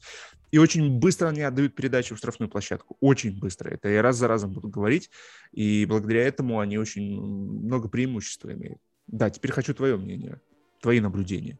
и 0.50 0.58
очень 0.58 0.98
быстро 0.98 1.28
они 1.28 1.42
отдают 1.42 1.74
передачу 1.74 2.14
в 2.14 2.18
штрафную 2.18 2.50
площадку. 2.50 2.96
Очень 3.00 3.38
быстро. 3.38 3.70
Это 3.70 3.88
я 3.88 4.02
раз 4.02 4.16
за 4.16 4.28
разом 4.28 4.52
буду 4.52 4.68
говорить. 4.68 5.10
И 5.52 5.84
благодаря 5.86 6.26
этому 6.26 6.60
они 6.60 6.78
очень 6.78 7.20
много 7.20 7.88
преимуществ 7.88 8.44
имеют. 8.46 8.78
Да, 9.06 9.30
теперь 9.30 9.52
хочу 9.52 9.74
твое 9.74 9.96
мнение, 9.96 10.40
твои 10.80 11.00
наблюдения. 11.00 11.58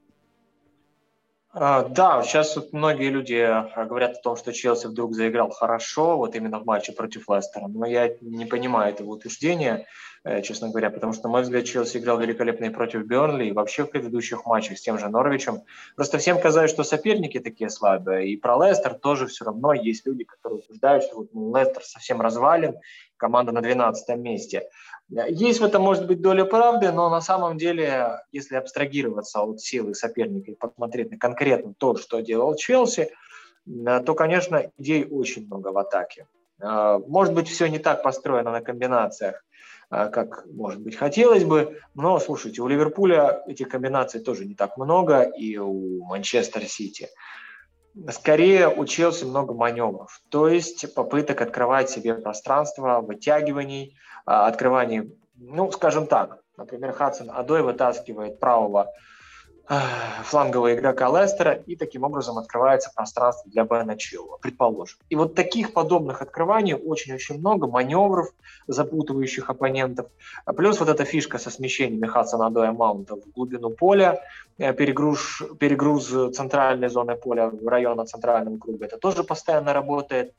А, 1.55 1.87
да, 1.87 2.23
сейчас 2.23 2.57
вот 2.57 2.73
многие 2.73 3.11
люди 3.11 3.35
а, 3.35 3.85
говорят 3.85 4.17
о 4.17 4.23
том, 4.23 4.37
что 4.37 4.55
Челси 4.55 4.87
вдруг 4.87 5.15
заиграл 5.15 5.51
хорошо, 5.51 6.17
вот 6.17 6.35
именно 6.35 6.59
в 6.59 6.65
матче 6.65 6.93
против 6.93 7.29
Лестера. 7.29 7.69
Но 7.69 7.85
я 7.85 8.15
не 8.23 8.47
понимаю 8.47 8.95
этого 8.95 9.11
утверждения, 9.11 9.75
э, 9.75 9.85
честно 10.43 10.69
говоря, 10.69 10.91
потому 10.91 11.13
что, 11.13 11.25
на 11.25 11.31
мой 11.31 11.43
взгляд, 11.43 11.65
Челси 11.65 11.99
играл 11.99 12.19
великолепно 12.19 12.67
и 12.67 12.71
против 12.71 13.05
Бернли, 13.05 13.47
и 13.47 13.53
вообще 13.53 13.85
в 13.85 13.91
предыдущих 13.91 14.47
матчах 14.47 14.79
с 14.79 14.83
тем 14.83 14.99
же 14.99 15.09
Норвичем. 15.09 15.63
Просто 15.97 16.19
всем 16.19 16.41
казалось, 16.41 16.71
что 16.71 16.85
соперники 16.85 17.41
такие 17.41 17.71
слабые, 17.71 18.29
и 18.31 18.37
про 18.37 18.57
Лестер 18.57 18.95
тоже 18.95 19.27
все 19.27 19.45
равно 19.45 19.73
есть 19.73 20.07
люди, 20.07 20.25
которые 20.25 20.61
утверждают, 20.61 21.05
что 21.05 21.17
вот, 21.17 21.29
Лестер 21.35 21.83
совсем 21.83 22.21
развален, 22.21 22.77
команда 23.17 23.53
на 23.53 23.63
12 23.63 24.17
месте. 24.17 24.69
Есть 25.09 25.61
в 25.61 25.65
этом, 25.65 25.83
может 25.83 26.07
быть, 26.07 26.21
доля 26.21 26.45
правды, 26.45 26.91
но 26.91 27.11
на 27.11 27.21
самом 27.21 27.59
деле, 27.59 28.21
если 28.33 28.57
абстрагироваться 28.57 29.43
от 29.43 29.61
силы 29.61 29.95
соперника 29.95 30.51
и 30.51 30.55
посмотреть 30.55 31.11
на 31.11 31.19
конкретно 31.19 31.75
то, 31.75 31.97
что 31.97 32.21
делал 32.21 32.55
Челси, 32.57 33.11
э, 33.67 34.01
то, 34.01 34.15
конечно, 34.15 34.73
идей 34.79 35.05
очень 35.05 35.47
много 35.47 35.69
в 35.69 35.79
атаке. 35.79 36.27
Э, 36.61 36.99
может 37.07 37.35
быть, 37.35 37.49
все 37.49 37.67
не 37.67 37.79
так 37.79 38.03
построено 38.03 38.51
на 38.51 38.61
комбинациях, 38.61 39.37
э, 39.37 39.82
как, 39.93 40.47
может 40.47 40.81
быть, 40.81 40.97
хотелось 40.97 41.45
бы, 41.45 41.79
но, 41.95 42.19
слушайте, 42.19 42.63
у 42.63 42.69
Ливерпуля 42.69 43.43
этих 43.47 43.69
комбинаций 43.69 44.21
тоже 44.21 44.47
не 44.47 44.55
так 44.55 44.79
много, 44.79 45.21
и 45.23 45.59
у 45.59 46.03
Манчестер 46.05 46.65
Сити. 46.65 47.09
Скорее 48.11 48.69
у 48.69 48.87
Челси 48.87 49.25
много 49.25 49.53
маневров, 49.53 50.23
то 50.31 50.49
есть 50.49 50.95
попыток 50.95 51.43
открывать 51.43 51.91
себе 51.91 52.15
пространство, 52.15 53.03
вытягиваний, 53.03 53.95
а, 54.25 54.47
открываний, 54.47 55.15
ну, 55.35 55.71
скажем 55.71 56.07
так, 56.07 56.39
например, 56.57 56.93
Хадсон 56.93 57.31
Адой 57.31 57.63
вытаскивает 57.63 58.41
правого 58.41 58.91
флангового 60.25 60.75
игрока 60.75 61.09
Лестера, 61.09 61.53
и 61.53 61.77
таким 61.77 62.03
образом 62.05 62.39
открывается 62.39 62.91
пространство 62.95 63.51
для 63.51 63.65
Бена 63.65 63.97
Чилла, 63.97 64.37
предположим. 64.39 64.99
И 65.09 65.17
вот 65.17 65.35
таких 65.35 65.73
подобных 65.73 66.21
открываний 66.21 66.75
очень-очень 66.75 67.39
много, 67.39 67.67
маневров, 67.67 68.29
запутывающих 68.67 69.49
оппонентов. 69.49 70.07
Плюс 70.57 70.81
вот 70.81 70.89
эта 70.89 71.05
фишка 71.05 71.39
со 71.39 71.51
смещениями 71.51 72.07
Хадсона 72.07 72.47
Адоя 72.47 72.73
Маунта 72.73 73.17
в 73.17 73.31
глубину 73.35 73.71
поля, 73.71 74.21
э, 74.59 74.73
перегруз, 74.73 75.43
перегруз 75.59 76.09
центральной 76.35 76.89
зоны 76.89 77.17
поля 77.17 77.49
в 77.49 77.67
района 77.69 78.05
центрального 78.05 78.59
круга, 78.59 78.87
это 78.87 78.99
тоже 78.99 79.25
постоянно 79.25 79.73
работает. 79.73 80.33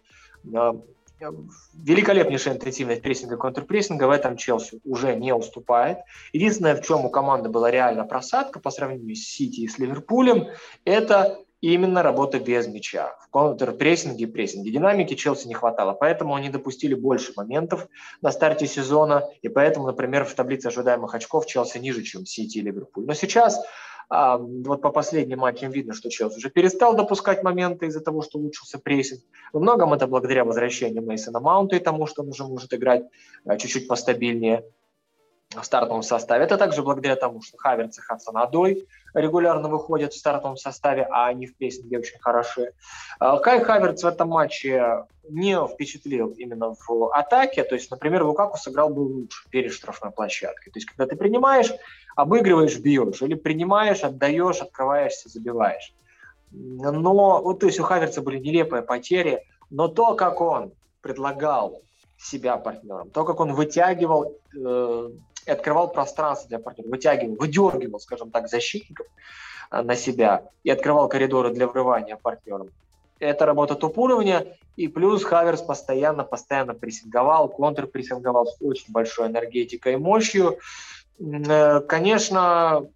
Э, 1.23 1.31
великолепнейшая 1.73 2.55
интенсивность 2.55 3.01
прессинга 3.01 3.35
и 3.35 3.37
контрпрессинга 3.37 4.05
в 4.05 4.11
этом 4.11 4.37
Челси 4.37 4.81
уже 4.83 5.15
не 5.15 5.33
уступает. 5.33 5.99
Единственное, 6.33 6.75
в 6.75 6.85
чем 6.85 7.05
у 7.05 7.09
команды 7.09 7.49
была 7.49 7.71
реально 7.71 8.03
просадка 8.05 8.59
по 8.59 8.71
сравнению 8.71 9.15
с 9.15 9.19
Сити 9.19 9.61
и 9.61 9.67
с 9.67 9.79
Ливерпулем, 9.79 10.47
это 10.85 11.39
именно 11.61 12.03
работа 12.03 12.39
без 12.39 12.67
мяча. 12.67 13.15
В 13.21 13.29
контрпрессинге 13.29 14.25
и 14.25 14.27
прессинге 14.27 14.71
динамики 14.71 15.13
Челси 15.13 15.47
не 15.47 15.53
хватало, 15.53 15.93
поэтому 15.93 16.35
они 16.35 16.49
допустили 16.49 16.93
больше 16.93 17.31
моментов 17.37 17.87
на 18.21 18.31
старте 18.31 18.67
сезона, 18.67 19.29
и 19.41 19.47
поэтому, 19.47 19.87
например, 19.87 20.25
в 20.25 20.33
таблице 20.33 20.67
ожидаемых 20.67 21.15
очков 21.15 21.45
Челси 21.45 21.77
ниже, 21.77 22.03
чем 22.03 22.25
Сити 22.25 22.57
и 22.57 22.61
Ливерпуль. 22.61 23.05
Но 23.05 23.13
сейчас 23.13 23.63
а, 24.09 24.37
вот 24.37 24.81
по 24.81 24.89
последним 24.89 25.39
матчам 25.39 25.71
видно, 25.71 25.93
что 25.93 26.09
Челси 26.09 26.37
уже 26.37 26.49
перестал 26.49 26.95
допускать 26.95 27.43
моменты 27.43 27.87
из-за 27.87 28.01
того, 28.01 28.21
что 28.21 28.39
улучшился 28.39 28.79
прессинг. 28.79 29.21
Во 29.51 29.59
многом 29.59 29.93
это 29.93 30.07
благодаря 30.07 30.45
возвращению 30.45 31.03
Мейсона 31.03 31.39
Маунта 31.39 31.75
и 31.75 31.79
тому, 31.79 32.07
что 32.07 32.23
он 32.23 32.29
уже 32.29 32.43
может 32.43 32.73
играть 32.73 33.03
а, 33.45 33.57
чуть-чуть 33.57 33.87
постабильнее 33.87 34.63
в 35.61 35.63
стартовом 35.63 36.03
составе. 36.03 36.45
Это 36.45 36.57
также 36.57 36.81
благодаря 36.81 37.15
тому, 37.15 37.41
что 37.41 37.57
Хаверц 37.57 37.97
и 37.97 38.01
Хадсон 38.01 38.37
Адой 38.37 38.87
регулярно 39.13 39.69
выходят 39.69 40.13
в 40.13 40.17
стартовом 40.17 40.57
составе, 40.57 41.07
а 41.09 41.27
они 41.27 41.45
в 41.45 41.55
прессинге 41.55 41.99
очень 41.99 42.19
хороши. 42.19 42.73
А, 43.19 43.37
Кай 43.37 43.63
Хаверц 43.63 44.03
в 44.03 44.07
этом 44.07 44.29
матче 44.29 45.05
не 45.29 45.55
впечатлил 45.67 46.29
именно 46.31 46.75
в 46.87 47.13
атаке. 47.13 47.63
То 47.63 47.75
есть, 47.75 47.89
например, 47.91 48.23
Лукаку 48.23 48.57
сыграл 48.57 48.89
бы 48.89 49.01
лучше 49.01 49.47
перед 49.49 49.71
штрафной 49.71 50.11
площадкой. 50.11 50.71
То 50.71 50.77
есть, 50.77 50.87
когда 50.87 51.05
ты 51.05 51.15
принимаешь, 51.15 51.71
обыгрываешь, 52.15 52.79
бьешь. 52.79 53.21
Или 53.21 53.35
принимаешь, 53.35 54.03
отдаешь, 54.03 54.61
открываешься, 54.61 55.29
забиваешь. 55.29 55.93
Но, 56.51 57.41
вот, 57.41 57.59
то 57.59 57.65
есть 57.65 57.79
у 57.79 57.83
Хаверца 57.83 58.21
были 58.21 58.37
нелепые 58.37 58.83
потери, 58.83 59.43
но 59.69 59.87
то, 59.87 60.13
как 60.13 60.39
он 60.39 60.71
предлагал 61.01 61.81
себя 62.17 62.57
партнерам, 62.57 63.09
то, 63.09 63.25
как 63.25 63.39
он 63.39 63.53
вытягивал 63.53 64.37
э, 64.55 65.09
и 65.45 65.51
открывал 65.51 65.91
пространство 65.91 66.47
для 66.47 66.59
партнеров, 66.59 66.91
вытягивал, 66.91 67.35
выдергивал, 67.35 67.99
скажем 67.99 68.31
так, 68.31 68.47
защитников 68.47 69.07
э, 69.71 69.81
на 69.81 69.95
себя 69.95 70.45
и 70.63 70.69
открывал 70.69 71.09
коридоры 71.09 71.51
для 71.51 71.67
врывания 71.67 72.15
партнерам. 72.15 72.69
Это 73.19 73.45
работа 73.45 73.75
топ-уровня, 73.75 74.57
и 74.75 74.87
плюс 74.87 75.23
Хаверс 75.23 75.61
постоянно, 75.61 76.23
постоянно 76.23 76.73
прессинговал, 76.73 77.47
контрпрессинговал 77.49 78.47
с 78.47 78.57
очень 78.61 78.91
большой 78.91 79.27
энергетикой 79.27 79.93
и 79.93 79.97
мощью. 79.97 80.59
Э, 81.19 81.79
конечно, 81.81 82.87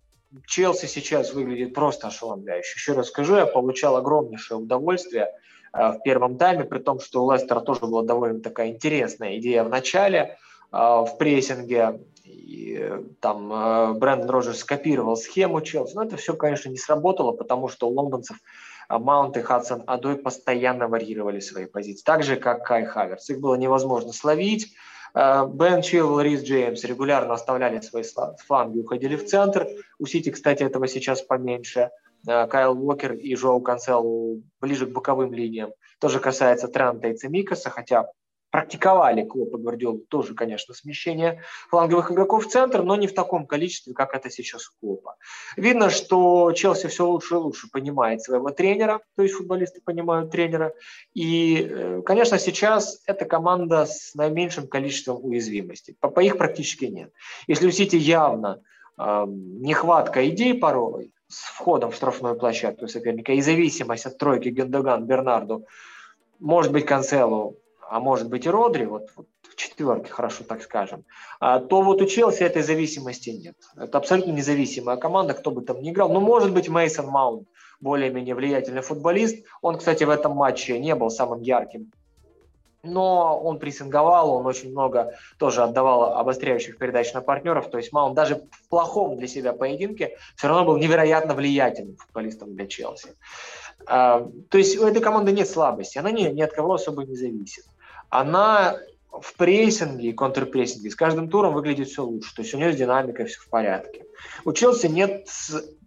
Челси 0.45 0.85
сейчас 0.85 1.33
выглядит 1.33 1.73
просто 1.73 2.07
ошеломляюще. 2.07 2.73
Еще 2.75 2.93
раз 2.93 3.07
скажу, 3.07 3.35
я 3.35 3.45
получал 3.45 3.95
огромнейшее 3.95 4.57
удовольствие 4.57 5.31
э, 5.73 5.91
в 5.91 5.99
первом 6.03 6.37
тайме, 6.37 6.63
при 6.63 6.79
том, 6.79 6.99
что 6.99 7.23
у 7.23 7.31
Лестера 7.31 7.61
тоже 7.61 7.81
была 7.81 8.03
довольно 8.03 8.41
такая 8.41 8.69
интересная 8.69 9.37
идея 9.37 9.63
в 9.63 9.69
начале, 9.69 10.37
э, 10.71 10.77
в 10.77 11.15
прессинге. 11.17 12.01
И 12.25 12.91
там 13.21 13.99
Брэндон 13.99 14.29
Роджерс 14.29 14.59
скопировал 14.59 15.15
схему 15.15 15.61
Челси. 15.61 15.95
Но 15.95 16.03
это 16.03 16.17
все, 16.17 16.33
конечно, 16.33 16.69
не 16.69 16.77
сработало, 16.77 17.31
потому 17.31 17.69
что 17.69 17.87
у 17.87 17.93
лондонцев 17.93 18.37
Маунт 18.89 19.37
и 19.37 19.41
Хадсон 19.41 19.83
Адой 19.87 20.17
постоянно 20.17 20.89
варьировали 20.89 21.39
свои 21.39 21.65
позиции. 21.65 22.03
Так 22.03 22.23
же, 22.23 22.35
как 22.35 22.65
Кай 22.65 22.85
Хаверс. 22.85 23.29
Их 23.29 23.39
было 23.39 23.55
невозможно 23.55 24.11
словить. 24.11 24.75
Э, 25.13 25.47
Бен 25.47 25.81
Чилл, 25.81 26.19
Рис 26.19 26.43
Джеймс 26.43 26.83
регулярно 26.83 27.33
оставляли 27.33 27.79
свои 27.81 28.03
фланги, 28.45 28.79
уходили 28.79 29.15
в 29.15 29.25
центр. 29.25 29.67
У 29.99 30.05
Сити, 30.05 30.31
кстати, 30.31 30.63
этого 30.63 30.87
сейчас 30.87 31.21
поменьше. 31.21 31.89
Э, 32.27 32.47
Кайл 32.47 32.73
Уокер 32.73 33.13
и 33.13 33.35
Жоу 33.35 33.61
Канцел 33.61 34.41
ближе 34.61 34.85
к 34.85 34.91
боковым 34.91 35.33
линиям. 35.33 35.71
Тоже 35.99 36.19
касается 36.19 36.67
Трента 36.67 37.07
и 37.07 37.15
Цемикаса, 37.15 37.69
хотя 37.69 38.07
практиковали 38.57 39.23
Клоп 39.23 39.53
и 39.53 39.57
Гвардиол 39.57 39.99
тоже, 40.09 40.33
конечно, 40.33 40.73
смещение 40.73 41.43
фланговых 41.69 42.11
игроков 42.11 42.47
в 42.47 42.49
центр, 42.49 42.81
но 42.81 42.95
не 42.95 43.05
в 43.05 43.13
таком 43.13 43.45
количестве, 43.45 43.93
как 43.93 44.15
это 44.15 44.31
сейчас 44.31 44.67
у 44.69 44.71
Клопа. 44.79 45.15
Видно, 45.57 45.91
что 45.91 46.51
Челси 46.53 46.87
все 46.87 47.05
лучше 47.05 47.35
и 47.35 47.37
лучше 47.37 47.69
понимает 47.71 48.23
своего 48.23 48.49
тренера, 48.49 49.01
то 49.15 49.21
есть 49.21 49.35
футболисты 49.35 49.79
понимают 49.79 50.31
тренера. 50.31 50.73
И, 51.13 51.67
э, 51.69 52.01
конечно, 52.03 52.39
сейчас 52.39 53.03
эта 53.05 53.25
команда 53.25 53.85
с 53.85 54.15
наименьшим 54.15 54.67
количеством 54.67 55.23
уязвимостей. 55.23 55.95
По, 55.99 56.09
по 56.09 56.21
их 56.21 56.39
практически 56.39 56.85
нет. 56.85 57.11
Если 57.45 57.67
у 57.67 57.71
Сити 57.71 57.95
явно 57.95 58.63
э, 58.97 59.25
нехватка 59.27 60.27
идей 60.27 60.55
порой 60.55 61.11
с 61.27 61.43
входом 61.43 61.91
в 61.91 61.95
штрафную 61.95 62.35
площадку 62.35 62.87
соперника 62.87 63.33
и 63.33 63.41
зависимость 63.41 64.07
от 64.07 64.17
тройки 64.17 64.49
Гендоган, 64.49 65.05
Бернарду, 65.05 65.67
может 66.39 66.71
быть, 66.71 66.87
Канцелу 66.87 67.59
а 67.89 67.99
может 67.99 68.29
быть 68.29 68.45
и 68.45 68.49
Родри, 68.49 68.85
вот, 68.85 69.09
вот 69.15 69.27
в 69.41 69.55
четверке, 69.55 70.11
хорошо 70.11 70.43
так 70.43 70.61
скажем, 70.61 71.05
а, 71.39 71.59
то 71.59 71.81
вот 71.81 72.01
у 72.01 72.05
Челси 72.05 72.43
этой 72.43 72.61
зависимости 72.61 73.29
нет. 73.29 73.55
Это 73.75 73.97
абсолютно 73.97 74.31
независимая 74.31 74.97
команда, 74.97 75.33
кто 75.33 75.51
бы 75.51 75.61
там 75.61 75.81
ни 75.81 75.91
играл. 75.91 76.09
Ну, 76.09 76.19
может 76.19 76.53
быть, 76.53 76.69
Мейсон 76.69 77.07
Маунт 77.07 77.47
более-менее 77.79 78.35
влиятельный 78.35 78.81
футболист. 78.81 79.45
Он, 79.61 79.77
кстати, 79.77 80.03
в 80.03 80.09
этом 80.09 80.33
матче 80.33 80.79
не 80.79 80.95
был 80.95 81.09
самым 81.09 81.41
ярким 81.41 81.91
но 82.83 83.39
он 83.39 83.59
прессинговал, 83.59 84.31
он 84.31 84.45
очень 84.45 84.71
много 84.71 85.13
тоже 85.37 85.63
отдавал 85.63 86.15
обостряющих 86.17 86.77
передач 86.77 87.13
на 87.13 87.21
партнеров, 87.21 87.69
то 87.69 87.77
есть 87.77 87.91
Маунт 87.91 88.15
даже 88.15 88.35
в 88.35 88.69
плохом 88.69 89.17
для 89.17 89.27
себя 89.27 89.53
поединке 89.53 90.17
все 90.35 90.47
равно 90.47 90.65
был 90.65 90.77
невероятно 90.77 91.33
влиятельным 91.33 91.97
футболистом 91.97 92.55
для 92.55 92.67
Челси. 92.67 93.15
А, 93.85 94.27
то 94.49 94.57
есть 94.57 94.77
у 94.77 94.85
этой 94.85 95.01
команды 95.01 95.31
нет 95.31 95.49
слабости, 95.49 95.97
она 95.97 96.11
ни, 96.11 96.23
ни 96.29 96.41
от 96.41 96.53
кого 96.53 96.75
особо 96.75 97.03
не 97.03 97.15
зависит 97.15 97.65
она 98.09 98.77
в 99.11 99.35
прессинге 99.35 100.09
и 100.09 100.13
контрпрессинге 100.13 100.89
с 100.89 100.95
каждым 100.95 101.29
туром 101.29 101.53
выглядит 101.53 101.87
все 101.87 102.03
лучше. 102.03 102.35
То 102.35 102.41
есть 102.41 102.53
у 102.53 102.57
нее 102.57 102.73
с 102.73 102.75
динамикой 102.75 103.25
все 103.25 103.39
в 103.39 103.49
порядке. 103.49 104.05
У 104.45 104.53
Челси 104.53 104.87
нет 104.87 105.27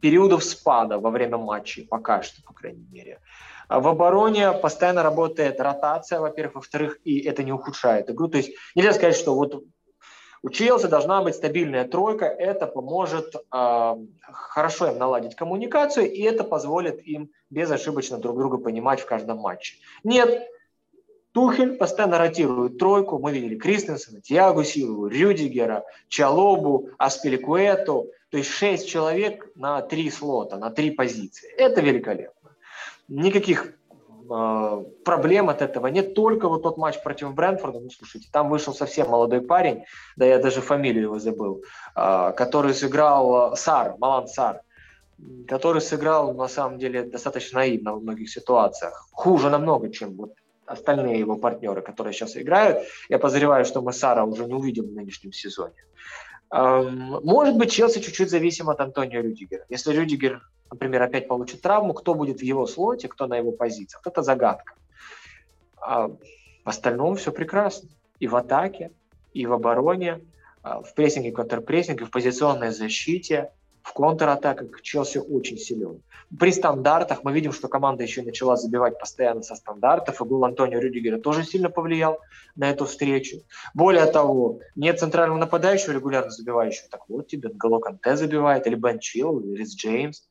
периодов 0.01 0.44
спада 0.44 0.98
во 0.98 1.10
время 1.10 1.38
матчей, 1.38 1.86
пока 1.86 2.22
что, 2.22 2.42
по 2.42 2.52
крайней 2.52 2.86
мере. 2.90 3.20
А 3.68 3.78
в 3.80 3.86
обороне 3.86 4.52
постоянно 4.52 5.02
работает 5.02 5.60
ротация, 5.60 6.18
во-первых, 6.18 6.56
во-вторых, 6.56 6.98
и 7.05 7.20
это 7.20 7.44
не 7.44 7.52
ухудшает 7.52 8.10
игру. 8.10 8.28
То 8.28 8.38
есть 8.38 8.51
нельзя 8.74 8.92
сказать, 8.92 9.16
что 9.16 9.34
вот 9.34 9.64
у 10.42 10.48
Челси 10.48 10.86
должна 10.86 11.22
быть 11.22 11.34
стабильная 11.34 11.86
тройка, 11.86 12.24
это 12.24 12.66
поможет 12.66 13.34
э, 13.34 13.94
хорошо 14.32 14.86
им 14.88 14.98
наладить 14.98 15.36
коммуникацию, 15.36 16.10
и 16.10 16.22
это 16.22 16.44
позволит 16.44 17.06
им 17.06 17.30
безошибочно 17.51 18.18
друг 18.18 18.38
друга 18.38 18.56
понимать 18.56 19.01
в 19.01 19.06
каждом 19.06 19.38
матче. 19.38 19.76
Нет, 20.02 20.48
Тухель 21.32 21.77
постоянно 21.77 22.19
ротирует 22.19 22.78
тройку. 22.78 23.19
Мы 23.19 23.32
видели 23.32 23.57
Кристенсена, 23.57 24.20
Тиагу 24.20 24.65
Силову, 24.65 25.07
Рюдигера, 25.07 25.85
Чалобу, 26.09 26.90
Аспеликуэту. 26.98 28.11
То 28.31 28.39
есть 28.39 28.51
шесть 28.51 28.89
человек 28.89 29.51
на 29.55 29.81
три 29.82 30.11
слота, 30.11 30.57
на 30.57 30.70
три 30.70 30.90
позиции. 30.90 31.52
Это 31.57 31.81
великолепно. 31.81 32.51
Никаких 33.09 33.74
э, 34.31 34.85
проблем 35.05 35.48
от 35.48 35.62
этого 35.62 35.86
нет. 35.89 36.15
Только 36.15 36.48
вот 36.48 36.62
тот 36.62 36.78
матч 36.78 37.01
против 37.02 37.35
Брэнфорда, 37.35 37.81
ну 37.81 37.90
слушайте, 37.90 38.28
там 38.32 38.48
вышел 38.48 38.73
совсем 38.73 39.09
молодой 39.09 39.40
парень, 39.40 39.85
да 40.16 40.27
я 40.27 40.39
даже 40.39 40.61
фамилию 40.61 41.05
его 41.05 41.19
забыл, 41.19 41.62
э, 41.97 42.32
который 42.36 42.74
сыграл 42.74 43.57
Сар, 43.57 43.97
Малан 43.98 44.27
Сар 44.27 44.62
который 45.48 45.82
сыграл 45.82 46.32
на 46.32 46.48
самом 46.48 46.78
деле 46.78 47.02
достаточно 47.02 47.59
наивно 47.59 47.94
в 47.94 48.02
многих 48.02 48.31
ситуациях. 48.31 49.07
Хуже 49.12 49.51
намного, 49.51 49.90
чем 49.90 50.16
вот 50.16 50.32
остальные 50.70 51.18
его 51.18 51.36
партнеры, 51.36 51.82
которые 51.82 52.12
сейчас 52.12 52.36
играют. 52.36 52.86
Я 53.09 53.18
подозреваю, 53.18 53.64
что 53.64 53.82
мы 53.82 53.92
Сара 53.92 54.24
уже 54.24 54.44
не 54.47 54.55
увидим 54.55 54.86
в 54.86 54.92
нынешнем 54.92 55.32
сезоне. 55.32 55.74
Может 56.52 57.56
быть, 57.56 57.70
Челси 57.70 58.01
чуть-чуть 58.01 58.30
зависим 58.30 58.68
от 58.70 58.80
Антонио 58.80 59.20
Рюдигера. 59.20 59.64
Если 59.68 59.92
Рюдигер, 59.92 60.42
например, 60.70 61.02
опять 61.02 61.28
получит 61.28 61.62
травму, 61.62 61.94
кто 61.94 62.14
будет 62.14 62.40
в 62.40 62.42
его 62.42 62.66
слоте, 62.66 63.09
кто 63.09 63.26
на 63.26 63.36
его 63.36 63.52
позициях, 63.52 64.02
это 64.05 64.22
загадка. 64.22 64.74
А 65.76 66.09
в 66.09 66.68
остальном 66.68 67.16
все 67.16 67.32
прекрасно. 67.32 67.88
И 68.18 68.26
в 68.26 68.36
атаке, 68.36 68.90
и 69.32 69.47
в 69.47 69.52
обороне, 69.52 70.20
а, 70.62 70.82
в 70.82 70.94
прессинге, 70.94 71.32
контрпрессинге, 71.32 72.05
в 72.05 72.10
позиционной 72.10 72.70
защите 72.70 73.51
в 73.82 73.93
контратаках 73.93 74.82
Челси 74.82 75.19
очень 75.19 75.59
силен. 75.59 76.02
При 76.39 76.52
стандартах 76.52 77.24
мы 77.24 77.32
видим, 77.32 77.52
что 77.52 77.69
команда 77.69 78.05
еще 78.05 78.23
начала 78.23 78.57
забивать 78.57 78.98
постоянно 78.98 79.43
со 79.43 79.57
стандартов, 79.57 80.20
и 80.20 80.24
гол 80.24 80.44
Антонио 80.44 80.78
Рюдигера 80.78 81.19
тоже 81.19 81.44
сильно 81.44 81.70
повлиял 81.70 82.19
на 82.55 82.70
эту 82.70 82.85
встречу. 82.85 83.39
Более 83.74 84.07
того, 84.07 84.61
нет 84.77 85.01
центрального 85.01 85.39
нападающего, 85.39 85.93
регулярно 85.93 86.31
забивающего. 86.31 86.89
Так 86.89 87.09
вот 87.09 87.27
тебе 87.27 87.48
Нголо 87.48 87.81
Канте 87.81 88.16
забивает, 88.16 88.66
или 88.66 88.77
Бен 88.77 89.01
Чилл, 89.01 89.40
или 89.40 89.57
Рис 89.57 89.74
Джеймс. 89.74 90.23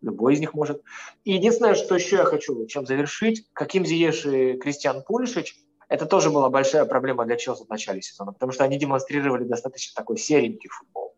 Любой 0.00 0.34
из 0.34 0.40
них 0.40 0.54
может. 0.54 0.82
И 1.24 1.32
единственное, 1.32 1.74
что 1.74 1.94
еще 1.94 2.16
я 2.16 2.24
хочу 2.24 2.66
чем 2.66 2.86
завершить, 2.86 3.46
каким 3.52 3.84
Зиеш 3.84 4.24
и 4.26 4.54
Кристиан 4.54 5.02
Пулишич, 5.02 5.56
это 5.88 6.06
тоже 6.06 6.30
была 6.30 6.48
большая 6.50 6.84
проблема 6.84 7.24
для 7.24 7.36
Челси 7.36 7.64
в 7.64 7.68
начале 7.68 8.02
сезона, 8.02 8.32
потому 8.32 8.52
что 8.52 8.64
они 8.64 8.78
демонстрировали 8.78 9.44
достаточно 9.44 9.94
такой 9.94 10.16
серенький 10.18 10.68
футбол. 10.68 11.15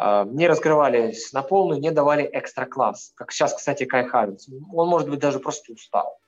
А, 0.00 0.24
не 0.24 0.46
раскрывались 0.46 1.32
на 1.32 1.42
полную, 1.42 1.80
не 1.80 1.90
давали 1.90 2.28
экстра 2.32 2.66
класс. 2.66 3.10
Как 3.16 3.32
сейчас, 3.32 3.52
кстати, 3.52 3.84
Кай 3.84 4.06
Хаверс. 4.06 4.48
Он, 4.72 4.88
может 4.88 5.10
быть, 5.10 5.18
даже 5.18 5.40
просто 5.40 5.72
устал. 5.72 6.20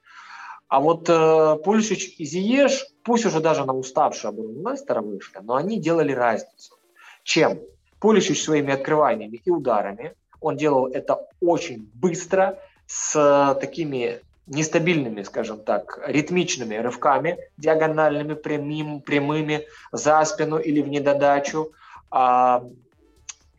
А 0.67 0.81
вот 0.81 1.09
э, 1.09 1.57
Пульшич 1.65 2.17
и 2.19 2.25
Зиеш, 2.25 2.85
пусть 3.05 3.27
уже 3.27 3.39
даже 3.39 3.65
на 3.65 3.73
уставшую 3.73 4.31
оборону 4.31 4.71
Лестера 4.71 5.03
вышли, 5.03 5.39
но 5.43 5.55
они 5.55 5.79
делали 5.79 6.13
разницу. 6.13 6.77
Чем? 7.23 7.61
Пулишич 8.01 8.43
своими 8.43 8.73
открываниями 8.73 9.41
и 9.45 9.51
ударами, 9.51 10.15
он 10.41 10.57
делал 10.57 10.87
это 10.87 11.27
очень 11.41 11.91
быстро, 11.95 12.59
с 12.87 13.57
такими 13.61 14.21
нестабильными, 14.49 15.23
скажем 15.23 15.61
так, 15.61 16.01
ритмичными 16.07 16.75
рывками, 16.75 17.39
диагональными, 17.57 18.35
прямым, 18.35 19.01
прямыми, 19.01 19.67
за 19.93 20.25
спину 20.25 20.59
или 20.59 20.83
в 20.83 20.89
недодачу. 20.89 21.71
А, 22.11 22.65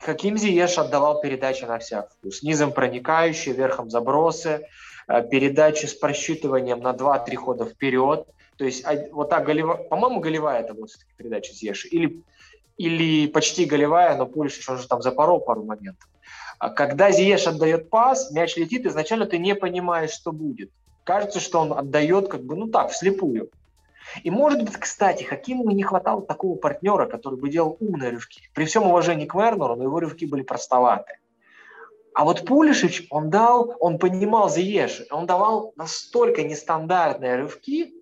Хаким 0.01 0.35
Зиеш 0.37 0.79
отдавал 0.79 1.21
передачи 1.21 1.63
на 1.65 1.77
всяк 1.77 2.11
вкус. 2.11 2.41
Низом 2.41 2.73
проникающие, 2.73 3.53
верхом 3.53 3.91
забросы, 3.91 4.67
э, 5.07 5.27
передачи 5.29 5.85
с 5.85 5.93
просчитыванием 5.93 6.79
на 6.79 6.93
2-3 6.93 7.35
хода 7.35 7.65
вперед. 7.65 8.25
То 8.57 8.65
есть 8.65 8.83
вот 9.11 9.29
так 9.29 9.45
голева, 9.45 9.75
по-моему, 9.75 10.19
голевая 10.19 10.61
это 10.61 10.73
вот 10.73 10.89
передача 11.17 11.53
Зиеша. 11.53 11.87
Или, 11.87 12.23
или 12.77 13.27
почти 13.27 13.65
голевая, 13.65 14.17
но 14.17 14.25
Пулишич, 14.25 14.67
он 14.69 14.79
же 14.79 14.87
там 14.87 15.03
запорол 15.03 15.39
пару 15.39 15.63
моментов. 15.63 16.09
А 16.57 16.69
когда 16.69 17.11
Зиеш 17.11 17.45
отдает 17.45 17.89
пас, 17.89 18.31
мяч 18.31 18.55
летит, 18.55 18.85
изначально 18.87 19.27
ты 19.27 19.37
не 19.37 19.53
понимаешь, 19.53 20.11
что 20.11 20.31
будет. 20.31 20.71
Кажется, 21.03 21.39
что 21.39 21.59
он 21.59 21.73
отдает 21.73 22.27
как 22.27 22.43
бы, 22.43 22.55
ну 22.55 22.67
так, 22.67 22.89
вслепую. 22.89 23.51
И, 24.23 24.31
может 24.31 24.63
быть, 24.63 24.77
кстати, 24.77 25.23
Хакиму 25.23 25.69
не 25.71 25.83
хватало 25.83 26.21
такого 26.21 26.57
партнера, 26.57 27.05
который 27.05 27.39
бы 27.39 27.49
делал 27.49 27.77
умные 27.79 28.11
рывки. 28.11 28.41
При 28.53 28.65
всем 28.65 28.83
уважении 28.83 29.25
к 29.25 29.35
Вернеру, 29.35 29.75
но 29.75 29.83
его 29.83 29.99
рывки 29.99 30.25
были 30.25 30.43
простоваты. 30.43 31.19
А 32.13 32.25
вот 32.25 32.45
Пулишич, 32.45 33.07
он 33.09 33.29
дал, 33.29 33.75
он 33.79 33.97
понимал 33.97 34.49
Зиеш, 34.49 35.03
он 35.11 35.25
давал 35.25 35.73
настолько 35.77 36.43
нестандартные 36.43 37.35
рывки, 37.37 37.93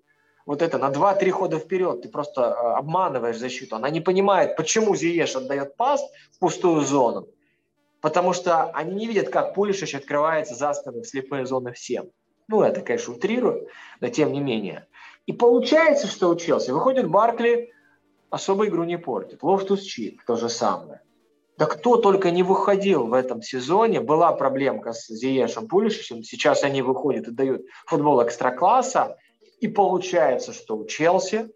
вот 0.48 0.64
это 0.64 0.80
на 0.80 0.90
2-3 0.90 1.30
хода 1.30 1.60
вперед, 1.60 2.02
ты 2.02 2.10
просто 2.10 2.42
э, 2.42 2.46
обманываешь 2.78 3.38
защиту. 3.38 3.76
Она 3.76 3.92
не 3.92 4.02
понимает, 4.02 4.56
почему 4.56 4.96
Зиеш 4.96 5.36
отдает 5.36 5.78
пас 5.78 6.02
в 6.32 6.40
пустую 6.40 6.82
зону 6.82 7.28
потому 8.02 8.34
что 8.34 8.72
они 8.72 8.96
не 8.96 9.08
видят, 9.08 9.30
как 9.30 9.54
Пулишич 9.54 9.96
открывается 9.96 10.56
за 10.56 10.74
спину 10.74 11.02
в 11.02 11.08
слепые 11.08 11.46
зоны 11.46 11.74
всем. 11.74 12.10
Ну, 12.48 12.62
это, 12.62 12.82
конечно, 12.82 13.14
утрирую, 13.14 13.68
но 14.00 14.10
тем 14.10 14.32
не 14.34 14.40
менее. 14.40 14.88
И 15.30 15.32
получается, 15.32 16.08
что 16.08 16.30
у 16.30 16.36
Челси 16.36 16.72
выходит 16.72 17.08
Баркли, 17.08 17.72
особо 18.32 18.66
игру 18.66 18.84
не 18.84 18.98
портит. 18.98 19.44
Лофтус 19.44 19.84
Чик 19.84 20.26
то 20.26 20.36
же 20.36 20.50
самое. 20.50 21.02
Да 21.56 21.68
кто 21.68 21.98
только 21.98 22.32
не 22.32 22.42
выходил 22.42 23.06
в 23.06 23.14
этом 23.14 23.44
сезоне. 23.44 24.02
Была 24.02 24.32
проблемка 24.32 24.92
с 24.92 25.06
Зиешем 25.06 25.68
Пулишичем. 25.68 26.24
Сейчас 26.24 26.64
они 26.64 26.82
выходят 26.82 27.28
и 27.28 27.32
дают 27.32 27.62
футбол 27.86 28.26
экстра-класса. 28.26 29.18
И 29.60 29.68
получается, 29.68 30.52
что 30.52 30.76
у 30.76 30.88
Челси 30.88 31.52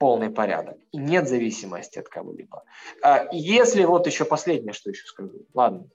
полный 0.00 0.30
порядок. 0.30 0.76
И 0.90 0.96
нет 0.96 1.28
зависимости 1.28 2.00
от 2.00 2.08
кого-либо. 2.08 2.64
А, 3.00 3.28
если 3.30 3.84
вот 3.84 4.08
еще 4.08 4.24
последнее, 4.24 4.72
что 4.72 4.90
еще 4.90 5.06
скажу. 5.06 5.46
Ладно. 5.54 5.86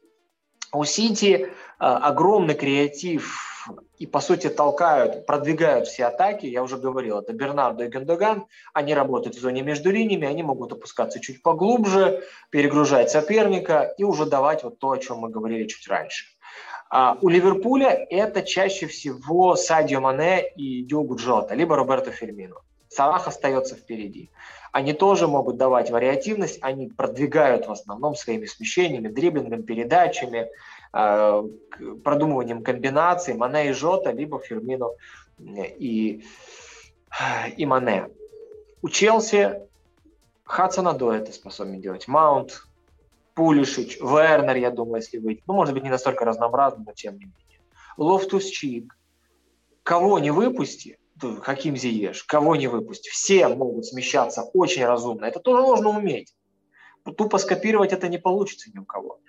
У 0.73 0.83
Сити 0.83 1.51
а, 1.79 1.97
огромный 2.09 2.55
креатив 2.55 3.57
и, 3.97 4.05
по 4.05 4.19
сути, 4.19 4.49
толкают, 4.49 5.25
продвигают 5.25 5.87
все 5.87 6.05
атаки. 6.05 6.45
Я 6.45 6.63
уже 6.63 6.77
говорил, 6.77 7.19
это 7.19 7.33
Бернардо 7.33 7.85
и 7.85 7.89
Гендоган. 7.89 8.45
Они 8.73 8.93
работают 8.93 9.35
в 9.35 9.39
зоне 9.39 9.61
между 9.61 9.91
линиями, 9.91 10.27
они 10.27 10.43
могут 10.43 10.71
опускаться 10.71 11.19
чуть 11.19 11.41
поглубже, 11.41 12.23
перегружать 12.49 13.09
соперника 13.11 13.93
и 13.97 14.03
уже 14.03 14.25
давать 14.25 14.63
вот 14.63 14.79
то, 14.79 14.91
о 14.91 14.97
чем 14.97 15.17
мы 15.17 15.29
говорили 15.29 15.67
чуть 15.67 15.87
раньше. 15.87 16.25
А 16.89 17.17
у 17.21 17.27
Ливерпуля 17.27 18.07
это 18.09 18.43
чаще 18.43 18.87
всего 18.87 19.55
Садио 19.55 19.99
Мане 19.99 20.49
и 20.55 20.83
Диогу 20.83 21.15
Джота, 21.15 21.53
либо 21.53 21.75
Роберто 21.75 22.11
Фермино. 22.11 22.55
Салах 22.89 23.27
остается 23.27 23.75
впереди. 23.75 24.29
Они 24.71 24.93
тоже 24.93 25.27
могут 25.27 25.57
давать 25.57 25.91
вариативность, 25.91 26.59
они 26.61 26.87
продвигают 26.87 27.67
в 27.67 27.71
основном 27.71 28.15
своими 28.15 28.45
смещениями, 28.45 29.07
дриблингом, 29.07 29.63
передачами, 29.63 30.49
э, 30.93 31.43
продумыванием 32.03 32.63
комбинаций 32.63 33.33
Мане 33.33 33.69
и 33.69 33.73
Жота, 33.73 34.11
либо 34.11 34.39
Фермино 34.39 34.89
и, 35.39 36.23
и 37.57 37.65
Мане. 37.65 38.09
У 38.81 38.89
Челси 38.89 39.61
Хадсона 40.43 40.97
это 41.13 41.31
способен 41.33 41.81
делать, 41.81 42.07
Маунт, 42.07 42.63
Пулишич, 43.33 43.99
Вернер, 43.99 44.55
я 44.55 44.71
думаю, 44.71 45.01
если 45.01 45.19
выйти. 45.19 45.43
Ну, 45.45 45.53
может 45.53 45.73
быть, 45.73 45.83
не 45.83 45.89
настолько 45.89 46.25
разнообразно, 46.25 46.83
но 46.85 46.93
тем 46.93 47.13
не 47.13 47.25
менее. 47.25 47.61
Лофтус 47.97 48.45
Чик. 48.45 48.97
Кого 49.83 50.19
не 50.19 50.31
выпусти, 50.31 50.97
Хаким 51.41 51.75
Зиеш, 51.75 52.23
кого 52.23 52.55
не 52.55 52.67
выпустить. 52.67 53.11
Все 53.11 53.47
могут 53.47 53.85
смещаться 53.85 54.43
очень 54.53 54.85
разумно. 54.85 55.25
Это 55.25 55.39
тоже 55.39 55.61
нужно 55.61 55.89
уметь. 55.89 56.33
Тупо 57.03 57.37
скопировать 57.37 57.93
это 57.93 58.07
не 58.07 58.17
получится 58.17 58.69
ни 58.73 58.79
у 58.79 58.85
кого. 58.85 59.19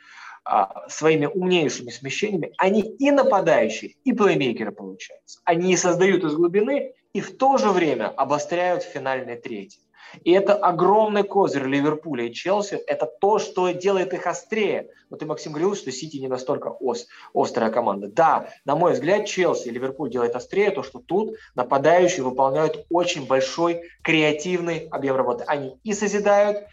А, 0.45 0.89
своими 0.89 1.27
умнейшими 1.27 1.91
смещениями 1.91 2.53
они 2.59 2.81
и 2.81 3.11
нападающие, 3.11 3.97
и 4.05 4.13
плеймейкеры 4.13 4.73
получаются. 4.73 5.41
Они 5.45 5.77
создают 5.77 6.25
из 6.25 6.35
глубины 6.35 6.95
и 7.13 7.21
в 7.21 7.37
то 7.37 7.59
же 7.59 7.71
время 7.71 8.09
обостряют 8.09 8.83
финальный 8.83 9.37
третий. 9.37 9.81
И 10.25 10.33
это 10.33 10.55
огромный 10.55 11.23
козырь 11.23 11.65
Ливерпуля 11.65 12.25
и 12.25 12.33
Челси. 12.33 12.75
Это 12.75 13.07
то, 13.07 13.39
что 13.39 13.71
делает 13.71 14.13
их 14.15 14.27
острее. 14.27 14.91
Вот 15.11 15.23
и 15.23 15.27
Максим 15.27 15.53
говорил, 15.53 15.75
что 15.75 15.91
Сити 15.91 16.17
не 16.17 16.29
настолько 16.29 16.69
ос, 16.69 17.07
острая 17.35 17.71
команда. 17.71 18.09
Да, 18.09 18.49
на 18.65 18.77
мой 18.77 18.93
взгляд, 18.93 19.27
Челси 19.27 19.69
и 19.69 19.71
Ливерпуль 19.71 20.11
делает 20.11 20.37
острее 20.37 20.71
то, 20.71 20.83
что 20.83 20.99
тут 20.99 21.37
нападающие 21.55 22.23
выполняют 22.23 22.87
очень 22.91 23.27
большой 23.27 23.83
креативный 24.03 24.89
объем 24.91 25.17
работы. 25.17 25.45
Они 25.47 25.79
и 25.85 25.93
созидают, 25.93 26.67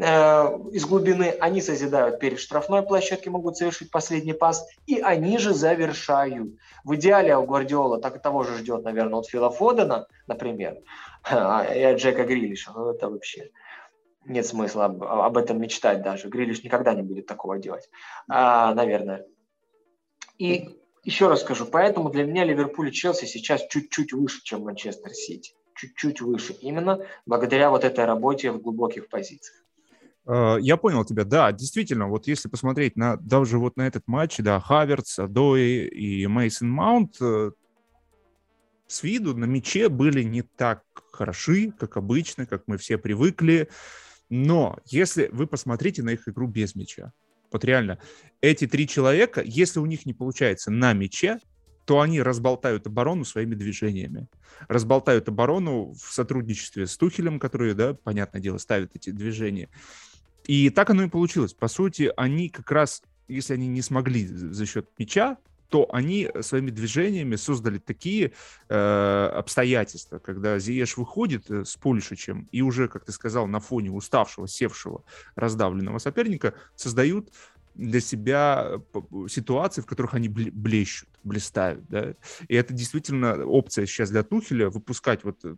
Э, 0.00 0.56
из 0.70 0.86
глубины, 0.86 1.34
они 1.40 1.60
созидают 1.60 2.20
перед 2.20 2.38
штрафной 2.38 2.82
площадкой, 2.82 3.30
могут 3.30 3.56
совершить 3.56 3.90
последний 3.90 4.32
пас, 4.32 4.64
и 4.86 5.00
они 5.00 5.38
же 5.38 5.54
завершают. 5.54 6.50
В 6.84 6.94
идеале 6.94 7.36
у 7.36 7.44
Гвардиола 7.44 8.00
так 8.00 8.22
того 8.22 8.44
же 8.44 8.58
ждет, 8.58 8.84
наверное, 8.84 9.18
от 9.18 9.26
Фила 9.26 9.50
Фодена, 9.50 10.06
например, 10.28 10.78
и 11.30 11.82
от 11.82 11.98
Джека 11.98 12.24
Грилиша. 12.24 12.72
Ну, 12.74 12.90
это 12.90 13.08
вообще 13.08 13.50
нет 14.28 14.46
смысла 14.46 14.86
об, 14.86 15.02
об 15.02 15.36
этом 15.36 15.60
мечтать 15.60 16.02
даже. 16.02 16.28
Грилиш 16.28 16.62
никогда 16.62 16.94
не 16.94 17.02
будет 17.02 17.26
такого 17.26 17.58
делать, 17.58 17.88
а, 18.28 18.74
наверное. 18.74 19.26
И 20.38 20.78
еще 21.02 21.28
раз 21.28 21.40
скажу, 21.40 21.66
поэтому 21.66 22.10
для 22.10 22.24
меня 22.24 22.44
Ливерпуль 22.44 22.88
и 22.88 22.92
Челси 22.92 23.24
сейчас 23.24 23.66
чуть-чуть 23.68 24.12
выше, 24.12 24.42
чем 24.44 24.62
Манчестер 24.62 25.12
Сити. 25.12 25.54
Чуть-чуть 25.74 26.20
выше. 26.20 26.54
Именно 26.60 27.00
благодаря 27.24 27.70
вот 27.70 27.84
этой 27.84 28.04
работе 28.04 28.50
в 28.50 28.60
глубоких 28.60 29.08
позициях. 29.08 29.64
Э, 30.26 30.56
я 30.60 30.76
понял 30.76 31.04
тебя, 31.04 31.24
да, 31.24 31.50
действительно, 31.52 32.08
вот 32.08 32.26
если 32.26 32.48
посмотреть 32.48 32.96
на 32.96 33.16
даже 33.16 33.58
вот 33.58 33.76
на 33.76 33.86
этот 33.86 34.06
матч, 34.06 34.38
да, 34.38 34.60
Хаверц, 34.60 35.18
Дои 35.18 35.86
и 35.86 36.26
Мейсон 36.26 36.70
Маунт 36.70 37.16
э, 37.20 37.52
с 38.88 39.02
виду 39.02 39.36
на 39.36 39.44
мяче 39.44 39.88
были 39.88 40.22
не 40.22 40.42
так 40.42 40.82
хороши, 41.12 41.72
как 41.78 41.96
обычно, 41.96 42.46
как 42.46 42.64
мы 42.66 42.78
все 42.78 42.98
привыкли, 42.98 43.68
но 44.30 44.78
если 44.86 45.28
вы 45.32 45.46
посмотрите 45.46 46.02
на 46.02 46.10
их 46.10 46.26
игру 46.28 46.48
без 46.48 46.74
мяча, 46.74 47.12
вот 47.50 47.64
реально, 47.64 47.98
эти 48.40 48.66
три 48.66 48.86
человека, 48.86 49.42
если 49.44 49.80
у 49.80 49.86
них 49.86 50.04
не 50.04 50.12
получается 50.12 50.70
на 50.70 50.92
мяче, 50.92 51.38
то 51.86 52.00
они 52.00 52.20
разболтают 52.20 52.86
оборону 52.86 53.24
своими 53.24 53.54
движениями. 53.54 54.28
Разболтают 54.68 55.28
оборону 55.28 55.94
в 55.94 56.12
сотрудничестве 56.12 56.86
с 56.86 56.98
Тухелем, 56.98 57.38
который, 57.40 57.72
да, 57.72 57.94
понятное 57.94 58.42
дело, 58.42 58.58
ставит 58.58 58.94
эти 58.94 59.08
движения. 59.08 59.70
И 60.44 60.68
так 60.68 60.90
оно 60.90 61.04
и 61.04 61.08
получилось. 61.08 61.54
По 61.54 61.68
сути, 61.68 62.12
они 62.16 62.50
как 62.50 62.70
раз, 62.70 63.02
если 63.26 63.54
они 63.54 63.68
не 63.68 63.80
смогли 63.80 64.26
за 64.26 64.66
счет 64.66 64.90
мяча, 64.98 65.38
то 65.68 65.88
они 65.92 66.28
своими 66.40 66.70
движениями 66.70 67.36
создали 67.36 67.78
такие 67.78 68.32
э, 68.68 69.30
обстоятельства, 69.34 70.18
когда 70.18 70.58
Зиеш 70.58 70.96
выходит 70.96 71.50
э, 71.50 71.64
с 71.64 71.76
Пулишичем 71.76 72.48
и 72.52 72.62
уже, 72.62 72.88
как 72.88 73.04
ты 73.04 73.12
сказал, 73.12 73.46
на 73.46 73.60
фоне 73.60 73.90
уставшего, 73.90 74.48
севшего, 74.48 75.04
раздавленного 75.34 75.98
соперника 75.98 76.54
создают 76.74 77.30
для 77.74 78.00
себя 78.00 78.80
э, 78.94 79.00
ситуации, 79.28 79.82
в 79.82 79.86
которых 79.86 80.14
они 80.14 80.28
блещут, 80.28 81.07
блистают. 81.28 81.86
Да? 81.88 82.14
И 82.48 82.54
это 82.54 82.74
действительно 82.74 83.44
опция 83.44 83.86
сейчас 83.86 84.10
для 84.10 84.22
Тухеля 84.22 84.70
выпускать 84.70 85.22
вот 85.24 85.44
э, 85.44 85.56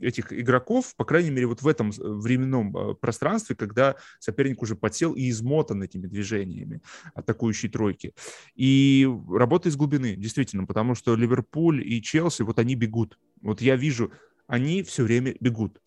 этих 0.00 0.32
игроков, 0.32 0.94
по 0.96 1.04
крайней 1.04 1.30
мере, 1.30 1.46
вот 1.46 1.62
в 1.62 1.68
этом 1.68 1.90
временном 1.90 2.76
э, 2.76 2.94
пространстве, 2.94 3.56
когда 3.56 3.96
соперник 4.18 4.62
уже 4.62 4.76
подсел 4.76 5.14
и 5.14 5.30
измотан 5.30 5.82
этими 5.82 6.06
движениями 6.06 6.82
атакующей 7.14 7.68
тройки. 7.68 8.14
И 8.54 9.08
работа 9.30 9.68
из 9.68 9.76
глубины, 9.76 10.16
действительно, 10.16 10.66
потому 10.66 10.94
что 10.94 11.14
Ливерпуль 11.14 11.86
и 11.86 12.02
Челси, 12.02 12.42
вот 12.42 12.58
они 12.58 12.74
бегут. 12.74 13.18
Вот 13.40 13.60
я 13.60 13.76
вижу, 13.76 14.12
они 14.46 14.82
все 14.82 15.04
время 15.04 15.34
бегут. 15.40 15.80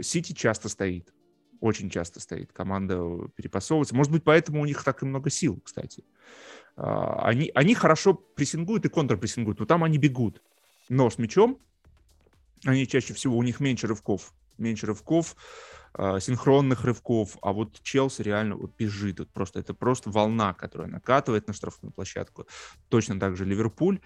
Сити 0.00 0.32
часто 0.32 0.68
стоит 0.68 1.12
очень 1.60 1.90
часто 1.90 2.20
стоит. 2.20 2.52
Команда 2.52 2.98
перепасовывается. 3.36 3.94
Может 3.94 4.12
быть, 4.12 4.24
поэтому 4.24 4.62
у 4.62 4.64
них 4.64 4.82
так 4.82 5.02
и 5.02 5.06
много 5.06 5.30
сил, 5.30 5.60
кстати. 5.62 6.04
А, 6.76 7.26
они, 7.26 7.50
они 7.54 7.74
хорошо 7.74 8.14
прессингуют 8.14 8.84
и 8.86 8.88
контрпрессингуют, 8.88 9.60
но 9.60 9.66
там 9.66 9.84
они 9.84 9.98
бегут. 9.98 10.42
но 10.88 11.10
с 11.10 11.18
мячом 11.18 11.58
они 12.64 12.86
чаще 12.86 13.14
всего, 13.14 13.36
у 13.36 13.42
них 13.42 13.60
меньше 13.60 13.86
рывков, 13.86 14.32
меньше 14.58 14.86
рывков, 14.86 15.34
э, 15.34 15.79
синхронных 15.96 16.84
рывков, 16.84 17.36
а 17.42 17.52
вот 17.52 17.82
Челси 17.82 18.22
реально 18.22 18.56
вот 18.56 18.72
бежит, 18.76 19.18
вот 19.18 19.30
просто 19.30 19.60
это 19.60 19.74
просто 19.74 20.10
волна, 20.10 20.54
которая 20.54 20.88
накатывает 20.88 21.48
на 21.48 21.52
штрафную 21.52 21.92
площадку. 21.92 22.46
Точно 22.88 23.18
так 23.18 23.36
же 23.36 23.44
Ливерпуль. 23.44 24.00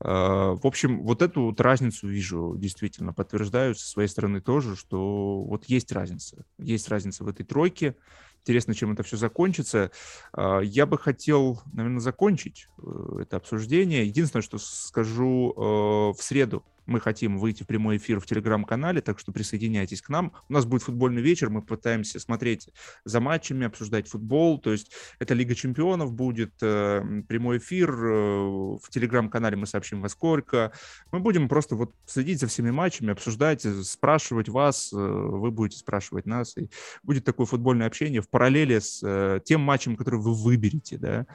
Э, 0.00 0.04
в 0.04 0.66
общем, 0.66 1.02
вот 1.02 1.22
эту 1.22 1.42
вот 1.44 1.60
разницу 1.60 2.08
вижу, 2.08 2.54
действительно, 2.56 3.12
подтверждаю 3.12 3.74
со 3.74 3.86
своей 3.86 4.08
стороны 4.08 4.40
тоже, 4.40 4.76
что 4.76 5.42
вот 5.42 5.64
есть 5.66 5.90
разница, 5.92 6.44
есть 6.58 6.88
разница 6.88 7.24
в 7.24 7.28
этой 7.28 7.44
тройке. 7.44 7.96
Интересно, 8.40 8.74
чем 8.74 8.92
это 8.92 9.04
все 9.04 9.16
закончится. 9.16 9.92
Я 10.36 10.84
бы 10.86 10.98
хотел, 10.98 11.62
наверное, 11.72 12.00
закончить 12.00 12.66
э, 12.78 13.18
это 13.22 13.36
обсуждение. 13.36 14.04
Единственное, 14.04 14.42
что 14.42 14.58
скажу 14.58 15.54
в 15.56 16.16
среду 16.20 16.64
мы 16.86 17.00
хотим 17.00 17.38
выйти 17.38 17.62
в 17.62 17.66
прямой 17.66 17.96
эфир 17.96 18.20
в 18.20 18.26
телеграм-канале, 18.26 19.00
так 19.00 19.18
что 19.18 19.32
присоединяйтесь 19.32 20.02
к 20.02 20.08
нам. 20.08 20.32
У 20.48 20.52
нас 20.52 20.64
будет 20.64 20.82
футбольный 20.82 21.22
вечер, 21.22 21.50
мы 21.50 21.62
пытаемся 21.62 22.18
смотреть 22.18 22.70
за 23.04 23.20
матчами, 23.20 23.66
обсуждать 23.66 24.08
футбол, 24.08 24.58
то 24.58 24.72
есть 24.72 24.92
это 25.18 25.34
Лига 25.34 25.54
чемпионов 25.54 26.12
будет, 26.12 26.54
э, 26.62 27.02
прямой 27.28 27.58
эфир, 27.58 27.90
э, 27.90 28.76
в 28.82 28.88
телеграм-канале 28.90 29.56
мы 29.56 29.66
сообщим 29.66 30.00
во 30.00 30.08
сколько. 30.08 30.72
Мы 31.10 31.20
будем 31.20 31.48
просто 31.48 31.76
вот 31.76 31.94
следить 32.06 32.40
за 32.40 32.46
всеми 32.46 32.70
матчами, 32.70 33.12
обсуждать, 33.12 33.62
спрашивать 33.86 34.48
вас, 34.48 34.92
э, 34.92 34.96
вы 34.96 35.50
будете 35.50 35.78
спрашивать 35.78 36.26
нас, 36.26 36.56
и 36.56 36.70
будет 37.02 37.24
такое 37.24 37.46
футбольное 37.46 37.86
общение 37.86 38.20
в 38.20 38.28
параллели 38.28 38.78
с 38.78 39.00
э, 39.02 39.40
тем 39.44 39.60
матчем, 39.60 39.96
который 39.96 40.20
вы 40.20 40.34
выберете, 40.34 40.98
да, 40.98 41.26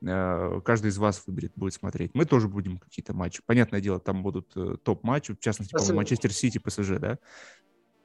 каждый 0.00 0.88
из 0.88 0.98
вас 0.98 1.22
выберет, 1.26 1.52
будет 1.56 1.74
смотреть. 1.74 2.14
Мы 2.14 2.24
тоже 2.24 2.48
будем 2.48 2.78
какие-то 2.78 3.14
матчи. 3.14 3.42
Понятное 3.44 3.80
дело, 3.80 3.98
там 3.98 4.22
будут 4.22 4.50
э, 4.56 4.76
топ 4.82 4.96
топ-матч, 4.96 5.30
в 5.30 5.38
частности, 5.38 5.72
по-моему, 5.72 5.96
Манчестер 5.96 6.32
Сити, 6.32 6.58
ПСЖ, 6.58 6.98
да? 6.98 7.18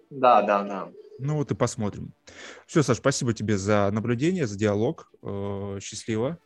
Да, 0.09 0.41
да, 0.41 0.63
да. 0.63 0.89
Ну 1.19 1.35
вот 1.35 1.51
и 1.51 1.55
посмотрим. 1.55 2.13
Все, 2.65 2.81
Саш, 2.81 2.97
спасибо 2.97 3.33
тебе 3.33 3.57
за 3.57 3.89
наблюдение, 3.91 4.47
за 4.47 4.57
диалог. 4.57 5.11
Э, 5.21 5.79
счастливо. 5.81 6.39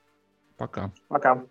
Пока. 0.58 0.94
Пока. 1.08 1.46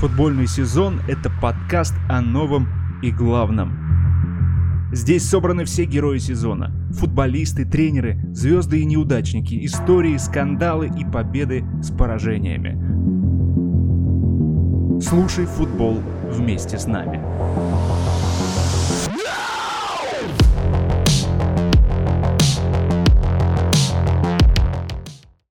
Футбольный 0.00 0.46
сезон– 0.46 1.00
это 1.08 1.30
подкаст 1.40 1.94
о 2.10 2.20
новом 2.20 2.66
и 3.02 3.10
главном. 3.10 3.93
Здесь 4.94 5.28
собраны 5.28 5.64
все 5.64 5.86
герои 5.86 6.18
сезона. 6.18 6.70
Футболисты, 6.92 7.64
тренеры, 7.64 8.16
звезды 8.32 8.80
и 8.80 8.84
неудачники, 8.84 9.66
истории, 9.66 10.16
скандалы 10.18 10.88
и 10.96 11.04
победы 11.04 11.64
с 11.82 11.90
поражениями. 11.90 12.78
Слушай 15.00 15.46
футбол 15.46 16.00
вместе 16.30 16.78
с 16.78 16.86
нами. 16.86 17.20